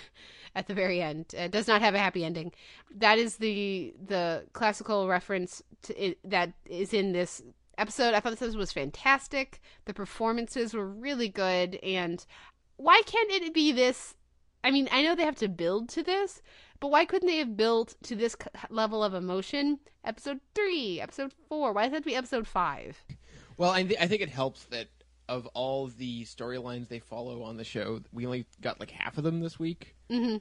at 0.57 0.65
the 0.65 0.73
very 0.73 1.01
end. 1.01 1.33
It 1.35 1.51
does 1.51 1.67
not 1.67 1.81
have 1.81 1.93
a 1.93 1.99
happy 1.99 2.25
ending. 2.25 2.51
That 2.95 3.19
is 3.19 3.37
the 3.37 3.93
the 4.03 4.45
classical 4.53 5.07
reference 5.07 5.61
it, 5.95 6.17
that 6.23 6.51
is 6.65 6.93
in 6.93 7.13
this 7.13 7.43
episode. 7.77 8.15
I 8.15 8.19
thought 8.19 8.37
this 8.37 8.55
was 8.55 8.71
fantastic. 8.71 9.61
The 9.85 9.93
performances 9.93 10.73
were 10.73 10.87
really 10.87 11.29
good, 11.29 11.75
and 11.83 12.25
why 12.77 13.03
can't 13.05 13.31
it 13.31 13.53
be 13.53 13.71
this? 13.71 14.15
I 14.63 14.71
mean, 14.71 14.89
I 14.91 15.03
know 15.03 15.15
they 15.15 15.23
have 15.23 15.35
to 15.35 15.47
build 15.47 15.89
to 15.89 16.01
this, 16.01 16.41
but 16.79 16.89
why 16.89 17.05
couldn't 17.05 17.27
they 17.27 17.37
have 17.37 17.55
built 17.55 17.95
to 18.03 18.15
this 18.15 18.35
level 18.71 19.03
of 19.03 19.13
emotion? 19.13 19.79
Episode 20.03 20.39
three, 20.55 20.99
episode 20.99 21.33
four. 21.47 21.71
Why 21.71 21.83
does 21.83 21.91
it 21.91 21.95
have 21.95 22.03
to 22.03 22.09
be 22.09 22.15
episode 22.15 22.47
five? 22.47 22.97
Well, 23.57 23.69
I, 23.69 23.83
th- 23.83 23.99
I 23.99 24.07
think 24.07 24.23
it 24.23 24.29
helps 24.29 24.63
that 24.65 24.87
of 25.29 25.45
all 25.47 25.87
the 25.87 26.23
storylines 26.25 26.87
they 26.87 26.99
follow 26.99 27.43
on 27.43 27.57
the 27.57 27.63
show, 27.63 28.01
we 28.11 28.25
only 28.25 28.45
got 28.61 28.79
like 28.79 28.91
half 28.91 29.17
of 29.17 29.23
them 29.23 29.41
this 29.41 29.59
week. 29.59 29.95
Mm-hmm. 30.09 30.37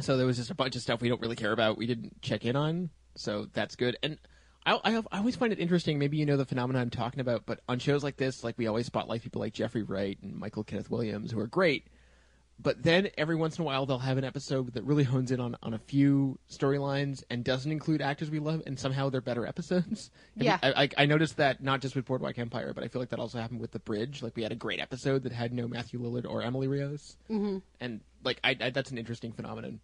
So 0.00 0.16
there 0.16 0.26
was 0.26 0.36
just 0.36 0.50
a 0.50 0.54
bunch 0.54 0.76
of 0.76 0.82
stuff 0.82 1.00
we 1.00 1.08
don't 1.08 1.20
really 1.20 1.36
care 1.36 1.52
about. 1.52 1.78
We 1.78 1.86
didn't 1.86 2.20
check 2.22 2.44
in 2.44 2.56
on, 2.56 2.90
so 3.14 3.48
that's 3.52 3.76
good. 3.76 3.96
And 4.02 4.18
I, 4.66 4.78
I, 4.84 5.02
I 5.12 5.18
always 5.18 5.36
find 5.36 5.52
it 5.52 5.58
interesting. 5.58 5.98
Maybe 5.98 6.16
you 6.16 6.26
know 6.26 6.36
the 6.36 6.44
phenomenon 6.44 6.82
I'm 6.82 6.90
talking 6.90 7.20
about, 7.20 7.46
but 7.46 7.60
on 7.68 7.78
shows 7.78 8.02
like 8.04 8.16
this, 8.16 8.44
like 8.44 8.58
we 8.58 8.66
always 8.66 8.86
spotlight 8.86 9.22
people 9.22 9.40
like 9.40 9.54
Jeffrey 9.54 9.82
Wright 9.82 10.18
and 10.22 10.34
Michael 10.36 10.64
Kenneth 10.64 10.90
Williams, 10.90 11.30
who 11.30 11.40
are 11.40 11.46
great. 11.46 11.86
But 12.58 12.82
then 12.82 13.10
every 13.18 13.36
once 13.36 13.58
in 13.58 13.62
a 13.62 13.64
while, 13.66 13.84
they'll 13.84 13.98
have 13.98 14.16
an 14.16 14.24
episode 14.24 14.72
that 14.74 14.84
really 14.84 15.04
hones 15.04 15.30
in 15.30 15.40
on, 15.40 15.56
on 15.62 15.74
a 15.74 15.78
few 15.78 16.38
storylines 16.50 17.22
and 17.28 17.44
doesn't 17.44 17.70
include 17.70 18.00
actors 18.00 18.30
we 18.30 18.38
love, 18.38 18.62
and 18.66 18.78
somehow 18.78 19.10
they're 19.10 19.20
better 19.20 19.46
episodes. 19.46 20.10
I 20.40 20.44
Yeah. 20.44 20.58
I, 20.62 20.82
I, 20.84 20.88
I 20.98 21.06
noticed 21.06 21.36
that 21.36 21.62
not 21.62 21.82
just 21.82 21.94
with 21.94 22.06
Boardwalk 22.06 22.38
Empire, 22.38 22.72
but 22.74 22.82
I 22.82 22.88
feel 22.88 23.02
like 23.02 23.10
that 23.10 23.18
also 23.18 23.38
happened 23.38 23.60
with 23.60 23.72
The 23.72 23.78
Bridge. 23.78 24.22
Like 24.22 24.34
we 24.36 24.42
had 24.42 24.52
a 24.52 24.56
great 24.56 24.80
episode 24.80 25.24
that 25.24 25.32
had 25.32 25.52
no 25.52 25.68
Matthew 25.68 26.00
Lillard 26.00 26.24
or 26.28 26.40
Emily 26.42 26.66
Rios, 26.66 27.16
Mhm. 27.30 27.60
and 27.80 28.00
like 28.24 28.40
I, 28.42 28.56
I, 28.58 28.70
that's 28.70 28.90
an 28.90 28.96
interesting 28.98 29.32
phenomenon. 29.32 29.80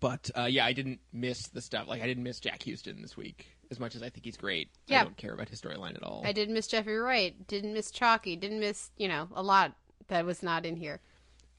But 0.00 0.30
uh, 0.36 0.44
yeah, 0.44 0.64
I 0.64 0.72
didn't 0.72 1.00
miss 1.12 1.48
the 1.48 1.60
stuff. 1.60 1.88
Like 1.88 2.00
I 2.02 2.06
didn't 2.06 2.22
miss 2.22 2.40
Jack 2.40 2.62
Huston 2.64 3.02
this 3.02 3.16
week 3.16 3.48
as 3.70 3.78
much 3.80 3.94
as 3.96 4.02
I 4.02 4.08
think 4.08 4.24
he's 4.24 4.36
great. 4.36 4.70
Yeah. 4.86 5.00
I 5.00 5.04
don't 5.04 5.16
care 5.16 5.34
about 5.34 5.48
his 5.48 5.60
storyline 5.60 5.94
at 5.96 6.02
all. 6.02 6.22
I 6.24 6.32
didn't 6.32 6.54
miss 6.54 6.68
Jeffrey 6.68 6.96
Wright. 6.96 7.46
Didn't 7.48 7.74
miss 7.74 7.90
Chalky. 7.90 8.36
Didn't 8.36 8.60
miss 8.60 8.90
you 8.96 9.08
know 9.08 9.28
a 9.34 9.42
lot 9.42 9.72
that 10.08 10.24
was 10.24 10.42
not 10.42 10.64
in 10.64 10.76
here. 10.76 11.00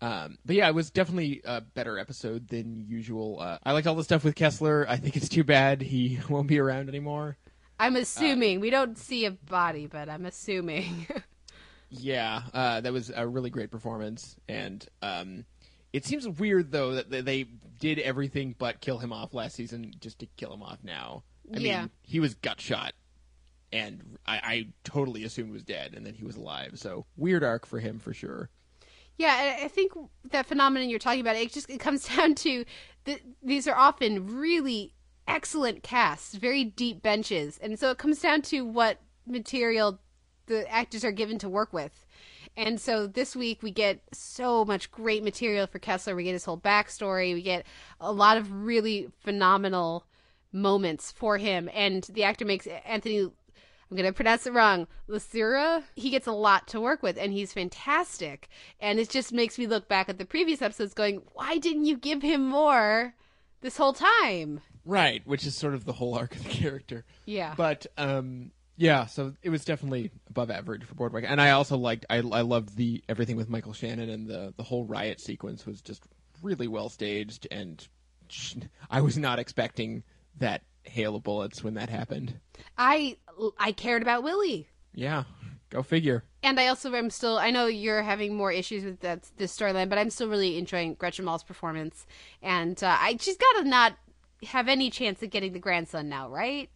Um, 0.01 0.37
but 0.45 0.55
yeah, 0.55 0.67
it 0.67 0.75
was 0.75 0.91
definitely 0.91 1.41
a 1.45 1.61
better 1.61 1.97
episode 1.97 2.47
than 2.49 2.85
usual. 2.87 3.39
Uh, 3.39 3.57
I 3.63 3.71
liked 3.71 3.87
all 3.87 3.95
the 3.95 4.03
stuff 4.03 4.23
with 4.23 4.35
Kessler. 4.35 4.85
I 4.89 4.97
think 4.97 5.15
it's 5.15 5.29
too 5.29 5.43
bad 5.43 5.81
he 5.81 6.19
won't 6.29 6.47
be 6.47 6.59
around 6.59 6.89
anymore. 6.89 7.37
I'm 7.79 7.95
assuming 7.95 8.59
we 8.59 8.69
don't 8.69 8.97
see 8.97 9.25
a 9.25 9.31
body, 9.31 9.87
but 9.87 10.09
I'm 10.09 10.25
assuming. 10.25 11.07
Yeah, 11.89 12.41
uh, 12.53 12.81
that 12.81 12.91
was 12.91 13.11
a 13.15 13.25
really 13.27 13.49
great 13.51 13.71
performance, 13.71 14.35
and 14.49 14.85
um, 15.01 15.45
it 15.93 16.03
seems 16.03 16.27
weird 16.27 16.71
though 16.71 16.95
that 16.95 17.09
they- 17.09 17.21
they 17.21 17.43
did 17.79 17.99
everything 17.99 18.55
but 18.57 18.81
kill 18.81 18.97
him 18.97 19.13
off 19.13 19.33
last 19.33 19.55
season 19.55 19.93
just 19.99 20.19
to 20.19 20.25
kill 20.35 20.51
him 20.53 20.63
off 20.63 20.79
now. 20.83 21.23
I 21.53 21.57
Yeah. 21.59 21.81
mean, 21.81 21.91
he 22.01 22.19
was 22.19 22.33
gut 22.33 22.59
shot, 22.59 22.93
and 23.71 24.17
I, 24.25 24.37
I 24.37 24.67
totally 24.83 25.23
assumed 25.23 25.51
was 25.53 25.63
dead, 25.63 25.93
and 25.95 26.05
then 26.05 26.15
he 26.15 26.25
was 26.25 26.35
alive. 26.35 26.71
So 26.79 27.05
weird 27.15 27.43
arc 27.43 27.65
for 27.65 27.79
him 27.79 27.99
for 27.99 28.13
sure. 28.13 28.49
Yeah, 29.17 29.57
I- 29.63 29.67
think 29.67 29.93
that 30.31 30.45
phenomenon 30.45 30.89
you're 30.89 30.99
talking 30.99 31.21
about, 31.21 31.35
it 31.35 31.51
just 31.51 31.69
it 31.69 31.79
comes 31.79 32.07
down 32.15 32.35
to 32.35 32.65
th- 33.05 33.23
these 33.41 33.67
are 33.67 33.75
often 33.75 34.37
really 34.37 34.93
excellent 35.27 35.83
casts, 35.83 36.35
very 36.35 36.63
deep 36.63 37.01
benches, 37.01 37.57
and 37.57 37.79
so 37.79 37.91
it 37.91 37.97
comes 37.97 38.19
down 38.19 38.41
to 38.43 38.61
what 38.65 38.99
material 39.25 39.99
the 40.47 40.69
actors 40.71 41.03
are 41.03 41.11
given 41.11 41.39
to 41.39 41.49
work 41.49 41.73
with. 41.73 42.05
And 42.57 42.79
so 42.79 43.07
this 43.07 43.35
week 43.35 43.63
we 43.63 43.71
get 43.71 44.01
so 44.13 44.63
much 44.63 44.91
great 44.91 45.23
material 45.23 45.67
for 45.67 45.79
Kessler. 45.79 46.15
We 46.15 46.23
get 46.23 46.33
his 46.33 46.45
whole 46.45 46.57
backstory. 46.59 47.33
We 47.33 47.41
get 47.41 47.65
a 47.99 48.11
lot 48.13 48.37
of 48.37 48.51
really 48.51 49.09
phenomenal 49.19 50.05
moments 50.53 51.11
for 51.11 51.37
him, 51.37 51.69
and 51.73 52.03
the 52.13 52.23
actor 52.23 52.45
makes 52.45 52.67
Anthony 52.85 53.29
I'm 53.95 54.01
going 54.01 54.11
to 54.11 54.15
pronounce 54.15 54.45
it 54.45 54.51
wrong. 54.51 54.87
Lucera, 55.07 55.81
he 55.95 56.09
gets 56.09 56.27
a 56.27 56.33
lot 56.33 56.67
to 56.67 56.81
work 56.81 57.01
with 57.01 57.17
and 57.17 57.31
he's 57.31 57.53
fantastic. 57.53 58.49
And 58.81 58.99
it 58.99 59.09
just 59.09 59.31
makes 59.31 59.57
me 59.57 59.67
look 59.67 59.87
back 59.87 60.09
at 60.09 60.17
the 60.17 60.25
previous 60.25 60.61
episodes 60.61 60.93
going, 60.93 61.21
why 61.31 61.59
didn't 61.59 61.85
you 61.85 61.95
give 61.95 62.21
him 62.21 62.45
more 62.45 63.13
this 63.61 63.77
whole 63.77 63.93
time? 63.93 64.59
Right, 64.83 65.25
which 65.25 65.45
is 65.45 65.55
sort 65.55 65.75
of 65.75 65.85
the 65.85 65.93
whole 65.93 66.13
arc 66.13 66.35
of 66.35 66.43
the 66.43 66.49
character. 66.49 67.05
Yeah. 67.23 67.53
But 67.55 67.87
um, 67.97 68.51
yeah, 68.75 69.05
so 69.05 69.33
it 69.41 69.49
was 69.49 69.63
definitely 69.63 70.11
above 70.29 70.51
average 70.51 70.83
for 70.83 70.95
Boardwalk, 70.95 71.23
and 71.25 71.39
I 71.39 71.51
also 71.51 71.77
liked 71.77 72.05
I 72.09 72.17
I 72.17 72.41
loved 72.41 72.75
the 72.75 73.01
everything 73.07 73.37
with 73.37 73.49
Michael 73.49 73.71
Shannon 73.71 74.09
and 74.09 74.27
the 74.27 74.53
the 74.57 74.63
whole 74.63 74.83
riot 74.83 75.21
sequence 75.21 75.65
was 75.65 75.81
just 75.81 76.03
really 76.43 76.67
well 76.67 76.89
staged, 76.89 77.47
and 77.49 77.87
I 78.89 78.99
was 78.99 79.17
not 79.17 79.39
expecting 79.39 80.03
that 80.39 80.63
hail 80.85 81.15
of 81.15 81.23
bullets 81.23 81.63
when 81.63 81.73
that 81.75 81.89
happened. 81.89 82.39
I 82.77 83.17
I 83.57 83.71
cared 83.71 84.01
about 84.01 84.23
Willie. 84.23 84.67
Yeah, 84.93 85.23
go 85.69 85.83
figure. 85.83 86.23
And 86.43 86.59
I 86.59 86.67
also 86.67 86.93
am 86.93 87.09
still 87.09 87.37
I 87.37 87.51
know 87.51 87.65
you're 87.65 88.03
having 88.03 88.35
more 88.35 88.51
issues 88.51 88.83
with 88.83 89.01
that 89.01 89.29
this 89.37 89.57
storyline, 89.57 89.89
but 89.89 89.97
I'm 89.97 90.09
still 90.09 90.29
really 90.29 90.57
enjoying 90.57 90.93
Gretchen 90.95 91.25
Mol's 91.25 91.43
performance. 91.43 92.05
And 92.41 92.81
uh, 92.83 92.97
I 92.99 93.17
she's 93.19 93.37
got 93.37 93.61
to 93.61 93.67
not 93.67 93.97
have 94.47 94.67
any 94.67 94.89
chance 94.89 95.21
of 95.23 95.29
getting 95.29 95.53
the 95.53 95.59
grandson 95.59 96.09
now, 96.09 96.29
right? 96.29 96.69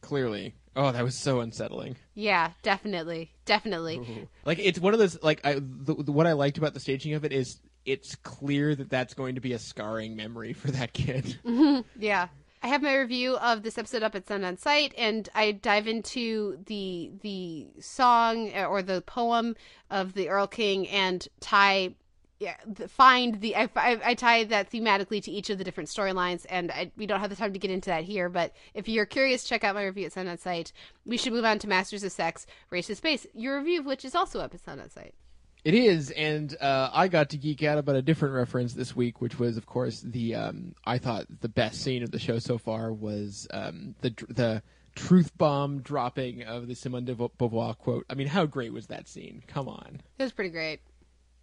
Clearly, 0.00 0.54
oh, 0.74 0.92
that 0.92 1.04
was 1.04 1.14
so 1.14 1.40
unsettling. 1.40 1.96
Yeah, 2.14 2.52
definitely. 2.62 3.30
Definitely. 3.44 4.28
Like 4.44 4.58
it's 4.58 4.78
one 4.78 4.94
of 4.94 4.98
those 4.98 5.22
like 5.22 5.40
I 5.44 5.54
the, 5.54 5.94
the, 5.94 6.12
what 6.12 6.26
I 6.26 6.32
liked 6.32 6.56
about 6.58 6.72
the 6.72 6.80
staging 6.80 7.14
of 7.14 7.24
it 7.24 7.32
is 7.32 7.60
it's 7.84 8.14
clear 8.16 8.74
that 8.74 8.90
that's 8.90 9.14
going 9.14 9.34
to 9.34 9.40
be 9.40 9.52
a 9.52 9.58
scarring 9.58 10.16
memory 10.16 10.52
for 10.52 10.70
that 10.70 10.92
kid. 10.92 11.38
Mhm, 11.44 11.84
yeah. 11.98 12.28
I 12.62 12.68
have 12.68 12.82
my 12.82 12.94
review 12.94 13.36
of 13.36 13.62
this 13.62 13.78
episode 13.78 14.02
up 14.02 14.14
at 14.14 14.28
Sound 14.28 14.44
on 14.44 14.58
Sight, 14.58 14.92
and 14.98 15.26
I 15.34 15.52
dive 15.52 15.88
into 15.88 16.58
the 16.66 17.10
the 17.22 17.68
song 17.80 18.52
uh, 18.54 18.66
or 18.66 18.82
the 18.82 19.00
poem 19.00 19.56
of 19.90 20.12
the 20.12 20.28
Earl 20.28 20.46
King 20.46 20.86
and 20.88 21.26
tie, 21.40 21.94
yeah, 22.38 22.56
find 22.86 23.40
the 23.40 23.56
I, 23.56 23.70
I, 23.76 24.00
I 24.04 24.14
tie 24.14 24.44
that 24.44 24.70
thematically 24.70 25.22
to 25.22 25.30
each 25.30 25.48
of 25.48 25.56
the 25.56 25.64
different 25.64 25.88
storylines, 25.88 26.44
and 26.50 26.70
I, 26.70 26.92
we 26.98 27.06
don't 27.06 27.20
have 27.20 27.30
the 27.30 27.36
time 27.36 27.54
to 27.54 27.58
get 27.58 27.70
into 27.70 27.88
that 27.88 28.04
here. 28.04 28.28
But 28.28 28.52
if 28.74 28.90
you're 28.90 29.06
curious, 29.06 29.44
check 29.44 29.64
out 29.64 29.74
my 29.74 29.84
review 29.84 30.04
at 30.04 30.12
Sound 30.12 30.28
on 30.28 30.36
Sight. 30.36 30.70
We 31.06 31.16
should 31.16 31.32
move 31.32 31.46
on 31.46 31.58
to 31.60 31.68
Masters 31.68 32.04
of 32.04 32.12
Sex, 32.12 32.46
Race 32.68 32.88
to 32.88 32.94
Space, 32.94 33.26
your 33.32 33.56
review 33.56 33.80
of 33.80 33.86
which 33.86 34.04
is 34.04 34.14
also 34.14 34.38
up 34.38 34.52
at 34.52 34.60
Sound 34.60 34.82
on 34.82 34.90
Sight. 34.90 35.14
It 35.62 35.74
is, 35.74 36.10
and 36.10 36.56
uh, 36.60 36.90
I 36.92 37.08
got 37.08 37.30
to 37.30 37.36
geek 37.36 37.62
out 37.62 37.76
about 37.76 37.96
a 37.96 38.02
different 38.02 38.34
reference 38.34 38.72
this 38.72 38.96
week, 38.96 39.20
which 39.20 39.38
was, 39.38 39.56
of 39.58 39.66
course, 39.66 40.00
the 40.00 40.34
um, 40.34 40.74
I 40.84 40.98
thought 40.98 41.26
the 41.40 41.50
best 41.50 41.82
scene 41.82 42.02
of 42.02 42.10
the 42.10 42.18
show 42.18 42.38
so 42.38 42.56
far 42.56 42.92
was 42.92 43.46
um, 43.52 43.94
the 44.00 44.14
the 44.28 44.62
truth 44.94 45.36
bomb 45.36 45.82
dropping 45.82 46.42
of 46.44 46.66
the 46.66 46.74
Simone 46.74 47.04
de 47.04 47.14
Beauvoir 47.14 47.76
quote. 47.76 48.06
I 48.08 48.14
mean, 48.14 48.26
how 48.26 48.46
great 48.46 48.72
was 48.72 48.86
that 48.88 49.08
scene? 49.08 49.42
Come 49.46 49.68
on. 49.68 50.00
It 50.18 50.22
was 50.22 50.32
pretty 50.32 50.50
great. 50.50 50.80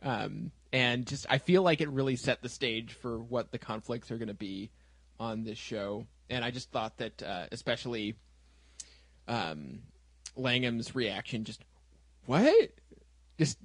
Um, 0.03 0.51
and 0.73 1.05
just 1.05 1.25
I 1.29 1.37
feel 1.37 1.61
like 1.61 1.81
it 1.81 1.89
really 1.89 2.15
set 2.15 2.41
the 2.41 2.49
stage 2.49 2.93
for 2.93 3.19
what 3.19 3.51
the 3.51 3.57
conflicts 3.57 4.11
are 4.11 4.17
going 4.17 4.27
to 4.27 4.33
be 4.33 4.71
on 5.19 5.43
this 5.43 5.57
show. 5.57 6.05
And 6.29 6.43
I 6.43 6.51
just 6.51 6.71
thought 6.71 6.97
that, 6.97 7.23
uh, 7.23 7.45
especially 7.51 8.15
um, 9.27 9.79
Langham's 10.35 10.93
reaction, 10.93 11.45
just 11.45 11.63
what? 12.25 12.71
Just 13.37 13.57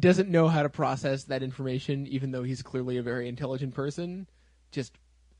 doesn't 0.00 0.28
know 0.28 0.48
how 0.48 0.62
to 0.62 0.68
process 0.68 1.24
that 1.24 1.42
information, 1.42 2.06
even 2.06 2.32
though 2.32 2.42
he's 2.42 2.62
clearly 2.62 2.98
a 2.98 3.02
very 3.02 3.28
intelligent 3.28 3.74
person. 3.74 4.28
Just 4.72 4.92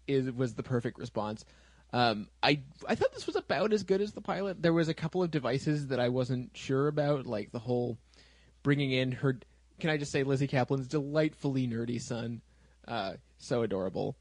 is 0.06 0.30
was 0.30 0.54
the 0.54 0.62
perfect 0.62 0.98
response. 0.98 1.44
Um, 1.92 2.28
I 2.42 2.62
I 2.88 2.94
thought 2.94 3.12
this 3.12 3.26
was 3.26 3.36
about 3.36 3.72
as 3.72 3.82
good 3.82 4.00
as 4.00 4.12
the 4.12 4.20
pilot. 4.20 4.62
There 4.62 4.72
was 4.72 4.88
a 4.88 4.94
couple 4.94 5.22
of 5.22 5.30
devices 5.30 5.88
that 5.88 6.00
I 6.00 6.08
wasn't 6.08 6.56
sure 6.56 6.88
about, 6.88 7.26
like 7.26 7.52
the 7.52 7.58
whole 7.58 7.98
bringing 8.62 8.92
in 8.92 9.12
her. 9.12 9.38
Can 9.78 9.90
I 9.90 9.96
just 9.96 10.12
say 10.12 10.22
Lizzy 10.22 10.46
Caplan's 10.46 10.88
delightfully 10.88 11.66
nerdy 11.66 12.00
son, 12.00 12.42
uh, 12.86 13.14
so 13.38 13.62
adorable. 13.62 14.16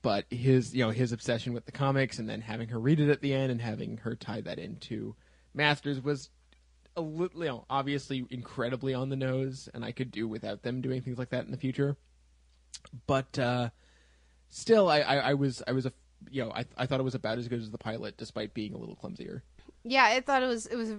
But 0.00 0.24
his 0.30 0.74
you 0.74 0.84
know 0.84 0.90
his 0.90 1.12
obsession 1.12 1.52
with 1.52 1.66
the 1.66 1.72
comics 1.72 2.18
and 2.18 2.28
then 2.28 2.40
having 2.40 2.68
her 2.68 2.80
read 2.80 2.98
it 2.98 3.10
at 3.10 3.20
the 3.20 3.34
end 3.34 3.52
and 3.52 3.60
having 3.60 3.98
her 3.98 4.14
tie 4.14 4.40
that 4.40 4.58
into 4.58 5.14
Masters 5.54 6.00
was 6.00 6.30
a 6.96 7.00
little 7.00 7.42
you 7.42 7.48
know 7.48 7.64
obviously 7.70 8.26
incredibly 8.30 8.94
on 8.94 9.08
the 9.08 9.16
nose, 9.16 9.68
and 9.74 9.84
I 9.84 9.92
could 9.92 10.10
do 10.10 10.28
without 10.28 10.62
them 10.62 10.80
doing 10.80 11.02
things 11.02 11.18
like 11.18 11.30
that 11.30 11.44
in 11.44 11.50
the 11.50 11.56
future. 11.56 11.96
But 13.06 13.38
uh, 13.38 13.70
still, 14.50 14.88
I, 14.88 15.00
I, 15.00 15.16
I 15.16 15.34
was 15.34 15.62
I 15.66 15.72
was 15.72 15.86
a 15.86 15.92
you 16.30 16.44
know, 16.44 16.52
I 16.52 16.64
I 16.76 16.86
thought 16.86 17.00
it 17.00 17.04
was 17.04 17.14
about 17.14 17.38
as 17.38 17.48
good 17.48 17.60
as 17.60 17.70
the 17.70 17.78
pilot, 17.78 18.16
despite 18.16 18.54
being 18.54 18.74
a 18.74 18.78
little 18.78 18.96
clumsier. 18.96 19.42
Yeah, 19.84 20.04
I 20.04 20.20
thought 20.20 20.42
it 20.42 20.46
was 20.46 20.66
it 20.66 20.76
was 20.76 20.94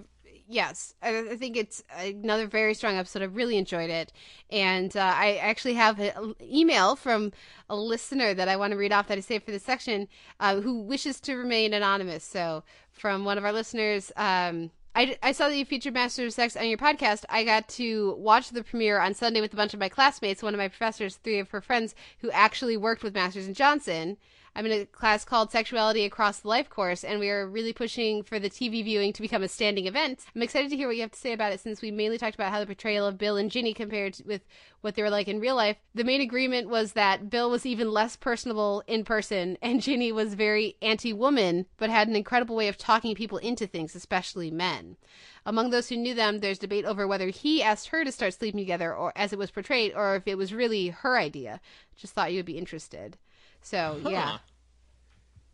yes. 0.46 0.94
I, 1.02 1.36
think 1.36 1.56
it's 1.56 1.82
another 1.96 2.46
very 2.46 2.74
strong 2.74 2.96
episode. 2.96 3.22
I 3.22 3.26
really 3.26 3.56
enjoyed 3.56 3.90
it, 3.90 4.12
and 4.50 4.94
uh, 4.96 5.14
I 5.16 5.36
actually 5.36 5.74
have 5.74 5.98
an 5.98 6.34
email 6.42 6.96
from 6.96 7.32
a 7.68 7.76
listener 7.76 8.34
that 8.34 8.48
I 8.48 8.56
want 8.56 8.72
to 8.72 8.76
read 8.76 8.92
off 8.92 9.08
that 9.08 9.18
I 9.18 9.22
saved 9.22 9.44
for 9.44 9.52
this 9.52 9.62
section, 9.62 10.08
uh, 10.40 10.60
who 10.60 10.80
wishes 10.80 11.20
to 11.20 11.36
remain 11.36 11.72
anonymous. 11.72 12.24
So, 12.24 12.64
from 12.92 13.24
one 13.24 13.38
of 13.38 13.44
our 13.44 13.52
listeners. 13.52 14.12
Um, 14.16 14.70
I, 14.94 15.16
I 15.22 15.32
saw 15.32 15.48
that 15.48 15.56
you 15.56 15.64
featured 15.64 15.94
Master 15.94 16.24
of 16.24 16.32
Sex 16.32 16.56
on 16.56 16.68
your 16.68 16.78
podcast. 16.78 17.24
I 17.28 17.42
got 17.44 17.68
to 17.70 18.14
watch 18.16 18.50
the 18.50 18.62
premiere 18.62 19.00
on 19.00 19.14
Sunday 19.14 19.40
with 19.40 19.52
a 19.52 19.56
bunch 19.56 19.74
of 19.74 19.80
my 19.80 19.88
classmates, 19.88 20.42
one 20.42 20.54
of 20.54 20.58
my 20.58 20.68
professors, 20.68 21.16
three 21.16 21.40
of 21.40 21.50
her 21.50 21.60
friends 21.60 21.94
who 22.20 22.30
actually 22.30 22.76
worked 22.76 23.02
with 23.02 23.14
Masters 23.14 23.46
and 23.46 23.56
Johnson. 23.56 24.16
I'm 24.56 24.66
in 24.66 24.82
a 24.82 24.86
class 24.86 25.24
called 25.24 25.50
Sexuality 25.50 26.04
Across 26.04 26.40
the 26.40 26.48
Life 26.48 26.70
course, 26.70 27.02
and 27.02 27.18
we 27.18 27.28
are 27.28 27.44
really 27.44 27.72
pushing 27.72 28.22
for 28.22 28.38
the 28.38 28.48
TV 28.48 28.84
viewing 28.84 29.12
to 29.12 29.20
become 29.20 29.42
a 29.42 29.48
standing 29.48 29.88
event. 29.88 30.24
I'm 30.32 30.42
excited 30.42 30.70
to 30.70 30.76
hear 30.76 30.86
what 30.86 30.94
you 30.94 31.02
have 31.02 31.10
to 31.10 31.18
say 31.18 31.32
about 31.32 31.50
it 31.50 31.58
since 31.58 31.82
we 31.82 31.90
mainly 31.90 32.18
talked 32.18 32.36
about 32.36 32.52
how 32.52 32.60
the 32.60 32.66
portrayal 32.66 33.04
of 33.04 33.18
Bill 33.18 33.36
and 33.36 33.50
Ginny 33.50 33.74
compared 33.74 34.18
with 34.24 34.42
what 34.80 34.94
they 34.94 35.02
were 35.02 35.10
like 35.10 35.26
in 35.26 35.40
real 35.40 35.56
life. 35.56 35.78
The 35.92 36.04
main 36.04 36.20
agreement 36.20 36.68
was 36.68 36.92
that 36.92 37.30
Bill 37.30 37.50
was 37.50 37.66
even 37.66 37.90
less 37.90 38.14
personable 38.14 38.84
in 38.86 39.02
person, 39.02 39.58
and 39.60 39.82
Ginny 39.82 40.12
was 40.12 40.34
very 40.34 40.76
anti 40.80 41.12
woman, 41.12 41.66
but 41.76 41.90
had 41.90 42.06
an 42.06 42.14
incredible 42.14 42.54
way 42.54 42.68
of 42.68 42.78
talking 42.78 43.16
people 43.16 43.38
into 43.38 43.66
things, 43.66 43.96
especially 43.96 44.52
men. 44.52 44.96
Among 45.44 45.70
those 45.70 45.88
who 45.88 45.96
knew 45.96 46.14
them, 46.14 46.38
there's 46.38 46.60
debate 46.60 46.84
over 46.84 47.08
whether 47.08 47.30
he 47.30 47.60
asked 47.60 47.88
her 47.88 48.04
to 48.04 48.12
start 48.12 48.34
sleeping 48.34 48.60
together, 48.60 48.94
or 48.94 49.12
as 49.16 49.32
it 49.32 49.38
was 49.38 49.50
portrayed, 49.50 49.94
or 49.96 50.14
if 50.14 50.28
it 50.28 50.38
was 50.38 50.54
really 50.54 50.90
her 50.90 51.18
idea. 51.18 51.60
Just 51.96 52.14
thought 52.14 52.30
you 52.30 52.38
would 52.38 52.46
be 52.46 52.56
interested. 52.56 53.16
So 53.64 53.98
yeah, 54.08 54.24
Huh. 54.26 54.38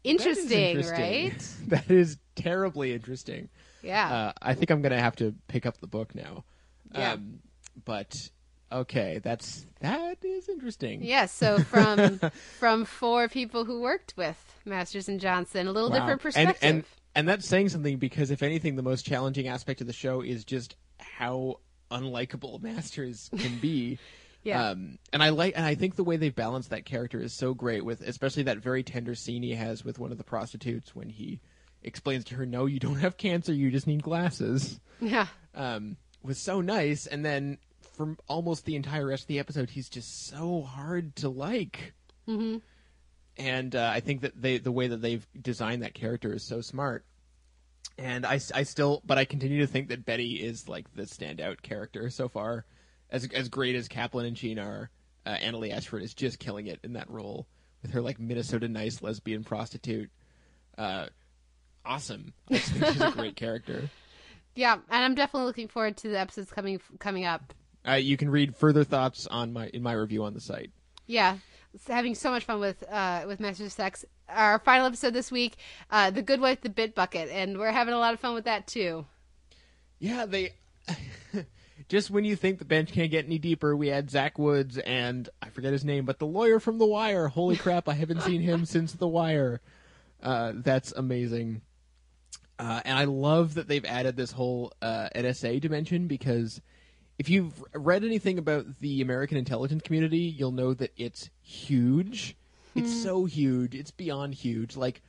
interesting, 0.05 0.87
right? 0.89 1.39
that 1.69 1.91
is 1.91 2.19
terribly 2.35 2.93
interesting. 2.93 3.49
Yeah. 3.83 4.13
Uh, 4.13 4.33
I 4.43 4.55
think 4.55 4.71
I'm 4.71 4.83
gonna 4.83 5.01
have 5.01 5.17
to 5.17 5.35
pick 5.49 5.65
up 5.67 5.79
the 5.81 5.87
book 5.87 6.15
now. 6.15 6.45
Yeah. 6.93 7.13
Um, 7.13 7.39
but 7.85 8.31
okay, 8.73 9.21
that's 9.23 9.65
that 9.81 10.19
is 10.25 10.49
interesting. 10.49 11.03
Yes, 11.03 11.33
so 11.33 11.59
from 11.61 12.19
from 12.59 12.85
four 12.85 13.29
people 13.29 13.65
who 13.65 13.81
worked 13.81 14.15
with 14.17 14.37
Masters 14.65 15.09
and 15.09 15.21
Johnson, 15.21 15.67
a 15.67 15.73
little 15.73 15.91
Wow. 15.91 15.97
different 15.97 16.13
And- 16.13 16.21
perspective. 16.21 16.59
And, 16.63 16.85
and 17.15 17.29
that's 17.29 17.47
saying 17.47 17.71
something 17.71 17.97
because 17.99 18.31
if 18.31 18.43
anything, 18.43 18.77
the 18.77 18.83
most 18.83 19.05
challenging 19.07 19.49
aspect 19.49 19.81
of 19.81 19.87
the 19.87 19.93
show 19.93 20.21
is 20.21 20.45
just 20.45 20.77
how 20.99 21.61
unlikable 21.91 22.61
Masters 22.63 23.31
can 23.37 23.59
be. 23.59 23.99
Yeah. 24.43 24.71
Um, 24.71 24.99
and 25.13 25.23
I 25.23 25.31
like, 25.31 25.55
and 25.57 25.65
I 25.67 25.75
think 25.75 25.97
the 25.97 26.05
way 26.05 26.17
they've 26.17 26.35
balanced 26.35 26.71
that 26.71 26.85
character 26.85 27.21
is 27.21 27.33
so 27.33 27.53
great 27.55 27.85
with, 27.85 28.01
especially 28.01 28.45
that 28.45 28.59
very 28.59 28.83
tender 28.83 29.15
scene 29.15 29.43
he 29.43 29.55
has 29.55 29.85
with 29.85 29.99
one 29.99 30.13
of 30.13 30.19
the 30.19 30.25
prostitutes 30.25 30.95
when 30.95 31.11
he 31.11 31.41
explains 31.83 32.25
to 32.27 32.35
her, 32.37 32.47
"No, 32.47 32.67
you 32.67 32.79
don't 32.79 32.97
have 33.01 33.17
cancer. 33.17 33.53
You 33.53 33.71
just 33.71 33.87
need 33.87 34.03
glasses." 34.03 34.81
yeah, 35.01 35.27
um, 35.55 35.97
was 36.23 36.39
so 36.39 36.61
nice, 36.61 37.07
and 37.07 37.25
then 37.25 37.59
for 37.97 38.17
almost 38.29 38.65
the 38.65 38.77
entire 38.77 39.07
rest 39.09 39.25
of 39.25 39.29
the 39.29 39.39
episode, 39.39 39.71
he's 39.71 39.89
just 39.91 40.27
so 40.27 40.63
hard 40.63 41.17
to 41.17 41.29
like. 41.29 41.93
hmm 42.27 42.59
And 43.37 43.75
uh, 43.77 43.91
I 43.93 44.01
think 44.01 44.23
that 44.23 44.41
they 44.41 44.57
the 44.59 44.73
way 44.73 44.89
that 44.89 45.03
they've 45.03 45.27
designed 45.41 45.83
that 45.83 45.95
character 45.95 46.33
is 46.33 46.43
so 46.45 46.61
smart. 46.63 47.05
And 47.99 48.25
I, 48.25 48.41
I 48.55 48.63
still, 48.63 49.03
but 49.05 49.19
I 49.19 49.27
continue 49.27 49.61
to 49.61 49.67
think 49.67 49.89
that 49.89 50.07
Betty 50.07 50.35
is 50.37 50.69
like 50.69 50.95
the 50.95 51.03
standout 51.03 51.61
character 51.61 52.09
so 52.09 52.29
far. 52.29 52.65
As 53.11 53.29
as 53.35 53.49
great 53.49 53.75
as 53.75 53.89
Caplan 53.89 54.27
and 54.27 54.39
Sheen 54.39 54.59
are, 54.59 54.91
uh, 55.27 55.35
Annaleigh 55.37 55.73
Ashford 55.73 56.03
is 56.03 56.15
just 56.15 56.39
killing 56.39 56.67
it 56.67 56.79
in 56.83 56.93
that 56.95 57.11
role 57.11 57.47
with 57.83 57.93
her 57.93 58.01
like 58.01 58.19
Minnesota 58.21 58.69
nice 58.69 59.03
lesbian 59.03 59.43
prostitute. 59.45 60.11
Uh, 60.79 61.07
awesome. 61.85 62.33
I 62.51 62.59
think 62.59 62.85
she's 62.93 63.01
a 63.01 63.11
great 63.11 63.37
character. 63.37 63.89
yeah, 64.55 64.75
and 64.75 65.05
I'm 65.05 65.15
definitely 65.15 65.47
looking 65.47 65.69
forward 65.69 65.97
to 65.99 66.09
the 66.09 66.19
episodes 66.19 66.51
coming 66.53 66.81
coming 66.99 67.25
up. 67.25 67.53
Uh, 67.87 67.93
you 67.93 68.17
can 68.17 68.29
read 68.31 68.55
further 68.55 68.85
thoughts 68.85 69.27
on 69.27 69.53
my 69.53 69.69
in 69.69 69.83
my 69.83 69.93
review 69.93 70.25
on 70.25 70.35
the 70.35 70.41
site. 70.41 70.71
Yeah, 71.07 71.39
having 71.89 72.15
so 72.15 72.31
much 72.31 72.45
fun 72.45 72.61
with 72.61 72.85
uh, 72.89 73.25
with 73.27 73.41
Masters 73.41 73.67
of 73.67 73.73
Sex. 73.73 74.05
Our 74.29 74.61
final 74.61 74.87
episode 74.87 75.13
this 75.13 75.33
week, 75.33 75.57
uh, 75.91 76.11
the 76.13 76.23
Good 76.23 76.41
Wife, 76.41 76.61
the 76.61 76.69
Bit 76.69 76.95
Bucket, 76.95 77.29
and 77.31 77.59
we're 77.59 77.73
having 77.73 77.95
a 77.95 77.99
lot 77.99 78.15
of 78.15 78.21
fun 78.21 78.35
with 78.35 78.45
that 78.45 78.69
too. 78.69 79.05
Yeah, 79.99 80.25
they 80.27 80.53
just 81.91 82.09
when 82.09 82.25
you 82.25 82.37
think 82.37 82.61
the 82.61 82.65
bench 82.65 82.93
can't 82.93 83.11
get 83.11 83.27
any 83.27 83.37
deeper, 83.37 83.77
we 83.77 83.89
had 83.89 84.11
Zach 84.11 84.39
Woods 84.39 84.79
and 84.79 85.29
I 85.43 85.49
forget 85.49 85.73
his 85.73 85.85
name, 85.85 86.05
but 86.05 86.21
the 86.21 86.27
lawyer 86.27 86.61
from 86.61 86.79
The 86.79 86.87
Wire. 86.87 87.27
Holy 87.27 87.57
crap, 87.57 87.89
I 87.89 87.95
haven't 87.95 88.23
seen 88.23 88.41
him 88.41 88.65
since 88.65 88.93
The 88.93 89.09
Wire. 89.09 89.61
Uh, 90.23 90.53
that's 90.55 90.93
amazing. 90.93 91.63
Uh, 92.61 92.81
and 92.85 92.97
I 92.97 93.05
love 93.05 93.55
that 93.55 93.67
they've 93.67 93.85
added 93.85 94.17
this 94.17 94.31
whole 94.31 94.73
uh, 94.81 95.09
NSA 95.17 95.61
dimension 95.61 96.07
because 96.07 96.61
if 97.19 97.29
you've 97.29 97.61
read 97.75 98.05
anything 98.05 98.39
about 98.39 98.67
the 98.79 99.03
American 99.03 99.37
intelligence 99.37 99.83
community, 99.83 100.21
you'll 100.21 100.53
know 100.53 100.73
that 100.75 100.93
it's 100.97 101.29
huge. 101.43 102.37
It's 102.77 103.03
so 103.03 103.25
huge. 103.25 103.75
It's 103.75 103.91
beyond 103.91 104.35
huge. 104.35 104.77
Like 104.77 105.03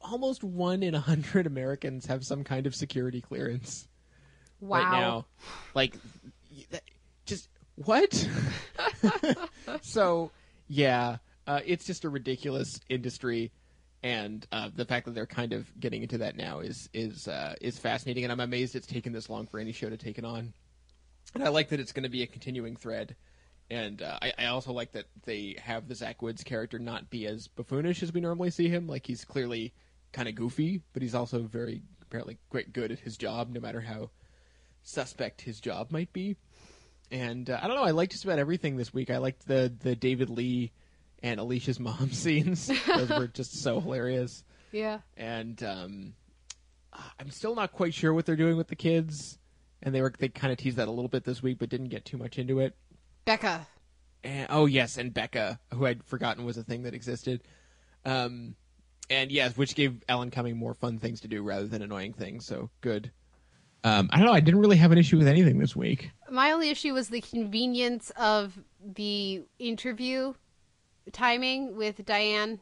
almost 0.00 0.42
one 0.42 0.82
in 0.82 0.94
a 0.94 1.00
hundred 1.00 1.46
Americans 1.46 2.06
have 2.06 2.24
some 2.24 2.44
kind 2.44 2.66
of 2.66 2.74
security 2.74 3.20
clearance 3.20 3.88
Wow. 4.60 4.78
right 4.78 4.90
now. 4.90 5.26
Like, 5.74 5.94
just 7.26 7.48
what? 7.76 8.28
so, 9.82 10.30
yeah, 10.66 11.18
uh, 11.46 11.60
it's 11.64 11.84
just 11.84 12.04
a 12.04 12.08
ridiculous 12.08 12.80
industry, 12.88 13.52
and 14.02 14.46
uh, 14.52 14.70
the 14.74 14.84
fact 14.84 15.06
that 15.06 15.14
they're 15.14 15.26
kind 15.26 15.52
of 15.52 15.68
getting 15.80 16.02
into 16.02 16.18
that 16.18 16.36
now 16.36 16.60
is 16.60 16.88
is 16.92 17.28
uh, 17.28 17.54
is 17.60 17.78
fascinating, 17.78 18.24
and 18.24 18.32
I'm 18.32 18.40
amazed 18.40 18.74
it's 18.76 18.86
taken 18.86 19.12
this 19.12 19.30
long 19.30 19.46
for 19.46 19.58
any 19.58 19.72
show 19.72 19.88
to 19.88 19.96
take 19.96 20.18
it 20.18 20.24
on. 20.24 20.52
And 21.34 21.44
I 21.44 21.48
like 21.48 21.68
that 21.68 21.80
it's 21.80 21.92
going 21.92 22.04
to 22.04 22.08
be 22.08 22.22
a 22.22 22.26
continuing 22.26 22.76
thread. 22.76 23.16
And 23.70 24.00
uh, 24.00 24.18
I, 24.22 24.32
I 24.38 24.46
also 24.46 24.72
like 24.72 24.92
that 24.92 25.06
they 25.24 25.56
have 25.62 25.88
the 25.88 25.94
Zach 25.94 26.22
Woods 26.22 26.42
character 26.42 26.78
not 26.78 27.10
be 27.10 27.26
as 27.26 27.48
buffoonish 27.48 28.02
as 28.02 28.12
we 28.12 28.20
normally 28.20 28.50
see 28.50 28.68
him. 28.68 28.86
Like 28.86 29.06
he's 29.06 29.24
clearly 29.24 29.74
kind 30.12 30.26
of 30.26 30.34
goofy, 30.34 30.80
but 30.92 31.02
he's 31.02 31.14
also 31.14 31.42
very 31.42 31.82
apparently 32.00 32.38
quite 32.48 32.72
good 32.72 32.90
at 32.90 33.00
his 33.00 33.18
job, 33.18 33.50
no 33.50 33.60
matter 33.60 33.82
how 33.82 34.10
suspect 34.82 35.40
his 35.42 35.60
job 35.60 35.90
might 35.90 36.12
be. 36.12 36.36
And 37.10 37.48
uh, 37.48 37.58
I 37.62 37.66
don't 37.66 37.76
know. 37.76 37.84
I 37.84 37.92
liked 37.92 38.12
just 38.12 38.24
about 38.24 38.38
everything 38.38 38.76
this 38.76 38.92
week. 38.92 39.10
I 39.10 39.18
liked 39.18 39.46
the 39.46 39.72
the 39.80 39.96
David 39.96 40.30
Lee 40.30 40.72
and 41.22 41.40
Alicia's 41.40 41.80
mom 41.80 42.10
scenes. 42.12 42.70
Those 42.86 43.08
were 43.08 43.28
just 43.28 43.62
so 43.62 43.80
hilarious. 43.80 44.44
Yeah. 44.72 44.98
And 45.16 45.62
um, 45.62 46.14
I'm 47.18 47.30
still 47.30 47.54
not 47.54 47.72
quite 47.72 47.94
sure 47.94 48.12
what 48.12 48.26
they're 48.26 48.36
doing 48.36 48.56
with 48.56 48.68
the 48.68 48.76
kids. 48.76 49.38
And 49.82 49.94
they 49.94 50.02
were 50.02 50.12
they 50.18 50.28
kind 50.28 50.52
of 50.52 50.58
teased 50.58 50.76
that 50.76 50.88
a 50.88 50.90
little 50.90 51.08
bit 51.08 51.24
this 51.24 51.42
week, 51.42 51.58
but 51.58 51.68
didn't 51.68 51.88
get 51.88 52.04
too 52.04 52.18
much 52.18 52.38
into 52.38 52.60
it. 52.60 52.74
Becca. 53.24 53.66
And, 54.24 54.48
oh 54.50 54.66
yes, 54.66 54.98
and 54.98 55.14
Becca, 55.14 55.60
who 55.72 55.86
I'd 55.86 56.02
forgotten 56.04 56.44
was 56.44 56.56
a 56.56 56.64
thing 56.64 56.82
that 56.82 56.94
existed. 56.94 57.42
Um, 58.04 58.56
and 59.08 59.30
yes, 59.30 59.56
which 59.56 59.74
gave 59.74 60.02
Alan 60.08 60.30
Cumming 60.30 60.56
more 60.56 60.74
fun 60.74 60.98
things 60.98 61.20
to 61.20 61.28
do 61.28 61.42
rather 61.42 61.66
than 61.66 61.82
annoying 61.82 62.12
things. 62.12 62.44
So 62.44 62.70
good. 62.80 63.12
Um, 63.84 64.08
I 64.12 64.18
don't 64.18 64.26
know. 64.26 64.32
I 64.32 64.40
didn't 64.40 64.60
really 64.60 64.76
have 64.76 64.92
an 64.92 64.98
issue 64.98 65.18
with 65.18 65.28
anything 65.28 65.58
this 65.58 65.76
week. 65.76 66.10
My 66.30 66.52
only 66.52 66.70
issue 66.70 66.94
was 66.94 67.08
the 67.08 67.20
convenience 67.20 68.10
of 68.16 68.58
the 68.84 69.42
interview 69.58 70.34
timing 71.12 71.76
with 71.76 72.04
Diane. 72.04 72.60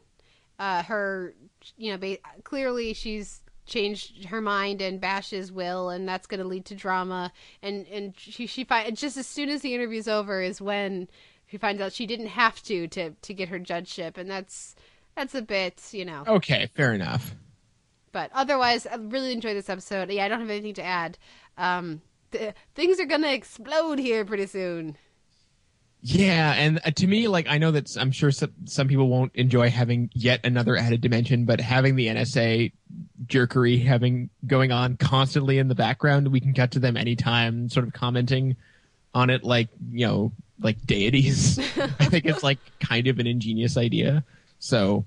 Uh, 0.59 0.83
her, 0.83 1.35
you 1.75 1.91
know, 1.91 1.97
ba- 1.97 2.17
clearly 2.43 2.93
she's 2.93 3.41
changed 3.65 4.25
her 4.25 4.41
mind 4.41 4.81
and 4.81 5.01
bashes 5.01 5.51
Will, 5.51 5.89
and 5.89 6.07
that's 6.07 6.27
going 6.27 6.39
to 6.39 6.47
lead 6.47 6.65
to 6.65 6.75
drama. 6.75 7.31
And 7.61 7.85
and 7.87 8.13
she 8.17 8.47
she 8.47 8.63
find 8.63 8.95
just 8.95 9.17
as 9.17 9.27
soon 9.27 9.49
as 9.49 9.61
the 9.61 9.73
interview's 9.73 10.07
over 10.07 10.41
is 10.41 10.61
when 10.61 11.07
she 11.47 11.57
finds 11.57 11.81
out 11.81 11.93
she 11.93 12.05
didn't 12.05 12.27
have 12.27 12.61
to 12.63 12.87
to 12.89 13.11
to 13.11 13.33
get 13.33 13.49
her 13.49 13.59
judgeship, 13.59 14.17
and 14.17 14.29
that's 14.29 14.75
that's 15.15 15.35
a 15.35 15.41
bit, 15.41 15.81
you 15.91 16.05
know. 16.05 16.23
Okay, 16.27 16.69
fair 16.75 16.93
enough. 16.93 17.35
But 18.17 18.31
otherwise, 18.33 18.87
I 18.87 18.95
really 18.95 19.31
enjoyed 19.31 19.55
this 19.55 19.69
episode. 19.69 20.09
Yeah, 20.09 20.25
I 20.25 20.27
don't 20.27 20.39
have 20.39 20.49
anything 20.49 20.73
to 20.73 20.83
add. 20.83 21.19
Um, 21.55 22.01
th- 22.31 22.55
things 22.73 22.99
are 22.99 23.05
gonna 23.05 23.31
explode 23.31 23.99
here 23.99 24.25
pretty 24.25 24.47
soon. 24.47 24.97
Yeah, 26.01 26.55
and 26.57 26.79
uh, 26.83 26.89
to 26.89 27.05
me, 27.05 27.27
like 27.27 27.45
I 27.47 27.59
know 27.59 27.69
that 27.69 27.95
I'm 27.95 28.11
sure 28.11 28.31
some, 28.31 28.53
some 28.65 28.87
people 28.87 29.07
won't 29.07 29.35
enjoy 29.35 29.69
having 29.69 30.09
yet 30.15 30.43
another 30.43 30.75
added 30.75 30.99
dimension, 30.99 31.45
but 31.45 31.61
having 31.61 31.95
the 31.95 32.07
NSA 32.07 32.71
jerkery 33.27 33.77
having 33.77 34.31
going 34.47 34.71
on 34.71 34.97
constantly 34.97 35.59
in 35.59 35.67
the 35.67 35.75
background, 35.75 36.29
we 36.29 36.39
can 36.39 36.55
cut 36.55 36.71
to 36.71 36.79
them 36.79 36.97
anytime, 36.97 37.69
sort 37.69 37.85
of 37.85 37.93
commenting 37.93 38.55
on 39.13 39.29
it, 39.29 39.43
like 39.43 39.67
you 39.91 40.07
know, 40.07 40.31
like 40.59 40.83
deities. 40.87 41.59
I 41.99 42.05
think 42.05 42.25
it's 42.25 42.41
like 42.41 42.57
kind 42.79 43.05
of 43.05 43.19
an 43.19 43.27
ingenious 43.27 43.77
idea. 43.77 44.23
So, 44.57 45.05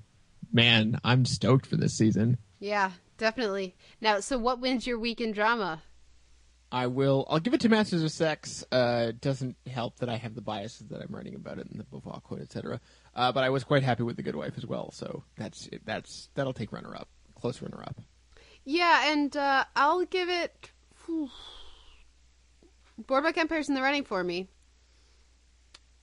man, 0.53 0.97
I'm 1.03 1.25
stoked 1.25 1.65
for 1.65 1.75
this 1.75 1.93
season. 1.93 2.37
Yeah, 2.61 2.91
definitely. 3.17 3.75
Now, 3.99 4.19
so 4.19 4.37
what 4.37 4.61
wins 4.61 4.85
your 4.85 4.99
week 4.99 5.19
in 5.19 5.31
drama? 5.31 5.81
I 6.71 6.87
will. 6.87 7.25
I'll 7.27 7.39
give 7.39 7.55
it 7.55 7.61
to 7.61 7.69
Masters 7.69 8.03
of 8.03 8.11
Sex. 8.11 8.63
Uh, 8.71 9.07
it 9.09 9.19
doesn't 9.19 9.57
help 9.67 9.97
that 9.97 10.09
I 10.09 10.15
have 10.15 10.35
the 10.35 10.41
biases 10.41 10.87
that 10.89 11.01
I'm 11.01 11.13
writing 11.13 11.33
about 11.35 11.57
it 11.57 11.67
in 11.69 11.79
the 11.79 11.83
Beauvoir 11.83 12.21
quote, 12.21 12.39
etc. 12.39 12.79
Uh, 13.15 13.31
but 13.31 13.43
I 13.43 13.49
was 13.49 13.63
quite 13.63 13.81
happy 13.83 14.03
with 14.03 14.15
The 14.15 14.21
Good 14.21 14.35
Wife 14.35 14.53
as 14.57 14.65
well. 14.65 14.91
So 14.91 15.23
that's 15.37 15.67
that's 15.85 16.29
that'll 16.35 16.53
take 16.53 16.71
runner 16.71 16.95
up, 16.95 17.09
close 17.35 17.61
runner 17.63 17.81
up. 17.81 17.99
Yeah, 18.63 19.11
and 19.11 19.35
uh, 19.35 19.65
I'll 19.75 20.05
give 20.05 20.29
it. 20.29 20.71
Boardwalk 23.07 23.37
Empire's 23.37 23.69
in 23.69 23.75
the 23.75 23.81
running 23.81 24.03
for 24.03 24.23
me. 24.23 24.47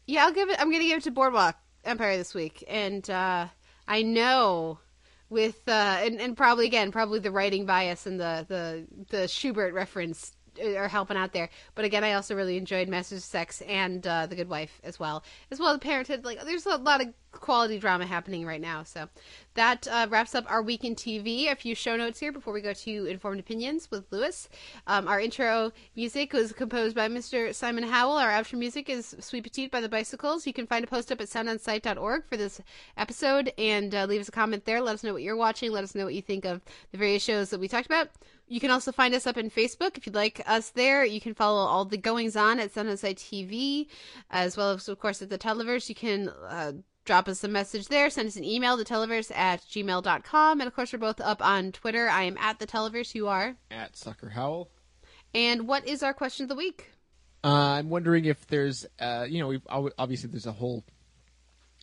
Yeah, 0.08 0.24
I'll 0.24 0.32
give 0.32 0.50
it. 0.50 0.60
I'm 0.60 0.72
gonna 0.72 0.84
give 0.84 0.98
it 0.98 1.04
to 1.04 1.12
Boardwalk 1.12 1.56
Empire 1.84 2.16
this 2.16 2.34
week, 2.34 2.64
and 2.66 3.08
uh, 3.08 3.46
I 3.86 4.02
know 4.02 4.80
with 5.30 5.60
uh, 5.68 5.98
and, 6.00 6.20
and 6.20 6.36
probably 6.36 6.66
again 6.66 6.90
probably 6.92 7.18
the 7.18 7.30
writing 7.30 7.66
bias 7.66 8.06
and 8.06 8.18
the 8.18 8.46
the 8.48 8.86
the 9.10 9.28
Schubert 9.28 9.74
reference 9.74 10.32
are 10.60 10.88
helping 10.88 11.16
out 11.16 11.32
there. 11.32 11.48
But 11.74 11.84
again, 11.84 12.04
I 12.04 12.14
also 12.14 12.34
really 12.34 12.56
enjoyed 12.56 12.88
Masters 12.88 13.18
of 13.18 13.24
Sex 13.24 13.60
and 13.62 14.06
uh, 14.06 14.26
The 14.26 14.36
Good 14.36 14.48
Wife 14.48 14.80
as 14.82 14.98
well, 14.98 15.22
as 15.50 15.58
well 15.60 15.72
as 15.72 15.78
Parenthood. 15.78 16.24
Like, 16.24 16.44
there's 16.44 16.66
a 16.66 16.76
lot 16.76 17.00
of 17.00 17.08
quality 17.32 17.78
drama 17.78 18.06
happening 18.06 18.44
right 18.46 18.60
now. 18.60 18.82
So 18.82 19.08
that 19.54 19.86
uh, 19.88 20.06
wraps 20.08 20.34
up 20.34 20.44
our 20.50 20.62
week 20.62 20.84
in 20.84 20.94
TV. 20.94 21.50
A 21.50 21.56
few 21.56 21.74
show 21.74 21.96
notes 21.96 22.20
here 22.20 22.32
before 22.32 22.52
we 22.52 22.60
go 22.60 22.72
to 22.72 23.06
informed 23.06 23.40
opinions 23.40 23.90
with 23.90 24.04
Lewis. 24.10 24.48
Um, 24.86 25.08
our 25.08 25.20
intro 25.20 25.72
music 25.96 26.32
was 26.32 26.52
composed 26.52 26.94
by 26.94 27.08
Mr. 27.08 27.54
Simon 27.54 27.84
Howell. 27.84 28.16
Our 28.16 28.30
outro 28.30 28.58
music 28.58 28.88
is 28.88 29.16
Sweet 29.20 29.44
Petite 29.44 29.70
by 29.70 29.80
the 29.80 29.88
Bicycles. 29.88 30.46
You 30.46 30.52
can 30.52 30.66
find 30.66 30.84
a 30.84 30.88
post 30.88 31.10
up 31.12 31.20
at 31.20 31.28
soundonsight.org 31.28 32.24
for 32.28 32.36
this 32.36 32.60
episode 32.96 33.52
and 33.58 33.94
uh, 33.94 34.04
leave 34.06 34.20
us 34.20 34.28
a 34.28 34.32
comment 34.32 34.64
there. 34.64 34.80
Let 34.80 34.94
us 34.94 35.04
know 35.04 35.12
what 35.12 35.22
you're 35.22 35.36
watching. 35.36 35.72
Let 35.72 35.84
us 35.84 35.94
know 35.94 36.04
what 36.04 36.14
you 36.14 36.22
think 36.22 36.44
of 36.44 36.60
the 36.92 36.98
various 36.98 37.22
shows 37.22 37.50
that 37.50 37.60
we 37.60 37.68
talked 37.68 37.86
about. 37.86 38.10
You 38.48 38.60
can 38.60 38.70
also 38.70 38.92
find 38.92 39.14
us 39.14 39.26
up 39.26 39.36
in 39.36 39.50
Facebook 39.50 39.98
if 39.98 40.06
you'd 40.06 40.14
like 40.14 40.40
us 40.46 40.70
there. 40.70 41.04
You 41.04 41.20
can 41.20 41.34
follow 41.34 41.60
all 41.60 41.84
the 41.84 41.98
goings 41.98 42.34
on 42.34 42.58
at 42.58 42.72
Sound 42.72 42.88
on 42.88 42.96
Sight 42.96 43.18
TV, 43.18 43.88
as 44.30 44.56
well 44.56 44.72
as, 44.72 44.88
of 44.88 44.98
course, 44.98 45.20
at 45.20 45.28
the 45.28 45.38
Televerse. 45.38 45.88
You 45.88 45.94
can 45.94 46.30
uh, 46.30 46.72
drop 47.08 47.26
us 47.26 47.42
a 47.42 47.48
message 47.48 47.88
there. 47.88 48.10
Send 48.10 48.28
us 48.28 48.36
an 48.36 48.44
email, 48.44 48.78
to 48.78 48.84
televerse 48.84 49.34
at 49.34 49.62
gmail.com. 49.62 50.60
And, 50.60 50.68
of 50.68 50.74
course, 50.74 50.92
we're 50.92 51.00
both 51.00 51.20
up 51.20 51.44
on 51.44 51.72
Twitter. 51.72 52.08
I 52.08 52.24
am 52.24 52.36
at 52.38 52.60
the 52.60 52.66
Televerse. 52.66 53.14
You 53.14 53.26
are? 53.28 53.56
At 53.70 53.96
Sucker 53.96 54.28
Howell. 54.28 54.70
And 55.34 55.66
what 55.66 55.88
is 55.88 56.02
our 56.02 56.14
question 56.14 56.44
of 56.44 56.50
the 56.50 56.54
week? 56.54 56.90
Uh, 57.42 57.48
I'm 57.48 57.88
wondering 57.88 58.26
if 58.26 58.46
there's, 58.46 58.86
uh, 59.00 59.26
you 59.28 59.40
know, 59.40 59.48
we've 59.48 59.66
obviously 59.68 60.30
there's 60.30 60.46
a 60.46 60.52
whole 60.52 60.84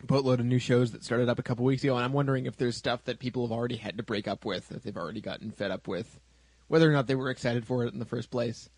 boatload 0.03 0.39
of 0.39 0.45
new 0.45 0.59
shows 0.59 0.91
that 0.91 1.03
started 1.03 1.27
up 1.27 1.39
a 1.39 1.43
couple 1.43 1.65
weeks 1.65 1.83
ago, 1.83 1.95
and 1.95 2.05
I'm 2.05 2.13
wondering 2.13 2.45
if 2.45 2.55
there's 2.57 2.77
stuff 2.77 3.03
that 3.05 3.19
people 3.19 3.47
have 3.47 3.51
already 3.51 3.77
had 3.77 3.97
to 3.97 4.03
break 4.03 4.27
up 4.27 4.45
with, 4.45 4.67
that 4.69 4.83
they've 4.83 4.95
already 4.95 5.21
gotten 5.21 5.51
fed 5.51 5.71
up 5.71 5.87
with 5.87 6.19
whether 6.67 6.89
or 6.89 6.93
not 6.93 7.07
they 7.07 7.15
were 7.15 7.29
excited 7.29 7.65
for 7.65 7.85
it 7.85 7.93
in 7.93 7.99
the 7.99 8.05
first 8.05 8.29
place. 8.29 8.69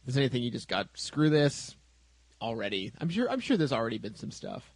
If 0.00 0.06
there's 0.06 0.16
anything 0.16 0.42
you 0.42 0.50
just 0.50 0.68
got 0.68 0.88
screw 0.94 1.30
this 1.30 1.76
already. 2.40 2.92
I'm 3.00 3.08
sure 3.08 3.30
I'm 3.30 3.40
sure 3.40 3.56
there's 3.56 3.72
already 3.72 3.98
been 3.98 4.14
some 4.14 4.30
stuff. 4.30 4.72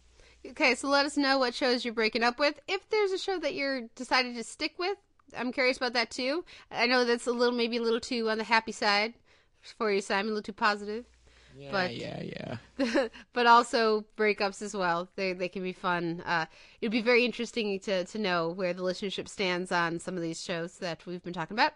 Okay, 0.51 0.75
so 0.75 0.87
let 0.87 1.05
us 1.05 1.17
know 1.17 1.39
what 1.39 1.55
shows 1.55 1.83
you're 1.83 1.93
breaking 1.93 2.23
up 2.23 2.39
with. 2.39 2.59
If 2.67 2.89
there's 2.89 3.11
a 3.11 3.17
show 3.17 3.39
that 3.39 3.55
you're 3.55 3.81
decided 3.95 4.35
to 4.35 4.43
stick 4.43 4.75
with, 4.77 4.97
I'm 5.35 5.51
curious 5.51 5.77
about 5.77 5.93
that 5.93 6.11
too. 6.11 6.45
I 6.71 6.85
know 6.85 7.05
that's 7.05 7.27
a 7.27 7.31
little 7.31 7.55
maybe 7.55 7.77
a 7.77 7.81
little 7.81 7.99
too 7.99 8.29
on 8.29 8.37
the 8.37 8.43
happy 8.43 8.71
side 8.71 9.13
for 9.61 9.91
you, 9.91 10.01
Simon, 10.01 10.27
a 10.27 10.35
little 10.35 10.43
too 10.43 10.53
positive. 10.53 11.05
Yeah, 11.57 11.71
but 11.71 11.95
yeah, 11.95 12.21
yeah. 12.21 13.07
but 13.33 13.47
also 13.47 14.05
breakups 14.17 14.61
as 14.61 14.75
well. 14.75 15.07
They 15.15 15.33
they 15.33 15.47
can 15.47 15.63
be 15.63 15.71
fun. 15.73 16.21
Uh, 16.25 16.45
it'd 16.81 16.91
be 16.91 17.01
very 17.01 17.23
interesting 17.23 17.79
to 17.81 18.03
to 18.05 18.17
know 18.17 18.49
where 18.49 18.73
the 18.73 18.83
listenership 18.83 19.29
stands 19.29 19.71
on 19.71 19.99
some 19.99 20.15
of 20.15 20.21
these 20.21 20.43
shows 20.43 20.77
that 20.79 21.05
we've 21.05 21.23
been 21.23 21.33
talking 21.33 21.55
about. 21.55 21.73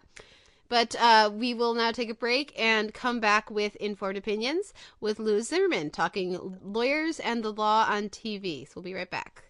But 0.70 0.96
uh, 1.00 1.32
we 1.34 1.54
will 1.54 1.74
now 1.74 1.92
take 1.92 2.10
a 2.10 2.14
break 2.16 2.54
and 2.58 2.94
come 2.94 3.20
back 3.20 3.50
with 3.50 3.76
informed 3.78 4.18
opinions 4.18 4.74
with 5.02 5.20
Lou 5.20 5.42
Zimmerman 5.42 5.90
talking 5.90 6.60
lawyers 6.64 7.20
and 7.20 7.44
the 7.44 7.52
law 7.52 7.88
on 7.90 8.10
TV. 8.10 8.68
So 8.68 8.74
we'll 8.76 8.84
be 8.84 8.94
right 8.94 9.10
back. 9.10 9.46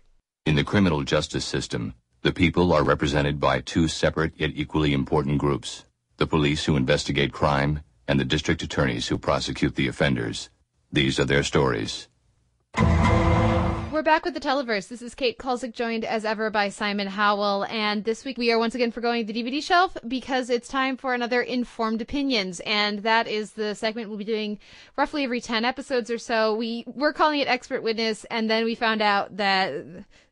In 0.45 0.55
the 0.55 0.63
criminal 0.63 1.03
justice 1.03 1.45
system, 1.45 1.93
the 2.21 2.31
people 2.31 2.73
are 2.73 2.83
represented 2.83 3.39
by 3.39 3.59
two 3.59 3.87
separate 3.87 4.33
yet 4.37 4.51
equally 4.55 4.93
important 4.93 5.37
groups 5.37 5.85
the 6.17 6.27
police 6.27 6.65
who 6.65 6.75
investigate 6.75 7.31
crime 7.31 7.79
and 8.05 8.19
the 8.19 8.25
district 8.25 8.61
attorneys 8.61 9.07
who 9.07 9.17
prosecute 9.17 9.75
the 9.75 9.87
offenders. 9.87 10.49
These 10.91 11.17
are 11.17 11.25
their 11.25 11.43
stories. 11.43 12.09
We're 13.99 14.03
back 14.03 14.23
with 14.23 14.34
the 14.34 14.39
Televerse. 14.39 14.88
This 14.88 15.01
is 15.01 15.13
Kate 15.13 15.38
Kulzick, 15.38 15.73
joined 15.73 16.05
as 16.05 16.23
ever 16.23 16.49
by 16.49 16.69
Simon 16.69 17.07
Howell. 17.07 17.65
And 17.65 18.05
this 18.05 18.23
week 18.23 18.38
we 18.38 18.49
are 18.49 18.57
once 18.57 18.73
again 18.73 18.93
forgoing 18.93 19.26
the 19.26 19.34
DVD 19.34 19.61
shelf 19.61 19.97
because 20.07 20.49
it's 20.49 20.69
time 20.69 20.95
for 20.95 21.13
another 21.13 21.41
Informed 21.41 22.01
Opinions. 22.01 22.61
And 22.61 22.99
that 22.99 23.27
is 23.27 23.51
the 23.51 23.76
segment 23.76 24.07
we'll 24.07 24.17
be 24.17 24.23
doing 24.23 24.57
roughly 24.95 25.26
every 25.26 25.41
10 25.41 25.65
episodes 25.65 26.09
or 26.09 26.17
so. 26.17 26.55
We 26.55 26.85
were 26.88 27.11
calling 27.11 27.41
it 27.41 27.49
Expert 27.49 27.84
Witness, 27.84 28.23
and 28.31 28.49
then 28.49 28.63
we 28.63 28.73
found 28.73 29.01
out 29.01 29.35
that 29.35 29.73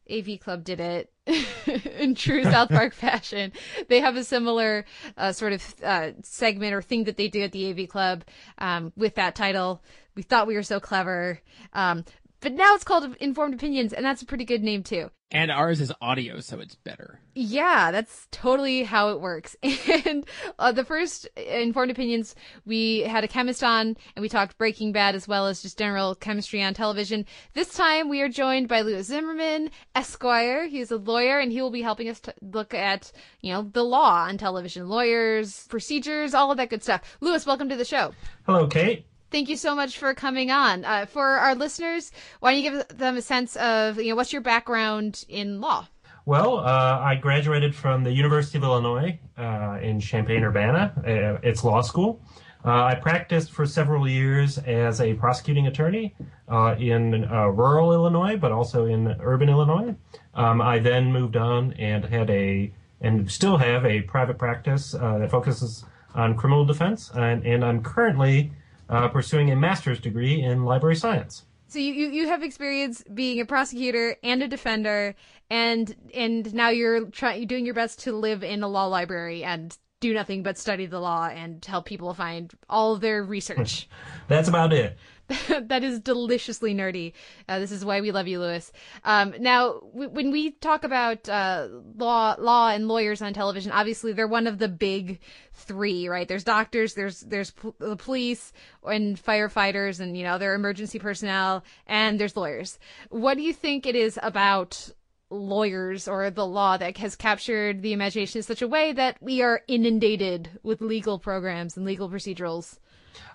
AV 0.10 0.40
Club 0.40 0.64
did 0.64 0.80
it 0.80 1.12
in 2.00 2.16
true 2.16 2.44
South 2.46 2.70
Park 2.70 2.94
fashion. 2.94 3.52
They 3.90 4.00
have 4.00 4.16
a 4.16 4.24
similar 4.24 4.86
uh, 5.18 5.34
sort 5.34 5.52
of 5.52 5.76
uh, 5.84 6.12
segment 6.24 6.74
or 6.74 6.82
thing 6.82 7.04
that 7.04 7.18
they 7.18 7.28
do 7.28 7.42
at 7.42 7.52
the 7.52 7.70
AV 7.70 7.90
Club 7.90 8.24
um, 8.60 8.94
with 8.96 9.16
that 9.16 9.36
title. 9.36 9.84
We 10.16 10.24
thought 10.24 10.48
we 10.48 10.56
were 10.56 10.64
so 10.64 10.80
clever. 10.80 11.42
Um, 11.74 12.06
but 12.40 12.54
now 12.54 12.76
it's 12.76 12.84
called 12.84 13.16
Informed 13.20 13.54
Opinions, 13.54 13.94
and 13.94 14.06
that's 14.06 14.22
a 14.22 14.26
pretty 14.26 14.46
good 14.46 14.64
name 14.64 14.84
too. 14.84 15.10
And 15.30 15.52
ours 15.52 15.82
is 15.82 15.92
audio, 16.02 16.40
so 16.40 16.60
it's 16.62 16.76
better. 16.76 17.20
Yeah, 17.36 17.92
that's 17.92 18.28
totally 18.32 18.84
how 18.84 19.10
it 19.10 19.20
works. 19.20 19.56
And 20.06 20.26
uh, 20.58 20.72
the 20.72 20.86
first 20.86 21.26
Informed 21.36 21.92
Opinions, 21.92 22.36
we 22.66 23.02
had 23.02 23.24
a 23.24 23.28
chemist 23.28 23.64
on, 23.64 23.98
and 24.16 24.22
we 24.22 24.30
talked 24.30 24.58
Breaking 24.58 24.94
Bad 24.94 25.16
as 25.16 25.28
well 25.28 25.48
as 25.48 25.62
just 25.62 25.78
general 25.78 26.16
chemistry 26.16 26.64
on 26.64 26.74
television. 26.74 27.26
This 27.54 27.74
time, 27.74 28.08
we 28.08 28.22
are 28.22 28.30
joined 28.30 28.70
by 28.70 28.82
Louis 28.82 29.04
Zimmerman, 29.04 29.70
Esquire. 29.96 30.68
He's 30.68 30.92
a 30.92 30.98
lawyer, 30.98 31.40
and 31.40 31.52
he 31.52 31.62
will 31.62 31.72
be 31.72 31.82
helping 31.82 32.08
us 32.08 32.20
to 32.22 32.34
look 32.42 32.74
at, 32.74 33.12
you 33.42 33.52
know, 33.52 33.64
the 33.64 33.84
law 33.84 34.24
on 34.24 34.38
television, 34.38 34.88
lawyers, 34.88 35.68
procedures, 35.68 36.34
all 36.34 36.52
of 36.52 36.58
that 36.58 36.70
good 36.70 36.84
stuff. 36.84 37.18
Louis, 37.20 37.46
welcome 37.46 37.68
to 37.70 37.76
the 37.76 37.86
show. 37.86 38.14
Hello, 38.46 38.68
Kate. 38.68 39.06
Thank 39.30 39.50
you 39.50 39.58
so 39.58 39.76
much 39.76 39.98
for 39.98 40.14
coming 40.14 40.52
on. 40.52 40.86
Uh, 40.86 41.06
for 41.06 41.26
our 41.26 41.54
listeners, 41.54 42.12
why 42.40 42.54
don't 42.54 42.64
you 42.64 42.72
give 42.72 42.98
them 42.98 43.18
a 43.18 43.22
sense 43.22 43.58
of, 43.58 43.98
you 43.98 44.10
know, 44.12 44.16
what's 44.16 44.32
your 44.32 44.42
background 44.42 45.26
in 45.28 45.60
law? 45.60 45.88
Well, 46.26 46.60
uh, 46.60 47.00
I 47.00 47.16
graduated 47.16 47.76
from 47.76 48.04
the 48.04 48.12
University 48.12 48.58
of 48.58 48.64
Illinois 48.64 49.20
uh, 49.38 49.80
in 49.82 50.00
Champaign-Urbana. 50.00 50.94
Uh, 50.98 51.40
it's 51.42 51.64
law 51.64 51.82
school. 51.82 52.22
Uh, 52.66 52.84
I 52.84 52.96
practiced 52.96 53.52
for 53.52 53.66
several 53.66 54.08
years 54.08 54.58
as 54.60 55.00
a 55.00 55.14
prosecuting 55.14 55.68
attorney 55.68 56.16
uh, 56.50 56.76
in 56.78 57.30
rural 57.30 57.94
Illinois, 57.94 58.36
but 58.36 58.52
also 58.52 58.86
in 58.86 59.16
urban 59.22 59.48
Illinois. 59.48 59.96
Um, 60.34 60.62
I 60.62 60.80
then 60.80 61.12
moved 61.12 61.38
on 61.38 61.74
and 61.74 62.04
had 62.04 62.30
a, 62.30 62.74
and 63.00 63.30
still 63.32 63.58
have 63.58 63.86
a 63.86 64.02
private 64.02 64.38
practice 64.38 64.92
that 64.92 65.30
focuses 65.32 65.86
on 66.16 66.36
criminal 66.36 66.66
defense, 66.66 67.12
and, 67.14 67.46
and 67.46 67.64
I'm 67.64 67.84
currently 67.84 68.52
uh, 68.90 69.08
pursuing 69.08 69.52
a 69.52 69.56
master's 69.56 70.00
degree 70.00 70.42
in 70.42 70.66
library 70.66 70.96
science. 70.96 71.44
So 71.70 71.80
you, 71.80 71.94
you, 71.94 72.08
you 72.10 72.28
have 72.28 72.44
experience 72.44 73.04
being 73.14 73.42
a 73.42 73.46
prosecutor 73.46 74.16
and 74.24 74.42
a 74.42 74.48
defender, 74.48 75.16
and 75.50 75.94
and 76.14 76.54
now 76.54 76.70
you're 76.70 77.08
trying 77.08 77.40
you're 77.40 77.48
doing 77.48 77.66
your 77.66 77.74
best 77.74 78.00
to 78.04 78.14
live 78.14 78.44
in 78.44 78.64
a 78.64 78.68
law 78.68 78.86
library 78.86 79.44
and 79.44 79.78
do 80.00 80.14
nothing 80.14 80.44
but 80.44 80.58
study 80.58 80.86
the 80.86 81.00
law 81.00 81.28
and 81.28 81.64
help 81.66 81.86
people 81.86 82.14
find 82.14 82.54
all 82.70 82.98
their 82.98 83.24
research. 83.24 83.90
That's 84.28 84.48
about 84.48 84.72
it. 84.72 84.98
that 85.62 85.84
is 85.84 86.00
deliciously 86.00 86.74
nerdy. 86.74 87.14
Uh, 87.50 87.60
this 87.60 87.72
is 87.72 87.84
why 87.84 88.00
we 88.00 88.12
love 88.12 88.28
you, 88.28 88.40
Lewis. 88.40 88.72
Um, 89.04 89.34
now, 89.40 89.82
w- 89.94 90.10
when 90.10 90.32
we 90.32 90.52
talk 90.52 90.84
about 90.84 91.28
uh, 91.28 91.68
law, 91.98 92.36
law 92.40 92.70
and 92.70 92.88
lawyers 92.88 93.22
on 93.22 93.34
television, 93.34 93.72
obviously 93.72 94.14
they're 94.14 94.28
one 94.28 94.48
of 94.48 94.58
the 94.58 94.70
big 94.70 95.20
three, 95.54 96.08
right? 96.08 96.28
There's 96.28 96.46
doctors, 96.46 96.94
there's 96.94 97.22
there's 97.22 97.52
p- 97.52 97.74
the 97.80 97.98
police 97.98 98.54
and 98.86 99.22
firefighters, 99.22 100.00
and 100.00 100.18
you 100.18 100.24
know, 100.24 100.38
there 100.38 100.54
are 100.54 100.56
emergency 100.56 101.00
personnel, 101.00 101.64
and 101.88 102.20
there's 102.20 102.38
lawyers. 102.38 102.80
What 103.10 103.36
do 103.36 103.44
you 103.44 103.54
think 103.54 103.86
it 103.86 103.96
is 103.96 104.18
about 104.24 104.92
lawyers 105.30 106.08
or 106.08 106.30
the 106.30 106.46
law 106.46 106.78
that 106.78 106.96
has 106.98 107.18
captured 107.18 107.82
the 107.82 107.92
imagination 107.92 108.40
in 108.40 108.44
such 108.44 108.62
a 108.62 108.68
way 108.68 108.94
that 108.94 109.18
we 109.22 109.42
are 109.42 109.62
inundated 109.68 110.50
with 110.64 110.80
legal 110.80 111.20
programs 111.20 111.76
and 111.76 111.86
legal 111.86 112.10
procedurals? 112.10 112.80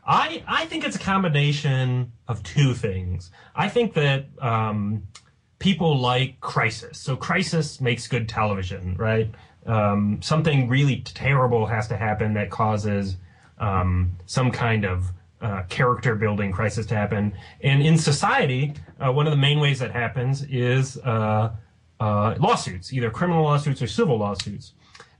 I 0.04 0.42
I 0.46 0.66
think 0.66 0.84
it's 0.84 0.96
a 0.96 1.00
combination 1.00 2.12
of 2.28 2.42
two 2.42 2.74
things. 2.74 3.30
I 3.54 3.68
think 3.68 3.94
that 3.94 4.26
um, 4.40 5.04
people 5.59 5.96
like 5.98 6.40
crisis. 6.40 6.98
So 6.98 7.16
crisis 7.16 7.80
makes 7.80 8.09
good 8.09 8.28
television, 8.28 8.96
right? 8.96 9.30
Um, 9.64 10.20
something 10.20 10.68
really 10.68 11.02
terrible 11.02 11.66
has 11.66 11.86
to 11.88 11.96
happen 11.96 12.34
that 12.34 12.50
causes 12.50 13.16
um, 13.59 14.16
some 14.26 14.50
kind 14.50 14.84
of 14.84 15.12
uh, 15.40 15.62
character 15.68 16.16
building 16.16 16.50
crisis 16.50 16.86
to 16.86 16.96
happen. 16.96 17.32
And 17.60 17.80
in 17.80 17.96
society, 17.96 18.74
uh, 18.98 19.12
one 19.12 19.26
of 19.26 19.30
the 19.30 19.36
main 19.36 19.60
ways 19.60 19.78
that 19.78 19.92
happens 19.92 20.42
is 20.44 20.98
uh, 20.98 21.54
uh 22.00 22.34
lawsuits, 22.40 22.92
either 22.92 23.10
criminal 23.10 23.44
lawsuits 23.44 23.80
or 23.82 23.86
civil 23.86 24.18
lawsuits. 24.18 24.72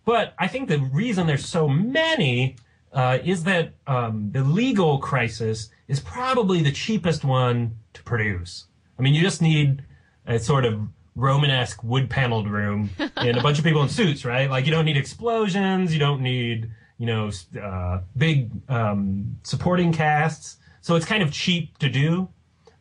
But 0.05 0.35
I 0.39 0.49
think 0.49 0.69
the 0.69 0.81
reason 0.81 1.27
there's 1.27 1.47
so 1.47 1.69
many 1.69 2.57
uh, 2.93 3.19
is 3.25 3.45
that 3.45 3.73
um, 3.87 4.31
the 4.33 4.43
legal 4.43 4.99
crisis 4.99 5.71
is 5.89 6.01
probably 6.01 6.63
the 6.63 6.73
cheapest 6.73 7.25
one 7.25 7.79
to 7.95 8.03
produce. 8.03 8.67
I 8.99 9.03
mean, 9.03 9.15
you 9.15 9.23
just 9.23 9.41
need 9.43 9.85
a 10.27 10.39
sort 10.39 10.65
of 10.65 10.81
Romanesque 11.15 11.83
wood 11.83 12.09
paneled 12.11 12.49
room 12.49 12.91
and 13.17 13.37
a 13.37 13.43
bunch 13.43 13.59
of 13.59 13.65
people 13.65 13.83
in 13.83 13.89
suits, 13.89 14.25
right? 14.25 14.49
Like, 14.51 14.67
you 14.67 14.73
don't 14.73 14.85
need 14.85 14.97
explosions, 14.97 15.93
you 15.93 15.99
don't 15.99 16.21
need, 16.21 16.71
you 16.99 17.07
know, 17.07 17.31
uh, 17.61 18.01
big 18.17 18.51
um, 18.69 19.39
supporting 19.43 19.93
casts. 19.93 20.57
So 20.81 20.97
it's 20.97 21.07
kind 21.07 21.23
of 21.23 21.33
cheap 21.33 21.79
to 21.79 21.89
do. 21.89 22.29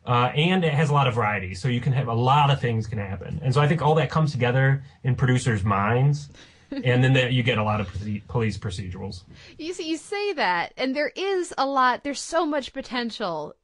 Uh, 0.04 0.32
and 0.34 0.64
it 0.64 0.74
has 0.74 0.90
a 0.90 0.92
lot 0.92 1.06
of 1.06 1.14
variety, 1.14 1.54
so 1.54 1.68
you 1.68 1.80
can 1.80 1.92
have 1.92 2.08
a 2.08 2.12
lot 2.12 2.50
of 2.50 2.60
things 2.60 2.88
can 2.88 2.98
happen, 2.98 3.38
and 3.40 3.54
so 3.54 3.60
I 3.60 3.68
think 3.68 3.82
all 3.82 3.94
that 3.94 4.10
comes 4.10 4.32
together 4.32 4.82
in 5.04 5.14
producers' 5.14 5.62
minds, 5.62 6.28
and 6.84 7.04
then 7.04 7.32
you 7.32 7.42
get 7.42 7.58
a 7.58 7.62
lot 7.62 7.80
of 7.80 7.88
police 8.28 8.58
procedurals. 8.58 9.24
You 9.58 9.74
see, 9.74 9.88
you 9.88 9.96
say 9.96 10.32
that, 10.34 10.72
and 10.76 10.96
there 10.96 11.12
is 11.14 11.52
a 11.58 11.66
lot. 11.66 12.04
There's 12.04 12.20
so 12.20 12.46
much 12.46 12.72
potential 12.72 13.54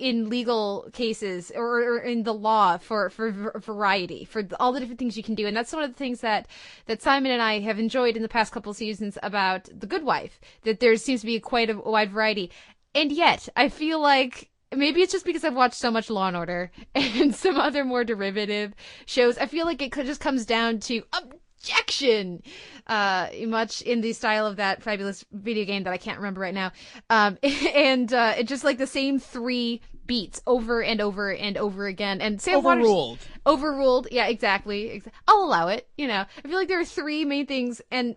in 0.00 0.30
legal 0.30 0.88
cases 0.94 1.52
or, 1.54 1.98
in 1.98 2.22
the 2.22 2.32
law 2.32 2.78
for 2.78 3.10
for 3.10 3.30
variety, 3.60 4.24
for 4.24 4.42
all 4.58 4.72
the 4.72 4.80
different 4.80 4.98
things 4.98 5.16
you 5.16 5.22
can 5.22 5.34
do, 5.34 5.46
and 5.46 5.56
that's 5.56 5.72
one 5.72 5.82
of 5.82 5.90
the 5.90 5.96
things 5.96 6.20
that 6.22 6.46
that 6.86 7.02
Simon 7.02 7.32
and 7.32 7.42
I 7.42 7.60
have 7.60 7.78
enjoyed 7.78 8.16
in 8.16 8.22
the 8.22 8.28
past 8.28 8.52
couple 8.52 8.72
seasons 8.74 9.18
about 9.22 9.68
The 9.78 9.86
Good 9.86 10.02
Wife. 10.02 10.40
That 10.62 10.80
there 10.80 10.96
seems 10.96 11.20
to 11.20 11.26
be 11.26 11.38
quite 11.38 11.70
a 11.70 11.78
wide 11.78 12.10
variety, 12.10 12.50
and 12.94 13.12
yet 13.12 13.48
I 13.56 13.68
feel 13.68 14.00
like. 14.00 14.48
Maybe 14.72 15.02
it's 15.02 15.10
just 15.10 15.24
because 15.24 15.42
I've 15.42 15.56
watched 15.56 15.74
so 15.74 15.90
much 15.90 16.10
Law 16.10 16.28
and 16.28 16.36
Order 16.36 16.70
and 16.94 17.34
some 17.34 17.56
other 17.56 17.84
more 17.84 18.04
derivative 18.04 18.72
shows. 19.04 19.36
I 19.36 19.46
feel 19.46 19.66
like 19.66 19.82
it 19.82 19.92
just 19.92 20.20
comes 20.20 20.46
down 20.46 20.78
to 20.82 21.02
um, 21.12 21.32
objection 21.62 22.42
uh 22.86 23.28
much 23.46 23.82
in 23.82 24.00
the 24.00 24.12
style 24.12 24.46
of 24.46 24.56
that 24.56 24.82
fabulous 24.82 25.24
video 25.32 25.64
game 25.64 25.84
that 25.84 25.92
i 25.92 25.98
can't 25.98 26.18
remember 26.18 26.40
right 26.40 26.54
now. 26.54 26.72
Um 27.10 27.38
and 27.42 28.12
uh 28.12 28.34
it 28.38 28.44
just 28.48 28.64
like 28.64 28.78
the 28.78 28.86
same 28.86 29.18
three 29.18 29.80
beats 30.06 30.40
over 30.46 30.82
and 30.82 31.00
over 31.00 31.32
and 31.32 31.56
over 31.56 31.86
again. 31.86 32.20
And 32.20 32.40
sam 32.40 32.62
Waters- 32.64 32.84
Overruled. 32.86 33.18
overruled. 33.46 34.08
Yeah 34.10 34.26
exactly. 34.26 35.02
I'll 35.28 35.44
allow 35.44 35.68
it 35.68 35.88
you 35.96 36.08
know. 36.08 36.24
I 36.44 36.48
feel 36.48 36.56
like 36.56 36.68
there 36.68 36.80
are 36.80 36.84
three 36.84 37.24
main 37.24 37.46
things 37.46 37.80
and 37.90 38.16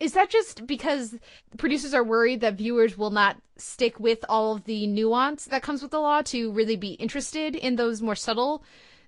is 0.00 0.12
that 0.12 0.28
just 0.28 0.66
because 0.66 1.16
producers 1.56 1.94
are 1.94 2.04
worried 2.04 2.40
that 2.42 2.54
viewers 2.54 2.98
will 2.98 3.10
not 3.10 3.36
stick 3.56 3.98
with 3.98 4.24
all 4.28 4.56
of 4.56 4.64
the 4.64 4.86
nuance 4.86 5.46
that 5.46 5.62
comes 5.62 5.80
with 5.82 5.92
the 5.92 6.00
law 6.00 6.20
to 6.22 6.52
really 6.52 6.76
be 6.76 6.92
interested 6.94 7.54
in 7.56 7.76
those 7.76 8.02
more 8.02 8.16
subtle 8.16 8.62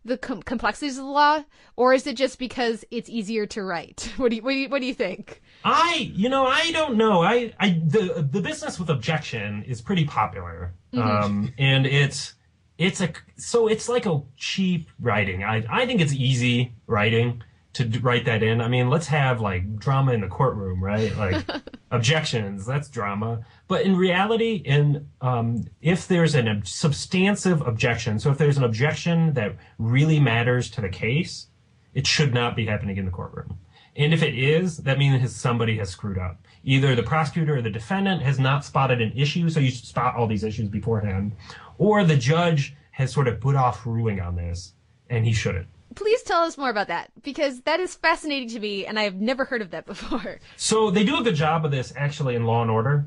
the 0.06 0.16
com- 0.18 0.42
complexities 0.42 0.96
of 0.98 1.04
the 1.04 1.10
law 1.10 1.42
or 1.76 1.92
is 1.92 2.06
it 2.06 2.16
just 2.16 2.38
because 2.38 2.84
it's 2.90 3.08
easier 3.10 3.44
to 3.46 3.62
write 3.62 4.12
what 4.16 4.30
do 4.30 4.36
you 4.36 4.42
what 4.42 4.50
do 4.52 4.56
you, 4.56 4.68
what 4.68 4.80
do 4.80 4.86
you 4.86 4.94
think 4.94 5.42
I, 5.64 6.12
you 6.14 6.28
know, 6.28 6.46
I 6.46 6.70
don't 6.70 6.96
know. 6.96 7.22
I, 7.24 7.52
I, 7.58 7.70
the 7.84 8.28
the 8.30 8.40
business 8.40 8.78
with 8.78 8.88
objection 8.88 9.64
is 9.64 9.80
pretty 9.80 10.04
popular, 10.04 10.74
Mhm. 10.94 11.00
um, 11.24 11.52
and 11.58 11.86
it's 11.86 12.34
it's 12.78 13.00
a 13.00 13.10
so 13.36 13.66
it's 13.66 13.88
like 13.88 14.06
a 14.06 14.22
cheap 14.36 14.88
writing. 15.00 15.42
I 15.42 15.64
I 15.68 15.84
think 15.86 16.00
it's 16.00 16.12
easy 16.12 16.74
writing 16.86 17.42
to 17.72 17.84
d- 17.84 17.98
write 17.98 18.26
that 18.26 18.44
in. 18.44 18.60
I 18.60 18.68
mean, 18.68 18.90
let's 18.90 19.08
have 19.08 19.40
like 19.40 19.76
drama 19.76 20.12
in 20.12 20.20
the 20.20 20.28
courtroom, 20.28 20.84
right? 20.84 21.16
Like 21.16 21.44
objections, 21.90 22.64
that's 22.64 22.88
drama. 22.88 23.40
But 23.68 23.82
in 23.82 23.97
reality, 23.97 24.62
in 24.64 25.09
um, 25.20 25.64
if 25.80 26.06
there's 26.06 26.34
an 26.34 26.47
ob- 26.48 26.66
substantive 26.66 27.60
objection, 27.66 28.18
so 28.20 28.30
if 28.30 28.38
there's 28.38 28.56
an 28.59 28.64
objection 28.64 29.32
that 29.34 29.56
really 29.78 30.20
matters 30.20 30.70
to 30.70 30.80
the 30.80 30.88
case, 30.88 31.48
it 31.94 32.06
should 32.06 32.32
not 32.32 32.55
be 32.55 32.66
happening 32.66 32.97
in 32.97 33.05
the 33.06 33.10
courtroom. 33.10 33.59
And 33.97 34.12
if 34.12 34.22
it 34.22 34.38
is, 34.38 34.76
that 34.78 34.98
means 34.98 35.34
somebody 35.34 35.78
has 35.78 35.88
screwed 35.90 36.18
up. 36.18 36.47
Either 36.62 36.94
the 36.94 37.02
prosecutor 37.02 37.56
or 37.56 37.62
the 37.62 37.70
defendant 37.70 38.22
has 38.22 38.38
not 38.38 38.64
spotted 38.64 39.01
an 39.01 39.12
issue, 39.16 39.48
so 39.48 39.59
you 39.59 39.70
should 39.70 39.86
spot 39.86 40.14
all 40.14 40.26
these 40.26 40.44
issues 40.44 40.68
beforehand, 40.68 41.32
or 41.78 42.05
the 42.05 42.16
judge 42.16 42.76
has 42.93 43.10
sort 43.12 43.26
of 43.26 43.40
put 43.40 43.56
off 43.56 43.84
ruling 43.86 44.20
on 44.20 44.36
this, 44.36 44.74
and 45.10 45.24
he 45.26 45.32
shouldn't. 45.32 45.66
please 45.94 46.22
tell 46.22 46.43
us 46.43 46.59
more 46.59 46.68
about 46.70 46.88
that 46.88 47.10
because 47.22 47.62
that 47.62 47.80
is 47.80 47.94
fascinating 47.94 48.48
to 48.51 48.60
me 48.60 48.84
and 48.84 48.98
i've 48.98 49.14
never 49.14 49.44
heard 49.47 49.62
of 49.62 49.70
that 49.70 49.86
before 49.93 50.38
So 50.56 50.90
they 50.90 51.05
do 51.05 51.16
a 51.18 51.22
good 51.22 51.34
job 51.36 51.64
of 51.64 51.70
this 51.70 51.93
actually 51.97 52.34
in 52.34 52.44
Law 52.44 52.60
and 52.62 52.70
Order. 52.70 53.06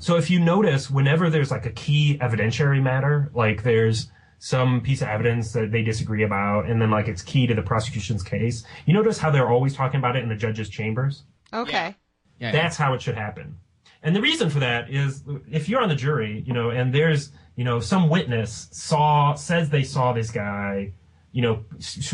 So 0.00 0.16
if 0.16 0.30
you 0.30 0.40
notice, 0.40 0.90
whenever 0.90 1.30
there's 1.30 1.50
like 1.50 1.66
a 1.66 1.70
key 1.70 2.18
evidentiary 2.18 2.82
matter, 2.82 3.30
like 3.34 3.62
there's 3.62 4.10
some 4.38 4.80
piece 4.80 5.02
of 5.02 5.08
evidence 5.08 5.52
that 5.52 5.70
they 5.70 5.82
disagree 5.82 6.24
about, 6.24 6.66
and 6.68 6.80
then 6.80 6.90
like 6.90 7.06
it's 7.06 7.22
key 7.22 7.46
to 7.46 7.54
the 7.54 7.62
prosecution's 7.62 8.22
case, 8.22 8.64
you 8.86 8.94
notice 8.94 9.18
how 9.18 9.30
they're 9.30 9.50
always 9.50 9.74
talking 9.74 9.98
about 9.98 10.16
it 10.16 10.22
in 10.22 10.28
the 10.28 10.34
judge's 10.34 10.68
chambers? 10.68 11.24
okay 11.52 11.94
Yeah. 12.38 12.50
That's 12.52 12.76
how 12.76 12.94
it 12.94 13.02
should 13.02 13.16
happen. 13.16 13.58
And 14.02 14.16
the 14.16 14.22
reason 14.22 14.48
for 14.48 14.60
that 14.60 14.90
is 14.90 15.22
if 15.50 15.68
you're 15.68 15.82
on 15.82 15.90
the 15.90 15.94
jury, 15.94 16.42
you 16.46 16.54
know, 16.54 16.70
and 16.70 16.94
there's, 16.94 17.32
you 17.54 17.64
know, 17.64 17.80
some 17.80 18.08
witness 18.08 18.68
saw, 18.72 19.34
says 19.34 19.68
they 19.68 19.82
saw 19.82 20.14
this 20.14 20.30
guy, 20.30 20.94
you 21.32 21.42
know, 21.42 21.64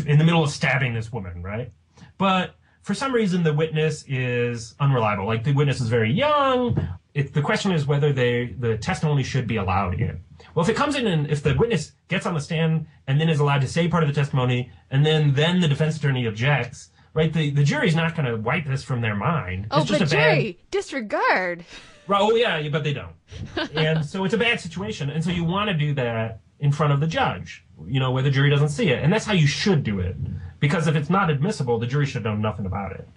in 0.05 0.17
the 0.17 0.25
middle 0.25 0.43
of 0.43 0.51
stabbing 0.51 0.93
this 0.93 1.13
woman, 1.13 1.41
right? 1.41 1.71
But 2.17 2.55
for 2.81 2.93
some 2.93 3.13
reason, 3.13 3.43
the 3.43 3.53
witness 3.53 4.03
is 4.07 4.75
unreliable. 4.79 5.25
Like 5.25 5.43
the 5.43 5.53
witness 5.53 5.79
is 5.79 5.87
very 5.87 6.11
young. 6.11 6.77
It, 7.17 7.33
the 7.33 7.41
question 7.41 7.71
is 7.71 7.87
whether 7.87 8.13
they, 8.13 8.55
the 8.59 8.77
testimony 8.77 9.23
should 9.23 9.47
be 9.47 9.55
allowed 9.55 9.99
in. 9.99 10.19
Well, 10.53 10.63
if 10.63 10.69
it 10.69 10.75
comes 10.75 10.95
in 10.95 11.07
and 11.07 11.29
if 11.31 11.41
the 11.41 11.55
witness 11.55 11.93
gets 12.09 12.27
on 12.27 12.35
the 12.35 12.39
stand 12.39 12.85
and 13.07 13.19
then 13.19 13.27
is 13.27 13.39
allowed 13.39 13.61
to 13.61 13.67
say 13.67 13.87
part 13.87 14.03
of 14.03 14.09
the 14.09 14.13
testimony, 14.13 14.71
and 14.91 15.03
then 15.03 15.33
then 15.33 15.59
the 15.59 15.67
defense 15.67 15.97
attorney 15.97 16.27
objects, 16.27 16.91
right? 17.15 17.33
The 17.33 17.49
the 17.49 17.63
jury's 17.63 17.95
not 17.95 18.15
going 18.15 18.27
to 18.27 18.37
wipe 18.37 18.65
this 18.67 18.83
from 18.83 19.01
their 19.01 19.15
mind. 19.15 19.65
oh 19.71 19.81
it's 19.81 19.89
just 19.89 19.99
but 19.99 20.13
a 20.13 20.15
bad, 20.15 20.35
jerry 20.35 20.59
disregard 20.69 21.65
Right, 22.07 22.21
Oh 22.21 22.35
yeah, 22.35 22.69
but 22.69 22.83
they 22.83 22.93
don't. 22.93 23.15
and 23.75 24.05
so 24.05 24.23
it's 24.23 24.33
a 24.33 24.37
bad 24.37 24.59
situation. 24.59 25.09
And 25.09 25.23
so 25.23 25.31
you 25.31 25.43
want 25.43 25.69
to 25.69 25.73
do 25.73 25.93
that 25.95 26.41
in 26.59 26.71
front 26.71 26.93
of 26.93 26.99
the 26.99 27.07
judge, 27.07 27.65
you 27.85 27.99
know, 27.99 28.11
where 28.11 28.23
the 28.23 28.31
jury 28.31 28.49
doesn't 28.49 28.69
see 28.69 28.89
it. 28.89 29.03
And 29.03 29.11
that's 29.11 29.25
how 29.25 29.33
you 29.33 29.47
should 29.47 29.83
do 29.83 29.99
it. 29.99 30.15
Because 30.59 30.87
if 30.87 30.95
it's 30.95 31.09
not 31.09 31.29
admissible, 31.29 31.77
the 31.77 31.87
jury 31.87 32.05
should 32.05 32.23
know 32.23 32.35
nothing 32.35 32.65
about 32.65 32.93
it. 32.93 33.07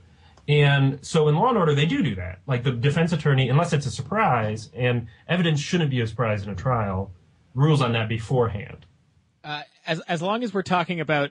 And 0.50 0.98
so 1.06 1.28
in 1.28 1.36
Law 1.36 1.48
and 1.50 1.58
Order, 1.58 1.74
they 1.74 1.86
do 1.86 2.02
do 2.02 2.14
that. 2.16 2.40
Like 2.46 2.64
the 2.64 2.72
defense 2.72 3.12
attorney, 3.12 3.48
unless 3.48 3.72
it's 3.72 3.86
a 3.86 3.90
surprise, 3.90 4.68
and 4.74 5.06
evidence 5.28 5.60
shouldn't 5.60 5.90
be 5.90 6.00
a 6.00 6.06
surprise 6.06 6.42
in 6.42 6.50
a 6.50 6.56
trial, 6.56 7.12
rules 7.54 7.80
on 7.80 7.92
that 7.92 8.08
beforehand. 8.08 8.84
Uh, 9.44 9.62
as 9.86 10.00
as 10.00 10.20
long 10.20 10.42
as 10.42 10.52
we're 10.52 10.62
talking 10.62 10.98
about 11.00 11.30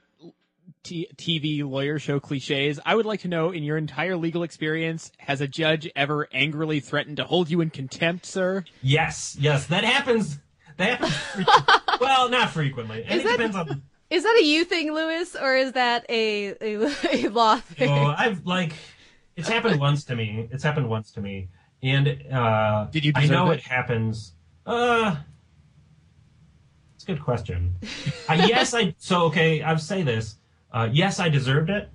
t- 0.83 1.09
TV 1.17 1.69
lawyer 1.69 1.99
show 1.99 2.19
cliches, 2.19 2.79
I 2.85 2.95
would 2.95 3.05
like 3.05 3.19
to 3.21 3.27
know 3.27 3.51
in 3.51 3.63
your 3.63 3.77
entire 3.77 4.15
legal 4.15 4.43
experience, 4.43 5.11
has 5.17 5.41
a 5.41 5.47
judge 5.47 5.89
ever 5.97 6.27
angrily 6.31 6.79
threatened 6.79 7.17
to 7.17 7.25
hold 7.25 7.49
you 7.49 7.59
in 7.61 7.69
contempt, 7.71 8.25
sir? 8.25 8.63
Yes, 8.81 9.35
yes, 9.39 9.67
that 9.67 9.83
happens. 9.83 10.39
That 10.77 10.99
happens. 10.99 11.45
Well, 11.99 12.29
not 12.29 12.51
frequently. 12.51 13.03
And 13.03 13.19
Is 13.19 13.25
it 13.25 13.27
that- 13.27 13.31
depends 13.51 13.55
on. 13.57 13.81
is 14.09 14.23
that 14.23 14.37
a 14.39 14.45
you 14.45 14.63
thing 14.63 14.93
lewis 14.93 15.35
or 15.35 15.57
is 15.57 15.73
that 15.73 16.05
a 16.09 16.55
a, 16.61 16.95
a 17.25 17.27
law 17.27 17.57
thing 17.57 17.89
Oh, 17.89 18.15
I've 18.17 18.45
like 18.45 18.71
it's 19.39 19.49
happened 19.49 19.79
once 19.79 20.03
to 20.05 20.15
me. 20.15 20.47
It's 20.51 20.63
happened 20.63 20.89
once 20.89 21.11
to 21.11 21.21
me, 21.21 21.47
and 21.81 22.07
uh, 22.31 22.87
Did 22.91 23.05
you 23.05 23.11
I 23.15 23.25
know 23.27 23.51
it? 23.51 23.59
it 23.59 23.63
happens. 23.63 24.33
Uh, 24.65 25.15
it's 26.95 27.03
a 27.03 27.07
good 27.07 27.23
question. 27.23 27.75
uh, 28.27 28.33
yes, 28.33 28.73
I. 28.73 28.93
So 28.99 29.23
okay, 29.25 29.61
I'll 29.61 29.77
say 29.77 30.03
this. 30.03 30.35
Uh, 30.71 30.89
yes, 30.91 31.19
I 31.19 31.29
deserved 31.29 31.69
it, 31.69 31.89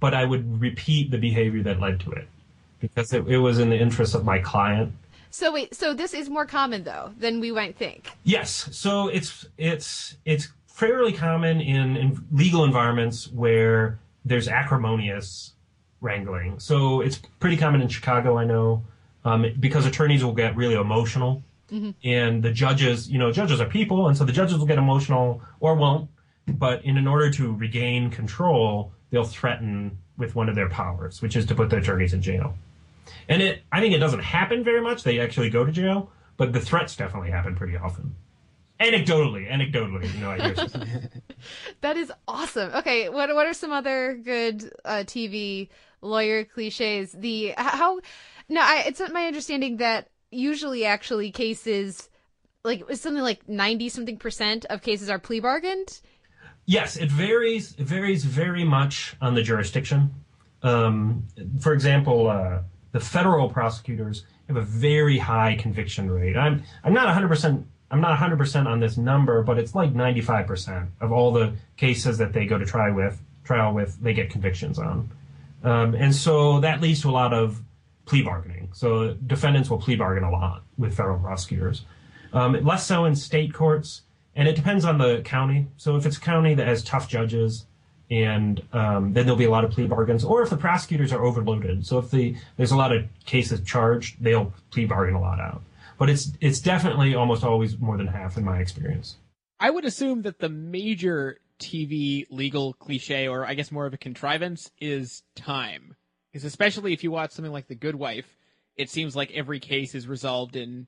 but 0.00 0.12
I 0.14 0.24
would 0.24 0.60
repeat 0.60 1.10
the 1.10 1.18
behavior 1.18 1.62
that 1.62 1.80
led 1.80 2.00
to 2.00 2.10
it 2.12 2.28
because 2.80 3.12
it, 3.12 3.26
it 3.28 3.38
was 3.38 3.58
in 3.58 3.70
the 3.70 3.76
interest 3.78 4.14
of 4.14 4.24
my 4.24 4.38
client. 4.38 4.92
so 5.30 5.52
wait 5.52 5.74
so 5.74 5.94
this 5.94 6.12
is 6.12 6.28
more 6.28 6.44
common 6.44 6.82
though 6.82 7.12
than 7.18 7.38
we 7.40 7.52
might 7.52 7.76
think 7.76 8.10
Yes, 8.24 8.68
so 8.72 9.08
it's 9.08 9.46
it's 9.56 10.16
it's 10.24 10.48
fairly 10.66 11.12
common 11.12 11.60
in, 11.60 11.96
in 11.96 12.24
legal 12.32 12.64
environments 12.64 13.30
where 13.30 13.98
there's 14.24 14.48
acrimonious 14.48 15.52
wrangling. 16.00 16.58
So 16.58 17.00
it's 17.00 17.20
pretty 17.40 17.56
common 17.56 17.80
in 17.82 17.88
Chicago, 17.88 18.38
I 18.38 18.44
know, 18.44 18.84
um, 19.24 19.46
because 19.60 19.86
attorneys 19.86 20.24
will 20.24 20.32
get 20.34 20.56
really 20.56 20.74
emotional, 20.74 21.42
Mhm. 21.70 21.94
and 22.02 22.42
the 22.42 22.50
judges, 22.52 23.08
you 23.10 23.18
know, 23.18 23.30
judges 23.30 23.60
are 23.60 23.66
people, 23.66 24.08
and 24.08 24.16
so 24.16 24.24
the 24.24 24.32
judges 24.32 24.58
will 24.58 24.66
get 24.66 24.78
emotional 24.78 25.40
or 25.60 25.74
won't. 25.74 26.10
But 26.48 26.84
in, 26.84 26.96
in 26.96 27.06
order 27.06 27.30
to 27.30 27.52
regain 27.54 28.10
control, 28.10 28.92
they'll 29.10 29.24
threaten 29.24 29.98
with 30.16 30.34
one 30.34 30.48
of 30.48 30.54
their 30.56 30.68
powers, 30.68 31.22
which 31.22 31.36
is 31.36 31.46
to 31.46 31.54
put 31.54 31.70
the 31.70 31.76
attorneys 31.76 32.12
in 32.12 32.22
jail. 32.22 32.54
And 33.28 33.40
it, 33.40 33.62
I 33.70 33.80
think 33.80 33.94
it 33.94 33.98
doesn't 33.98 34.20
happen 34.20 34.64
very 34.64 34.80
much. 34.80 35.02
They 35.04 35.20
actually 35.20 35.50
go 35.50 35.64
to 35.64 35.70
jail, 35.70 36.10
but 36.36 36.52
the 36.52 36.60
threats 36.60 36.96
definitely 36.96 37.30
happen 37.30 37.54
pretty 37.54 37.76
often. 37.76 38.16
Anecdotally, 38.80 39.48
anecdotally, 39.50 40.12
you 40.12 40.20
know, 40.20 40.30
I 40.30 40.40
hear 40.40 40.54
That 41.82 41.96
is 41.96 42.10
awesome. 42.26 42.72
Okay, 42.74 43.08
what 43.10 43.32
what 43.34 43.46
are 43.46 43.52
some 43.52 43.72
other 43.72 44.14
good 44.22 44.72
uh, 44.84 45.04
TV 45.06 45.68
lawyer 46.00 46.44
cliches? 46.44 47.12
The 47.12 47.54
how 47.56 48.00
no, 48.48 48.60
I, 48.60 48.84
it's 48.86 49.00
my 49.12 49.26
understanding 49.26 49.78
that 49.78 50.08
usually 50.30 50.84
actually 50.84 51.30
cases 51.30 52.08
like 52.64 52.84
something 52.94 53.22
like 53.22 53.48
ninety 53.48 53.88
something 53.88 54.18
percent 54.18 54.64
of 54.66 54.82
cases 54.82 55.08
are 55.08 55.18
plea 55.18 55.40
bargained. 55.40 56.00
Yes, 56.66 56.96
it 56.96 57.10
varies. 57.10 57.74
It 57.78 57.86
varies 57.86 58.24
very 58.24 58.64
much 58.64 59.16
on 59.20 59.34
the 59.34 59.42
jurisdiction. 59.42 60.14
Um, 60.62 61.26
for 61.60 61.72
example, 61.72 62.28
uh, 62.28 62.60
the 62.92 63.00
federal 63.00 63.48
prosecutors 63.48 64.24
have 64.48 64.56
a 64.56 64.62
very 64.62 65.18
high 65.18 65.56
conviction 65.56 66.10
rate. 66.10 66.36
I'm 66.36 66.62
I'm 66.84 66.92
not 66.92 67.14
100% 67.14 67.64
I'm 67.90 68.00
not 68.00 68.18
100% 68.18 68.66
on 68.66 68.78
this 68.78 68.96
number, 68.96 69.42
but 69.42 69.58
it's 69.58 69.74
like 69.74 69.92
95% 69.92 70.88
of 71.00 71.10
all 71.10 71.32
the 71.32 71.54
cases 71.76 72.18
that 72.18 72.32
they 72.32 72.46
go 72.46 72.56
to 72.56 72.64
try 72.64 72.90
with 72.90 73.20
trial 73.42 73.74
with 73.74 74.00
they 74.00 74.14
get 74.14 74.30
convictions 74.30 74.78
on. 74.78 75.10
Um, 75.62 75.94
and 75.94 76.14
so 76.14 76.60
that 76.60 76.80
leads 76.80 77.02
to 77.02 77.10
a 77.10 77.12
lot 77.12 77.32
of 77.32 77.62
plea 78.06 78.22
bargaining. 78.22 78.70
So 78.72 79.14
defendants 79.26 79.70
will 79.70 79.78
plea 79.78 79.96
bargain 79.96 80.24
a 80.24 80.30
lot 80.30 80.64
with 80.78 80.96
federal 80.96 81.18
prosecutors. 81.18 81.84
Um, 82.32 82.52
less 82.64 82.86
so 82.86 83.04
in 83.04 83.14
state 83.14 83.52
courts, 83.52 84.02
and 84.34 84.48
it 84.48 84.56
depends 84.56 84.84
on 84.84 84.98
the 84.98 85.20
county. 85.22 85.68
So 85.76 85.96
if 85.96 86.06
it's 86.06 86.16
a 86.16 86.20
county 86.20 86.54
that 86.54 86.66
has 86.66 86.82
tough 86.82 87.08
judges, 87.08 87.66
and 88.10 88.62
um, 88.72 89.12
then 89.12 89.24
there'll 89.24 89.38
be 89.38 89.44
a 89.44 89.50
lot 89.50 89.64
of 89.64 89.70
plea 89.70 89.86
bargains, 89.86 90.24
or 90.24 90.42
if 90.42 90.50
the 90.50 90.56
prosecutors 90.56 91.12
are 91.12 91.24
overloaded. 91.24 91.86
So 91.86 91.98
if 91.98 92.10
the 92.10 92.36
there's 92.56 92.72
a 92.72 92.76
lot 92.76 92.92
of 92.92 93.04
cases 93.24 93.60
charged, 93.60 94.22
they'll 94.22 94.52
plea 94.70 94.86
bargain 94.86 95.14
a 95.14 95.20
lot 95.20 95.38
out. 95.40 95.62
But 95.98 96.10
it's 96.10 96.32
it's 96.40 96.60
definitely 96.60 97.14
almost 97.14 97.44
always 97.44 97.78
more 97.78 97.96
than 97.96 98.08
half 98.08 98.36
in 98.36 98.44
my 98.44 98.58
experience. 98.58 99.16
I 99.60 99.70
would 99.70 99.84
assume 99.84 100.22
that 100.22 100.38
the 100.38 100.48
major 100.48 101.38
TV 101.60 102.26
legal 102.30 102.72
cliche, 102.72 103.28
or 103.28 103.46
I 103.46 103.54
guess 103.54 103.70
more 103.70 103.86
of 103.86 103.94
a 103.94 103.98
contrivance, 103.98 104.70
is 104.80 105.22
time. 105.36 105.94
Because 106.32 106.44
especially 106.44 106.92
if 106.92 107.04
you 107.04 107.10
watch 107.10 107.32
something 107.32 107.52
like 107.52 107.68
The 107.68 107.74
Good 107.74 107.94
Wife, 107.94 108.26
it 108.76 108.90
seems 108.90 109.14
like 109.14 109.30
every 109.32 109.60
case 109.60 109.94
is 109.94 110.08
resolved 110.08 110.56
in 110.56 110.86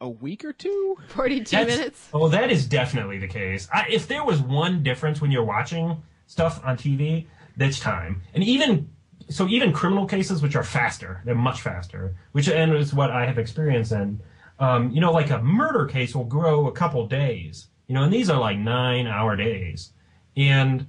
a 0.00 0.08
week 0.08 0.44
or 0.44 0.52
two. 0.52 0.96
42 1.08 1.44
That's- 1.56 1.76
minutes. 1.76 2.08
Oh, 2.12 2.28
that 2.28 2.50
is 2.50 2.66
definitely 2.66 3.18
the 3.18 3.28
case. 3.28 3.68
I, 3.72 3.86
if 3.90 4.08
there 4.08 4.24
was 4.24 4.40
one 4.40 4.82
difference 4.82 5.20
when 5.20 5.30
you're 5.30 5.44
watching 5.44 6.02
stuff 6.26 6.60
on 6.64 6.76
TV, 6.76 7.26
that's 7.56 7.80
time. 7.80 8.22
And 8.34 8.42
even 8.44 8.88
so, 9.28 9.48
even 9.48 9.72
criminal 9.72 10.06
cases, 10.06 10.42
which 10.42 10.56
are 10.56 10.64
faster, 10.64 11.22
they're 11.24 11.34
much 11.34 11.60
faster. 11.60 12.16
Which 12.32 12.48
and 12.48 12.74
is 12.74 12.92
what 12.92 13.10
I 13.10 13.26
have 13.26 13.38
experience 13.38 13.92
in. 13.92 14.20
Um, 14.58 14.90
you 14.90 15.00
know, 15.00 15.12
like 15.12 15.30
a 15.30 15.42
murder 15.42 15.86
case 15.86 16.14
will 16.14 16.24
grow 16.24 16.68
a 16.68 16.72
couple 16.72 17.06
days. 17.06 17.68
You 17.92 17.98
know, 17.98 18.04
and 18.04 18.12
these 18.14 18.30
are 18.30 18.40
like 18.40 18.56
nine-hour 18.56 19.36
days, 19.36 19.90
and 20.34 20.88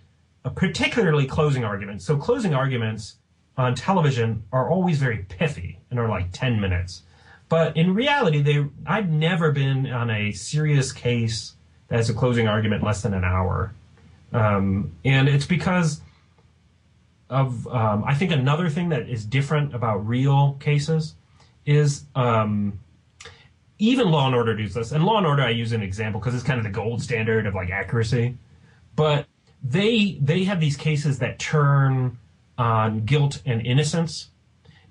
particularly 0.56 1.26
closing 1.26 1.66
arguments. 1.66 2.06
So 2.06 2.16
closing 2.16 2.54
arguments 2.54 3.18
on 3.58 3.76
television 3.76 4.44
are 4.54 4.70
always 4.70 5.00
very 5.00 5.26
pithy 5.28 5.80
and 5.92 6.00
are 6.00 6.08
like 6.08 6.32
10 6.32 6.62
minutes. 6.62 7.02
But 7.50 7.76
in 7.76 7.94
reality, 7.94 8.42
they 8.42 8.68
I've 8.86 9.10
never 9.10 9.52
been 9.52 9.88
on 9.88 10.10
a 10.10 10.32
serious 10.32 10.94
case 10.94 11.56
that 11.90 11.98
has 11.98 12.10
a 12.10 12.14
closing 12.14 12.48
argument 12.48 12.84
less 12.84 13.02
than 13.02 13.14
an 13.14 13.26
hour. 13.26 13.74
Um, 14.32 14.94
and 15.04 15.28
it's 15.28 15.46
because 15.46 16.00
of, 17.30 17.68
um, 17.68 18.06
I 18.08 18.16
think 18.16 18.32
another 18.32 18.70
thing 18.70 18.88
that 18.90 19.10
is 19.10 19.26
different 19.26 19.76
about 19.76 20.08
real 20.08 20.54
cases 20.62 21.16
is 21.66 22.06
um, 22.16 22.80
even 23.80 24.12
Law 24.12 24.28
and 24.28 24.36
Order 24.36 24.56
does 24.56 24.74
this. 24.74 24.92
And 24.92 25.06
Law 25.06 25.18
and 25.18 25.28
Order, 25.28 25.44
I 25.44 25.50
use 25.50 25.72
an 25.72 25.82
example 25.82 26.20
because 26.20 26.36
it's 26.36 26.44
kind 26.44 26.60
of 26.60 26.64
the 26.64 26.72
gold 26.72 27.02
standard 27.02 27.46
of 27.46 27.56
like 27.56 27.70
accuracy. 27.70 28.38
But 28.96 29.28
they 29.64 30.18
they 30.22 30.44
have 30.44 30.60
these 30.60 30.78
cases 30.78 31.20
that 31.20 31.40
turn 31.40 32.18
on 32.58 33.06
guilt 33.06 33.42
and 33.46 33.66
innocence, 33.66 34.30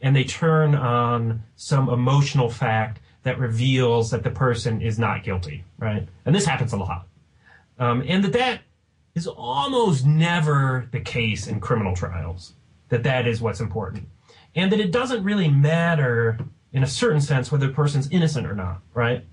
and 0.01 0.17
they 0.17 0.25
turn 0.25 0.75
on 0.75 1.43
some 1.57 1.89
emotional 1.89 2.49
fact 2.49 3.01
that 3.23 3.39
reveals 3.39 4.11
that 4.11 4.25
the 4.25 4.31
person 4.31 4.83
is 4.83 4.99
not 4.99 5.23
guilty, 5.23 5.65
right? 5.79 6.09
And 6.25 6.35
this 6.35 6.47
happens 6.47 6.73
a 6.73 6.77
lot, 6.77 7.07
um, 7.79 8.03
and 8.07 8.25
that 8.25 8.33
that 8.33 8.61
is 9.15 9.27
almost 9.27 10.07
never 10.07 10.89
the 10.91 11.01
case 11.01 11.47
in 11.47 11.61
criminal 11.61 11.95
trials. 11.95 12.55
That 12.89 13.05
that 13.05 13.27
is 13.27 13.41
what's 13.41 13.61
important, 13.61 14.09
and 14.57 14.73
that 14.73 14.81
it 14.81 14.91
doesn't 14.91 15.23
really 15.23 15.49
matter 15.49 16.39
in 16.73 16.83
a 16.83 16.87
certain 16.87 17.21
sense 17.21 17.53
whether 17.53 17.67
the 17.67 17.73
person's 17.73 18.09
innocent 18.11 18.47
or 18.47 18.55
not, 18.55 18.81
right? 18.95 19.25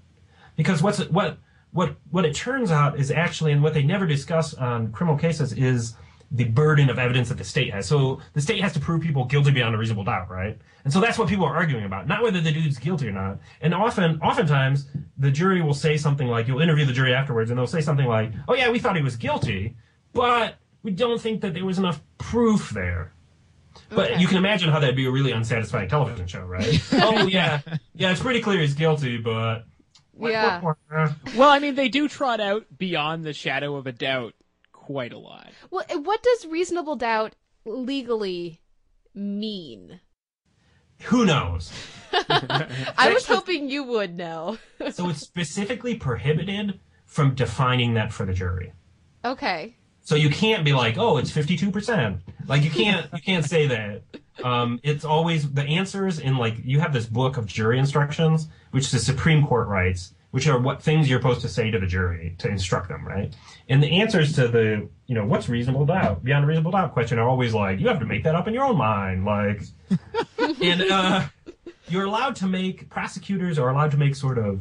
Because 0.56 0.82
what's 0.82 1.00
what 1.10 1.38
what 1.72 1.96
what 2.12 2.26
it 2.26 2.36
turns 2.36 2.72
out 2.72 3.00
is 3.00 3.12
actually, 3.12 3.52
and 3.52 3.64
what 3.64 3.74
they 3.74 3.84
never 3.84 4.06
discuss 4.06 4.54
on 4.54 4.92
criminal 4.92 5.18
cases 5.18 5.54
is 5.54 5.96
the 6.32 6.46
burden 6.46 6.90
of 6.90 7.00
evidence 7.00 7.30
that 7.30 7.38
the 7.38 7.44
state 7.44 7.74
has. 7.74 7.88
So 7.88 8.20
the 8.34 8.42
state 8.42 8.62
has 8.62 8.74
to 8.74 8.80
prove 8.80 9.02
people 9.02 9.26
guilty 9.26 9.52
beyond 9.52 9.74
a 9.74 9.78
reasonable 9.78 10.04
doubt, 10.04 10.30
right? 10.30 10.58
And 10.84 10.94
so 10.94 11.00
that's 11.00 11.18
what 11.18 11.28
people 11.28 11.46
are 11.46 11.56
arguing 11.56 11.86
about, 11.86 12.08
not 12.08 12.22
whether 12.22 12.40
the 12.40 12.52
dude's 12.52 12.78
guilty 12.78 13.08
or 13.08 13.12
not. 13.12 13.40
And 13.62 13.74
often, 13.74 14.22
oftentimes, 14.22 14.88
the 15.18 15.32
jury 15.32 15.62
will 15.62 15.74
say 15.74 15.98
something 15.98 16.28
like, 16.28 16.48
you'll 16.48 16.62
interview 16.62 16.86
the 16.86 16.94
jury 16.94 17.16
afterwards, 17.16 17.50
and 17.50 17.58
they'll 17.58 17.68
say 17.68 17.82
something 17.82 18.06
like, 18.06 18.32
"Oh 18.48 18.54
yeah, 18.54 18.70
we 18.70 18.80
thought 18.80 18.96
he 18.96 19.02
was 19.02 19.16
guilty, 19.16 19.76
but 20.14 20.56
we 20.84 20.92
don't 20.92 21.20
think 21.20 21.42
that 21.42 21.54
there 21.54 21.66
was 21.66 21.80
enough 21.80 22.02
proof 22.18 22.70
there." 22.70 23.12
But 23.90 24.12
Okay. 24.12 24.22
you 24.22 24.28
can 24.28 24.38
imagine 24.38 24.70
how 24.70 24.80
that'd 24.80 24.96
be 24.96 25.06
a 25.06 25.12
really 25.12 25.32
unsatisfying 25.32 25.90
television 25.90 26.28
show, 26.28 26.42
right? 26.42 26.82
oh 26.94 27.28
yeah, 27.28 27.62
yeah, 27.96 28.12
it's 28.12 28.22
pretty 28.22 28.42
clear 28.42 28.60
he's 28.62 28.74
guilty, 28.76 29.18
but 29.18 29.66
Yeah. 30.18 30.62
Well, 31.36 31.50
I 31.50 31.60
mean, 31.60 31.76
they 31.76 31.90
do 31.90 32.08
trot 32.08 32.40
out 32.40 32.66
beyond 32.78 33.24
the 33.24 33.34
shadow 33.34 33.76
of 33.76 33.88
a 33.88 33.92
doubt 33.92 34.34
quite 34.72 35.14
a 35.14 35.18
lot. 35.18 35.50
Well, 35.72 35.86
what 36.04 36.22
does 36.24 36.46
reasonable 36.48 36.96
doubt 36.96 37.36
legally 37.66 38.62
mean? 39.14 40.00
who 41.04 41.26
knows? 41.26 41.72
I 42.12 43.12
was 43.14 43.26
hoping 43.26 43.70
you 43.70 43.84
would 43.84 44.18
know. 44.18 44.58
so 44.92 45.10
it's 45.10 45.22
specifically 45.22 45.96
prohibited 45.96 46.80
from 47.06 47.36
defining 47.36 47.94
that 47.94 48.12
for 48.12 48.26
the 48.26 48.34
jury. 48.34 48.74
okay. 49.24 49.76
So 50.02 50.16
you 50.16 50.30
can't 50.32 50.66
be 50.66 50.74
like, 50.74 50.98
oh, 50.98 51.18
it's 51.18 51.30
fifty-two 51.30 51.70
percent. 51.72 52.22
Like 52.50 52.64
you 52.64 52.72
can't 52.72 53.08
you 53.14 53.22
can't 53.22 53.46
say 53.46 53.68
that. 53.68 54.02
Um, 54.44 54.80
it's 54.84 55.06
always 55.06 55.52
the 55.52 55.64
answers 55.64 56.20
in 56.20 56.38
like 56.38 56.56
you 56.64 56.80
have 56.80 56.92
this 56.92 57.06
book 57.06 57.38
of 57.38 57.46
jury 57.46 57.78
instructions, 57.78 58.48
which 58.72 58.90
the 58.90 58.98
Supreme 58.98 59.46
Court 59.46 59.68
writes, 59.68 60.16
which 60.32 60.48
are 60.48 60.60
what 60.60 60.82
things 60.82 61.08
you're 61.08 61.20
supposed 61.20 61.42
to 61.42 61.50
say 61.50 61.70
to 61.70 61.80
the 61.80 61.86
jury 61.86 62.36
to 62.40 62.50
instruct 62.50 62.90
them, 62.90 63.08
right? 63.08 63.34
And 63.70 63.84
the 63.84 64.02
answers 64.02 64.34
to 64.34 64.48
the 64.48 64.90
you 65.06 65.14
know 65.14 65.26
what's 65.26 65.48
reasonable 65.48 65.86
doubt 65.86 66.24
beyond 66.24 66.44
a 66.44 66.48
reasonable 66.48 66.72
doubt 66.72 66.92
question 66.94 67.20
are 67.20 67.30
always 67.30 67.54
like 67.54 67.80
you 67.80 67.88
have 67.88 68.00
to 68.00 68.06
make 68.06 68.24
that 68.24 68.34
up 68.34 68.48
in 68.48 68.56
your 68.56 68.66
own 68.66 68.78
mind, 68.78 69.26
like, 69.26 69.62
and 70.60 70.82
uh, 70.82 71.28
you're 71.88 72.06
allowed 72.06 72.36
to 72.38 72.48
make 72.48 72.90
prosecutors 72.90 73.60
are 73.60 73.70
allowed 73.70 73.92
to 73.92 73.98
make 73.98 74.16
sort 74.16 74.40
of 74.40 74.60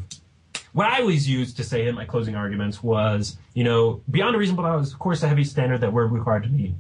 what 0.73 0.87
I 0.87 1.01
always 1.01 1.27
used 1.27 1.57
to 1.57 1.65
say 1.65 1.87
in 1.87 1.95
my 1.95 2.05
closing 2.05 2.37
arguments 2.37 2.83
was, 2.83 3.39
you 3.55 3.65
know, 3.65 4.03
beyond 4.11 4.37
a 4.37 4.39
reasonable 4.39 4.65
doubt 4.65 4.83
is, 4.83 4.93
of 4.93 4.99
course, 4.99 5.23
a 5.23 5.29
heavy 5.29 5.45
standard 5.45 5.81
that 5.81 5.93
we're 5.93 6.07
required 6.07 6.43
to 6.43 6.51
meet. 6.51 6.75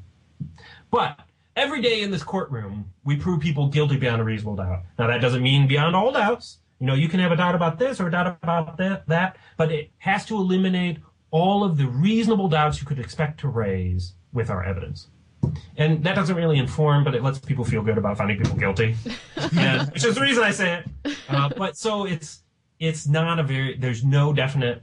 But 0.90 1.20
every 1.56 1.82
day 1.82 2.02
in 2.02 2.10
this 2.10 2.22
courtroom, 2.22 2.92
we 3.04 3.16
prove 3.16 3.40
people 3.40 3.68
guilty 3.68 3.96
beyond 3.96 4.20
a 4.20 4.24
reasonable 4.24 4.56
doubt. 4.56 4.82
Now, 4.98 5.08
that 5.08 5.20
doesn't 5.20 5.42
mean 5.42 5.66
beyond 5.66 5.96
all 5.96 6.12
doubts. 6.12 6.58
You 6.80 6.86
know, 6.86 6.94
you 6.94 7.08
can 7.08 7.20
have 7.20 7.32
a 7.32 7.36
doubt 7.36 7.54
about 7.54 7.78
this 7.78 8.00
or 8.00 8.06
a 8.06 8.10
doubt 8.10 8.38
about 8.42 8.76
that, 8.78 9.06
that, 9.08 9.36
but 9.56 9.72
it 9.72 9.90
has 9.98 10.24
to 10.26 10.36
eliminate 10.36 10.98
all 11.30 11.64
of 11.64 11.76
the 11.76 11.86
reasonable 11.86 12.48
doubts 12.48 12.80
you 12.80 12.86
could 12.86 13.00
expect 13.00 13.40
to 13.40 13.48
raise 13.48 14.14
with 14.32 14.50
our 14.50 14.64
evidence. 14.64 15.08
And 15.76 16.02
that 16.04 16.14
doesn't 16.14 16.36
really 16.36 16.58
inform, 16.58 17.04
but 17.04 17.14
it 17.14 17.22
lets 17.22 17.38
people 17.38 17.64
feel 17.64 17.82
good 17.82 17.98
about 17.98 18.16
finding 18.16 18.38
people 18.38 18.56
guilty, 18.56 18.96
and, 19.56 19.90
which 19.92 20.04
is 20.04 20.14
the 20.14 20.20
reason 20.20 20.44
I 20.44 20.50
say 20.50 20.82
it. 21.04 21.16
Uh, 21.28 21.48
but 21.56 21.76
so 21.76 22.04
it's 22.06 22.42
it's 22.80 23.06
not 23.06 23.38
a 23.38 23.42
very 23.42 23.76
there's 23.76 24.04
no 24.04 24.32
definite 24.32 24.82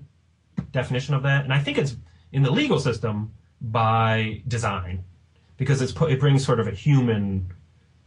definition 0.72 1.14
of 1.14 1.24
that, 1.24 1.44
and 1.44 1.54
I 1.54 1.60
think 1.60 1.78
it's 1.78 1.98
in 2.32 2.42
the 2.42 2.52
legal 2.52 2.80
system 2.80 3.34
by 3.62 4.42
design 4.48 5.04
because 5.58 5.82
it's 5.82 5.92
put, 5.92 6.12
it 6.12 6.20
brings 6.20 6.46
sort 6.46 6.60
of 6.60 6.68
a 6.68 6.72
human, 6.72 7.52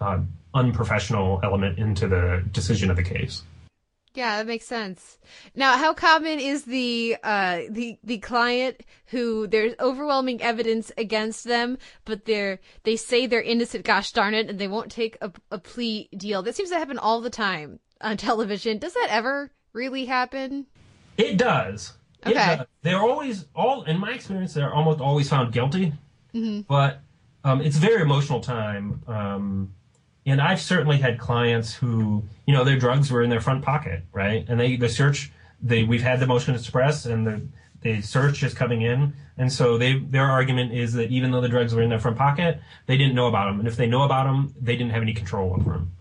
uh, 0.00 0.20
unprofessional 0.54 1.40
element 1.42 1.78
into 1.78 2.08
the 2.08 2.44
decision 2.52 2.90
of 2.90 2.96
the 2.96 3.02
case. 3.02 3.42
Yeah, 4.14 4.38
that 4.38 4.46
makes 4.46 4.66
sense. 4.66 5.18
Now, 5.54 5.76
how 5.76 5.94
common 5.94 6.40
is 6.40 6.64
the 6.64 7.16
uh 7.22 7.60
the 7.70 7.98
the 8.02 8.18
client 8.18 8.80
who 9.06 9.46
there's 9.46 9.74
overwhelming 9.78 10.42
evidence 10.42 10.90
against 10.98 11.44
them, 11.44 11.78
but 12.04 12.24
they're 12.24 12.58
they 12.82 12.96
say 12.96 13.26
they're 13.26 13.42
innocent, 13.42 13.84
gosh 13.84 14.10
darn 14.10 14.34
it, 14.34 14.48
and 14.50 14.58
they 14.58 14.66
won't 14.66 14.90
take 14.90 15.18
a, 15.20 15.30
a 15.52 15.58
plea 15.58 16.08
deal? 16.16 16.42
That 16.42 16.56
seems 16.56 16.70
to 16.70 16.78
happen 16.78 16.98
all 16.98 17.20
the 17.20 17.30
time 17.30 17.78
on 18.00 18.16
television. 18.28 18.78
Does 18.78 18.94
that 18.94 19.08
ever 19.10 19.52
really 19.72 20.06
happen? 20.06 20.66
It 21.16 21.36
does. 21.36 21.92
It 22.26 22.30
Okay. 22.30 22.56
does. 22.56 22.66
They're 22.82 23.02
always 23.02 23.44
all 23.54 23.84
in 23.84 24.00
my 24.00 24.12
experience. 24.14 24.52
They're 24.54 24.74
almost 24.74 25.00
always 25.00 25.28
found 25.28 25.52
guilty, 25.52 25.92
hmm 26.32 26.62
but 26.62 27.02
um, 27.48 27.62
it's 27.62 27.76
a 27.76 27.80
very 27.80 28.02
emotional 28.02 28.40
time. 28.40 29.02
Um, 29.06 29.72
and 30.26 30.40
I've 30.40 30.60
certainly 30.60 30.98
had 30.98 31.18
clients 31.18 31.72
who, 31.72 32.22
you 32.46 32.52
know, 32.52 32.62
their 32.62 32.78
drugs 32.78 33.10
were 33.10 33.22
in 33.22 33.30
their 33.30 33.40
front 33.40 33.64
pocket, 33.64 34.02
right? 34.12 34.44
And 34.48 34.60
they 34.60 34.76
the 34.76 34.88
search, 34.88 35.32
they 35.62 35.84
we've 35.84 36.02
had 36.02 36.20
the 36.20 36.26
motion 36.26 36.52
to 36.54 36.60
suppress, 36.60 37.06
and 37.06 37.26
the 37.26 37.40
the 37.80 38.02
search 38.02 38.42
is 38.42 38.52
coming 38.52 38.82
in, 38.82 39.14
and 39.38 39.50
so 39.50 39.78
they 39.78 39.98
their 39.98 40.26
argument 40.26 40.72
is 40.72 40.92
that 40.94 41.10
even 41.10 41.30
though 41.30 41.40
the 41.40 41.48
drugs 41.48 41.74
were 41.74 41.80
in 41.80 41.88
their 41.88 41.98
front 41.98 42.18
pocket, 42.18 42.60
they 42.86 42.98
didn't 42.98 43.14
know 43.14 43.28
about 43.28 43.46
them, 43.46 43.58
and 43.58 43.66
if 43.66 43.76
they 43.76 43.86
know 43.86 44.02
about 44.02 44.24
them, 44.24 44.54
they 44.60 44.76
didn't 44.76 44.90
have 44.90 45.02
any 45.02 45.14
control 45.14 45.54
over 45.54 45.72
them. 45.72 45.92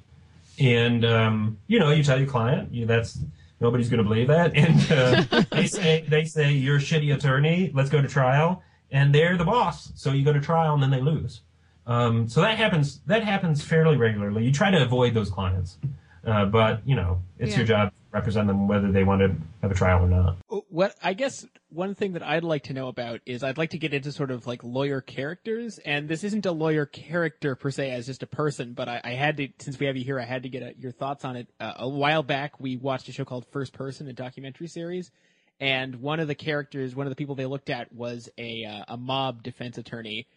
And 0.59 1.05
um, 1.05 1.57
you 1.67 1.79
know, 1.79 1.91
you 1.91 2.03
tell 2.03 2.17
your 2.17 2.27
client, 2.27 2.73
you, 2.73 2.85
that's 2.85 3.19
nobody's 3.61 3.89
going 3.89 4.03
to 4.03 4.03
believe 4.03 4.27
that, 4.27 4.53
and 4.55 4.91
uh, 4.91 5.43
they 5.51 5.67
say 5.77 6.03
they 6.05 6.25
say 6.25 6.51
you're 6.51 6.77
a 6.77 6.79
shitty 6.79 7.15
attorney. 7.15 7.71
Let's 7.73 7.89
go 7.89 8.01
to 8.01 8.07
trial, 8.09 8.61
and 8.91 9.13
they're 9.13 9.37
the 9.37 9.45
boss, 9.45 9.91
so 9.95 10.11
you 10.11 10.23
go 10.23 10.33
to 10.33 10.41
trial, 10.41 10.73
and 10.73 10.81
then 10.83 10.91
they 10.91 11.01
lose. 11.01 11.41
Um, 11.85 12.27
so 12.27 12.41
that 12.41 12.57
happens. 12.57 12.99
That 13.05 13.23
happens 13.23 13.63
fairly 13.63 13.95
regularly. 13.97 14.43
You 14.45 14.51
try 14.51 14.71
to 14.71 14.81
avoid 14.83 15.13
those 15.13 15.29
clients. 15.29 15.77
Uh, 16.25 16.43
but 16.45 16.81
you 16.85 16.95
know, 16.95 17.21
it's 17.39 17.51
Yeah. 17.51 17.57
your 17.59 17.65
job 17.67 17.89
to 17.89 17.95
represent 18.11 18.47
them 18.47 18.67
whether 18.67 18.91
they 18.91 19.05
want 19.05 19.21
to 19.21 19.33
have 19.61 19.71
a 19.71 19.73
trial 19.73 20.03
or 20.03 20.09
not. 20.09 20.35
What 20.67 20.93
I 21.01 21.13
guess 21.13 21.45
one 21.69 21.95
thing 21.95 22.13
that 22.13 22.23
I'd 22.23 22.43
like 22.43 22.63
to 22.63 22.73
know 22.73 22.89
about 22.89 23.21
is 23.25 23.43
I'd 23.43 23.57
like 23.57 23.69
to 23.69 23.77
get 23.77 23.93
into 23.93 24.11
sort 24.11 24.31
of 24.31 24.45
like 24.45 24.61
lawyer 24.61 24.99
characters, 24.99 25.77
and 25.79 26.09
this 26.09 26.25
isn't 26.25 26.45
a 26.45 26.51
lawyer 26.51 26.85
character 26.85 27.55
per 27.55 27.71
se 27.71 27.91
as 27.91 28.07
just 28.07 28.23
a 28.23 28.27
person, 28.27 28.73
but 28.73 28.89
I, 28.89 28.99
I 29.05 29.11
had 29.11 29.37
to 29.37 29.47
since 29.59 29.79
we 29.79 29.85
have 29.85 29.95
you 29.95 30.03
here, 30.03 30.19
I 30.19 30.25
had 30.25 30.43
to 30.43 30.49
get 30.49 30.63
a, 30.63 30.73
your 30.77 30.91
thoughts 30.91 31.23
on 31.23 31.37
it. 31.37 31.47
Uh, 31.61 31.73
a 31.77 31.87
while 31.87 32.23
back, 32.23 32.59
we 32.59 32.75
watched 32.75 33.07
a 33.07 33.13
show 33.13 33.23
called 33.23 33.45
First 33.53 33.71
Person, 33.71 34.09
a 34.09 34.13
documentary 34.13 34.67
series, 34.67 35.11
and 35.59 35.95
one 36.01 36.19
of 36.19 36.27
the 36.27 36.35
characters, 36.35 36.95
one 36.95 37.07
of 37.07 37.11
the 37.11 37.15
people 37.15 37.35
they 37.35 37.45
looked 37.45 37.69
at 37.69 37.91
was 37.93 38.29
a 38.37 38.65
uh, 38.65 38.85
a 38.89 38.97
mob 38.97 39.43
defense 39.43 39.77
attorney. 39.77 40.27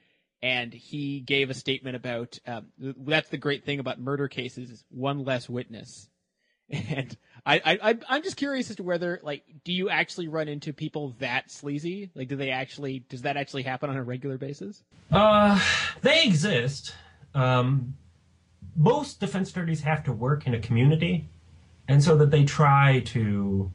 And 0.43 0.73
he 0.73 1.21
gave 1.21 1.51
a 1.51 1.55
statement 1.55 1.97
about 1.97 2.39
um, 2.47 2.69
that's 2.79 3.29
the 3.29 3.37
great 3.37 3.67
thing 3.67 3.79
about 3.79 4.01
murder 4.01 4.27
cases 4.27 4.85
one 4.89 5.25
less 5.25 5.49
witness. 5.49 6.09
And 6.73 7.17
I, 7.45 7.79
I- 7.83 7.99
I'm 8.09 8.23
just 8.23 8.37
curious 8.37 8.71
as 8.71 8.77
to 8.77 8.85
whether, 8.85 9.19
like, 9.25 9.43
do 9.65 9.73
you 9.73 9.91
actually 9.91 10.29
run 10.29 10.47
into 10.47 10.73
people 10.73 11.17
that 11.19 11.51
sleazy? 11.51 12.11
Like, 12.15 12.29
do 12.29 12.37
they 12.37 12.51
actually, 12.51 13.01
does 13.01 13.23
that 13.23 13.37
actually 13.37 13.65
happen 13.65 13.91
on 13.91 13.97
a 13.97 14.03
regular 14.05 14.39
basis? 14.39 14.85
Uh, 15.11 15.61
they 16.03 16.23
exist. 16.25 16.95
Um, 17.35 17.97
most 18.77 19.19
defense 19.19 19.51
attorneys 19.51 19.81
have 19.83 20.05
to 20.05 20.13
work 20.13 20.47
in 20.47 20.55
a 20.55 20.61
community, 20.61 21.29
and 21.89 22.03
so 22.05 22.17
that 22.17 22.31
they 22.31 22.45
try 22.45 23.01
to 23.07 23.73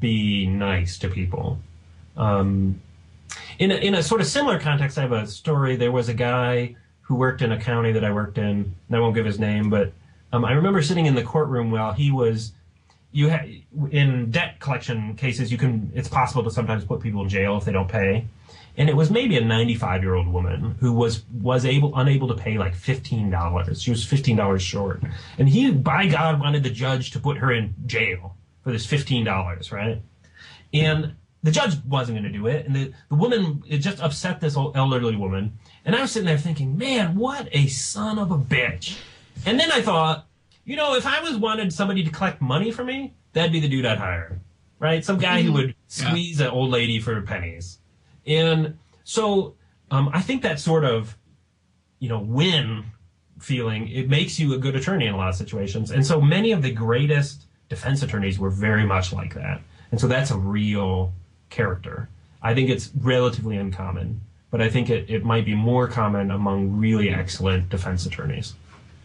be 0.00 0.46
nice 0.46 0.98
to 0.98 1.08
people. 1.08 1.58
Um, 2.16 2.80
in 3.58 3.70
a, 3.70 3.74
in 3.74 3.94
a 3.94 4.02
sort 4.02 4.20
of 4.20 4.26
similar 4.26 4.58
context, 4.58 4.98
I 4.98 5.02
have 5.02 5.12
a 5.12 5.26
story. 5.26 5.76
There 5.76 5.92
was 5.92 6.08
a 6.08 6.14
guy 6.14 6.76
who 7.02 7.14
worked 7.16 7.42
in 7.42 7.52
a 7.52 7.60
county 7.60 7.92
that 7.92 8.04
I 8.04 8.12
worked 8.12 8.38
in, 8.38 8.74
and 8.88 8.96
I 8.96 9.00
won't 9.00 9.14
give 9.14 9.26
his 9.26 9.38
name, 9.38 9.70
but 9.70 9.92
um, 10.32 10.44
I 10.44 10.52
remember 10.52 10.82
sitting 10.82 11.06
in 11.06 11.14
the 11.14 11.22
courtroom 11.22 11.70
while 11.70 11.92
he 11.92 12.10
was. 12.10 12.52
You 13.14 13.28
ha- 13.28 13.44
in 13.90 14.30
debt 14.30 14.58
collection 14.58 15.14
cases, 15.16 15.52
you 15.52 15.58
can. 15.58 15.92
It's 15.94 16.08
possible 16.08 16.42
to 16.44 16.50
sometimes 16.50 16.84
put 16.84 17.00
people 17.00 17.22
in 17.22 17.28
jail 17.28 17.58
if 17.58 17.66
they 17.66 17.72
don't 17.72 17.88
pay, 17.88 18.24
and 18.78 18.88
it 18.88 18.96
was 18.96 19.10
maybe 19.10 19.36
a 19.36 19.44
95 19.44 20.02
year 20.02 20.14
old 20.14 20.28
woman 20.28 20.76
who 20.80 20.94
was 20.94 21.22
was 21.30 21.66
able 21.66 21.94
unable 21.94 22.28
to 22.28 22.34
pay 22.34 22.56
like 22.56 22.74
fifteen 22.74 23.28
dollars. 23.28 23.82
She 23.82 23.90
was 23.90 24.02
fifteen 24.02 24.36
dollars 24.36 24.62
short, 24.62 25.02
and 25.36 25.46
he, 25.46 25.70
by 25.70 26.06
God, 26.06 26.40
wanted 26.40 26.62
the 26.62 26.70
judge 26.70 27.10
to 27.10 27.20
put 27.20 27.36
her 27.36 27.52
in 27.52 27.74
jail 27.84 28.34
for 28.62 28.72
this 28.72 28.86
fifteen 28.86 29.24
dollars, 29.24 29.72
right? 29.72 30.02
And 30.72 31.16
the 31.42 31.50
judge 31.50 31.76
wasn't 31.86 32.18
going 32.18 32.32
to 32.32 32.38
do 32.38 32.46
it, 32.46 32.66
and 32.66 32.74
the 32.74 32.92
the 33.08 33.14
woman 33.14 33.62
it 33.68 33.78
just 33.78 34.00
upset 34.00 34.40
this 34.40 34.56
old 34.56 34.76
elderly 34.76 35.16
woman. 35.16 35.58
And 35.84 35.96
I 35.96 36.00
was 36.00 36.12
sitting 36.12 36.26
there 36.26 36.38
thinking, 36.38 36.78
man, 36.78 37.16
what 37.16 37.48
a 37.52 37.66
son 37.66 38.18
of 38.18 38.30
a 38.30 38.38
bitch. 38.38 38.96
And 39.44 39.58
then 39.58 39.72
I 39.72 39.82
thought, 39.82 40.26
you 40.64 40.76
know, 40.76 40.94
if 40.94 41.06
I 41.06 41.20
was 41.20 41.36
wanted 41.36 41.72
somebody 41.72 42.04
to 42.04 42.10
collect 42.10 42.40
money 42.40 42.70
for 42.70 42.84
me, 42.84 43.14
that'd 43.32 43.50
be 43.50 43.58
the 43.58 43.68
dude 43.68 43.84
I'd 43.84 43.98
hire, 43.98 44.40
right? 44.78 45.04
Some 45.04 45.18
guy 45.18 45.42
who 45.42 45.52
would 45.54 45.74
squeeze 45.88 46.40
an 46.40 46.48
old 46.48 46.70
lady 46.70 47.00
for 47.00 47.20
pennies. 47.22 47.78
And 48.26 48.78
so 49.02 49.56
um, 49.90 50.10
I 50.12 50.20
think 50.20 50.42
that 50.42 50.60
sort 50.60 50.84
of, 50.84 51.16
you 51.98 52.08
know, 52.08 52.20
win 52.20 52.84
feeling, 53.40 53.88
it 53.88 54.08
makes 54.08 54.38
you 54.38 54.54
a 54.54 54.58
good 54.58 54.76
attorney 54.76 55.06
in 55.06 55.14
a 55.14 55.16
lot 55.16 55.30
of 55.30 55.34
situations. 55.34 55.90
And 55.90 56.06
so 56.06 56.20
many 56.20 56.52
of 56.52 56.62
the 56.62 56.70
greatest 56.70 57.46
defense 57.72 58.02
attorneys 58.02 58.38
were 58.38 58.50
very 58.50 58.84
much 58.84 59.14
like 59.14 59.32
that. 59.32 59.62
And 59.90 59.98
so 59.98 60.06
that's 60.06 60.30
a 60.30 60.36
real 60.36 61.14
character. 61.48 62.10
I 62.42 62.54
think 62.54 62.68
it's 62.68 62.90
relatively 62.94 63.56
uncommon, 63.56 64.20
but 64.50 64.60
I 64.60 64.68
think 64.68 64.90
it, 64.90 65.08
it 65.08 65.24
might 65.24 65.46
be 65.46 65.54
more 65.54 65.88
common 65.88 66.30
among 66.30 66.76
really 66.76 67.08
excellent 67.08 67.70
defense 67.70 68.04
attorneys. 68.04 68.52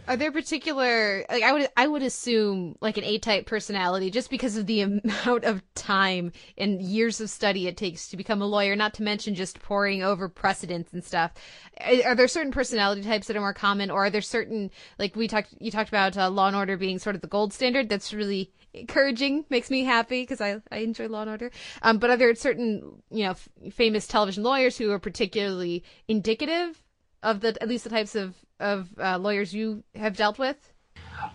Are 0.07 0.15
there 0.15 0.31
particular 0.31 1.25
like 1.29 1.43
I 1.43 1.51
would 1.51 1.67
I 1.75 1.85
would 1.85 2.01
assume 2.01 2.77
like 2.79 2.97
an 2.97 3.03
A 3.03 3.17
type 3.17 3.45
personality 3.45 4.09
just 4.09 4.29
because 4.29 4.55
of 4.55 4.65
the 4.65 4.81
amount 4.81 5.43
of 5.43 5.61
time 5.75 6.31
and 6.57 6.81
years 6.81 7.19
of 7.19 7.29
study 7.29 7.67
it 7.67 7.75
takes 7.75 8.07
to 8.09 8.17
become 8.17 8.41
a 8.41 8.45
lawyer, 8.45 8.75
not 8.75 8.93
to 8.95 9.03
mention 9.03 9.35
just 9.35 9.59
poring 9.59 10.03
over 10.03 10.29
precedents 10.29 10.93
and 10.93 11.03
stuff. 11.03 11.33
Are 11.81 12.11
are 12.11 12.15
there 12.15 12.27
certain 12.29 12.53
personality 12.53 13.01
types 13.01 13.27
that 13.27 13.35
are 13.35 13.41
more 13.41 13.53
common, 13.53 13.91
or 13.91 14.05
are 14.05 14.09
there 14.09 14.21
certain 14.21 14.71
like 14.97 15.15
we 15.15 15.27
talked 15.27 15.53
you 15.59 15.71
talked 15.71 15.89
about 15.89 16.17
uh, 16.17 16.29
Law 16.29 16.47
and 16.47 16.55
Order 16.55 16.77
being 16.77 16.99
sort 16.99 17.15
of 17.15 17.21
the 17.21 17.27
gold 17.27 17.51
standard? 17.53 17.89
That's 17.89 18.13
really 18.13 18.51
encouraging, 18.73 19.43
makes 19.49 19.69
me 19.69 19.83
happy 19.83 20.21
because 20.21 20.39
I 20.39 20.61
I 20.71 20.77
enjoy 20.77 21.07
Law 21.07 21.21
and 21.21 21.31
Order. 21.31 21.51
Um, 21.81 21.97
but 21.97 22.09
are 22.09 22.17
there 22.17 22.33
certain 22.35 23.01
you 23.11 23.25
know 23.25 23.31
f- 23.31 23.49
famous 23.73 24.07
television 24.07 24.43
lawyers 24.43 24.77
who 24.77 24.89
are 24.91 24.99
particularly 24.99 25.83
indicative 26.07 26.81
of 27.23 27.41
the 27.41 27.61
at 27.61 27.67
least 27.67 27.83
the 27.83 27.89
types 27.89 28.15
of 28.15 28.35
of 28.59 28.89
uh, 28.99 29.17
lawyers 29.17 29.53
you 29.53 29.83
have 29.95 30.15
dealt 30.15 30.39
with? 30.39 30.73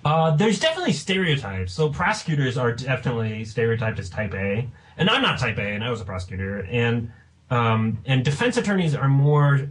Uh, 0.05 0.35
there's 0.37 0.61
definitely 0.61 0.93
stereotypes. 0.93 1.73
So 1.73 1.91
prosecutors 1.91 2.57
are 2.57 2.73
definitely 2.73 3.45
stereotyped 3.45 3.99
as 3.99 4.09
type 4.09 4.35
A, 4.35 4.69
and 4.97 5.11
I'm 5.11 5.23
not 5.23 5.39
type 5.39 5.59
A, 5.59 5.63
and 5.63 5.85
I 5.85 5.91
was 5.91 6.01
a 6.01 6.05
prosecutor. 6.05 6.61
And 6.61 7.11
um, 7.51 7.99
and 8.07 8.25
defense 8.25 8.57
attorneys 8.57 8.95
are 8.95 9.09
more 9.09 9.69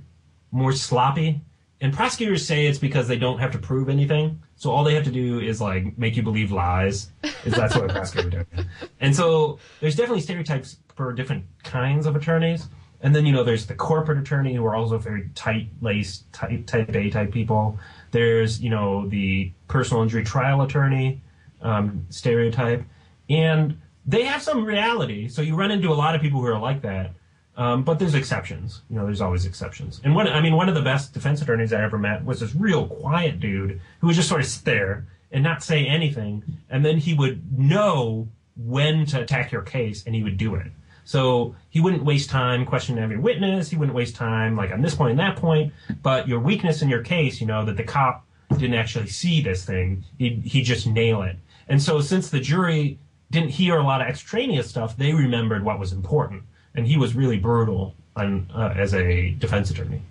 more 0.52 0.72
sloppy. 0.72 1.42
And 1.80 1.92
prosecutors 1.92 2.46
say 2.46 2.68
it's 2.68 2.78
because 2.78 3.08
they 3.08 3.18
don't 3.18 3.40
have 3.40 3.52
to 3.54 3.58
prove 3.58 3.90
anything. 3.90 4.40
So 4.56 4.70
all 4.70 4.84
they 4.84 4.94
have 4.94 5.06
to 5.06 5.12
do 5.12 5.40
is 5.40 5.60
like 5.60 5.98
make 5.98 6.16
you 6.16 6.22
believe 6.22 6.52
lies. 6.52 7.10
Is 7.44 7.56
that's 7.56 7.76
what 7.76 7.90
a 7.90 7.94
prosecutor 7.94 8.46
does. 8.54 8.66
And 9.00 9.16
so 9.16 9.58
there's 9.80 9.96
definitely 9.96 10.22
stereotypes 10.22 10.78
for 10.96 11.12
different 11.14 11.46
kinds 11.64 12.06
of 12.06 12.16
attorneys. 12.16 12.68
And 13.04 13.16
then 13.16 13.26
you 13.26 13.32
know 13.32 13.44
there's 13.44 13.66
the 13.66 13.76
corporate 13.76 14.20
attorney 14.20 14.54
who 14.54 14.66
are 14.66 14.76
also 14.76 14.98
very 14.98 15.30
tight 15.34 15.70
laced 15.82 16.32
type 16.34 16.66
type 16.68 16.96
A 16.96 17.10
type 17.10 17.32
people. 17.32 17.80
There's 18.12 18.62
you 18.62 18.70
know 18.70 19.08
the 19.08 19.52
personal 19.68 20.04
injury 20.04 20.24
trial 20.24 20.62
attorney 20.62 21.22
um, 21.62 22.06
stereotype, 22.10 22.84
and 23.30 23.80
they 24.06 24.24
have 24.24 24.42
some 24.42 24.64
reality. 24.64 25.28
So 25.28 25.42
you 25.42 25.56
run 25.56 25.72
into 25.72 25.90
a 25.90 25.96
lot 25.96 26.16
of 26.16 26.22
people 26.22 26.42
who 26.42 26.48
are 26.48 26.60
like 26.60 26.82
that. 26.82 27.14
Um, 27.58 27.84
but 27.84 28.00
there's 28.00 28.16
exceptions. 28.16 28.82
You 28.90 28.96
know, 28.96 29.06
there's 29.06 29.22
always 29.22 29.46
exceptions. 29.46 30.00
And 30.04 30.16
one, 30.16 30.28
I 30.28 30.42
mean, 30.42 30.56
one 30.56 30.70
of 30.70 30.76
the 30.76 30.82
best 30.82 31.14
defense 31.14 31.42
attorneys 31.42 31.74
I 31.74 31.84
ever 31.84 31.98
met 31.98 32.24
was 32.24 32.40
this 32.40 32.56
real 32.56 32.88
quiet 32.88 33.40
dude 33.40 33.82
who 34.00 34.08
would 34.08 34.16
just 34.16 34.30
sort 34.30 34.42
of 34.42 34.48
sit 34.48 34.64
there 34.64 35.06
and 35.32 35.44
not 35.44 35.64
say 35.64 35.86
anything, 35.86 36.44
and 36.70 36.84
then 36.84 36.98
he 36.98 37.14
would 37.14 37.58
know 37.58 38.28
when 38.58 39.06
to 39.08 39.22
attack 39.22 39.52
your 39.52 39.62
case, 39.62 40.04
and 40.06 40.16
he 40.16 40.24
would 40.24 40.38
do 40.38 40.56
it. 40.56 40.72
So 41.04 41.56
he 41.70 41.80
wouldn't 41.80 42.04
waste 42.04 42.30
time 42.30 42.66
questioning 42.66 43.04
every 43.04 43.18
witness. 43.18 43.70
He 43.70 43.76
wouldn't 43.76 43.96
waste 43.96 44.16
time 44.16 44.56
like 44.56 44.72
on 44.72 44.82
this 44.82 44.96
point 44.96 45.12
and 45.12 45.20
that 45.20 45.36
point. 45.38 45.74
But 46.02 46.28
your 46.28 46.40
weakness 46.40 46.82
in 46.82 46.90
your 46.90 47.04
case, 47.04 47.42
you 47.42 47.48
know, 47.48 47.66
that 47.66 47.78
the 47.78 47.84
cop 47.84 48.26
didn't 48.52 48.76
actually 48.76 49.08
see 49.08 49.42
this 49.42 49.66
thing, 49.66 50.04
he 50.18 50.42
he 50.44 50.62
just 50.62 50.86
nail 50.86 51.22
it. 51.22 51.38
And 51.68 51.82
so 51.82 52.02
since 52.02 52.30
the 52.30 52.40
jury 52.40 53.00
didn't 53.32 53.50
hear 53.50 53.78
a 53.78 53.84
lot 53.84 54.02
of 54.02 54.08
extraneous 54.08 54.70
stuff, 54.70 54.98
they 54.98 55.14
remembered 55.14 55.64
what 55.64 55.80
was 55.80 55.94
important. 55.94 56.44
And 56.76 56.86
he 56.86 56.98
was 56.98 57.16
really 57.16 57.38
brutal 57.38 57.96
on, 58.16 58.50
uh, 58.54 58.74
as 58.76 58.94
a 58.94 59.32
defense 59.32 59.72
attorney. 59.72 60.02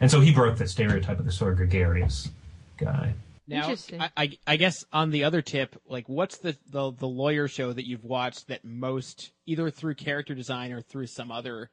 And 0.00 0.10
so 0.10 0.20
he 0.20 0.32
broke 0.32 0.56
the 0.56 0.66
stereotype 0.66 1.18
of 1.18 1.26
the 1.26 1.32
sort 1.32 1.52
of 1.52 1.58
gregarious 1.58 2.28
guy. 2.76 3.14
Now, 3.50 3.74
I, 3.98 4.10
I, 4.16 4.38
I 4.46 4.56
guess 4.56 4.84
on 4.92 5.10
the 5.10 5.24
other 5.24 5.42
tip, 5.42 5.76
like, 5.86 6.08
what's 6.08 6.38
the, 6.38 6.56
the 6.70 6.92
the 6.92 7.06
lawyer 7.08 7.48
show 7.48 7.72
that 7.72 7.86
you've 7.86 8.04
watched 8.04 8.48
that 8.48 8.64
most, 8.64 9.32
either 9.46 9.70
through 9.70 9.94
character 9.94 10.34
design 10.34 10.72
or 10.72 10.80
through 10.80 11.06
some 11.06 11.30
other 11.30 11.70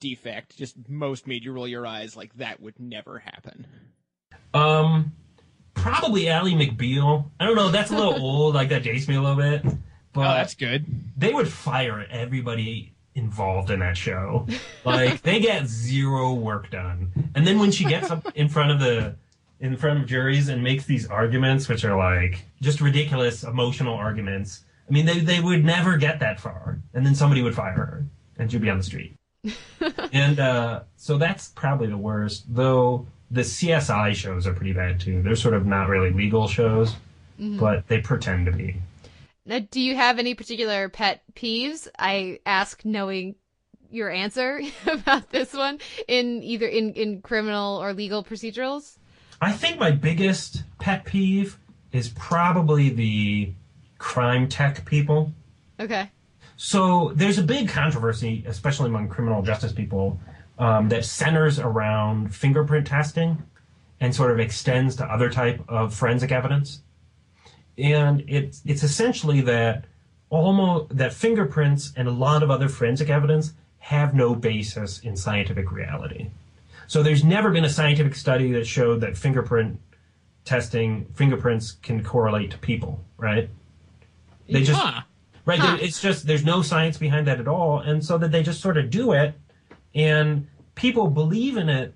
defect, 0.00 0.56
just 0.56 0.76
most 0.88 1.26
made 1.26 1.44
you 1.44 1.52
roll 1.52 1.68
your 1.68 1.86
eyes 1.86 2.16
like 2.16 2.32
that 2.34 2.60
would 2.60 2.78
never 2.80 3.18
happen? 3.18 3.66
Um, 4.54 5.12
probably 5.74 6.28
Ally 6.28 6.52
McBeal. 6.52 7.30
I 7.38 7.44
don't 7.46 7.56
know. 7.56 7.70
That's 7.70 7.90
a 7.90 7.96
little 7.96 8.14
old. 8.20 8.54
Like 8.54 8.70
that 8.70 8.82
dates 8.82 9.08
me 9.08 9.16
a 9.16 9.20
little 9.20 9.36
bit. 9.36 9.62
But 10.12 10.20
Oh, 10.20 10.34
that's 10.34 10.54
good. 10.54 10.86
They 11.16 11.32
would 11.32 11.48
fire 11.48 12.06
everybody 12.10 12.94
involved 13.14 13.70
in 13.70 13.80
that 13.80 13.96
show. 13.96 14.46
Like 14.84 15.22
they 15.22 15.40
get 15.40 15.66
zero 15.66 16.32
work 16.32 16.70
done. 16.70 17.30
And 17.34 17.46
then 17.46 17.58
when 17.58 17.70
she 17.70 17.84
gets 17.84 18.10
up 18.10 18.26
in 18.34 18.48
front 18.48 18.70
of 18.70 18.80
the 18.80 19.16
in 19.60 19.76
front 19.76 20.00
of 20.00 20.06
juries 20.06 20.48
and 20.48 20.62
makes 20.62 20.84
these 20.86 21.06
arguments, 21.08 21.68
which 21.68 21.84
are 21.84 21.96
like 21.96 22.44
just 22.60 22.80
ridiculous 22.80 23.42
emotional 23.42 23.94
arguments. 23.94 24.64
I 24.88 24.92
mean, 24.92 25.06
they 25.06 25.18
they 25.20 25.40
would 25.40 25.64
never 25.64 25.96
get 25.96 26.20
that 26.20 26.40
far. 26.40 26.78
And 26.94 27.04
then 27.04 27.14
somebody 27.14 27.42
would 27.42 27.54
fire 27.54 27.72
her, 27.74 28.04
and 28.38 28.50
she'd 28.50 28.60
be 28.62 28.70
on 28.70 28.78
the 28.78 28.84
street. 28.84 29.14
and 30.12 30.40
uh, 30.40 30.82
so 30.96 31.18
that's 31.18 31.48
probably 31.48 31.88
the 31.88 31.96
worst. 31.96 32.44
Though 32.48 33.06
the 33.30 33.42
CSI 33.42 34.14
shows 34.14 34.46
are 34.46 34.52
pretty 34.54 34.72
bad 34.72 35.00
too. 35.00 35.22
They're 35.22 35.36
sort 35.36 35.54
of 35.54 35.66
not 35.66 35.88
really 35.88 36.10
legal 36.10 36.48
shows, 36.48 36.94
Mhm. 37.38 37.58
but 37.60 37.86
they 37.88 38.00
pretend 38.00 38.46
to 38.46 38.52
be. 38.52 38.76
Now, 39.46 39.60
do 39.70 39.80
you 39.80 39.96
have 39.96 40.18
any 40.18 40.34
particular 40.34 40.88
pet 40.88 41.22
peeves? 41.34 41.88
I 41.98 42.40
ask 42.44 42.84
knowing 42.84 43.36
your 43.90 44.10
answer 44.10 44.60
about 44.86 45.30
this 45.30 45.54
one 45.54 45.78
in 46.06 46.42
either 46.42 46.66
in, 46.66 46.92
in 46.92 47.22
criminal 47.22 47.76
or 47.82 47.94
legal 47.94 48.22
procedurals. 48.22 48.97
I 49.40 49.52
think 49.52 49.78
my 49.78 49.90
biggest 49.90 50.64
pet 50.78 51.04
peeve 51.04 51.58
is 51.92 52.08
probably 52.10 52.90
the 52.90 53.52
crime 53.98 54.48
tech 54.48 54.84
people. 54.84 55.32
Okay. 55.78 56.10
So 56.56 57.12
there's 57.14 57.38
a 57.38 57.42
big 57.42 57.68
controversy, 57.68 58.44
especially 58.46 58.88
among 58.88 59.08
criminal 59.08 59.42
justice 59.42 59.72
people, 59.72 60.20
um, 60.58 60.88
that 60.88 61.04
centers 61.04 61.58
around 61.60 62.34
fingerprint 62.34 62.86
testing 62.86 63.42
and 64.00 64.14
sort 64.14 64.32
of 64.32 64.40
extends 64.40 64.96
to 64.96 65.04
other 65.04 65.30
type 65.30 65.62
of 65.68 65.94
forensic 65.94 66.32
evidence. 66.32 66.82
and 67.76 68.24
it's 68.26 68.60
it's 68.64 68.82
essentially 68.82 69.40
that 69.40 69.84
almost 70.30 70.96
that 70.96 71.12
fingerprints 71.12 71.92
and 71.96 72.08
a 72.08 72.10
lot 72.10 72.42
of 72.42 72.50
other 72.50 72.68
forensic 72.68 73.08
evidence 73.08 73.52
have 73.78 74.14
no 74.14 74.34
basis 74.34 74.98
in 75.00 75.16
scientific 75.16 75.70
reality. 75.70 76.30
So 76.88 77.02
there's 77.02 77.22
never 77.22 77.50
been 77.50 77.64
a 77.64 77.68
scientific 77.68 78.14
study 78.14 78.50
that 78.52 78.66
showed 78.66 79.02
that 79.02 79.16
fingerprint 79.16 79.78
testing 80.44 81.04
fingerprints 81.14 81.72
can 81.82 82.02
correlate 82.02 82.50
to 82.52 82.58
people, 82.58 83.04
right? 83.18 83.50
They 84.50 84.62
just 84.62 84.80
Huh. 84.80 85.02
right. 85.44 85.58
Huh. 85.58 85.76
It's 85.80 86.00
just 86.00 86.26
there's 86.26 86.44
no 86.46 86.62
science 86.62 86.96
behind 86.96 87.26
that 87.26 87.38
at 87.38 87.46
all, 87.46 87.78
and 87.80 88.02
so 88.04 88.16
that 88.18 88.32
they 88.32 88.42
just 88.42 88.60
sort 88.62 88.78
of 88.78 88.88
do 88.88 89.12
it, 89.12 89.34
and 89.94 90.48
people 90.74 91.08
believe 91.08 91.58
in 91.58 91.68
it 91.68 91.94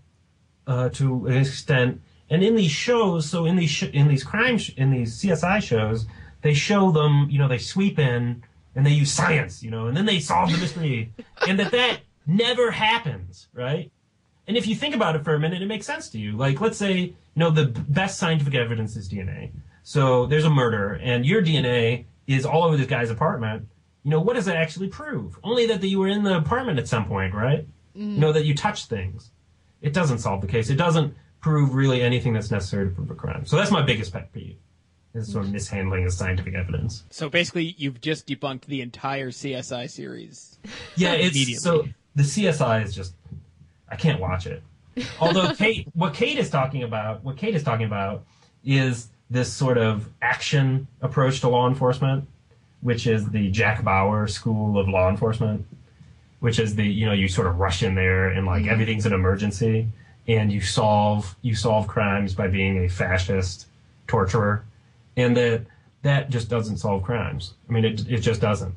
uh, 0.67 0.91
to 0.91 1.27
an 1.27 1.39
extent. 1.39 2.03
And 2.29 2.43
in 2.45 2.55
these 2.55 2.71
shows, 2.71 3.29
so 3.29 3.47
in 3.47 3.57
these 3.57 3.71
sh- 3.71 3.91
in 3.95 4.09
these 4.09 4.23
crime 4.25 4.59
sh- 4.59 4.75
in 4.77 4.91
these 4.91 5.15
CSI 5.19 5.61
shows, 5.63 6.07
they 6.43 6.53
show 6.53 6.91
them, 6.91 7.29
you 7.31 7.39
know, 7.39 7.49
they 7.49 7.59
sweep 7.59 7.99
in 7.99 8.43
and 8.75 8.85
they 8.85 8.91
use 8.91 9.11
science, 9.11 9.63
you 9.63 9.71
know, 9.71 9.87
and 9.87 9.97
then 9.97 10.05
they 10.05 10.21
solve 10.21 10.53
the 10.53 10.59
mystery, 10.59 11.13
and 11.49 11.59
that 11.59 11.73
that 11.73 12.01
never 12.27 12.71
happens, 12.71 13.49
right? 13.55 13.91
And 14.47 14.57
if 14.57 14.67
you 14.67 14.75
think 14.75 14.95
about 14.95 15.17
it 15.17 15.25
for 15.25 15.35
a 15.35 15.39
minute, 15.39 15.63
it 15.63 15.67
makes 15.67 15.87
sense 15.87 16.09
to 16.11 16.19
you. 16.19 16.37
Like, 16.37 16.61
let's 16.61 16.77
say, 16.77 16.99
you 16.99 17.15
know, 17.37 17.51
the 17.51 17.67
best 17.67 18.19
scientific 18.19 18.55
evidence 18.55 18.97
is 18.97 19.09
DNA. 19.09 19.51
So 19.85 20.27
there's 20.27 20.45
a 20.45 20.51
murder, 20.51 20.95
and 21.03 21.25
your 21.25 21.43
DNA 21.43 22.05
is 22.27 22.45
all 22.45 22.65
over 22.65 22.77
this 22.77 22.87
guy's 22.87 23.11
apartment. 23.11 23.69
You 24.05 24.11
know, 24.11 24.21
what 24.21 24.35
does 24.35 24.47
that 24.47 24.57
actually 24.57 24.89
prove? 24.89 25.39
Only 25.45 25.67
that 25.67 25.83
you 25.83 25.99
were 25.99 26.09
in 26.09 26.25
the 26.25 26.37
apartment 26.37 26.79
at 26.79 26.89
some 26.89 27.07
point, 27.07 27.35
right? 27.35 27.67
You 27.95 28.07
know, 28.07 28.33
that 28.33 28.45
you 28.45 28.55
touched 28.55 28.87
things. 28.87 29.31
It 29.81 29.93
doesn't 29.93 30.19
solve 30.19 30.41
the 30.41 30.47
case. 30.47 30.71
It 30.71 30.77
doesn't 30.77 31.15
prove 31.41 31.75
really 31.75 32.01
anything 32.01 32.33
that's 32.33 32.51
necessary 32.51 32.89
to 32.89 32.95
prove 32.95 33.11
a 33.11 33.15
crime. 33.15 33.45
So 33.45 33.57
that's 33.57 33.71
my 33.71 33.83
biggest 33.83 34.13
pet 34.13 34.33
peeve, 34.33 34.57
is 35.15 35.31
sort 35.31 35.45
of 35.45 35.53
mishandling 35.53 36.07
of 36.07 36.13
scientific 36.13 36.55
evidence. 36.55 37.05
So 37.11 37.29
basically, 37.29 37.75
you've 37.77 38.01
just 38.01 38.27
debunked 38.27 38.65
the 38.65 38.81
entire 38.81 39.31
CSI 39.31 39.91
series. 39.91 40.59
Yeah, 40.97 41.13
it's 41.13 41.63
so 41.63 41.87
the 42.15 42.23
CSI 42.23 42.85
is 42.85 42.95
just 42.95 43.15
I 43.93 43.97
can't 43.97 44.21
watch 44.21 44.47
it. 44.47 44.63
Although 45.21 45.55
Kate, 45.59 45.87
what 45.95 46.15
Kate 46.15 46.39
is 46.39 46.51
talking 46.51 46.83
about, 46.83 47.23
what 47.23 47.37
Kate 47.37 47.55
is 47.55 47.63
talking 47.63 47.87
about, 47.87 48.25
is 48.65 49.09
this 49.31 49.53
sort 49.53 49.79
of 49.79 50.09
action 50.21 50.87
approach 51.01 51.41
to 51.41 51.49
law 51.49 51.69
enforcement, 51.69 52.27
which 52.81 53.07
is 53.07 53.29
the 53.31 53.51
Jack 53.51 53.85
Bauer 53.85 54.27
School 54.27 54.79
of 54.79 54.89
Law 54.89 55.09
Enforcement, 55.09 55.67
which 56.41 56.59
is 56.59 56.75
the 56.75 56.85
you 56.85 57.07
know 57.07 57.13
you 57.13 57.29
sort 57.29 57.47
of 57.47 57.59
rush 57.59 57.83
in 57.83 57.95
there 57.95 58.29
and 58.29 58.47
like 58.47 58.63
mm-hmm. 58.63 58.73
everything's 58.73 59.07
an 59.07 59.13
emergency, 59.13 59.89
and 60.27 60.51
you 60.51 60.61
solve 60.61 61.37
you 61.43 61.55
solve 61.55 61.87
crimes 61.87 62.35
by 62.35 62.49
being 62.49 62.85
a 62.85 62.89
fascist 62.89 63.67
torturer, 64.07 64.65
and 65.17 65.37
that 65.37 65.63
that 66.03 66.31
just 66.31 66.49
doesn't 66.49 66.79
solve 66.79 67.03
crimes. 67.03 67.55
I 67.69 67.73
mean, 67.73 67.85
it 67.85 68.09
it 68.09 68.19
just 68.19 68.41
doesn't 68.41 68.75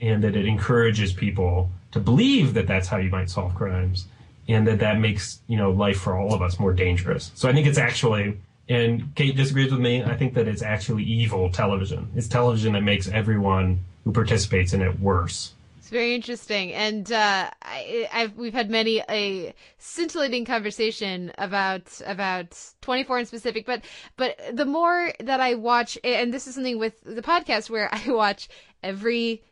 and 0.00 0.24
that 0.24 0.36
it 0.36 0.46
encourages 0.46 1.12
people 1.12 1.70
to 1.92 2.00
believe 2.00 2.54
that 2.54 2.66
that's 2.66 2.88
how 2.88 2.96
you 2.96 3.10
might 3.10 3.28
solve 3.28 3.54
crimes 3.54 4.06
and 4.52 4.66
that 4.66 4.80
that 4.80 4.98
makes 4.98 5.40
you 5.46 5.56
know 5.56 5.70
life 5.70 5.98
for 5.98 6.16
all 6.16 6.34
of 6.34 6.42
us 6.42 6.58
more 6.58 6.72
dangerous. 6.72 7.30
So 7.34 7.48
i 7.48 7.52
think 7.52 7.66
it's 7.66 7.78
actually 7.78 8.38
and 8.68 9.14
kate 9.14 9.36
disagrees 9.36 9.72
with 9.72 9.80
me 9.80 10.02
i 10.04 10.16
think 10.16 10.34
that 10.34 10.46
it's 10.46 10.62
actually 10.62 11.04
evil 11.04 11.50
television. 11.50 12.10
It's 12.14 12.28
television 12.28 12.72
that 12.74 12.82
makes 12.82 13.08
everyone 13.08 13.80
who 14.04 14.12
participates 14.12 14.72
in 14.72 14.82
it 14.82 15.00
worse. 15.00 15.52
It's 15.78 15.88
very 15.88 16.14
interesting, 16.14 16.72
and 16.72 17.10
uh, 17.10 17.50
I, 17.62 18.08
I've 18.12 18.36
we've 18.36 18.54
had 18.54 18.70
many 18.70 19.02
a 19.08 19.54
scintillating 19.78 20.44
conversation 20.44 21.32
about 21.36 22.00
about 22.06 22.56
24 22.80 23.20
in 23.20 23.26
specific, 23.26 23.66
but 23.66 23.82
but 24.16 24.38
the 24.52 24.66
more 24.66 25.12
that 25.20 25.40
I 25.40 25.54
watch, 25.54 25.98
and 26.04 26.32
this 26.32 26.46
is 26.46 26.54
something 26.54 26.78
with 26.78 27.02
the 27.02 27.22
podcast 27.22 27.70
where 27.70 27.92
I 27.92 28.10
watch 28.12 28.48
every 28.82 29.42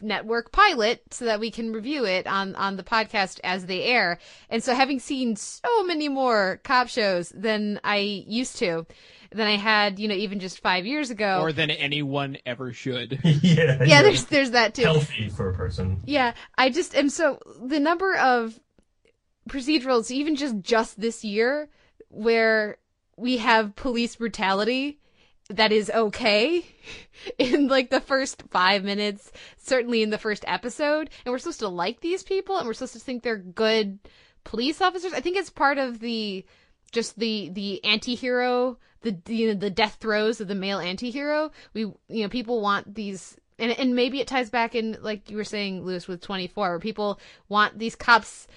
network 0.00 0.50
pilot 0.52 1.02
so 1.12 1.24
that 1.26 1.40
we 1.40 1.50
can 1.50 1.72
review 1.72 2.04
it 2.04 2.26
on 2.26 2.54
on 2.56 2.76
the 2.76 2.82
podcast 2.82 3.38
as 3.44 3.66
they 3.66 3.84
air. 3.84 4.18
And 4.48 4.62
so 4.62 4.74
having 4.74 4.98
seen 4.98 5.36
so 5.36 5.84
many 5.84 6.08
more 6.08 6.60
cop 6.64 6.88
shows 6.88 7.30
than 7.30 7.80
I 7.84 7.98
used 7.98 8.56
to, 8.58 8.86
than 9.30 9.46
I 9.46 9.56
had, 9.56 9.98
you 9.98 10.08
know, 10.08 10.14
even 10.14 10.40
just 10.40 10.60
5 10.60 10.86
years 10.86 11.10
ago. 11.10 11.40
or 11.40 11.52
than 11.52 11.70
anyone 11.70 12.36
ever 12.44 12.72
should. 12.72 13.20
yeah 13.24 13.84
yeah, 13.84 14.02
there's 14.02 14.24
there's 14.24 14.50
that 14.52 14.74
too. 14.74 14.82
healthy 14.82 15.28
for 15.28 15.50
a 15.50 15.54
person 15.54 16.00
Yeah, 16.04 16.34
I 16.58 16.70
just 16.70 16.94
am 16.94 17.08
so 17.08 17.38
the 17.62 17.80
number 17.80 18.16
of 18.16 18.58
procedurals, 19.48 20.10
even 20.10 20.36
just 20.36 20.60
just 20.60 21.00
this 21.00 21.24
year, 21.24 21.68
where 22.08 22.78
we 23.16 23.36
have 23.36 23.76
police 23.76 24.16
brutality 24.16 24.98
that 25.50 25.72
is 25.72 25.90
okay 25.90 26.64
in 27.38 27.68
like 27.68 27.90
the 27.90 28.00
first 28.00 28.42
five 28.50 28.84
minutes, 28.84 29.30
certainly 29.58 30.02
in 30.02 30.10
the 30.10 30.18
first 30.18 30.44
episode, 30.46 31.10
and 31.24 31.32
we're 31.32 31.38
supposed 31.38 31.60
to 31.60 31.68
like 31.68 32.00
these 32.00 32.22
people 32.22 32.56
and 32.56 32.66
we're 32.66 32.74
supposed 32.74 32.94
to 32.94 33.00
think 33.00 33.22
they're 33.22 33.36
good 33.36 33.98
police 34.44 34.80
officers. 34.80 35.12
I 35.12 35.20
think 35.20 35.36
it's 35.36 35.50
part 35.50 35.78
of 35.78 36.00
the 36.00 36.44
just 36.92 37.18
the 37.18 37.50
the 37.50 37.84
anti-hero 37.84 38.76
the 39.02 39.16
you 39.28 39.48
know 39.48 39.54
the 39.54 39.70
death 39.70 39.98
throes 40.00 40.40
of 40.40 40.48
the 40.48 40.54
male 40.54 40.80
anti-hero 40.80 41.50
we 41.72 41.82
you 41.82 41.96
know 42.08 42.28
people 42.28 42.60
want 42.60 42.94
these 42.94 43.36
and 43.58 43.70
and 43.72 43.94
maybe 43.94 44.20
it 44.20 44.26
ties 44.26 44.50
back 44.50 44.74
in 44.74 44.96
like 45.00 45.30
you 45.30 45.36
were 45.36 45.44
saying 45.44 45.84
Lewis 45.84 46.08
with 46.08 46.20
24 46.20 46.70
where 46.70 46.78
people 46.80 47.20
want 47.48 47.78
these 47.78 47.94
cops 47.94 48.48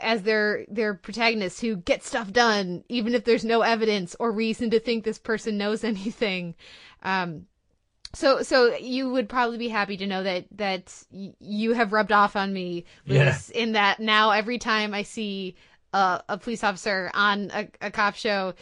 as 0.00 0.22
their 0.22 0.64
their 0.68 0.94
protagonists 0.94 1.60
who 1.60 1.76
get 1.76 2.02
stuff 2.02 2.32
done 2.32 2.84
even 2.88 3.14
if 3.14 3.24
there's 3.24 3.44
no 3.44 3.62
evidence 3.62 4.16
or 4.18 4.32
reason 4.32 4.70
to 4.70 4.80
think 4.80 5.04
this 5.04 5.18
person 5.18 5.58
knows 5.58 5.84
anything. 5.84 6.54
Um 7.02 7.46
so 8.14 8.42
so 8.42 8.76
you 8.76 9.10
would 9.10 9.28
probably 9.28 9.58
be 9.58 9.68
happy 9.68 9.96
to 9.96 10.06
know 10.06 10.22
that 10.22 10.46
that 10.52 11.04
you 11.10 11.72
have 11.72 11.92
rubbed 11.92 12.12
off 12.12 12.36
on 12.36 12.52
me 12.52 12.84
Lewis 13.06 13.50
in 13.50 13.72
that 13.72 14.00
now 14.00 14.30
every 14.30 14.58
time 14.58 14.94
I 14.94 15.02
see 15.02 15.56
a, 15.92 16.22
a 16.28 16.38
police 16.38 16.64
officer 16.64 17.10
on 17.14 17.50
a, 17.52 17.68
a 17.80 17.90
cop 17.90 18.14
show 18.14 18.54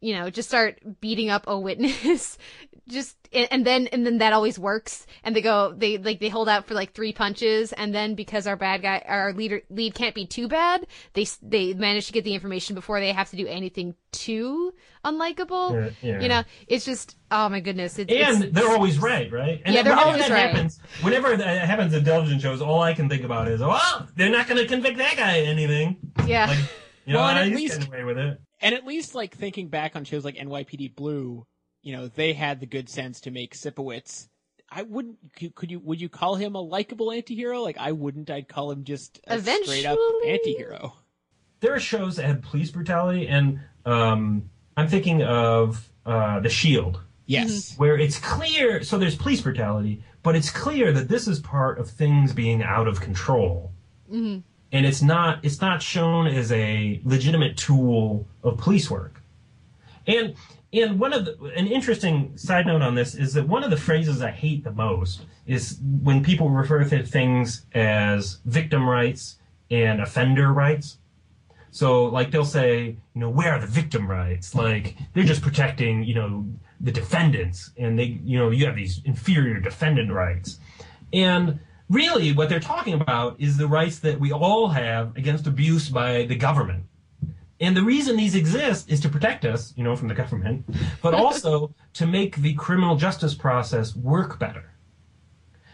you 0.00 0.14
know 0.14 0.30
just 0.30 0.48
start 0.48 0.80
beating 1.00 1.30
up 1.30 1.44
a 1.46 1.58
witness 1.58 2.38
just 2.90 3.16
and, 3.32 3.48
and 3.50 3.66
then 3.66 3.86
and 3.88 4.04
then 4.04 4.18
that 4.18 4.32
always 4.32 4.58
works 4.58 5.06
and 5.24 5.34
they 5.36 5.40
go 5.40 5.72
they 5.76 5.98
like 5.98 6.18
they 6.20 6.28
hold 6.28 6.48
out 6.48 6.66
for 6.66 6.74
like 6.74 6.92
three 6.92 7.12
punches 7.12 7.72
and 7.72 7.94
then 7.94 8.14
because 8.14 8.46
our 8.46 8.56
bad 8.56 8.82
guy 8.82 9.02
our 9.06 9.32
leader 9.32 9.62
lead 9.70 9.94
can't 9.94 10.14
be 10.14 10.26
too 10.26 10.48
bad 10.48 10.86
they 11.14 11.26
they 11.42 11.72
manage 11.74 12.06
to 12.08 12.12
get 12.12 12.24
the 12.24 12.34
information 12.34 12.74
before 12.74 12.98
they 13.00 13.12
have 13.12 13.30
to 13.30 13.36
do 13.36 13.46
anything 13.46 13.94
too 14.12 14.72
unlikable 15.04 15.72
Yeah, 15.72 15.90
yeah. 16.12 16.20
you 16.20 16.28
know 16.28 16.42
it's 16.66 16.84
just 16.84 17.16
oh 17.30 17.48
my 17.48 17.60
goodness 17.60 17.98
it's, 17.98 18.12
and 18.12 18.44
it's, 18.44 18.54
they're 18.54 18.68
always 18.70 18.98
right, 18.98 19.30
right? 19.32 19.60
And 19.64 19.74
Yeah, 19.74 19.82
they're 19.82 19.92
whenever 19.92 20.08
always 20.10 20.28
that 20.28 20.34
right. 20.34 20.50
Happens, 20.50 20.80
whenever 21.02 21.36
that 21.36 21.66
happens 21.68 21.94
in 21.94 22.04
television 22.04 22.38
shows, 22.40 22.60
all 22.60 22.80
I 22.82 22.92
can 22.94 23.08
think 23.08 23.22
about 23.22 23.46
is, 23.48 23.60
well, 23.60 24.08
they're 24.16 24.30
not 24.30 24.48
going 24.48 24.60
to 24.60 24.66
convict 24.66 24.98
that 24.98 25.16
guy 25.16 25.34
of 25.36 25.48
anything. 25.48 25.96
yeah 26.26 26.46
Like, 26.46 26.58
you 27.06 27.12
know, 27.14 27.20
Well, 27.20 27.28
and 27.28 27.38
at 27.52 27.56
least- 27.56 27.86
away 27.86 28.04
with 28.04 28.18
it. 28.18 28.38
And 28.62 28.74
at 28.74 28.84
least, 28.84 29.14
like 29.14 29.34
thinking 29.34 29.68
back 29.68 29.96
on 29.96 30.04
shows 30.04 30.22
like 30.24 30.34
NYPD 30.36 30.94
Blue, 30.94 31.46
you 31.82 31.96
know, 31.96 32.08
they 32.08 32.32
had 32.32 32.60
the 32.60 32.66
good 32.66 32.88
sense 32.88 33.20
to 33.22 33.30
make 33.30 33.54
Sipowicz. 33.54 34.28
I 34.70 34.82
wouldn't. 34.82 35.16
Could 35.36 35.54
could 35.54 35.70
you? 35.70 35.80
Would 35.80 36.00
you 36.00 36.08
call 36.08 36.36
him 36.36 36.54
a 36.54 36.60
likable 36.60 37.08
antihero? 37.08 37.62
Like 37.62 37.78
I 37.78 37.92
wouldn't. 37.92 38.30
I'd 38.30 38.48
call 38.48 38.70
him 38.70 38.84
just 38.84 39.18
a 39.26 39.40
straight 39.40 39.84
up 39.86 39.98
Eventually- 39.98 40.54
antihero. 40.56 40.92
There 41.60 41.74
are 41.74 41.80
shows 41.80 42.16
that 42.16 42.24
have 42.24 42.40
police 42.40 42.70
brutality, 42.70 43.26
and 43.28 43.60
um, 43.84 44.48
I'm 44.76 44.88
thinking 44.88 45.22
of 45.22 45.90
uh, 46.06 46.40
The 46.40 46.48
Shield. 46.48 47.00
Yes. 47.26 47.76
where 47.76 47.96
it's 47.96 48.18
clear 48.18 48.82
so 48.82 48.98
there's 48.98 49.14
police 49.14 49.40
brutality 49.40 50.02
but 50.24 50.34
it's 50.34 50.50
clear 50.50 50.92
that 50.92 51.08
this 51.08 51.28
is 51.28 51.38
part 51.38 51.78
of 51.78 51.88
things 51.88 52.32
being 52.32 52.60
out 52.60 52.88
of 52.88 53.00
control 53.00 53.70
Mhm. 54.12 54.42
and 54.72 54.84
it's 54.84 55.00
not 55.00 55.38
it's 55.44 55.60
not 55.60 55.80
shown 55.80 56.26
as 56.26 56.50
a 56.50 57.00
legitimate 57.04 57.56
tool 57.56 58.26
of 58.42 58.58
police 58.58 58.90
work 58.90 59.22
and 60.08 60.34
and 60.72 61.00
one 61.00 61.12
of 61.12 61.24
the, 61.24 61.36
an 61.56 61.66
interesting 61.66 62.36
side 62.36 62.66
note 62.66 62.82
on 62.82 62.94
this 62.94 63.14
is 63.14 63.34
that 63.34 63.46
one 63.46 63.64
of 63.64 63.70
the 63.70 63.76
phrases 63.76 64.22
i 64.22 64.30
hate 64.30 64.64
the 64.64 64.72
most 64.72 65.22
is 65.46 65.78
when 66.02 66.22
people 66.22 66.50
refer 66.50 66.84
to 66.84 67.04
things 67.04 67.66
as 67.72 68.38
victim 68.44 68.88
rights 68.88 69.36
and 69.70 70.00
offender 70.00 70.52
rights 70.52 70.98
so, 71.70 72.06
like, 72.06 72.30
they'll 72.30 72.44
say, 72.44 72.96
you 73.14 73.20
know, 73.20 73.30
where 73.30 73.52
are 73.52 73.60
the 73.60 73.66
victim 73.66 74.08
rights? 74.08 74.54
Like, 74.54 74.96
they're 75.14 75.24
just 75.24 75.42
protecting, 75.42 76.02
you 76.02 76.14
know, 76.14 76.46
the 76.80 76.90
defendants, 76.90 77.70
and 77.76 77.98
they, 77.98 78.20
you 78.24 78.38
know, 78.38 78.50
you 78.50 78.66
have 78.66 78.74
these 78.74 79.00
inferior 79.04 79.60
defendant 79.60 80.10
rights. 80.10 80.58
And 81.12 81.60
really, 81.88 82.32
what 82.32 82.48
they're 82.48 82.58
talking 82.58 82.94
about 82.94 83.36
is 83.38 83.56
the 83.56 83.68
rights 83.68 84.00
that 84.00 84.18
we 84.18 84.32
all 84.32 84.68
have 84.68 85.16
against 85.16 85.46
abuse 85.46 85.88
by 85.88 86.24
the 86.24 86.36
government. 86.36 86.84
And 87.60 87.76
the 87.76 87.82
reason 87.82 88.16
these 88.16 88.34
exist 88.34 88.90
is 88.90 89.00
to 89.00 89.08
protect 89.08 89.44
us, 89.44 89.74
you 89.76 89.84
know, 89.84 89.94
from 89.94 90.08
the 90.08 90.14
government, 90.14 90.64
but 91.02 91.12
also 91.22 91.74
to 91.94 92.06
make 92.06 92.36
the 92.36 92.54
criminal 92.54 92.96
justice 92.96 93.34
process 93.34 93.94
work 93.94 94.38
better. 94.38 94.70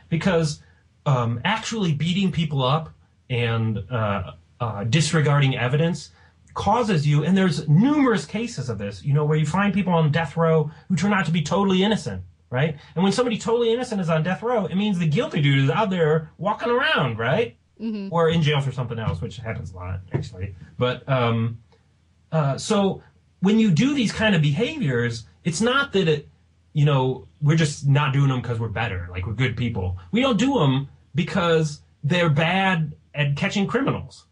Because 0.09 0.61
um, 1.05 1.41
actually 1.45 1.93
beating 1.93 2.33
people 2.33 2.63
up 2.63 2.91
and 3.31 3.79
uh, 3.91 4.33
uh, 4.61 4.85
disregarding 4.85 5.57
evidence 5.57 6.11
causes 6.55 7.07
you, 7.07 7.23
and 7.23 7.37
there's 7.37 7.69
numerous 7.69 8.25
cases 8.25 8.69
of 8.69 8.79
this, 8.79 9.05
you 9.05 9.13
know, 9.13 9.25
where 9.25 9.37
you 9.37 9.47
find 9.47 9.73
people 9.73 9.93
on 9.93 10.11
death 10.11 10.37
row 10.37 10.71
who 10.89 10.97
turn 10.97 11.13
out 11.13 11.27
to 11.27 11.31
be 11.33 11.43
totally 11.43 11.83
innocent, 11.85 12.23
right? 12.51 12.77
And 12.95 13.05
when 13.05 13.13
somebody 13.13 13.39
totally 13.39 13.73
innocent 13.73 14.01
is 14.01 14.09
on 14.09 14.23
death 14.23 14.43
row, 14.43 14.67
it 14.67 14.75
means 14.75 14.99
the 14.99 15.07
guilty 15.07 15.41
dude 15.41 15.65
is 15.65 15.71
out 15.71 15.91
there 15.91 16.31
walking 16.39 16.71
around, 16.71 17.19
right? 17.19 17.57
Mhm. 17.81 18.09
Or 18.11 18.31
in 18.31 18.41
jail 18.43 18.61
for 18.61 18.73
something 18.73 18.99
else, 18.99 19.21
which 19.21 19.37
happens 19.37 19.73
a 19.73 19.77
lot, 19.77 20.01
actually. 20.13 20.55
But, 20.79 21.07
um, 21.09 21.59
uh, 22.32 22.59
so 22.59 23.03
when 23.40 23.59
you 23.59 23.70
do 23.70 23.94
these 23.94 24.12
kind 24.12 24.35
of 24.35 24.43
behaviors, 24.43 25.27
it's 25.44 25.61
not 25.61 25.93
that 25.93 26.09
it, 26.09 26.28
you 26.73 26.85
know, 26.85 27.28
we're 27.40 27.57
just 27.57 27.86
not 27.86 28.12
doing 28.12 28.28
them 28.28 28.40
because 28.40 28.59
we're 28.59 28.69
better, 28.69 29.09
like 29.11 29.27
we're 29.27 29.32
good 29.32 29.57
people. 29.57 29.98
We 30.11 30.20
don't 30.20 30.39
do 30.39 30.59
them 30.59 30.89
because 31.15 31.81
they're 32.03 32.31
bad 32.31 32.94
at 33.15 33.36
catching 33.36 33.66
criminals, 33.66 34.27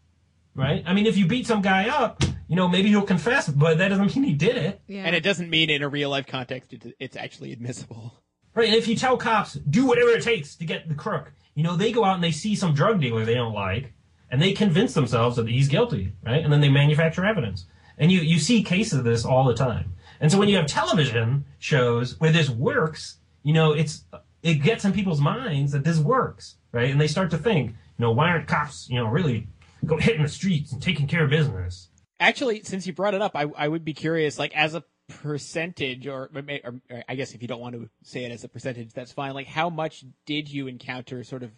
right? 0.53 0.83
I 0.85 0.93
mean, 0.93 1.05
if 1.05 1.17
you 1.17 1.25
beat 1.25 1.47
some 1.47 1.61
guy 1.61 1.89
up, 1.89 2.23
you 2.47 2.55
know, 2.55 2.67
maybe 2.67 2.89
he'll 2.89 3.01
confess, 3.01 3.49
but 3.49 3.79
that 3.79 3.89
doesn't 3.89 4.15
mean 4.15 4.25
he 4.25 4.33
did 4.33 4.57
it. 4.57 4.81
Yeah. 4.87 5.03
And 5.05 5.15
it 5.15 5.21
doesn't 5.21 5.49
mean 5.49 5.69
in 5.69 5.81
a 5.81 5.89
real 5.89 6.09
life 6.09 6.27
context 6.27 6.73
it's, 6.73 6.87
it's 6.99 7.15
actually 7.15 7.51
admissible. 7.51 8.13
Right, 8.53 8.67
and 8.67 8.77
if 8.77 8.87
you 8.87 8.95
tell 8.95 9.17
cops, 9.17 9.53
do 9.53 9.85
whatever 9.85 10.11
it 10.11 10.23
takes 10.23 10.55
to 10.55 10.65
get 10.65 10.87
the 10.87 10.95
crook, 10.95 11.33
you 11.55 11.63
know, 11.63 11.75
they 11.75 11.91
go 11.91 12.05
out 12.05 12.15
and 12.15 12.23
they 12.23 12.31
see 12.31 12.55
some 12.55 12.73
drug 12.73 13.01
dealer 13.01 13.25
they 13.25 13.33
don't 13.33 13.53
like, 13.53 13.93
and 14.29 14.41
they 14.41 14.53
convince 14.53 14.93
themselves 14.93 15.35
that 15.35 15.47
he's 15.47 15.67
guilty, 15.67 16.13
right? 16.23 16.43
And 16.43 16.53
then 16.53 16.61
they 16.61 16.69
manufacture 16.69 17.25
evidence. 17.25 17.65
And 17.97 18.11
you, 18.11 18.21
you 18.21 18.39
see 18.39 18.63
cases 18.63 18.99
of 18.99 19.05
this 19.05 19.25
all 19.25 19.45
the 19.45 19.53
time. 19.53 19.93
And 20.19 20.31
so 20.31 20.37
when 20.37 20.49
you 20.49 20.57
have 20.57 20.67
television 20.67 21.45
shows 21.59 22.19
where 22.19 22.31
this 22.31 22.49
works, 22.49 23.17
you 23.43 23.53
know, 23.53 23.73
it's 23.73 24.05
it 24.43 24.55
gets 24.55 24.85
in 24.85 24.93
people's 24.93 25.21
minds 25.21 25.71
that 25.71 25.83
this 25.83 25.99
works, 25.99 26.55
right? 26.71 26.91
And 26.91 27.01
they 27.01 27.07
start 27.07 27.31
to 27.31 27.37
think, 27.37 27.71
you 27.71 27.75
know, 27.99 28.11
why 28.11 28.29
aren't 28.29 28.47
cops, 28.47 28.89
you 28.89 28.99
know, 28.99 29.07
really 29.07 29.47
go 29.85 29.97
hitting 29.97 30.23
the 30.23 30.29
streets 30.29 30.71
and 30.71 30.81
taking 30.81 31.07
care 31.07 31.23
of 31.23 31.29
business? 31.29 31.89
Actually, 32.19 32.63
since 32.63 32.87
you 32.87 32.93
brought 32.93 33.13
it 33.13 33.21
up, 33.21 33.35
I, 33.35 33.45
I 33.57 33.67
would 33.67 33.83
be 33.83 33.93
curious, 33.93 34.39
like 34.39 34.55
as 34.55 34.75
a 34.75 34.83
percentage, 35.07 36.07
or, 36.07 36.29
or, 36.33 36.81
or 36.89 37.03
I 37.09 37.15
guess 37.15 37.33
if 37.33 37.41
you 37.41 37.47
don't 37.47 37.59
want 37.59 37.75
to 37.75 37.89
say 38.03 38.23
it 38.23 38.31
as 38.31 38.43
a 38.43 38.47
percentage, 38.47 38.93
that's 38.93 39.11
fine. 39.11 39.33
Like, 39.33 39.47
how 39.47 39.69
much 39.69 40.05
did 40.25 40.51
you 40.51 40.67
encounter 40.67 41.23
sort 41.23 41.43
of 41.43 41.51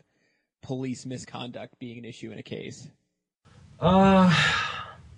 police 0.61 1.05
misconduct 1.05 1.77
being 1.79 1.97
an 1.97 2.05
issue 2.05 2.31
in 2.31 2.39
a 2.39 2.43
case? 2.43 2.87
Uh, 3.79 4.33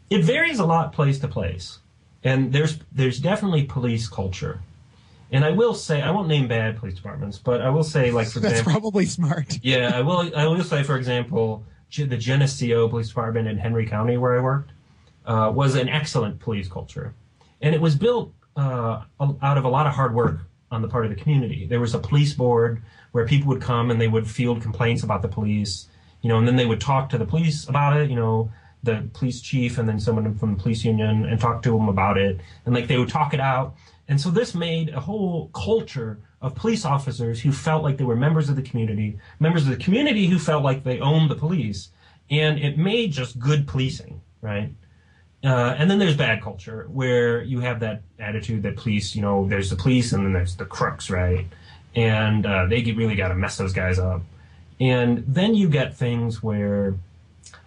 it 0.09 0.23
varies 0.23 0.59
a 0.59 0.65
lot 0.65 0.93
place 0.93 1.19
to 1.19 1.27
place, 1.27 1.79
and 2.23 2.51
there's 2.51 2.79
there's 2.91 3.19
definitely 3.19 3.63
police 3.63 4.07
culture. 4.07 4.61
And 5.31 5.45
I 5.45 5.51
will 5.51 5.75
say, 5.75 6.01
I 6.01 6.09
won't 6.09 6.27
name 6.27 6.47
bad 6.47 6.77
police 6.77 6.95
departments, 6.95 7.37
but 7.37 7.61
I 7.61 7.69
will 7.69 7.83
say, 7.83 8.09
like 8.09 8.29
for 8.29 8.39
That's 8.39 8.59
example, 8.59 8.73
probably 8.73 9.05
smart. 9.05 9.59
yeah, 9.63 9.91
I 9.93 10.01
will. 10.01 10.31
I 10.35 10.47
will 10.47 10.63
say, 10.63 10.83
for 10.83 10.97
example, 10.97 11.63
the 11.95 12.17
Geneseo 12.17 12.87
Police 12.87 13.09
Department 13.09 13.47
in 13.47 13.57
Henry 13.57 13.85
County, 13.85 14.17
where 14.17 14.37
I 14.37 14.41
worked, 14.41 14.71
uh, 15.25 15.51
was 15.53 15.75
an 15.75 15.89
excellent 15.89 16.39
police 16.39 16.67
culture, 16.67 17.13
and 17.61 17.75
it 17.75 17.81
was 17.81 17.95
built 17.95 18.33
uh, 18.55 19.03
out 19.19 19.57
of 19.57 19.65
a 19.65 19.69
lot 19.69 19.87
of 19.87 19.93
hard 19.93 20.13
work 20.13 20.39
on 20.71 20.81
the 20.81 20.87
part 20.87 21.05
of 21.05 21.09
the 21.09 21.21
community. 21.21 21.65
There 21.65 21.79
was 21.79 21.93
a 21.93 21.99
police 21.99 22.33
board 22.33 22.81
where 23.11 23.25
people 23.25 23.47
would 23.49 23.61
come 23.61 23.89
and 23.89 23.99
they 23.99 24.07
would 24.07 24.27
field 24.27 24.61
complaints 24.61 25.03
about 25.03 25.21
the 25.21 25.27
police, 25.27 25.87
you 26.21 26.29
know, 26.29 26.37
and 26.37 26.47
then 26.47 26.55
they 26.55 26.65
would 26.65 26.81
talk 26.81 27.09
to 27.09 27.17
the 27.17 27.25
police 27.25 27.67
about 27.67 27.97
it, 27.97 28.09
you 28.09 28.15
know, 28.15 28.51
the 28.83 29.09
police 29.13 29.41
chief 29.41 29.77
and 29.77 29.87
then 29.87 29.99
someone 29.99 30.37
from 30.37 30.55
the 30.55 30.61
police 30.61 30.85
union 30.85 31.25
and 31.25 31.39
talk 31.39 31.61
to 31.63 31.71
them 31.71 31.89
about 31.89 32.17
it, 32.17 32.39
and 32.65 32.73
like 32.73 32.87
they 32.87 32.97
would 32.97 33.09
talk 33.09 33.33
it 33.33 33.39
out. 33.39 33.75
And 34.07 34.19
so 34.19 34.29
this 34.31 34.55
made 34.55 34.89
a 34.89 34.99
whole 34.99 35.49
culture 35.49 36.19
of 36.41 36.55
police 36.55 36.85
officers 36.85 37.41
who 37.41 37.51
felt 37.51 37.83
like 37.83 37.97
they 37.97 38.05
were 38.05 38.15
members 38.15 38.49
of 38.49 38.55
the 38.55 38.61
community, 38.61 39.19
members 39.39 39.63
of 39.63 39.69
the 39.69 39.83
community 39.83 40.27
who 40.27 40.39
felt 40.39 40.63
like 40.63 40.83
they 40.83 40.99
owned 40.99 41.29
the 41.29 41.35
police, 41.35 41.89
and 42.29 42.59
it 42.59 42.77
made 42.77 43.11
just 43.11 43.37
good 43.39 43.67
policing, 43.67 44.21
right? 44.41 44.73
Uh, 45.43 45.75
and 45.77 45.89
then 45.89 45.99
there's 45.99 46.17
bad 46.17 46.41
culture 46.41 46.87
where 46.91 47.41
you 47.43 47.59
have 47.59 47.79
that 47.79 48.01
attitude 48.19 48.63
that 48.63 48.75
police, 48.75 49.15
you 49.15 49.21
know, 49.21 49.47
there's 49.47 49.69
the 49.69 49.75
police 49.75 50.11
and 50.11 50.25
then 50.25 50.33
there's 50.33 50.55
the 50.55 50.65
crooks, 50.65 51.09
right? 51.09 51.45
And 51.95 52.45
uh, 52.45 52.65
they 52.65 52.81
really 52.83 53.15
got 53.15 53.29
to 53.29 53.35
mess 53.35 53.57
those 53.57 53.73
guys 53.73 53.99
up. 53.99 54.21
And 54.81 55.23
then 55.27 55.55
you 55.55 55.69
get 55.69 55.95
things 55.95 56.43
where 56.43 56.95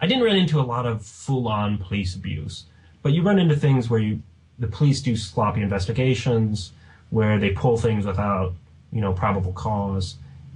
I 0.01 0.07
didn't 0.07 0.23
run 0.23 0.35
into 0.35 0.59
a 0.59 0.63
lot 0.63 0.85
of 0.85 1.05
full 1.05 1.47
on 1.47 1.77
police 1.77 2.15
abuse, 2.15 2.65
but 3.01 3.13
you 3.13 3.21
run 3.21 3.39
into 3.39 3.55
things 3.55 3.89
where 3.89 3.99
you, 3.99 4.21
the 4.59 4.67
police 4.67 5.01
do 5.01 5.15
sloppy 5.15 5.61
investigations, 5.61 6.73
where 7.09 7.39
they 7.39 7.51
pull 7.51 7.77
things 7.77 8.05
without, 8.05 8.53
you 8.91 9.01
know, 9.01 9.13
probable 9.13 9.53
cause. 9.53 10.15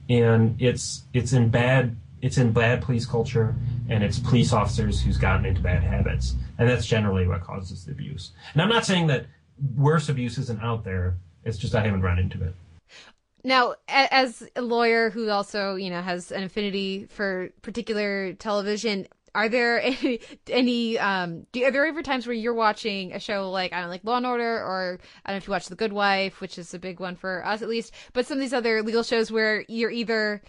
And 0.10 0.60
it's, 0.62 1.04
it's 1.14 1.34
in 1.34 1.50
bad, 1.50 1.96
it's 2.22 2.38
in 2.38 2.52
bad 2.52 2.82
police 2.82 3.06
culture 3.06 3.56
and 3.90 4.04
it's 4.04 4.20
police 4.20 4.54
officers 4.54 5.02
who's 5.02 5.18
gotten 5.18 5.46
into 5.46 5.62
bad 5.62 5.84
habits. 5.84 6.36
And 6.58 6.68
that's 6.68 6.86
generally 6.86 7.28
what 7.28 7.42
causes 7.42 7.86
the 7.86 7.92
abuse. 7.92 8.32
And 8.54 8.62
I'm 8.62 8.70
not 8.70 8.86
saying 8.86 9.08
that 9.08 9.26
worse 9.76 10.10
abuse 10.10 10.38
isn't 10.38 10.62
out 10.62 10.84
there. 10.84 11.18
It's 11.44 11.58
just 11.58 11.76
I 11.76 11.84
haven't 11.84 12.02
run 12.02 12.20
into 12.20 12.44
it. 12.44 12.56
Now, 13.44 13.76
as 13.88 14.44
a 14.56 14.62
lawyer 14.62 15.10
who 15.10 15.30
also, 15.30 15.76
you 15.76 15.90
know, 15.90 16.02
has 16.02 16.32
an 16.32 16.44
affinity 16.44 17.06
for 17.06 17.50
particular 17.62 18.34
television, 18.34 19.08
are 19.38 19.50
there 19.50 19.82
any, 19.84 20.20
any 20.50 21.00
um, 21.00 21.46
do, 21.52 21.64
are 21.64 21.72
there 21.72 21.86
ever 21.86 22.02
times 22.02 22.26
where 22.26 22.34
you're 22.34 22.54
watching 22.54 23.14
a 23.14 23.20
show 23.20 23.52
like, 23.52 23.72
I 23.72 23.78
don't 23.78 23.86
know, 23.86 23.92
like 23.92 24.04
Law 24.04 24.18
and 24.18 24.26
Order, 24.26 24.58
or 24.64 25.00
I 25.26 25.30
don't 25.30 25.36
know 25.36 25.38
if 25.38 25.48
you 25.48 25.52
watch 25.52 25.68
The 25.68 25.76
Good 25.76 25.94
Wife, 25.94 26.42
which 26.42 26.58
is 26.58 26.74
a 26.74 26.80
big 26.80 27.00
one 27.00 27.16
for 27.16 27.46
us 27.46 27.62
at 27.62 27.70
least, 27.70 27.94
but 28.14 28.26
some 28.26 28.38
of 28.38 28.42
these 28.42 28.54
other 28.54 28.82
legal 28.82 29.04
shows 29.04 29.32
where 29.32 29.64
you're 29.68 29.92
either 29.92 30.42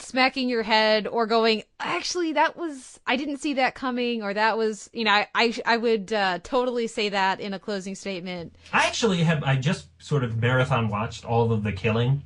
smacking 0.00 0.48
your 0.48 0.62
head 0.62 1.06
or 1.06 1.26
going, 1.26 1.62
actually, 1.78 2.32
that 2.34 2.56
was, 2.56 2.98
I 3.06 3.16
didn't 3.16 3.38
see 3.38 3.54
that 3.54 3.74
coming, 3.74 4.22
or 4.22 4.34
that 4.34 4.58
was, 4.58 4.90
you 4.92 5.04
know, 5.04 5.10
I, 5.10 5.28
I, 5.34 5.54
I 5.64 5.76
would 5.76 6.12
uh, 6.12 6.38
totally 6.42 6.86
say 6.86 7.10
that 7.10 7.40
in 7.40 7.54
a 7.54 7.58
closing 7.58 7.94
statement. 7.94 8.56
I 8.72 8.86
actually 8.86 9.18
have, 9.24 9.42
I 9.44 9.56
just 9.56 9.88
sort 9.98 10.24
of 10.24 10.36
marathon 10.36 10.88
watched 10.88 11.24
all 11.24 11.52
of 11.52 11.62
The 11.62 11.72
Killing, 11.72 12.22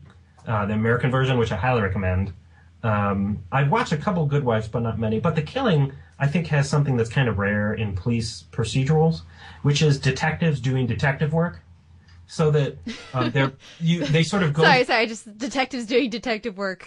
uh, 0.47 0.67
the 0.67 0.75
American 0.75 1.11
version, 1.11 1.39
which 1.39 1.53
I 1.53 1.57
highly 1.57 1.83
recommend. 1.83 2.33
Um, 2.83 3.45
I've 3.53 3.71
watched 3.71 3.93
a 3.93 3.97
couple 3.97 4.25
Good 4.27 4.45
Wives, 4.45 4.69
but 4.69 4.81
not 4.81 4.99
many. 4.99 5.21
But 5.21 5.35
The 5.35 5.43
Killing, 5.43 5.93
I 6.19 6.27
think, 6.27 6.47
has 6.49 6.69
something 6.69 6.97
that's 6.97 7.11
kind 7.11 7.29
of 7.29 7.39
rare 7.39 7.75
in 7.75 7.95
police 7.95 8.45
procedurals, 8.53 9.23
which 9.63 9.83
is 9.83 9.99
detectives 9.99 10.61
doing 10.61 10.87
detective 10.87 11.33
work. 11.33 11.61
So 12.27 12.51
that 12.53 12.79
um, 13.13 13.31
they're 13.33 13.53
you, 13.81 14.05
they 14.07 14.23
sort 14.23 14.43
of 14.45 14.53
go. 14.53 14.63
Sorry, 14.63 14.85
sorry, 14.85 15.07
just 15.07 15.37
detectives 15.37 15.85
doing 15.87 16.11
detective 16.11 16.57
work 16.57 16.87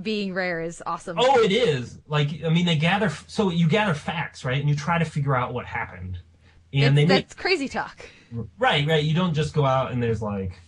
being 0.00 0.34
rare 0.34 0.60
is 0.60 0.82
awesome. 0.84 1.16
Oh, 1.20 1.40
it 1.40 1.52
is. 1.52 1.98
Like, 2.08 2.42
I 2.44 2.48
mean, 2.48 2.66
they 2.66 2.76
gather. 2.76 3.10
So 3.28 3.50
you 3.50 3.68
gather 3.68 3.94
facts, 3.94 4.44
right? 4.44 4.58
And 4.58 4.68
you 4.68 4.74
try 4.74 4.98
to 4.98 5.04
figure 5.04 5.36
out 5.36 5.54
what 5.54 5.66
happened. 5.66 6.18
And 6.72 6.82
It's- 6.82 6.94
they 6.94 7.04
make 7.04 7.08
that's 7.08 7.34
crazy 7.34 7.68
talk. 7.68 8.04
Right, 8.58 8.86
right. 8.86 9.02
You 9.02 9.14
don't 9.14 9.34
just 9.34 9.54
go 9.54 9.64
out 9.64 9.90
and 9.92 10.02
there's 10.02 10.22
like, 10.22 10.60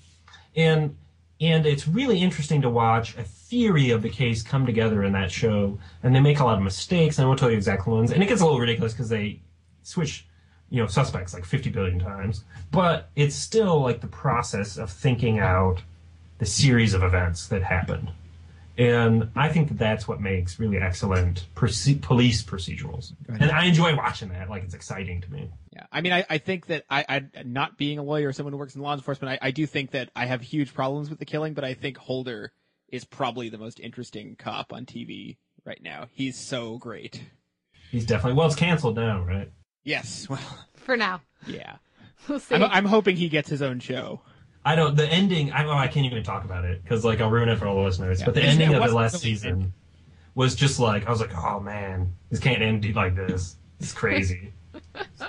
and 0.57 0.97
and 1.41 1.67
it's 1.67 1.87
really 1.89 2.21
interesting 2.21 2.63
to 2.63 2.71
watch 2.71 3.17
a 3.17 3.25
theory 3.53 3.91
of 3.91 4.01
the 4.01 4.09
case 4.09 4.43
come 4.43 4.65
together 4.65 5.05
in 5.05 5.13
that 5.13 5.31
show, 5.31 5.79
and 6.03 6.15
they 6.15 6.21
make 6.21 6.41
a 6.41 6.45
lot 6.45 6.57
of 6.57 6.65
mistakes. 6.65 7.19
And 7.19 7.27
I 7.27 7.29
won't 7.29 7.39
tell 7.39 7.51
you 7.51 7.57
exactly 7.59 7.93
ones, 7.93 8.11
and 8.11 8.23
it 8.23 8.27
gets 8.27 8.41
a 8.41 8.45
little 8.45 8.59
ridiculous 8.59 8.95
because 8.95 9.11
they 9.11 9.41
switch, 9.83 10.27
you 10.71 10.81
know, 10.81 10.87
suspects 10.87 11.35
like 11.35 11.45
50 11.45 11.69
billion 11.69 11.99
times. 11.99 12.45
But 12.71 13.11
it's 13.15 13.35
still 13.35 13.79
like 13.83 14.01
the 14.01 14.07
process 14.07 14.79
of 14.79 14.91
thinking 14.91 15.39
out 15.39 15.83
the 16.39 16.47
series 16.47 16.95
of 16.95 17.03
events 17.03 17.47
that 17.49 17.63
happened. 17.63 18.11
And 18.79 19.31
I 19.37 19.51
think 19.51 19.69
that 19.69 19.79
that's 19.79 20.09
what 20.09 20.19
makes 20.19 20.59
really 20.59 20.79
excellent 20.79 21.45
proce- 21.55 22.01
police 22.01 22.43
procedurals. 22.43 23.13
And 23.29 23.51
I 23.51 23.67
enjoy 23.67 23.95
watching 23.95 24.31
that. 24.31 24.49
Like, 24.49 24.63
it's 24.63 24.73
exciting 24.73 25.21
to 25.21 25.31
me. 25.31 25.51
Yeah, 25.75 25.85
I 25.93 26.01
mean, 26.01 26.15
I, 26.15 26.25
I 26.31 26.39
think 26.39 26.69
that 26.69 26.87
I, 26.89 27.05
I, 27.07 27.43
not 27.45 27.77
being 27.77 27.99
a 27.99 28.03
lawyer 28.03 28.29
or 28.29 28.33
someone 28.33 28.55
who 28.55 28.59
works 28.59 28.75
in 28.75 28.81
law 28.81 28.95
enforcement, 28.95 29.39
I, 29.43 29.49
I 29.49 29.51
do 29.51 29.67
think 29.67 29.91
that 29.91 30.09
I 30.17 30.25
have 30.25 30.41
huge 30.41 30.73
problems 30.73 31.11
with 31.11 31.19
the 31.19 31.27
killing, 31.27 31.53
but 31.53 31.65
I 31.65 31.75
think 31.75 31.99
Holder 31.99 32.51
is 32.93 33.05
probably 33.05 33.49
the 33.49 33.59
most 33.59 33.81
interesting 33.81 34.37
cop 34.39 34.73
on 34.73 34.87
TV 34.87 35.39
right 35.65 35.83
now. 35.83 36.07
He's 36.13 36.39
so 36.39 36.79
great. 36.79 37.23
He's 37.91 38.07
definitely, 38.07 38.39
well, 38.39 38.47
it's 38.47 38.55
canceled 38.57 38.95
now, 38.97 39.23
right? 39.25 39.51
Yes, 39.83 40.29
well, 40.31 40.39
For 40.77 40.97
now. 40.97 41.23
yeah. 41.47 41.77
We'll 42.29 42.39
see. 42.39 42.55
I'm, 42.55 42.63
I'm 42.63 42.85
hoping 42.85 43.17
he 43.17 43.29
gets 43.29 43.49
his 43.51 43.63
own 43.63 43.81
show. 43.81 44.21
I 44.65 44.77
don't. 44.77 44.95
The 44.97 45.09
ending. 45.09 45.51
I, 45.51 45.65
oh, 45.65 45.73
I 45.73 45.89
can't 45.89 46.07
even 46.07 46.23
talk 46.23 46.45
about 46.45 46.65
it 46.65 46.81
because 46.81 47.05
like 47.05 47.21
I'll 47.21 47.31
ruin 47.33 47.49
it 47.49 47.59
for 47.59 47.67
all 47.67 47.75
the 47.75 47.81
listeners. 47.83 48.21
Yeah. 48.21 48.27
But 48.27 48.35
the 48.35 48.41
It's- 48.43 48.53
ending 48.55 48.73
of 48.77 48.89
the 48.89 48.95
last 48.95 49.15
really 49.25 49.35
season 49.35 49.73
was 50.37 50.55
just 50.55 50.79
like 50.79 51.05
I 51.09 51.11
was 51.11 51.21
like, 51.21 51.35
oh 51.37 51.59
man, 51.59 52.15
this 52.31 52.39
can't 52.39 52.63
end 52.63 52.95
like 52.95 53.17
this. 53.17 53.57
It's 53.81 53.93
crazy. 53.93 54.53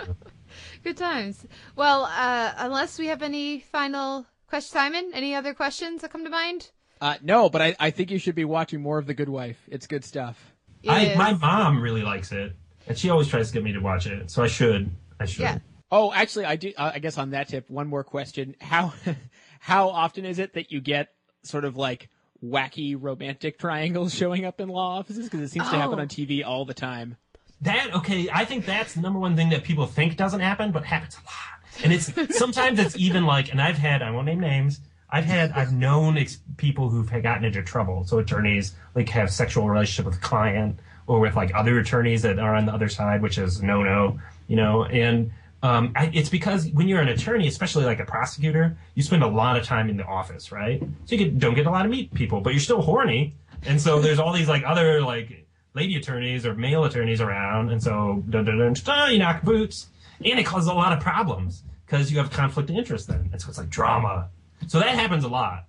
Good 0.84 0.98
times. 0.98 1.48
Well, 1.76 2.04
uh, 2.04 2.54
unless 2.58 3.00
we 3.00 3.08
have 3.08 3.24
any 3.24 3.60
final 3.62 4.28
questions, 4.48 4.72
Simon, 4.74 5.12
any 5.16 5.34
other 5.34 5.56
questions 5.56 6.02
that 6.02 6.12
come 6.12 6.24
to 6.26 6.30
mind? 6.30 6.70
Uh, 7.04 7.18
no, 7.22 7.50
but 7.50 7.62
I, 7.62 7.76
I 7.82 7.90
think 7.92 8.12
you 8.12 8.18
should 8.18 8.34
be 8.34 8.46
watching 8.46 8.82
more 8.82 8.98
of 8.98 9.08
The 9.08 9.14
Good 9.14 9.28
Wife. 9.28 9.58
It's 9.68 9.88
good 9.88 10.06
stuff. 10.06 10.54
I 10.88 11.14
my 11.18 11.34
mom 11.34 11.82
really 11.82 12.02
likes 12.02 12.32
it, 12.32 12.54
and 12.88 12.98
she 12.98 13.10
always 13.10 13.28
tries 13.28 13.50
to 13.50 13.54
get 13.54 13.62
me 13.62 13.74
to 13.74 13.80
watch 13.80 14.08
it. 14.08 14.32
So 14.32 14.42
I 14.42 14.48
should. 14.48 14.90
I 15.20 15.26
should. 15.26 15.42
Yeah. 15.42 15.58
Oh, 15.92 16.14
actually, 16.14 16.46
I 16.46 16.56
do. 16.56 16.72
Uh, 16.78 16.92
I 16.94 17.00
guess 17.00 17.18
on 17.18 17.32
that 17.32 17.50
tip, 17.50 17.70
one 17.70 17.88
more 17.88 18.06
question: 18.06 18.56
how 18.62 18.94
how 19.60 19.90
often 19.90 20.24
is 20.24 20.40
it 20.40 20.54
that 20.54 20.72
you 20.72 20.80
get 20.80 21.10
sort 21.44 21.66
of 21.66 21.76
like 21.76 22.08
wacky 22.42 22.96
romantic 22.98 23.60
triangles 23.60 24.14
showing 24.16 24.46
up 24.46 24.62
in 24.62 24.70
law 24.70 25.00
offices? 25.00 25.26
Because 25.26 25.42
it 25.42 25.50
seems 25.50 25.70
to 25.72 25.76
happen 25.76 26.00
Oh. 26.00 26.04
on 26.04 26.08
TV 26.08 26.42
all 26.46 26.64
the 26.64 26.74
time. 26.74 27.18
That 27.60 27.94
okay, 27.96 28.30
I 28.32 28.46
think 28.46 28.66
that's 28.66 28.94
the 28.94 29.02
number 29.02 29.20
one 29.20 29.36
thing 29.36 29.50
that 29.50 29.66
people 29.66 29.88
think 29.88 30.16
doesn't 30.16 30.40
happen, 30.40 30.72
but 30.72 30.86
happens 30.86 31.16
a 31.16 31.26
lot. 31.26 31.84
And 31.84 31.92
it's 31.92 32.38
sometimes 32.38 32.80
it's 32.80 32.96
even 32.96 33.26
like, 33.26 33.52
and 33.52 33.62
I've 33.62 33.78
had 33.78 34.02
I 34.02 34.12
won't 34.12 34.26
name 34.26 34.40
names. 34.40 34.80
I've 35.14 35.26
had 35.26 35.52
I've 35.52 35.72
known 35.72 36.18
ex- 36.18 36.40
people 36.58 36.90
who've 36.90 37.10
gotten 37.22 37.46
into 37.46 37.62
trouble. 37.62 38.04
So 38.04 38.18
attorneys 38.18 38.74
like 38.96 39.08
have 39.10 39.32
sexual 39.32 39.70
relationship 39.70 40.08
with 40.08 40.20
client 40.22 40.80
or 41.06 41.20
with 41.20 41.36
like 41.36 41.54
other 41.54 41.78
attorneys 41.78 42.24
that 42.24 42.40
are 42.40 42.56
on 42.56 42.66
the 42.66 42.74
other 42.74 42.90
side, 42.90 43.22
which 43.22 43.38
is 43.38 43.62
no 43.62 43.84
no, 43.84 44.20
you 44.48 44.56
know. 44.56 44.86
And 44.86 45.32
um, 45.62 45.94
I, 45.96 46.10
it's 46.16 46.30
because 46.30 46.68
when 46.70 46.88
you're 46.88 47.00
an 47.00 47.10
attorney, 47.10 47.48
especially 47.48 47.86
like 47.86 48.00
a 48.00 48.06
prosecutor, 48.06 48.76
you 48.96 49.04
spend 49.04 49.22
a 49.22 49.28
lot 49.28 49.56
of 49.56 49.64
time 49.64 49.88
in 49.88 49.98
the 49.98 50.04
office, 50.04 50.52
right? 50.52 50.82
So 51.06 51.16
you 51.16 51.26
get, 51.26 51.38
don't 51.38 51.54
get 51.54 51.68
a 51.68 51.72
lot 51.72 51.86
of 51.86 51.92
meet 51.92 52.12
people, 52.16 52.42
but 52.42 52.52
you're 52.52 52.60
still 52.60 52.82
horny, 52.82 53.36
and 53.68 53.80
so 53.80 54.02
there's 54.02 54.18
all 54.20 54.34
these 54.34 54.50
like 54.50 54.64
other 54.66 55.00
like 55.02 55.46
lady 55.76 55.96
attorneys 55.96 56.44
or 56.44 56.56
male 56.56 56.86
attorneys 56.86 57.22
around, 57.22 57.70
and 57.70 57.82
so 57.82 58.24
dun, 58.30 58.46
dun, 58.46 58.58
dun, 58.58 58.74
dun, 58.74 59.14
you 59.14 59.20
knock 59.20 59.44
boots, 59.44 59.88
and 60.26 60.40
it 60.40 60.46
causes 60.46 60.68
a 60.68 60.74
lot 60.74 60.92
of 60.92 61.00
problems 61.00 61.62
because 61.86 62.12
you 62.12 62.18
have 62.18 62.32
conflict 62.32 62.72
of 62.72 62.76
interest 62.76 63.08
then, 63.08 63.30
and 63.32 63.40
so 63.40 63.48
it's 63.50 63.60
like 63.60 63.70
drama. 63.70 64.28
So 64.68 64.80
that 64.80 64.96
happens 64.96 65.24
a 65.24 65.30
lot. 65.30 65.66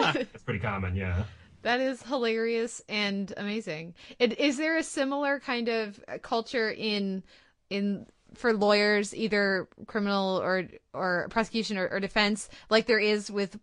That's 0.00 0.42
pretty 0.44 0.60
common, 0.60 0.94
yeah. 0.96 1.24
That 1.62 1.80
is 1.80 2.02
hilarious 2.02 2.82
and 2.88 3.32
amazing. 3.36 3.94
It, 4.18 4.38
is 4.38 4.56
there 4.56 4.76
a 4.76 4.82
similar 4.82 5.40
kind 5.40 5.68
of 5.68 6.00
culture 6.22 6.70
in 6.70 7.22
in 7.70 8.06
for 8.34 8.52
lawyers, 8.52 9.14
either 9.14 9.68
criminal 9.86 10.40
or 10.42 10.68
or 10.92 11.26
prosecution 11.30 11.78
or, 11.78 11.88
or 11.88 12.00
defense, 12.00 12.48
like 12.70 12.86
there 12.86 12.98
is 12.98 13.30
with 13.30 13.58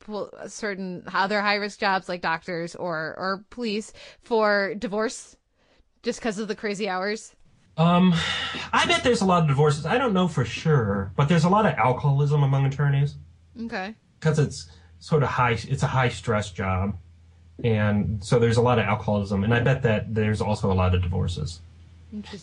certain 0.48 1.04
other 1.14 1.42
high 1.42 1.56
risk 1.56 1.80
jobs 1.80 2.10
like 2.10 2.22
doctors 2.22 2.76
or 2.76 3.16
or 3.18 3.46
police 3.50 3.94
for 4.22 4.74
divorce, 4.76 5.38
just 6.02 6.20
because 6.20 6.40
of 6.40 6.48
the 6.48 6.56
crazy 6.56 6.90
hours? 6.90 7.36
Um, 7.78 8.14
I 8.72 8.86
bet 8.86 9.04
there's 9.04 9.22
a 9.22 9.26
lot 9.26 9.44
of 9.44 9.48
divorces. 9.48 9.86
I 9.86 9.98
don't 9.98 10.14
know 10.14 10.28
for 10.28 10.46
sure, 10.46 11.12
but 11.16 11.28
there's 11.30 11.44
a 11.44 11.50
lot 11.50 11.66
of 11.66 11.74
alcoholism 11.74 12.44
among 12.44 12.66
attorneys 12.66 13.16
Okay. 13.62 13.96
Because 14.24 14.40
it's 14.40 14.68
sort 15.00 15.22
of 15.24 15.30
high. 15.30 15.52
It's 15.68 15.84
a 15.84 15.88
high 15.88 16.10
stress 16.10 16.52
job, 16.52 16.96
and 17.64 18.24
so 18.24 18.40
there's 18.40 18.58
a 18.58 18.62
lot 18.62 18.80
of 18.80 18.86
alcoholism, 18.86 19.44
and 19.44 19.54
I 19.54 19.60
bet 19.60 19.84
that 19.84 20.14
there's 20.16 20.42
also 20.42 20.72
a 20.72 20.74
lot 20.74 20.96
of 20.96 21.02
divorces. 21.02 21.60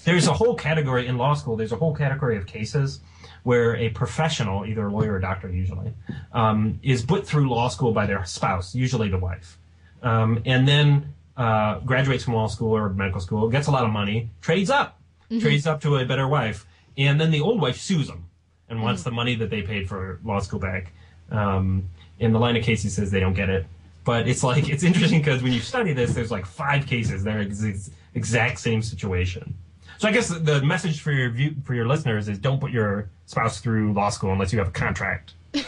There's 0.04 0.26
a 0.26 0.32
whole 0.32 0.56
category 0.56 1.06
in 1.06 1.16
law 1.16 1.34
school. 1.34 1.56
There's 1.56 1.72
a 1.72 1.76
whole 1.76 1.94
category 1.94 2.36
of 2.36 2.44
cases 2.46 3.00
where 3.44 3.76
a 3.76 3.88
professional, 3.90 4.66
either 4.66 4.86
a 4.88 4.92
lawyer 4.92 5.14
or 5.14 5.18
doctor, 5.20 5.48
usually, 5.48 5.94
um, 6.32 6.78
is 6.82 7.02
put 7.04 7.26
through 7.26 7.48
law 7.48 7.68
school 7.68 7.92
by 7.92 8.04
their 8.04 8.24
spouse, 8.24 8.74
usually 8.74 9.08
the 9.08 9.18
wife, 9.18 9.58
um, 10.02 10.42
and 10.44 10.66
then 10.68 11.14
uh, 11.36 11.78
graduates 11.80 12.24
from 12.24 12.34
law 12.34 12.48
school 12.48 12.76
or 12.76 12.90
medical 12.90 13.20
school, 13.20 13.48
gets 13.48 13.66
a 13.68 13.70
lot 13.70 13.84
of 13.84 13.90
money, 13.90 14.28
trades 14.42 14.68
up, 14.68 15.00
Mhm. 15.30 15.40
trades 15.40 15.66
up 15.66 15.80
to 15.80 15.96
a 15.96 16.04
better 16.04 16.28
wife, 16.28 16.66
and 16.98 17.18
then 17.20 17.30
the 17.30 17.40
old 17.40 17.60
wife 17.62 17.78
sues 17.78 18.08
them 18.08 18.24
and 18.68 18.82
wants 18.82 19.04
the 19.04 19.10
money 19.12 19.36
that 19.36 19.48
they 19.48 19.62
paid 19.62 19.88
for 19.88 20.18
law 20.24 20.40
school 20.40 20.58
back. 20.60 20.92
Um, 21.30 21.88
in 22.18 22.32
the 22.32 22.38
line 22.38 22.56
of 22.56 22.62
cases 22.62 22.94
says 22.94 23.10
they 23.10 23.20
don't 23.20 23.34
get 23.34 23.48
it. 23.48 23.66
But 24.04 24.28
it's 24.28 24.42
like 24.42 24.68
it's 24.68 24.82
interesting 24.82 25.20
because 25.20 25.42
when 25.42 25.52
you 25.52 25.60
study 25.60 25.92
this, 25.92 26.14
there's 26.14 26.30
like 26.30 26.46
five 26.46 26.86
cases 26.86 27.22
that 27.24 27.36
are 27.36 27.40
ex- 27.40 27.90
exact 28.14 28.58
same 28.58 28.82
situation. 28.82 29.54
So 29.98 30.08
I 30.08 30.12
guess 30.12 30.28
the- 30.28 30.38
the 30.38 30.62
message 30.62 31.00
for 31.02 31.12
your 31.12 31.30
view, 31.30 31.54
for 31.64 31.74
your 31.74 31.86
listeners 31.86 32.28
is 32.28 32.38
don't 32.38 32.60
put 32.60 32.70
your 32.72 33.08
spouse 33.26 33.60
through 33.60 33.92
law 33.92 34.08
school 34.08 34.32
unless 34.32 34.52
you 34.52 34.58
have 34.58 34.68
a 34.68 34.72
contract. 34.72 35.34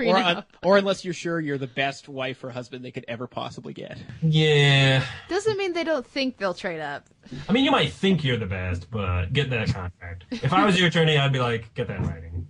Or, 0.00 0.16
un- 0.16 0.44
or 0.64 0.78
unless 0.78 1.04
you're 1.04 1.14
sure 1.14 1.38
you're 1.38 1.58
the 1.58 1.66
best 1.68 2.08
wife 2.08 2.42
or 2.42 2.50
husband 2.50 2.84
they 2.84 2.90
could 2.90 3.04
ever 3.06 3.26
possibly 3.28 3.72
get. 3.74 3.98
Yeah, 4.22 5.04
Doesn't 5.28 5.56
mean 5.58 5.74
they 5.74 5.84
don't 5.84 6.04
think 6.06 6.38
they'll 6.38 6.54
trade 6.54 6.80
up. 6.80 7.06
I 7.48 7.52
mean 7.52 7.62
you 7.64 7.70
might 7.70 7.92
think 7.92 8.24
you're 8.24 8.38
the 8.38 8.46
best, 8.46 8.90
but 8.90 9.32
get 9.32 9.50
that 9.50 9.72
contract. 9.72 10.24
If 10.30 10.52
I 10.52 10.64
was 10.64 10.78
your 10.78 10.88
attorney, 10.88 11.16
I'd 11.18 11.32
be 11.32 11.38
like, 11.38 11.72
get 11.74 11.86
that 11.88 11.98
in 11.98 12.04
writing. 12.08 12.48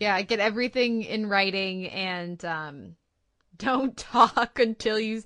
Yeah, 0.00 0.20
get 0.22 0.40
everything 0.40 1.02
in 1.02 1.28
writing 1.28 1.86
and 1.88 2.42
um 2.44 2.96
don't 3.60 3.94
talk 3.96 4.58
until 4.58 4.98
you 4.98 5.22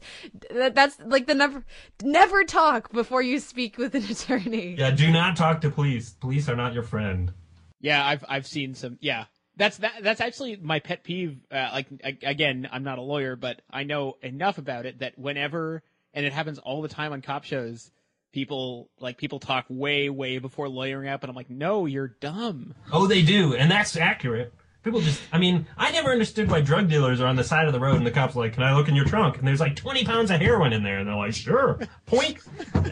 that, 0.51 0.75
that's 0.75 0.99
like 1.07 1.27
the 1.27 1.35
never 1.35 1.65
never 2.03 2.43
talk 2.45 2.93
before 2.93 3.23
you 3.23 3.39
speak 3.39 3.79
with 3.79 3.95
an 3.95 4.05
attorney. 4.11 4.75
Yeah, 4.77 4.91
do 4.91 5.11
not 5.11 5.37
talk 5.37 5.61
to 5.63 5.71
police. 5.71 6.11
Police 6.11 6.49
are 6.49 6.57
not 6.57 6.75
your 6.75 6.83
friend. 6.83 7.33
Yeah, 7.81 8.05
I've 8.05 8.25
I've 8.29 8.47
seen 8.47 8.75
some. 8.75 8.99
Yeah, 9.01 9.27
that's 9.57 9.77
that. 9.79 10.03
That's 10.03 10.21
actually 10.21 10.57
my 10.57 10.81
pet 10.81 11.05
peeve. 11.05 11.39
Uh, 11.51 11.69
like 11.73 11.87
a- 12.03 12.19
again, 12.27 12.69
I'm 12.73 12.83
not 12.83 12.99
a 12.99 13.03
lawyer, 13.03 13.37
but 13.37 13.63
I 13.71 13.85
know 13.85 14.17
enough 14.23 14.59
about 14.59 14.87
it 14.87 14.99
that 14.99 15.17
whenever 15.19 15.83
and 16.13 16.25
it 16.27 16.33
happens 16.33 16.59
all 16.59 16.83
the 16.83 16.89
time 16.89 17.13
on 17.13 17.23
cop 17.23 17.45
shows, 17.45 17.91
people 18.33 18.89
like 18.99 19.19
people 19.19 19.39
talk 19.39 19.67
way 19.69 20.11
way 20.11 20.39
before 20.39 20.69
lawyering 20.69 21.09
up, 21.09 21.23
and 21.23 21.31
I'm 21.31 21.37
like, 21.37 21.51
no, 21.51 21.87
you're 21.87 22.09
dumb. 22.21 22.75
Oh, 22.91 23.07
they 23.07 23.23
do, 23.23 23.55
and 23.55 23.71
that's 23.71 23.97
accurate. 23.97 24.53
People 24.85 25.01
just, 25.01 25.23
I 25.33 25.39
mean, 25.39 25.67
I 25.79 25.91
never 25.93 26.13
understood 26.13 26.51
why 26.51 26.61
drug 26.61 26.91
dealers 26.91 27.19
are 27.19 27.27
on 27.27 27.37
the 27.37 27.43
side 27.43 27.67
of 27.67 27.73
the 27.73 27.81
road 27.81 27.97
and 27.97 28.07
the 28.07 28.11
cops 28.11 28.37
like, 28.37 28.53
can 28.53 28.63
I 28.63 28.75
look 28.77 28.87
in 28.87 28.95
your 28.95 29.07
trunk? 29.07 29.39
And 29.39 29.49
there's 29.49 29.59
like 29.59 29.77
20 29.77 30.05
pounds 30.05 30.31
of 30.31 30.41
heroin 30.41 30.75
in 30.75 30.83
there. 30.83 30.99
And 30.99 31.09
they're 31.09 31.17
like, 31.17 31.33
sure, 31.33 31.81
point. 32.05 32.37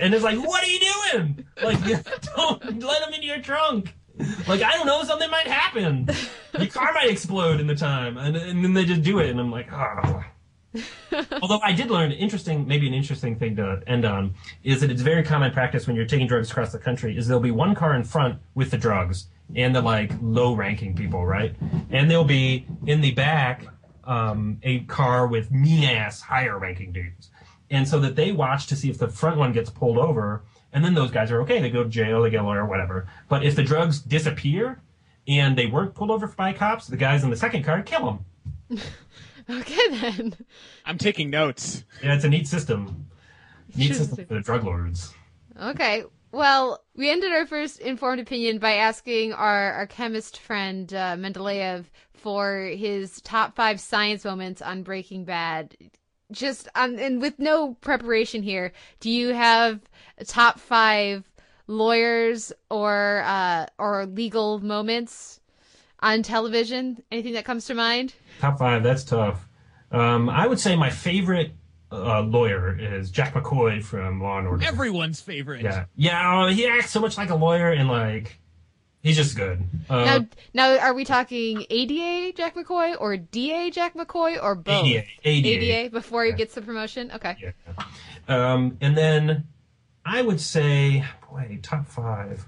And 0.01 0.15
it's 0.15 0.25
like, 0.25 0.39
what 0.39 0.65
are 0.65 0.67
you 0.67 0.81
doing? 0.81 1.47
Like, 1.63 1.79
don't 2.35 2.83
let 2.83 3.05
them 3.05 3.13
into 3.13 3.27
your 3.27 3.41
trunk. 3.41 3.95
Like, 4.49 4.63
I 4.63 4.73
don't 4.73 4.87
know, 4.87 5.05
something 5.05 5.31
might 5.31 5.47
happen. 5.47 6.09
Your 6.59 6.69
car 6.69 6.95
might 6.95 7.11
explode 7.11 7.61
in 7.61 7.67
the 7.67 7.75
time. 7.75 8.17
And, 8.17 8.37
and 8.39 8.65
then 8.65 8.73
they 8.73 8.87
just 8.87 9.03
do 9.03 9.19
it. 9.19 9.29
And 9.29 9.39
I'm 9.39 9.51
like, 9.51 9.71
ah. 9.71 10.25
Although 11.43 11.61
I 11.63 11.73
did 11.73 11.91
learn 11.91 12.11
interesting, 12.13 12.67
maybe 12.67 12.89
an 12.89 12.95
interesting 12.95 13.37
thing 13.37 13.57
to 13.57 13.83
end 13.87 14.07
on 14.07 14.35
is 14.65 14.81
that 14.81 14.91
it's 14.91 15.03
very 15.03 15.23
common 15.23 15.53
practice 15.53 15.87
when 15.87 15.95
you're 15.95 16.07
taking 16.07 16.27
drugs 16.27 16.51
across 16.51 16.73
the 16.73 16.79
country 16.79 17.19
is 17.19 17.29
there'll 17.29 17.43
be 17.43 17.51
one 17.51 17.75
car 17.75 17.95
in 17.95 18.05
front 18.05 18.39
with 18.55 18.71
the 18.71 18.79
drugs 18.79 19.27
and 19.55 19.75
the 19.75 19.81
like 19.83 20.13
low 20.21 20.55
ranking 20.55 20.95
people, 20.95 21.25
right? 21.27 21.55
And 21.91 22.11
there'll 22.11 22.25
be 22.25 22.67
in 22.87 23.01
the 23.01 23.13
back 23.13 23.67
um, 24.05 24.59
a 24.63 24.81
car 24.81 25.27
with 25.27 25.51
mean 25.51 25.85
ass 25.85 26.21
higher 26.21 26.59
ranking 26.59 26.93
dudes. 26.93 27.31
And 27.71 27.89
so 27.89 27.99
that 28.01 28.17
they 28.17 28.33
watch 28.33 28.67
to 28.67 28.77
see 28.77 28.91
if 28.91 28.99
the 28.99 29.09
front 29.09 29.39
one 29.39 29.53
gets 29.53 29.71
pulled 29.71 29.97
over, 29.97 30.43
and 30.73 30.85
then 30.85 30.95
those 30.95 31.11
guys 31.11 31.31
are 31.31 31.41
okay. 31.43 31.61
They 31.61 31.71
go 31.71 31.83
to 31.83 31.89
jail, 31.89 32.23
they 32.23 32.31
get 32.31 32.41
a 32.41 32.45
lawyer, 32.45 32.67
whatever. 32.67 33.09
But 33.29 33.45
if 33.45 33.57
the 33.57 33.63
drugs 33.63 34.01
disappear 34.01 34.83
and 35.27 35.57
they 35.57 35.67
weren't 35.67 35.95
pulled 35.95 36.11
over 36.11 36.27
by 36.27 36.53
cops, 36.53 36.87
the 36.87 36.97
guys 36.97 37.25
in 37.25 37.31
the 37.31 37.37
second 37.37 37.65
car 37.65 37.83
kill 37.83 38.19
them. 38.69 38.81
Okay 39.51 39.89
then. 39.91 40.35
I'm 40.87 40.99
taking 40.99 41.29
notes. 41.29 41.85
Yeah, 42.03 42.15
it's 42.15 42.25
a 42.25 42.29
neat 42.29 42.47
system. 42.47 43.09
Neat 43.77 43.95
system 43.95 44.25
for 44.27 44.35
the 44.35 44.41
drug 44.41 44.65
lords. 44.65 45.13
Okay. 45.61 46.05
Well, 46.33 46.83
we 46.97 47.11
ended 47.11 47.31
our 47.33 47.47
first 47.47 47.79
informed 47.79 48.19
opinion 48.19 48.59
by 48.59 48.73
asking 48.73 49.35
our, 49.35 49.73
our 49.73 49.87
chemist 49.87 50.39
friend 50.39 50.93
uh, 50.93 51.17
Mendeleev 51.17 51.85
for 52.15 52.65
his 52.65 53.21
top 53.21 53.55
five 53.55 53.79
science 53.79 54.25
moments 54.25 54.63
on 54.63 54.83
Breaking 54.83 55.27
Bad. 55.27 55.77
Just 56.31 56.71
on, 56.75 56.99
and 56.99 57.21
with 57.21 57.39
no 57.39 57.75
preparation 57.75 58.43
here, 58.43 58.73
do 59.01 59.11
you 59.11 59.35
have 59.35 59.81
a 60.17 60.25
top 60.25 60.59
five 60.59 61.31
lawyers 61.67 62.51
or 62.71 63.23
uh, 63.27 63.67
or 63.79 64.07
legal 64.07 64.59
moments 64.59 65.41
on 66.01 66.23
television? 66.23 67.03
Anything 67.13 67.35
that 67.35 67.45
comes 67.45 67.67
to 67.67 67.75
mind? 67.75 68.15
Top 68.41 68.59
five, 68.59 68.83
that's 68.83 69.05
tough. 69.05 69.47
Um, 69.91 70.31
I 70.31 70.47
would 70.47 70.59
say 70.59 70.77
my 70.77 70.89
favorite 70.89 71.53
uh, 71.93 72.23
lawyer 72.23 72.77
is 72.79 73.11
Jack 73.11 73.35
McCoy 73.35 73.83
from 73.83 74.21
Law 74.23 74.39
and 74.39 74.49
Order. 74.49 74.65
Everyone's 74.67 75.21
favorite. 75.21 75.63
Yeah, 75.63 75.85
yeah. 75.97 76.43
uh, 76.45 76.47
He 76.49 76.67
acts 76.67 76.91
so 76.91 77.01
much 77.01 77.19
like 77.19 77.31
a 77.31 77.35
lawyer, 77.35 77.71
and 77.71 77.89
like 77.89 78.39
he's 79.03 79.17
just 79.17 79.37
good. 79.37 79.63
Uh, 79.91 80.05
now, 80.05 80.27
now, 80.55 80.79
are 80.79 80.95
we 80.95 81.05
talking 81.05 81.67
ADA 81.69 82.33
Jack 82.37 82.55
McCoy 82.57 82.95
or 82.99 83.17
DA 83.17 83.71
Jack 83.71 83.95
McCoy 83.95 84.43
or 84.43 84.55
both? 84.55 84.85
ADA, 84.87 85.05
ADA. 85.25 85.91
before 85.91 86.25
he 86.25 86.33
gets 86.33 86.55
the 86.55 86.63
promotion. 86.63 87.11
Okay. 87.15 87.53
Um, 88.29 88.79
and 88.81 88.97
then 88.97 89.49
I 90.05 90.23
would 90.23 90.41
say, 90.41 91.05
boy, 91.31 91.59
top 91.63 91.87
five. 91.89 92.47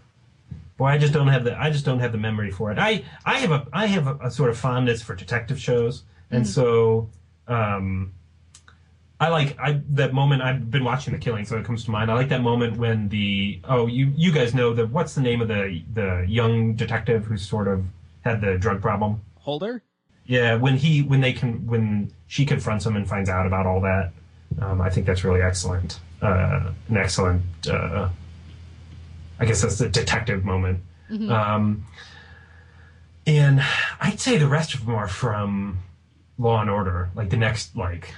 Boy, 0.77 0.87
I 0.87 0.99
just 0.99 1.13
don't 1.13 1.29
have 1.29 1.45
the 1.45 1.57
I 1.61 1.71
just 1.71 1.85
don't 1.85 2.01
have 2.01 2.11
the 2.13 2.19
memory 2.19 2.51
for 2.51 2.73
it. 2.73 2.79
I 2.79 3.05
I 3.25 3.39
have 3.39 3.51
a 3.53 3.67
I 3.73 3.87
have 3.87 4.07
a, 4.09 4.17
a 4.25 4.31
sort 4.31 4.51
of 4.51 4.59
fondness 4.59 5.03
for 5.03 5.15
detective 5.15 5.61
shows, 5.61 6.03
and 6.33 6.45
Mhm. 6.45 6.49
so 6.49 7.11
um, 7.47 8.13
I 9.21 9.29
like 9.29 9.57
I 9.59 9.81
that 9.91 10.13
moment. 10.13 10.43
I've 10.43 10.71
been 10.71 10.85
watching 10.85 11.13
The 11.13 11.19
Killing, 11.21 11.45
so 11.45 11.57
it 11.57 11.65
comes 11.65 11.85
to 11.85 11.91
mind. 11.91 12.11
I 12.11 12.15
like 12.15 12.29
that 12.31 12.43
moment 12.43 12.77
when 12.77 13.09
the 13.09 13.61
oh 13.65 13.87
you 13.87 14.13
you 14.17 14.33
guys 14.33 14.55
know 14.55 14.75
the 14.75 14.87
what's 14.87 15.15
the 15.15 15.21
name 15.21 15.41
of 15.41 15.49
the 15.49 15.83
the 15.93 16.25
young 16.29 16.75
detective 16.75 17.25
who 17.25 17.37
sort 17.37 17.69
of 17.69 17.85
had 18.23 18.41
the 18.41 18.59
drug 18.59 18.83
problem. 18.83 19.21
Holder. 19.37 19.83
Yeah, 20.27 20.57
when 20.57 20.77
he 20.77 21.03
when 21.03 21.21
they 21.21 21.33
can 21.33 21.67
when 21.67 22.13
she 22.27 22.45
confronts 22.45 22.85
him 22.87 22.97
and 22.97 23.09
finds 23.09 23.29
out 23.29 23.47
about 23.47 23.67
all 23.67 23.81
that, 23.83 24.11
um, 24.61 24.81
I 24.81 24.91
think 24.91 25.07
that's 25.07 25.23
really 25.23 25.43
excellent. 25.43 26.01
Uh, 26.21 26.73
an 26.89 26.97
excellent. 26.97 27.43
Uh, 27.69 28.09
I 29.39 29.45
guess 29.45 29.63
that's 29.63 29.79
the 29.79 29.89
detective 29.89 30.45
moment. 30.45 30.81
Mhm. 31.11 31.31
Um, 31.31 31.85
and 33.27 33.63
I'd 34.01 34.19
say 34.21 34.39
the 34.39 34.49
rest 34.49 34.75
of 34.75 34.87
them 34.87 34.95
are 34.95 35.09
from 35.09 35.79
Law 36.39 36.61
and 36.61 36.71
Order, 36.71 37.11
like 37.15 37.31
the 37.31 37.37
next 37.37 37.77
like 37.77 38.15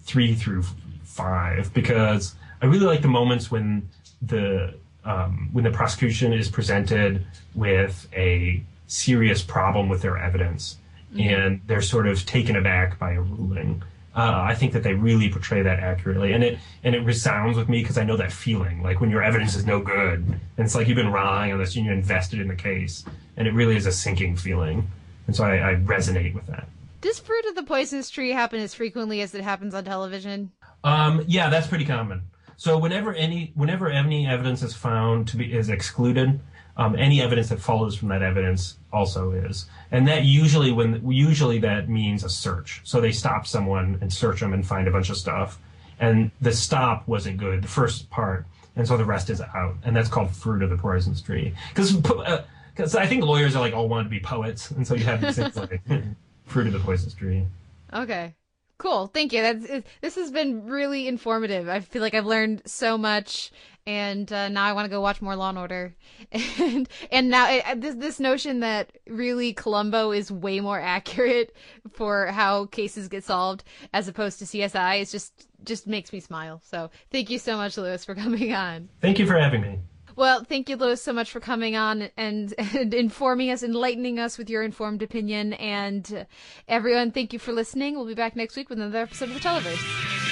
three 0.00 0.34
through 0.34 0.64
five, 1.02 1.72
because 1.74 2.34
I 2.62 2.66
really 2.66 2.86
like 2.86 3.02
the 3.02 3.08
moments 3.08 3.50
when 3.50 3.88
the 4.22 4.74
um, 5.04 5.50
when 5.52 5.64
the 5.64 5.70
prosecution 5.70 6.32
is 6.32 6.48
presented 6.48 7.26
with 7.54 8.08
a 8.14 8.62
serious 8.86 9.42
problem 9.42 9.88
with 9.88 10.02
their 10.02 10.16
evidence. 10.16 10.78
And 11.18 11.60
they're 11.66 11.82
sort 11.82 12.08
of 12.08 12.26
taken 12.26 12.56
aback 12.56 12.98
by 12.98 13.12
a 13.12 13.20
ruling. 13.20 13.82
Uh, 14.16 14.42
I 14.50 14.54
think 14.54 14.72
that 14.72 14.82
they 14.82 14.94
really 14.94 15.28
portray 15.28 15.62
that 15.62 15.78
accurately, 15.80 16.32
and 16.32 16.42
it 16.42 16.58
and 16.84 16.94
it 16.94 17.00
resounds 17.00 17.56
with 17.56 17.68
me 17.68 17.82
because 17.82 17.98
I 17.98 18.04
know 18.04 18.16
that 18.16 18.32
feeling, 18.32 18.82
like 18.82 19.00
when 19.00 19.10
your 19.10 19.22
evidence 19.22 19.56
is 19.56 19.66
no 19.66 19.80
good, 19.80 20.20
and 20.24 20.40
it's 20.58 20.74
like 20.74 20.86
you've 20.86 20.96
been 20.96 21.12
relying 21.12 21.52
on 21.52 21.58
this 21.58 21.74
and 21.76 21.84
you're 21.84 21.94
invested 21.94 22.40
in 22.40 22.48
the 22.48 22.54
case, 22.54 23.04
and 23.36 23.48
it 23.48 23.54
really 23.54 23.76
is 23.76 23.86
a 23.86 23.92
sinking 23.92 24.36
feeling, 24.36 24.88
and 25.26 25.34
so 25.34 25.44
I, 25.44 25.70
I 25.70 25.74
resonate 25.74 26.32
with 26.32 26.46
that. 26.46 26.68
Does 27.04 27.18
Fruit 27.18 27.44
of 27.44 27.54
the 27.54 27.64
Poisonous 27.64 28.08
Tree 28.08 28.30
happen 28.30 28.60
as 28.60 28.72
frequently 28.72 29.20
as 29.20 29.34
it 29.34 29.42
happens 29.42 29.74
on 29.74 29.84
television? 29.84 30.52
Um, 30.84 31.22
yeah, 31.28 31.50
that's 31.50 31.66
pretty 31.66 31.84
common. 31.84 32.22
So 32.56 32.78
whenever 32.78 33.12
any 33.12 33.52
whenever 33.54 33.90
any 33.90 34.26
evidence 34.26 34.62
is 34.62 34.72
found 34.72 35.28
to 35.28 35.36
be 35.36 35.52
is 35.52 35.68
excluded, 35.68 36.40
um, 36.78 36.96
any 36.96 37.20
evidence 37.20 37.50
that 37.50 37.60
follows 37.60 37.94
from 37.94 38.08
that 38.08 38.22
evidence 38.22 38.78
also 38.90 39.32
is, 39.32 39.66
and 39.90 40.08
that 40.08 40.24
usually 40.24 40.72
when 40.72 41.06
usually 41.06 41.58
that 41.58 41.90
means 41.90 42.24
a 42.24 42.30
search. 42.30 42.80
So 42.84 43.02
they 43.02 43.12
stop 43.12 43.46
someone 43.46 43.98
and 44.00 44.10
search 44.10 44.40
them 44.40 44.54
and 44.54 44.66
find 44.66 44.88
a 44.88 44.90
bunch 44.90 45.10
of 45.10 45.18
stuff, 45.18 45.58
and 46.00 46.30
the 46.40 46.52
stop 46.52 47.06
wasn't 47.06 47.36
good, 47.36 47.64
the 47.64 47.68
first 47.68 48.08
part, 48.08 48.46
and 48.76 48.88
so 48.88 48.96
the 48.96 49.04
rest 49.04 49.28
is 49.28 49.42
out, 49.42 49.74
and 49.84 49.94
that's 49.94 50.08
called 50.08 50.30
fruit 50.30 50.62
of 50.62 50.70
the 50.70 50.78
poisonous 50.78 51.20
tree. 51.20 51.52
Because 51.68 51.92
because 51.92 52.96
I 52.96 53.04
think 53.04 53.24
lawyers 53.24 53.54
are 53.54 53.60
like 53.60 53.74
all 53.74 53.90
want 53.90 54.06
to 54.06 54.10
be 54.10 54.20
poets, 54.20 54.70
and 54.70 54.86
so 54.86 54.94
you 54.94 55.04
have 55.04 55.20
these 55.20 55.36
things 55.36 55.54
like 55.54 55.82
fruit 56.44 56.66
of 56.66 56.72
the 56.72 56.80
poisonous 56.80 57.14
tree. 57.14 57.46
Okay. 57.92 58.34
Cool. 58.78 59.06
Thank 59.06 59.32
you. 59.32 59.40
That's 59.40 59.64
it, 59.66 59.86
this 60.00 60.16
has 60.16 60.30
been 60.30 60.66
really 60.66 61.06
informative. 61.06 61.68
I 61.68 61.80
feel 61.80 62.02
like 62.02 62.14
I've 62.14 62.26
learned 62.26 62.62
so 62.66 62.98
much 62.98 63.52
and 63.86 64.32
uh, 64.32 64.48
now 64.48 64.64
I 64.64 64.72
want 64.72 64.86
to 64.86 64.90
go 64.90 65.00
watch 65.00 65.20
more 65.20 65.36
Law 65.36 65.50
and 65.50 65.58
Order. 65.58 65.94
And 66.58 66.88
and 67.12 67.28
now 67.28 67.50
it, 67.50 67.80
this 67.80 67.94
this 67.96 68.20
notion 68.20 68.60
that 68.60 68.96
really 69.08 69.52
Columbo 69.52 70.12
is 70.12 70.30
way 70.30 70.60
more 70.60 70.80
accurate 70.80 71.54
for 71.92 72.26
how 72.26 72.66
cases 72.66 73.08
get 73.08 73.24
solved 73.24 73.64
as 73.92 74.08
opposed 74.08 74.38
to 74.38 74.44
CSI 74.44 75.00
is 75.00 75.12
just 75.12 75.48
just 75.64 75.86
makes 75.86 76.12
me 76.12 76.20
smile. 76.20 76.60
So, 76.64 76.90
thank 77.10 77.30
you 77.30 77.38
so 77.38 77.56
much 77.56 77.76
Lewis 77.76 78.04
for 78.04 78.14
coming 78.24 78.54
on. 78.54 78.88
Thank 79.00 79.18
you 79.18 79.26
for 79.26 79.38
having 79.38 79.60
me. 79.60 79.78
Well, 80.16 80.44
thank 80.44 80.68
you, 80.68 80.76
Lewis, 80.76 81.02
so 81.02 81.12
much 81.12 81.30
for 81.30 81.40
coming 81.40 81.74
on 81.76 82.10
and, 82.16 82.54
and 82.58 82.94
informing 82.94 83.50
us, 83.50 83.62
enlightening 83.62 84.18
us 84.18 84.38
with 84.38 84.48
your 84.48 84.62
informed 84.62 85.02
opinion. 85.02 85.54
And 85.54 86.12
uh, 86.14 86.24
everyone, 86.68 87.10
thank 87.10 87.32
you 87.32 87.38
for 87.38 87.52
listening. 87.52 87.94
We'll 87.94 88.06
be 88.06 88.14
back 88.14 88.36
next 88.36 88.56
week 88.56 88.68
with 88.68 88.78
another 88.78 88.98
episode 88.98 89.30
of 89.30 89.34
The 89.34 89.40
Televerse. 89.40 90.23